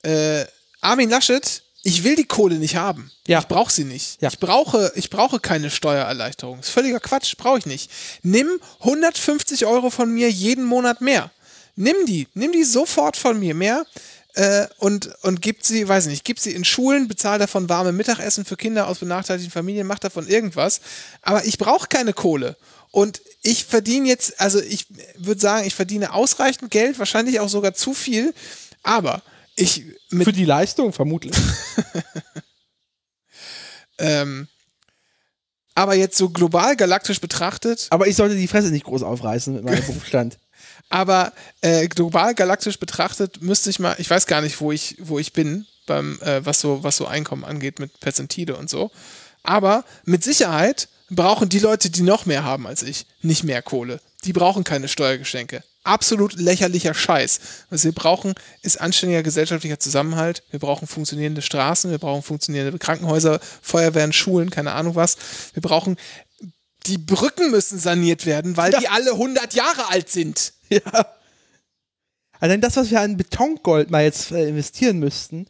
äh, 0.02 0.44
Armin 0.80 1.10
Laschet, 1.10 1.62
ich 1.82 2.04
will 2.04 2.16
die 2.16 2.24
Kohle 2.24 2.56
nicht 2.56 2.76
haben. 2.76 3.10
Ja. 3.26 3.38
Ich 3.38 3.46
brauche 3.46 3.72
sie 3.72 3.84
nicht. 3.84 4.20
Ja. 4.20 4.28
Ich, 4.28 4.38
brauche, 4.38 4.92
ich 4.96 5.10
brauche 5.10 5.38
keine 5.38 5.70
Steuererleichterung. 5.70 6.58
Das 6.58 6.68
ist 6.68 6.72
völliger 6.72 7.00
Quatsch, 7.00 7.36
brauche 7.36 7.58
ich 7.58 7.66
nicht. 7.66 7.90
Nimm 8.22 8.48
150 8.80 9.64
Euro 9.66 9.90
von 9.90 10.12
mir 10.12 10.30
jeden 10.30 10.64
Monat 10.64 11.00
mehr. 11.00 11.30
Nimm 11.76 11.94
die, 12.06 12.26
nimm 12.34 12.52
die 12.52 12.64
sofort 12.64 13.16
von 13.16 13.38
mir 13.38 13.54
mehr 13.54 13.86
äh, 14.34 14.66
und, 14.78 15.10
und 15.22 15.40
gib 15.40 15.64
sie, 15.64 15.86
weiß 15.86 16.06
nicht, 16.06 16.24
gib 16.24 16.40
sie 16.40 16.52
in 16.52 16.64
Schulen, 16.64 17.06
bezahl 17.06 17.38
davon 17.38 17.68
warme 17.68 17.92
Mittagessen 17.92 18.44
für 18.44 18.56
Kinder 18.56 18.88
aus 18.88 18.98
benachteiligten 18.98 19.52
Familien, 19.52 19.86
mach 19.86 20.00
davon 20.00 20.26
irgendwas. 20.26 20.80
Aber 21.22 21.44
ich 21.44 21.58
brauche 21.58 21.86
keine 21.88 22.12
Kohle. 22.12 22.56
Und 22.90 23.20
ich 23.42 23.64
verdiene 23.64 24.08
jetzt, 24.08 24.40
also 24.40 24.60
ich 24.60 24.86
würde 25.16 25.40
sagen, 25.40 25.66
ich 25.66 25.74
verdiene 25.74 26.12
ausreichend 26.12 26.70
Geld, 26.70 26.98
wahrscheinlich 26.98 27.38
auch 27.38 27.48
sogar 27.48 27.74
zu 27.74 27.94
viel, 27.94 28.34
aber 28.82 29.22
ich 29.58 29.84
Für 30.10 30.32
die 30.32 30.44
Leistung 30.44 30.92
vermutlich. 30.92 31.34
ähm, 33.98 34.48
aber 35.74 35.94
jetzt 35.94 36.18
so 36.18 36.30
global 36.30 36.76
galaktisch 36.76 37.20
betrachtet, 37.20 37.86
Aber 37.90 38.06
ich 38.08 38.16
sollte 38.16 38.34
die 38.36 38.48
Fresse 38.48 38.70
nicht 38.70 38.84
groß 38.84 39.02
aufreißen 39.02 39.54
mit 39.54 39.64
meinem 39.64 39.84
Berufsstand. 39.86 40.38
aber 40.88 41.32
äh, 41.60 41.86
global 41.88 42.34
galaktisch 42.34 42.78
betrachtet 42.78 43.42
müsste 43.42 43.70
ich 43.70 43.78
mal, 43.78 43.94
ich 43.98 44.10
weiß 44.10 44.26
gar 44.26 44.40
nicht, 44.40 44.60
wo 44.60 44.72
ich, 44.72 44.96
wo 44.98 45.18
ich 45.18 45.32
bin, 45.32 45.66
beim, 45.86 46.20
äh, 46.22 46.44
was 46.44 46.60
so, 46.60 46.82
was 46.82 46.96
so 46.96 47.06
Einkommen 47.06 47.44
angeht 47.44 47.78
mit 47.78 47.98
Perzentile 48.00 48.56
und 48.56 48.68
so. 48.70 48.90
Aber 49.42 49.84
mit 50.04 50.24
Sicherheit 50.24 50.88
brauchen 51.10 51.48
die 51.48 51.60
Leute, 51.60 51.90
die 51.90 52.02
noch 52.02 52.26
mehr 52.26 52.44
haben 52.44 52.66
als 52.66 52.82
ich, 52.82 53.06
nicht 53.22 53.44
mehr 53.44 53.62
Kohle. 53.62 54.00
Die 54.24 54.32
brauchen 54.32 54.64
keine 54.64 54.88
Steuergeschenke. 54.88 55.62
Absolut 55.88 56.34
lächerlicher 56.38 56.92
Scheiß. 56.94 57.40
Was 57.70 57.84
wir 57.84 57.92
brauchen, 57.92 58.34
ist 58.62 58.80
anständiger 58.80 59.22
gesellschaftlicher 59.22 59.78
Zusammenhalt. 59.78 60.42
Wir 60.50 60.60
brauchen 60.60 60.86
funktionierende 60.86 61.40
Straßen, 61.42 61.90
wir 61.90 61.98
brauchen 61.98 62.22
funktionierende 62.22 62.78
Krankenhäuser, 62.78 63.40
Feuerwehren, 63.62 64.12
Schulen, 64.12 64.50
keine 64.50 64.72
Ahnung 64.72 64.94
was. 64.96 65.16
Wir 65.54 65.62
brauchen, 65.62 65.96
die 66.86 66.98
Brücken 66.98 67.50
müssen 67.50 67.78
saniert 67.78 68.26
werden, 68.26 68.56
weil 68.56 68.72
Ja. 68.72 68.80
die 68.80 68.88
alle 68.88 69.12
100 69.12 69.54
Jahre 69.54 69.88
alt 69.90 70.08
sind. 70.10 70.52
Ja. 70.70 71.06
Allein 72.40 72.60
das, 72.60 72.76
was 72.76 72.90
wir 72.90 73.00
an 73.00 73.16
Betongold 73.16 73.90
mal 73.90 74.04
jetzt 74.04 74.30
äh, 74.32 74.48
investieren 74.48 74.98
müssten, 74.98 75.46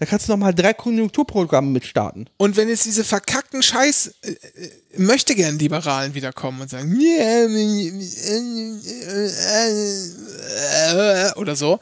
da 0.00 0.06
kannst 0.06 0.26
du 0.26 0.32
noch 0.32 0.38
mal 0.38 0.54
drei 0.54 0.72
Konjunkturprogramme 0.72 1.68
mitstarten. 1.70 2.28
Und 2.38 2.56
wenn 2.56 2.68
jetzt 2.70 2.86
diese 2.86 3.04
verkackten 3.04 3.62
Scheiß 3.62 4.14
äh, 4.22 4.30
äh, 4.30 4.70
möchte 4.96 5.34
gern 5.34 5.58
Liberalen 5.58 6.14
wiederkommen 6.14 6.62
und 6.62 6.70
sagen 6.70 6.98
"Ja, 6.98 7.46
äh, 11.28 11.32
oder 11.38 11.54
so. 11.54 11.78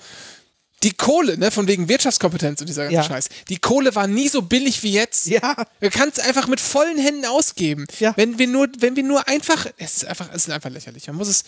Die 0.83 0.93
Kohle, 0.93 1.39
ne, 1.39 1.51
von 1.51 1.66
wegen 1.66 1.89
Wirtschaftskompetenz 1.89 2.61
und 2.61 2.69
dieser 2.69 2.83
ganze 2.85 2.95
Ja. 2.97 3.03
Scheiß. 3.05 3.29
Die 3.49 3.59
Kohle 3.59 3.95
war 3.95 4.07
nie 4.07 4.29
so 4.29 4.43
billig 4.43 4.83
wie 4.83 4.93
jetzt. 4.93 5.27
Ja. 5.27 5.57
Du 5.81 5.91
kannst 5.91 6.21
einfach 6.21 6.47
mit 6.49 6.61
vollen 6.61 6.99
Händen 6.99 7.25
ausgeben. 7.25 7.87
Ja. 8.01 8.14
Wenn 8.16 8.39
wir 8.39 8.47
nur, 8.49 8.69
wenn 8.79 8.95
wir 8.97 9.03
nur 9.05 9.27
einfach, 9.29 9.66
es 9.79 9.99
ist 9.99 10.05
einfach, 10.07 10.29
es 10.33 10.47
ist 10.47 10.51
einfach 10.53 10.71
lächerlich. 10.71 11.07
Man 11.09 11.16
muss 11.16 11.29
es, 11.29 11.45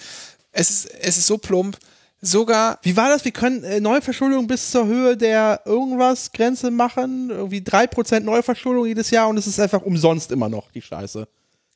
es 0.52 0.70
ist, 0.70 0.86
es 1.00 1.16
ist 1.16 1.26
so 1.26 1.38
plump. 1.38 1.78
Sogar 2.22 2.78
Wie 2.82 2.96
war 2.96 3.08
das? 3.08 3.24
Wir 3.24 3.32
können 3.32 3.64
äh, 3.64 3.80
Neuverschuldung 3.80 4.46
bis 4.46 4.70
zur 4.70 4.86
Höhe 4.86 5.16
der 5.16 5.62
irgendwas 5.64 6.32
Grenze 6.32 6.70
machen. 6.70 7.30
Irgendwie 7.30 7.60
3% 7.60 8.20
Neuverschuldung 8.20 8.86
jedes 8.86 9.10
Jahr 9.10 9.28
und 9.28 9.38
es 9.38 9.46
ist 9.46 9.58
einfach 9.58 9.80
umsonst 9.82 10.30
immer 10.30 10.48
noch, 10.48 10.70
die 10.70 10.82
Scheiße. 10.82 11.26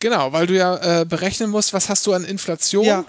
Genau, 0.01 0.33
weil 0.33 0.47
du 0.47 0.55
ja 0.55 1.01
äh, 1.01 1.05
berechnen 1.07 1.49
musst, 1.49 1.73
was 1.73 1.89
hast 1.89 2.07
du 2.07 2.13
an 2.13 2.25
Inflation 2.25 2.85
Ja. 2.85 3.05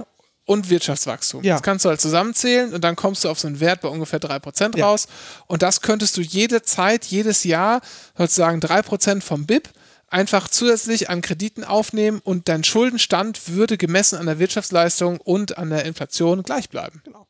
und 0.46 0.70
Wirtschaftswachstum. 0.70 1.44
Ja. 1.44 1.56
Das 1.56 1.62
kannst 1.64 1.84
du 1.84 1.90
halt 1.90 2.00
zusammenzählen 2.00 2.74
und 2.74 2.82
dann 2.86 2.96
kommst 2.96 3.26
du 3.26 3.30
auf 3.30 3.38
so 3.38 3.48
einen 3.48 3.60
Wert 3.60 3.82
bei 3.82 3.90
ungefähr 3.90 4.20
3% 4.22 4.78
Ja. 4.78 4.86
raus. 4.88 5.08
Und 5.48 5.62
das 5.62 5.82
könntest 5.82 6.16
du 6.16 6.22
jede 6.22 6.62
Zeit, 6.62 7.04
jedes 7.04 7.44
Jahr 7.44 7.82
sozusagen 8.18 8.62
3% 8.62 9.22
vom 9.22 9.46
BIP 9.46 9.68
einfach 10.16 10.47
zusätzlich 10.47 11.09
an 11.09 11.22
Krediten 11.22 11.66
aufnehmen 11.66 12.22
und 12.24 12.47
dein 12.47 12.63
Schuldenstand 12.63 13.49
würde 13.49 13.78
gemessen 13.78 14.18
an 14.18 14.28
der 14.28 14.39
Wirtschaftsleistung 14.39 15.20
und 15.20 15.57
an 15.57 15.70
der 15.70 15.84
Inflation 15.84 16.41
gleich 16.41 16.70
bleiben. 16.70 17.01
Genau. 17.03 17.28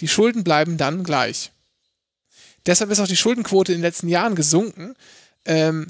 Die 0.00 0.08
Schulden 0.08 0.44
bleiben 0.44 0.76
dann 0.76 1.04
gleich. 1.04 1.52
Deshalb 2.66 2.90
ist 2.90 3.00
auch 3.00 3.06
die 3.06 3.16
Schuldenquote 3.16 3.72
in 3.72 3.78
den 3.78 3.82
letzten 3.82 4.08
Jahren 4.08 4.34
gesunken. 4.34 4.94
Ähm, 5.46 5.86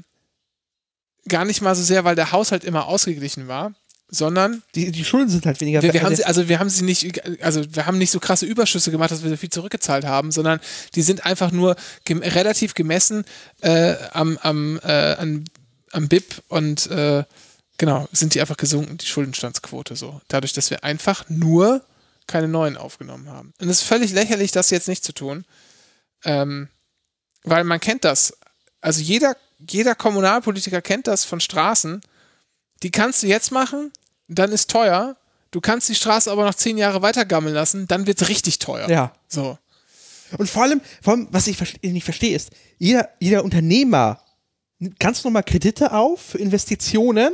gar 1.27 1.43
nicht 1.43 1.61
mal 1.61 1.75
so 1.75 1.83
sehr, 1.83 2.05
weil 2.05 2.15
der 2.15 2.31
Haushalt 2.31 2.63
immer 2.63 2.85
ausgeglichen 2.85 3.49
war, 3.49 3.73
sondern 4.07 4.63
Die, 4.75 4.93
die 4.93 5.03
Schulden 5.03 5.29
sind 5.29 5.45
halt 5.45 5.59
weniger 5.59 5.81
wir, 5.81 5.93
wir 5.93 6.03
haben 6.03 6.15
sie, 6.15 6.23
also 6.23 6.47
wir 6.47 6.59
haben 6.59 6.69
sie 6.69 6.85
nicht, 6.85 7.21
also 7.43 7.65
wir 7.75 7.85
haben 7.85 7.97
nicht 7.97 8.11
so 8.11 8.21
krasse 8.21 8.45
Überschüsse 8.45 8.91
gemacht, 8.91 9.11
dass 9.11 9.23
wir 9.23 9.29
so 9.29 9.35
viel 9.35 9.49
zurückgezahlt 9.49 10.05
haben, 10.05 10.31
sondern 10.31 10.61
die 10.95 11.01
sind 11.01 11.25
einfach 11.25 11.51
nur 11.51 11.75
gem 12.05 12.19
relativ 12.19 12.75
gemessen 12.75 13.25
äh, 13.59 13.95
am, 14.13 14.37
am, 14.37 14.79
äh, 14.83 15.15
an, 15.15 15.43
am 15.91 16.07
BIP 16.07 16.41
und 16.47 16.87
äh, 16.87 17.23
genau, 17.77 18.07
sind 18.11 18.33
die 18.33 18.41
einfach 18.41 18.57
gesunken, 18.57 18.97
die 18.97 19.05
Schuldenstandsquote 19.05 19.95
so. 19.95 20.21
Dadurch, 20.27 20.53
dass 20.53 20.69
wir 20.69 20.83
einfach 20.83 21.29
nur 21.29 21.83
keine 22.27 22.47
neuen 22.47 22.77
aufgenommen 22.77 23.29
haben. 23.29 23.53
Und 23.59 23.69
es 23.69 23.81
ist 23.81 23.87
völlig 23.87 24.11
lächerlich, 24.11 24.51
das 24.51 24.69
jetzt 24.69 24.87
nicht 24.87 25.03
zu 25.03 25.13
tun. 25.13 25.45
Ähm, 26.25 26.67
weil 27.43 27.63
man 27.63 27.79
kennt 27.79 28.03
das. 28.03 28.37
Also 28.81 29.01
jeder, 29.01 29.37
jeder 29.69 29.95
Kommunalpolitiker 29.95 30.81
kennt 30.81 31.07
das 31.07 31.23
von 31.23 31.39
Straßen. 31.39 32.01
Die 32.83 32.91
kannst 32.91 33.23
du 33.23 33.27
jetzt 33.27 33.51
machen, 33.51 33.91
dann 34.27 34.51
ist 34.51 34.69
teuer. 34.69 35.15
Du 35.51 35.61
kannst 35.61 35.87
die 35.89 35.95
Straße 35.95 36.29
aber 36.29 36.45
noch 36.45 36.55
zehn 36.55 36.77
Jahre 36.77 37.01
weiter 37.01 37.25
gammeln 37.25 37.55
lassen, 37.55 37.87
dann 37.87 38.05
wird 38.05 38.21
es 38.21 38.27
richtig 38.27 38.59
teuer. 38.59 38.89
Ja. 38.89 39.13
So. 39.27 39.57
Und 40.37 40.49
vor 40.49 40.63
allem, 40.63 40.81
vor 41.01 41.13
allem 41.13 41.27
was 41.31 41.47
ich 41.47 41.57
nicht 41.81 42.03
verstehe, 42.03 42.35
ist, 42.35 42.51
jeder, 42.77 43.09
jeder 43.19 43.45
Unternehmer 43.45 44.21
ganz 44.99 45.23
normal 45.23 45.43
Kredite 45.43 45.91
auf 45.91 46.21
für 46.21 46.37
Investitionen, 46.37 47.31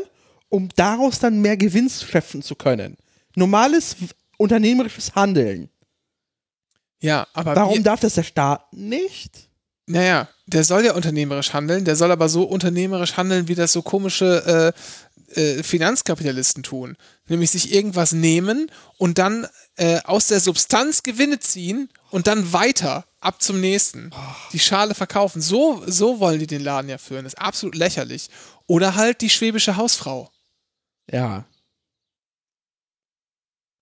um 0.50 0.70
daraus 0.76 1.20
dann 1.20 1.42
mehr 1.42 1.58
Gewinn 1.58 1.90
schöpfen 1.90 2.42
zu 2.42 2.56
können. 2.56 2.98
Normales 3.36 3.96
unternehmerisches 4.38 5.16
Handeln. 5.16 5.70
Ja, 7.00 7.28
aber 7.34 7.56
Warum 7.56 7.76
wir, 7.76 7.84
darf 7.84 8.00
das 8.00 8.14
der 8.16 8.24
Staat 8.24 8.72
nicht? 8.74 9.50
naja, 9.86 10.30
der 10.46 10.64
soll 10.64 10.86
ja 10.86 10.94
unternehmerisch 10.94 11.54
handeln, 11.54 11.86
der 11.86 11.96
soll 11.96 12.12
aber 12.12 12.30
so 12.30 12.44
unternehmerisch 12.44 13.18
handeln, 13.18 13.48
wie 13.48 13.56
das 13.56 13.74
so 13.74 13.82
komische 13.82 14.74
äh, 15.36 15.40
äh, 15.40 15.64
Finanzkapitalisten 15.64 16.64
tun. 16.64 16.96
Nämlich 17.28 17.52
sich 17.52 17.74
irgendwas 17.74 18.14
nehmen 18.14 18.72
und 18.98 19.18
dann 19.18 19.48
äh, 19.76 20.00
aus 20.04 20.28
der 20.28 20.40
Substanz 20.40 21.04
Gewinne 21.04 21.40
ziehen 21.40 21.90
und 22.12 22.28
dann 22.28 22.54
weiter 22.54 23.06
ab 23.26 23.42
zum 23.42 23.60
nächsten. 23.62 24.12
Die 24.52 24.60
Schale 24.60 24.94
verkaufen. 24.96 25.42
So, 25.42 25.84
so 25.88 26.20
wollen 26.20 26.40
die 26.40 26.48
den 26.48 26.64
Laden 26.64 26.90
ja 26.90 26.98
führen. 26.98 27.24
Das 27.24 27.34
ist 27.34 27.40
absolut 27.40 27.76
lächerlich. 27.76 28.30
Oder 28.68 28.96
halt 28.96 29.22
die 29.22 29.30
schwäbische 29.30 29.76
Hausfrau. 29.78 30.32
Ja. 31.12 31.46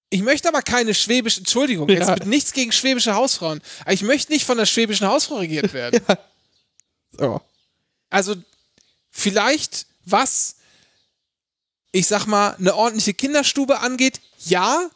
Ich 0.10 0.22
möchte 0.22 0.50
aber 0.50 0.62
keine 0.62 0.94
schwäbische, 0.94 1.40
Entschuldigung, 1.40 1.88
jetzt 1.90 2.08
Ja. 2.08 2.16
mit 2.16 2.26
nichts 2.26 2.52
gegen 2.52 2.72
schwäbische 2.72 3.14
Hausfrauen. 3.16 3.62
Aber 3.82 3.94
ich 3.94 4.02
möchte 4.02 4.32
nicht 4.34 4.46
von 4.46 4.58
der 4.58 4.66
schwäbischen 4.66 5.08
Hausfrau 5.08 5.36
regiert 5.38 5.72
werden. 5.74 6.02
So. 7.18 7.42
Also 8.10 8.36
vielleicht 9.10 9.86
was, 10.04 10.58
ich 11.92 12.08
sag 12.08 12.26
mal, 12.26 12.56
eine 12.56 12.76
ordentliche 12.76 13.14
Kinderstube 13.14 13.80
angeht, 13.80 14.20
ja. 14.46 14.90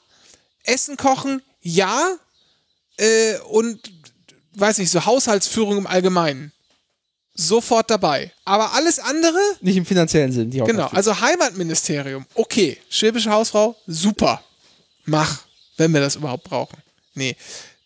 Essen 0.63 0.97
kochen, 0.97 1.41
ja. 1.61 2.17
Äh, 2.97 3.37
und, 3.49 3.91
weiß 4.56 4.78
nicht, 4.78 4.89
so 4.91 5.06
Haushaltsführung 5.06 5.78
im 5.78 5.88
Allgemeinen. 5.88 6.51
Sofort 7.34 7.89
dabei. 7.89 8.32
Aber 8.45 8.74
alles 8.74 8.97
andere, 8.99 9.38
Nicht 9.60 9.76
im 9.76 9.86
finanziellen 9.86 10.32
Sinn. 10.32 10.49
Die 10.51 10.60
genau, 10.60 10.88
also 10.88 11.20
Heimatministerium, 11.20 12.26
okay. 12.34 12.78
Schwäbische 12.89 13.30
Hausfrau, 13.30 13.76
super. 13.88 14.41
Mach, 15.03 15.41
wenn 15.77 15.94
wir 15.94 15.99
das 15.99 16.15
überhaupt 16.15 16.45
brauchen. 16.45 16.77
Nee, 17.14 17.36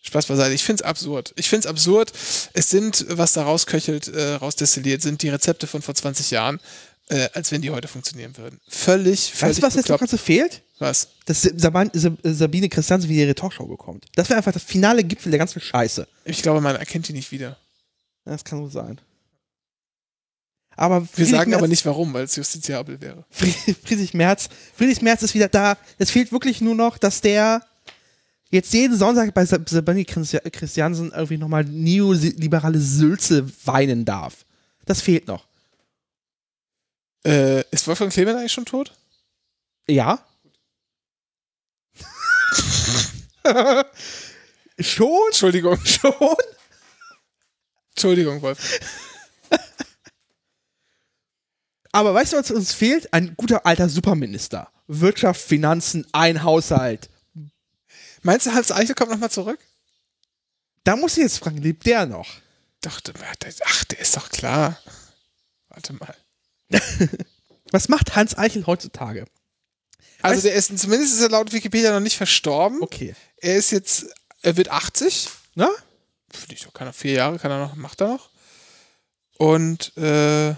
Spaß 0.02 0.26
beiseite. 0.26 0.54
Ich 0.54 0.62
finde 0.64 0.82
es 0.82 0.88
absurd. 0.88 1.32
Ich 1.36 1.48
finde 1.48 1.66
es 1.66 1.70
absurd. 1.70 2.12
Es 2.52 2.70
sind, 2.70 3.04
was 3.08 3.32
da 3.32 3.42
rausköchelt, 3.42 4.08
äh, 4.08 4.34
rausdestilliert, 4.34 5.02
sind 5.02 5.22
die 5.22 5.28
Rezepte 5.28 5.66
von 5.66 5.82
vor 5.82 5.94
20 5.94 6.30
Jahren, 6.30 6.60
äh, 7.08 7.28
als 7.34 7.50
wenn 7.52 7.60
die 7.60 7.70
heute 7.70 7.88
funktionieren 7.88 8.36
würden. 8.36 8.60
Völlig, 8.68 9.32
völlig 9.34 9.56
Weißt 9.56 9.58
du, 9.58 9.62
was 9.62 9.74
jetzt 9.74 9.88
noch 9.88 9.98
bekloppt. 9.98 10.00
ganz 10.00 10.10
so 10.12 10.16
fehlt? 10.16 10.62
Was? 10.80 11.10
Dass 11.26 11.42
Sabine 11.42 12.68
Christiansen 12.68 13.08
wieder 13.08 13.22
ihre 13.26 13.34
Talkshow 13.34 13.66
bekommt. 13.66 14.06
Das 14.16 14.28
wäre 14.28 14.38
einfach 14.38 14.52
das 14.52 14.64
finale 14.64 15.04
Gipfel 15.04 15.30
der 15.30 15.38
ganzen 15.38 15.60
Scheiße. 15.60 16.08
Ich 16.24 16.42
glaube, 16.42 16.60
man 16.60 16.74
erkennt 16.74 17.06
die 17.06 17.12
nicht 17.12 17.30
wieder. 17.30 17.56
Das 18.24 18.42
kann 18.44 18.58
so 18.58 18.68
sein. 18.68 19.00
Aber 20.76 21.02
Wir 21.02 21.06
Friedrich 21.06 21.30
sagen 21.30 21.52
aber 21.54 21.62
Merz- 21.62 21.70
nicht 21.70 21.86
warum, 21.86 22.12
weil 22.14 22.24
es 22.24 22.34
justiziabel 22.36 23.00
wäre. 23.00 23.24
Fried- 23.30 23.76
Friedrich 23.84 24.14
Merz. 24.14 24.48
Friedrich 24.74 25.02
Merz 25.02 25.22
ist 25.22 25.34
wieder 25.34 25.48
da. 25.48 25.76
Es 25.98 26.10
fehlt 26.10 26.32
wirklich 26.32 26.60
nur 26.62 26.74
noch, 26.74 26.96
dass 26.96 27.20
der 27.20 27.62
jetzt 28.50 28.72
jeden 28.72 28.96
Sonntag 28.96 29.34
bei 29.34 29.44
Sab- 29.44 29.68
Sabine 29.68 30.04
Christi- 30.04 30.38
Christiansen 30.50 31.12
irgendwie 31.12 31.36
nochmal 31.36 31.64
neoliberale 31.64 32.80
Sülze 32.80 33.46
weinen 33.66 34.06
darf. 34.06 34.46
Das 34.86 35.02
fehlt 35.02 35.26
noch. 35.26 35.46
Äh, 37.26 37.64
ist 37.70 37.86
Wolfgang 37.86 38.10
Clement 38.10 38.38
eigentlich 38.38 38.52
schon 38.52 38.64
tot? 38.64 38.94
Ja. 39.86 40.24
Schon? 44.80 45.26
Entschuldigung. 45.28 45.78
Schon? 45.84 46.36
Entschuldigung, 47.90 48.40
Wolfgang. 48.42 48.82
Aber 51.92 52.14
weißt 52.14 52.32
du, 52.32 52.36
was 52.38 52.50
uns 52.50 52.72
fehlt? 52.72 53.12
Ein 53.12 53.34
guter 53.36 53.66
alter 53.66 53.88
Superminister. 53.88 54.70
Wirtschaft, 54.86 55.40
Finanzen, 55.40 56.06
ein 56.12 56.42
Haushalt. 56.42 57.10
Meinst 58.22 58.46
du, 58.46 58.52
Hans 58.52 58.70
Eichel 58.70 58.94
kommt 58.94 59.10
nochmal 59.10 59.30
zurück? 59.30 59.58
Da 60.84 60.96
muss 60.96 61.16
ich 61.16 61.24
jetzt 61.24 61.38
fragen, 61.38 61.58
lebt 61.58 61.86
der 61.86 62.06
noch? 62.06 62.28
Doch, 62.80 63.00
ach, 63.64 63.84
der 63.84 63.98
ist 63.98 64.16
doch 64.16 64.30
klar. 64.30 64.78
Warte 65.68 65.92
mal. 65.92 66.14
Was 67.70 67.88
macht 67.88 68.16
Hans 68.16 68.36
Eichel 68.36 68.66
heutzutage? 68.66 69.26
Also 70.22 70.42
der 70.42 70.54
ist, 70.54 70.76
zumindest 70.78 71.14
ist 71.14 71.20
er 71.22 71.30
laut 71.30 71.52
Wikipedia 71.52 71.92
noch 71.92 72.00
nicht 72.00 72.16
verstorben. 72.16 72.82
Okay. 72.82 73.14
Er 73.38 73.56
ist 73.56 73.70
jetzt, 73.70 74.06
er 74.42 74.56
wird 74.56 74.70
80. 74.70 75.28
Na? 75.54 75.68
Finde 76.32 76.54
ich 76.54 76.62
doch, 76.64 76.72
kann 76.74 76.86
er 76.88 76.92
vier 76.92 77.12
Jahre, 77.12 77.38
kann 77.38 77.50
er 77.50 77.58
noch, 77.58 77.74
macht 77.76 78.00
er 78.00 78.08
noch. 78.08 78.30
Und, 79.38 79.96
äh, 79.96 80.54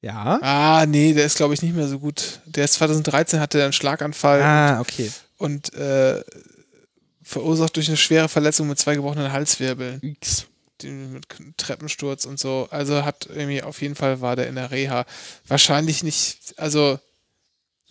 Ja. 0.00 0.38
ah, 0.42 0.86
nee, 0.86 1.12
der 1.12 1.24
ist 1.26 1.36
glaube 1.36 1.54
ich 1.54 1.62
nicht 1.62 1.74
mehr 1.74 1.88
so 1.88 1.98
gut. 1.98 2.40
Der 2.46 2.64
ist 2.64 2.74
2013 2.74 3.40
hatte 3.40 3.62
einen 3.62 3.72
Schlaganfall 3.72 4.42
Ah, 4.42 4.80
okay. 4.80 5.10
und, 5.38 5.72
äh, 5.74 6.22
verursacht 7.22 7.76
durch 7.76 7.88
eine 7.88 7.96
schwere 7.96 8.28
Verletzung 8.28 8.68
mit 8.68 8.78
zwei 8.78 8.94
gebrochenen 8.94 9.32
Halswirbeln. 9.32 10.00
X. 10.02 10.46
mit 10.84 11.26
Treppensturz 11.56 12.24
und 12.24 12.38
so. 12.38 12.68
Also 12.70 13.04
hat 13.04 13.28
irgendwie 13.32 13.62
auf 13.62 13.82
jeden 13.82 13.94
Fall 13.94 14.20
war 14.20 14.36
der 14.36 14.48
in 14.48 14.54
der 14.54 14.70
Reha. 14.70 15.04
Wahrscheinlich 15.46 16.02
nicht, 16.02 16.54
also 16.56 16.98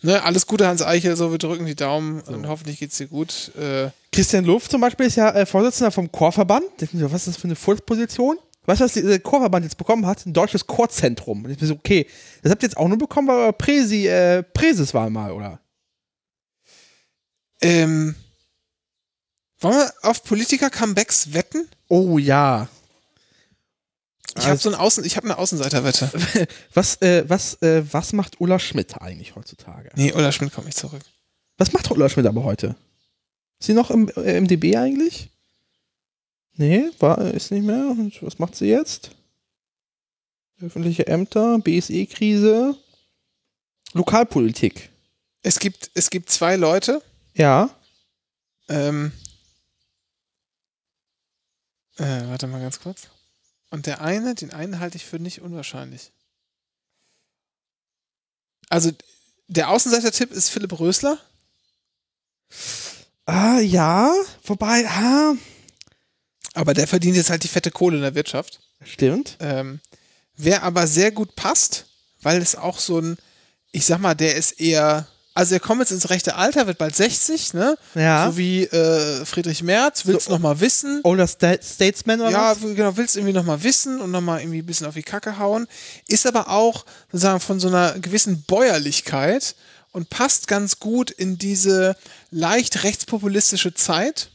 Ne, 0.00 0.22
alles 0.22 0.46
Gute, 0.46 0.68
Hans 0.68 0.80
Eichel, 0.80 1.16
so, 1.16 1.32
wir 1.32 1.38
drücken 1.38 1.66
die 1.66 1.74
Daumen 1.74 2.20
und 2.20 2.46
hoffentlich 2.46 2.78
geht's 2.78 2.98
dir 2.98 3.08
gut. 3.08 3.50
Äh, 3.56 3.90
Christian 4.12 4.44
Luft 4.44 4.70
zum 4.70 4.80
Beispiel 4.80 5.06
ist 5.06 5.16
ja 5.16 5.30
äh, 5.30 5.44
Vorsitzender 5.44 5.90
vom 5.90 6.12
Chorverband. 6.12 6.64
Was 6.92 7.26
ist 7.26 7.26
das 7.26 7.36
für 7.36 7.48
eine 7.48 7.56
Furzposition? 7.56 8.38
Weißt 8.66 8.80
du, 8.80 8.84
was 8.84 8.92
der 8.92 9.18
Chorverband 9.18 9.64
jetzt 9.64 9.76
bekommen 9.76 10.06
hat? 10.06 10.24
Ein 10.24 10.34
deutsches 10.34 10.68
Chorzentrum. 10.68 11.44
Und 11.44 11.50
ich 11.50 11.58
bin 11.58 11.66
so, 11.66 11.74
okay, 11.74 12.06
das 12.42 12.52
habt 12.52 12.62
ihr 12.62 12.68
jetzt 12.68 12.76
auch 12.76 12.86
nur 12.86 12.98
bekommen, 12.98 13.26
weil 13.26 13.52
Präsi, 13.54 14.06
äh, 14.06 14.44
Präses 14.44 14.94
war 14.94 15.10
mal, 15.10 15.32
oder? 15.32 15.58
ähm, 17.60 18.14
wollen 19.60 19.74
wir 19.74 19.92
auf 20.02 20.22
Politiker-Comebacks 20.22 21.32
wetten? 21.32 21.68
Oh 21.88 22.18
ja. 22.18 22.68
Ich 24.36 24.46
habe 24.46 24.58
so 24.58 24.68
einen 24.68 24.78
Außen, 24.78 25.04
ich 25.04 25.16
habe 25.16 25.26
eine 25.26 25.38
Außenseiterwette. 25.38 26.10
Was, 26.74 26.96
äh, 27.02 27.24
was, 27.28 27.54
äh, 27.62 27.82
was 27.92 28.12
macht 28.12 28.40
Ulla 28.40 28.58
Schmidt 28.58 29.00
eigentlich 29.00 29.34
heutzutage? 29.34 29.90
Nee, 29.96 30.12
Ulla 30.12 30.30
Schmidt 30.32 30.52
kommt 30.52 30.66
nicht 30.66 30.78
zurück. 30.78 31.02
Was 31.56 31.72
macht 31.72 31.90
Ulla 31.90 32.08
Schmidt 32.08 32.26
aber 32.26 32.44
heute? 32.44 32.76
Ist 33.58 33.66
sie 33.66 33.74
noch 33.74 33.90
im 33.90 34.08
äh, 34.16 34.40
MDB 34.40 34.76
eigentlich? 34.76 35.30
Nee, 36.54 36.84
war, 36.98 37.18
ist 37.32 37.50
nicht 37.50 37.64
mehr. 37.64 37.86
Und 37.90 38.22
was 38.22 38.38
macht 38.38 38.54
sie 38.54 38.66
jetzt? 38.66 39.10
Öffentliche 40.60 41.06
Ämter, 41.06 41.58
BSE-Krise, 41.60 42.76
Lokalpolitik. 43.94 44.90
Es 45.42 45.58
gibt, 45.58 45.90
es 45.94 46.10
gibt 46.10 46.30
zwei 46.30 46.56
Leute, 46.56 47.00
Ja. 47.34 47.70
ähm, 48.68 49.12
äh, 51.96 52.26
warte 52.28 52.46
mal 52.46 52.60
ganz 52.60 52.78
kurz. 52.80 53.08
Und 53.70 53.86
der 53.86 54.00
eine, 54.00 54.34
den 54.34 54.52
einen 54.52 54.80
halte 54.80 54.96
ich 54.96 55.04
für 55.04 55.18
nicht 55.18 55.40
unwahrscheinlich. 55.42 56.12
Also, 58.70 58.92
der 59.48 59.70
Außenseiter-Tipp 59.70 60.30
ist 60.32 60.50
Philipp 60.50 60.78
Rösler. 60.78 61.18
Ah, 63.26 63.58
ja. 63.60 64.12
Wobei, 64.44 64.86
ah, 64.88 65.34
Aber 66.54 66.74
der 66.74 66.88
verdient 66.88 67.16
jetzt 67.16 67.30
halt 67.30 67.44
die 67.44 67.48
fette 67.48 67.70
Kohle 67.70 67.96
in 67.96 68.02
der 68.02 68.14
Wirtschaft. 68.14 68.60
stimmt. 68.84 69.36
Ähm, 69.40 69.80
wer 70.36 70.62
aber 70.62 70.86
sehr 70.86 71.10
gut 71.10 71.36
passt, 71.36 71.86
weil 72.22 72.40
es 72.40 72.56
auch 72.56 72.78
so 72.78 73.00
ein, 73.00 73.16
ich 73.70 73.84
sag 73.84 74.00
mal, 74.00 74.14
der 74.14 74.34
ist 74.36 74.60
eher, 74.60 75.06
also 75.38 75.54
er 75.54 75.60
kommt 75.60 75.80
jetzt 75.80 75.92
ins 75.92 76.10
rechte 76.10 76.34
Alter, 76.34 76.66
wird 76.66 76.78
bald 76.78 76.94
60, 76.96 77.54
ne? 77.54 77.76
Ja. 77.94 78.26
So 78.30 78.36
wie 78.36 78.64
äh, 78.64 79.24
Friedrich 79.24 79.62
Merz, 79.62 80.04
willst 80.04 80.26
So- 80.26 80.32
noch 80.32 80.38
mal 80.40 80.60
wissen. 80.60 81.00
Older 81.04 81.26
Sta 81.26 81.54
Statesman 81.62 82.20
oder 82.20 82.30
Ja, 82.30 82.50
was? 82.50 82.60
genau, 82.60 82.96
willst 82.96 83.16
irgendwie 83.16 83.32
noch 83.32 83.44
mal 83.44 83.62
wissen 83.62 84.00
und 84.00 84.10
noch 84.10 84.20
mal 84.20 84.40
irgendwie 84.40 84.58
ein 84.58 84.66
bisschen 84.66 84.86
auf 84.86 84.94
die 84.94 85.02
Kacke 85.02 85.38
hauen. 85.38 85.66
Ist 86.08 86.26
aber 86.26 86.50
auch 86.50 86.84
sozusagen 87.12 87.40
von 87.40 87.60
so 87.60 87.68
einer 87.68 87.98
gewissen 87.98 88.42
Bäuerlichkeit 88.42 89.54
und 89.92 90.10
passt 90.10 90.48
ganz 90.48 90.80
gut 90.80 91.10
in 91.10 91.38
diese 91.38 91.96
leicht 92.30 92.82
rechtspopulistische 92.84 93.72
Zeit. 93.74 94.28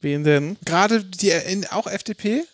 Wen 0.00 0.24
denn? 0.24 0.56
Gerade 0.64 1.02
die 1.04 1.30
in, 1.30 1.66
auch 1.66 1.86
FDP. 1.86 2.44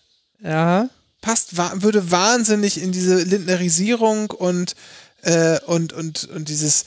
Ja. 0.42 0.88
passt, 1.20 1.56
würde 1.56 2.10
wahnsinnig 2.10 2.80
in 2.82 2.90
diese 2.92 3.22
Lindnerisierung 3.22 4.30
und, 4.30 4.74
äh, 5.22 5.58
und, 5.66 5.92
und, 5.92 6.24
und 6.30 6.48
dieses 6.48 6.84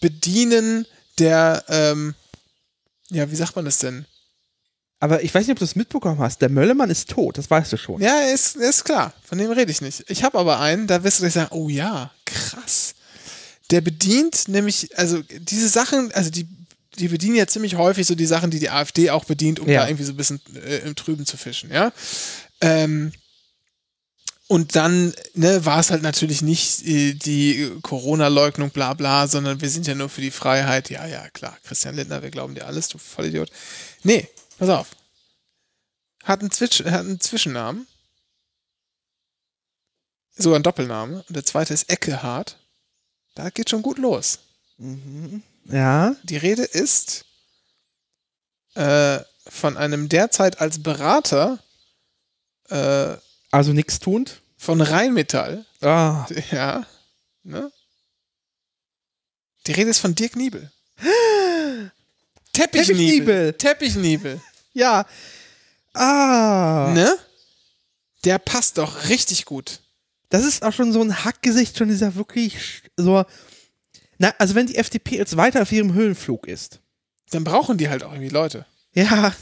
Bedienen 0.00 0.86
der, 1.18 1.64
ähm, 1.68 2.14
ja, 3.10 3.30
wie 3.30 3.36
sagt 3.36 3.56
man 3.56 3.64
das 3.64 3.78
denn? 3.78 4.06
Aber 4.98 5.22
ich 5.22 5.34
weiß 5.34 5.46
nicht, 5.46 5.52
ob 5.52 5.58
du 5.58 5.64
es 5.64 5.76
mitbekommen 5.76 6.18
hast. 6.18 6.40
Der 6.40 6.48
Möllemann 6.48 6.90
ist 6.90 7.10
tot, 7.10 7.36
das 7.38 7.50
weißt 7.50 7.72
du 7.72 7.76
schon. 7.76 8.00
Ja, 8.00 8.20
ist, 8.32 8.56
ist 8.56 8.84
klar, 8.84 9.12
von 9.24 9.36
dem 9.38 9.50
rede 9.50 9.70
ich 9.70 9.80
nicht. 9.82 10.04
Ich 10.08 10.24
habe 10.24 10.38
aber 10.38 10.58
einen, 10.58 10.86
da 10.86 11.04
wirst 11.04 11.18
du 11.18 11.22
gleich 11.22 11.34
sagen, 11.34 11.50
oh 11.54 11.68
ja, 11.68 12.10
krass. 12.24 12.94
Der 13.70 13.82
bedient 13.82 14.48
nämlich, 14.48 14.96
also 14.98 15.22
diese 15.38 15.68
Sachen, 15.68 16.12
also 16.12 16.30
die, 16.30 16.48
die 16.98 17.08
bedienen 17.08 17.36
ja 17.36 17.46
ziemlich 17.46 17.76
häufig 17.76 18.06
so 18.06 18.14
die 18.14 18.26
Sachen, 18.26 18.50
die 18.50 18.58
die 18.58 18.70
AfD 18.70 19.10
auch 19.10 19.24
bedient, 19.26 19.60
um 19.60 19.68
Ja. 19.68 19.82
da 19.82 19.88
irgendwie 19.88 20.04
so 20.04 20.12
ein 20.12 20.16
bisschen 20.16 20.40
äh, 20.54 20.78
im 20.78 20.96
Trüben 20.96 21.26
zu 21.26 21.36
fischen, 21.36 21.70
ja. 21.70 21.92
Ähm, 22.62 23.12
und 24.48 24.76
dann 24.76 25.12
ne, 25.34 25.64
war 25.64 25.80
es 25.80 25.90
halt 25.90 26.02
natürlich 26.02 26.40
nicht 26.40 26.86
äh, 26.86 27.14
die 27.14 27.72
Corona-Leugnung, 27.82 28.70
bla 28.70 28.94
bla, 28.94 29.26
sondern 29.26 29.60
wir 29.60 29.68
sind 29.68 29.86
ja 29.86 29.94
nur 29.94 30.08
für 30.08 30.20
die 30.20 30.30
Freiheit. 30.30 30.88
Ja, 30.88 31.06
ja, 31.06 31.28
klar, 31.30 31.56
Christian 31.64 31.96
Lindner, 31.96 32.22
wir 32.22 32.30
glauben 32.30 32.54
dir 32.54 32.66
alles, 32.66 32.88
du 32.88 32.98
Vollidiot. 32.98 33.50
Nee, 34.04 34.28
pass 34.58 34.68
auf. 34.68 34.90
Hat 36.22 36.40
einen, 36.40 36.50
Zwitsch, 36.50 36.80
hat 36.84 37.00
einen 37.00 37.20
Zwischennamen. 37.20 37.86
Sogar 40.36 40.56
einen 40.56 40.64
Doppelname. 40.64 41.24
Und 41.26 41.34
der 41.34 41.44
zweite 41.44 41.74
ist 41.74 41.90
Eckehard. 41.90 42.58
Da 43.34 43.50
geht 43.50 43.70
schon 43.70 43.82
gut 43.82 43.98
los. 43.98 44.40
Ja. 45.64 46.14
Die 46.22 46.36
Rede 46.36 46.62
ist 46.62 47.24
äh, 48.74 49.20
von 49.48 49.76
einem 49.76 50.08
derzeit 50.08 50.60
als 50.60 50.82
Berater 50.82 51.58
äh, 52.68 53.16
Also 53.50 53.72
nichts 53.72 53.98
tuend. 53.98 54.40
von 54.56 54.80
Rheinmetall. 54.80 55.64
Ah. 55.80 56.26
Ja. 56.50 56.86
Ne? 57.42 57.70
Die 59.66 59.72
Rede 59.72 59.90
ist 59.90 59.98
von 59.98 60.14
Dirk 60.14 60.36
Niebel. 60.36 60.70
Teppichniebel. 62.52 63.52
Teppichniebel. 63.54 64.40
Ja. 64.72 65.06
Ah. 65.92 66.90
Ne? 66.94 67.16
Der 68.24 68.38
passt 68.38 68.78
doch 68.78 69.08
richtig 69.08 69.44
gut. 69.44 69.80
Das 70.30 70.44
ist 70.44 70.62
auch 70.62 70.72
schon 70.72 70.92
so 70.92 71.00
ein 71.00 71.24
Hackgesicht, 71.24 71.78
schon 71.78 71.88
dieser 71.88 72.14
wirklich 72.14 72.82
so. 72.96 73.24
Na, 74.18 74.34
also 74.38 74.54
wenn 74.54 74.66
die 74.66 74.76
FDP 74.76 75.16
jetzt 75.16 75.36
weiter 75.36 75.62
auf 75.62 75.70
ihrem 75.72 75.92
Höhenflug 75.92 76.48
ist. 76.48 76.80
Dann 77.30 77.44
brauchen 77.44 77.78
die 77.78 77.88
halt 77.88 78.02
auch 78.02 78.12
irgendwie 78.12 78.30
Leute. 78.30 78.66
Ja. 78.94 79.34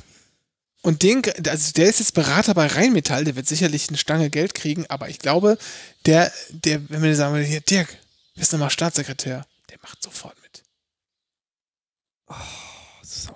Und 0.84 1.02
den, 1.02 1.22
also 1.48 1.72
der 1.72 1.88
ist 1.88 1.98
jetzt 1.98 2.12
Berater 2.12 2.52
bei 2.52 2.66
Rheinmetall, 2.66 3.24
der 3.24 3.36
wird 3.36 3.48
sicherlich 3.48 3.88
eine 3.88 3.96
Stange 3.96 4.28
Geld 4.28 4.54
kriegen, 4.54 4.84
aber 4.90 5.08
ich 5.08 5.18
glaube, 5.18 5.56
der, 6.04 6.30
der, 6.50 6.86
wenn 6.90 7.02
wir 7.02 7.16
sagen, 7.16 7.42
hier, 7.42 7.62
Dirk, 7.62 7.88
bist 8.36 8.52
du 8.52 8.58
mal 8.58 8.68
Staatssekretär, 8.68 9.46
der 9.70 9.78
macht 9.82 10.02
sofort 10.02 10.36
mit. 10.42 10.62
Auch 12.26 12.36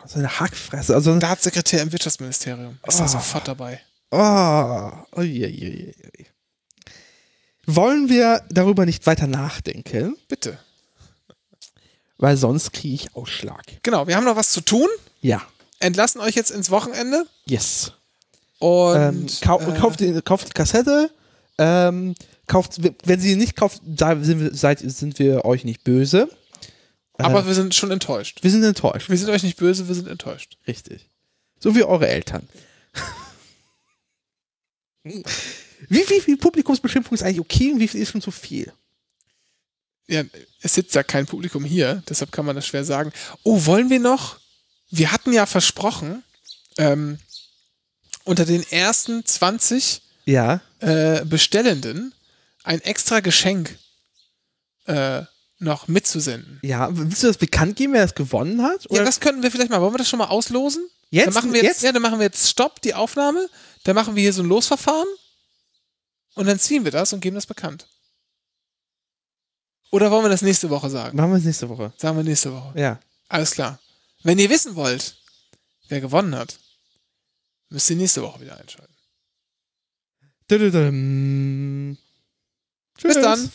so 0.06 0.18
eine 0.18 0.40
Hackfresse. 0.40 0.94
Also, 0.94 1.16
Staatssekretär 1.16 1.80
im 1.80 1.90
Wirtschaftsministerium, 1.90 2.78
ist 2.86 3.00
da 3.00 3.04
Oh. 3.04 3.08
sofort 3.08 3.48
dabei. 3.48 3.80
oh, 4.10 4.90
uiuiui. 5.18 5.94
Wollen 7.64 8.10
wir 8.10 8.44
darüber 8.50 8.84
nicht 8.84 9.06
weiter 9.06 9.26
nachdenken? 9.26 10.16
Bitte. 10.28 10.58
Weil 12.18 12.36
sonst 12.36 12.74
kriege 12.74 12.94
ich 12.94 13.14
Ausschlag. 13.16 13.64
Genau, 13.82 14.06
wir 14.06 14.16
haben 14.16 14.24
noch 14.24 14.36
was 14.36 14.50
zu 14.50 14.60
tun, 14.60 14.88
Ja. 15.22 15.46
Entlassen 15.80 16.20
euch 16.20 16.34
jetzt 16.34 16.50
ins 16.50 16.70
Wochenende 16.70 17.26
Yes. 17.46 17.92
und 18.59 18.96
Ähm, 18.96 19.26
kau 19.42 19.60
äh, 19.60 19.78
kauft, 19.78 20.00
die, 20.00 20.20
kauft 20.22 20.48
die 20.48 20.52
Kassette. 20.52 21.10
Ähm, 21.59 22.14
kauft, 22.46 22.78
wenn 23.05 23.20
sie 23.20 23.36
nicht 23.36 23.56
kauft, 23.56 23.80
da 23.84 24.16
sind 24.20 24.40
wir, 24.40 24.55
seid, 24.55 24.78
sind 24.80 25.18
wir 25.18 25.44
euch 25.44 25.64
nicht 25.64 25.84
böse. 25.84 26.28
aber 27.14 27.40
äh, 27.40 27.46
wir 27.46 27.55
sind 27.55 27.74
schon 27.74 27.90
enttäuscht. 27.90 28.38
wir 28.42 28.50
sind 28.50 28.62
enttäuscht. 28.64 29.09
Wir 29.10 29.18
sind 29.18 29.28
euch 29.30 29.42
nicht 29.42 29.56
böse, 29.56 29.88
wir 29.88 29.94
sind 29.94 30.09
enttäuscht. 30.09 30.56
Richtig. 30.66 31.09
So 31.60 31.74
wie 31.74 31.82
eure 31.82 32.09
Eltern. 32.09 32.48
wie, 35.02 35.24
wie 35.88 36.20
viel 36.20 36.36
Publikumsbeschimpfung 36.36 37.14
ist 37.14 37.22
eigentlich 37.22 37.40
okay 37.40 37.72
und 37.72 37.80
wie 37.80 37.88
viel 37.88 38.00
ist 38.00 38.10
schon 38.10 38.20
zu 38.22 38.30
viel? 38.30 38.72
Ja, 40.06 40.22
es 40.62 40.74
sitzt 40.74 40.94
ja 40.94 41.02
kein 41.02 41.26
Publikum 41.26 41.64
hier, 41.64 42.02
deshalb 42.09 42.32
kann 42.32 42.46
man 42.46 42.56
das 42.56 42.66
schwer 42.66 42.84
sagen. 42.84 43.12
Oh, 43.42 43.66
wollen 43.66 43.90
wir 43.90 44.00
noch? 44.00 44.38
Wir 44.90 45.12
hatten 45.12 45.32
ja 45.32 45.47
versprochen, 45.47 46.23
ähm, 46.78 47.19
unter 48.24 48.44
den 48.44 48.62
ersten 48.70 49.24
20 49.24 50.02
Ja. 50.24 50.60
äh, 50.81 51.24
Bestellenden 51.24 52.15
ein 52.65 52.81
extra 52.82 53.20
Geschenk 53.20 53.78
äh, 54.86 55.23
noch 55.59 55.89
mitzusenden. 55.89 56.60
Ja, 56.62 56.89
willst 56.97 57.23
du 57.23 57.27
das 57.27 57.39
bekannt 57.39 57.77
geben, 57.77 57.94
wer 57.94 58.02
das 58.02 58.15
gewonnen 58.15 58.62
hat? 58.62 58.86
Ja, 58.90 59.02
das 59.05 59.20
könnten 59.20 59.43
wir 59.43 59.51
vielleicht 59.51 59.70
mal. 59.70 59.81
Wollen 59.81 59.94
wir 59.94 59.98
das 59.98 60.09
schon 60.09 60.19
mal 60.19 60.27
auslosen? 60.28 60.86
Jetzt? 61.10 61.27
Dann 61.28 61.35
machen 61.35 61.52
wir 61.52 61.62
jetzt, 61.62 61.69
Jetzt? 61.77 61.82
Ja, 61.82 61.93
dann 61.93 62.02
machen 62.02 62.19
wir 62.19 62.27
jetzt 62.27 62.48
Stopp, 62.48 62.81
die 62.82 62.94
Aufnahme. 62.94 63.48
Dann 63.85 63.94
machen 63.94 64.15
wir 64.15 64.23
hier 64.23 64.32
so 64.32 64.43
ein 64.43 64.48
Losverfahren. 64.48 65.09
Und 66.35 66.47
dann 66.47 66.59
ziehen 66.59 66.85
wir 66.85 66.93
das 66.93 67.12
und 67.12 67.20
geben 67.20 67.35
das 67.35 67.47
bekannt. 67.47 67.89
Oder 69.90 70.10
wollen 70.10 70.24
wir 70.24 70.28
das 70.28 70.43
nächste 70.43 70.69
Woche 70.70 70.90
sagen? 70.90 71.16
Machen 71.16 71.31
wir 71.31 71.39
es 71.39 71.44
nächste 71.44 71.69
Woche. 71.69 71.93
Sagen 71.97 72.16
wir 72.19 72.24
nächste 72.24 72.52
Woche. 72.52 72.78
Ja. 72.78 73.01
Alles 73.28 73.52
klar. 73.52 73.78
Wenn 74.22 74.38
ihr 74.38 74.50
wissen 74.50 74.74
wollt, 74.74 75.16
wer 75.88 76.00
gewonnen 76.00 76.34
hat, 76.34 76.58
müsst 77.68 77.90
ihr 77.90 77.96
nächste 77.96 78.22
Woche 78.22 78.40
wieder 78.40 78.56
einschalten. 78.58 78.94
Bis 83.02 83.14
dann. 83.20 83.52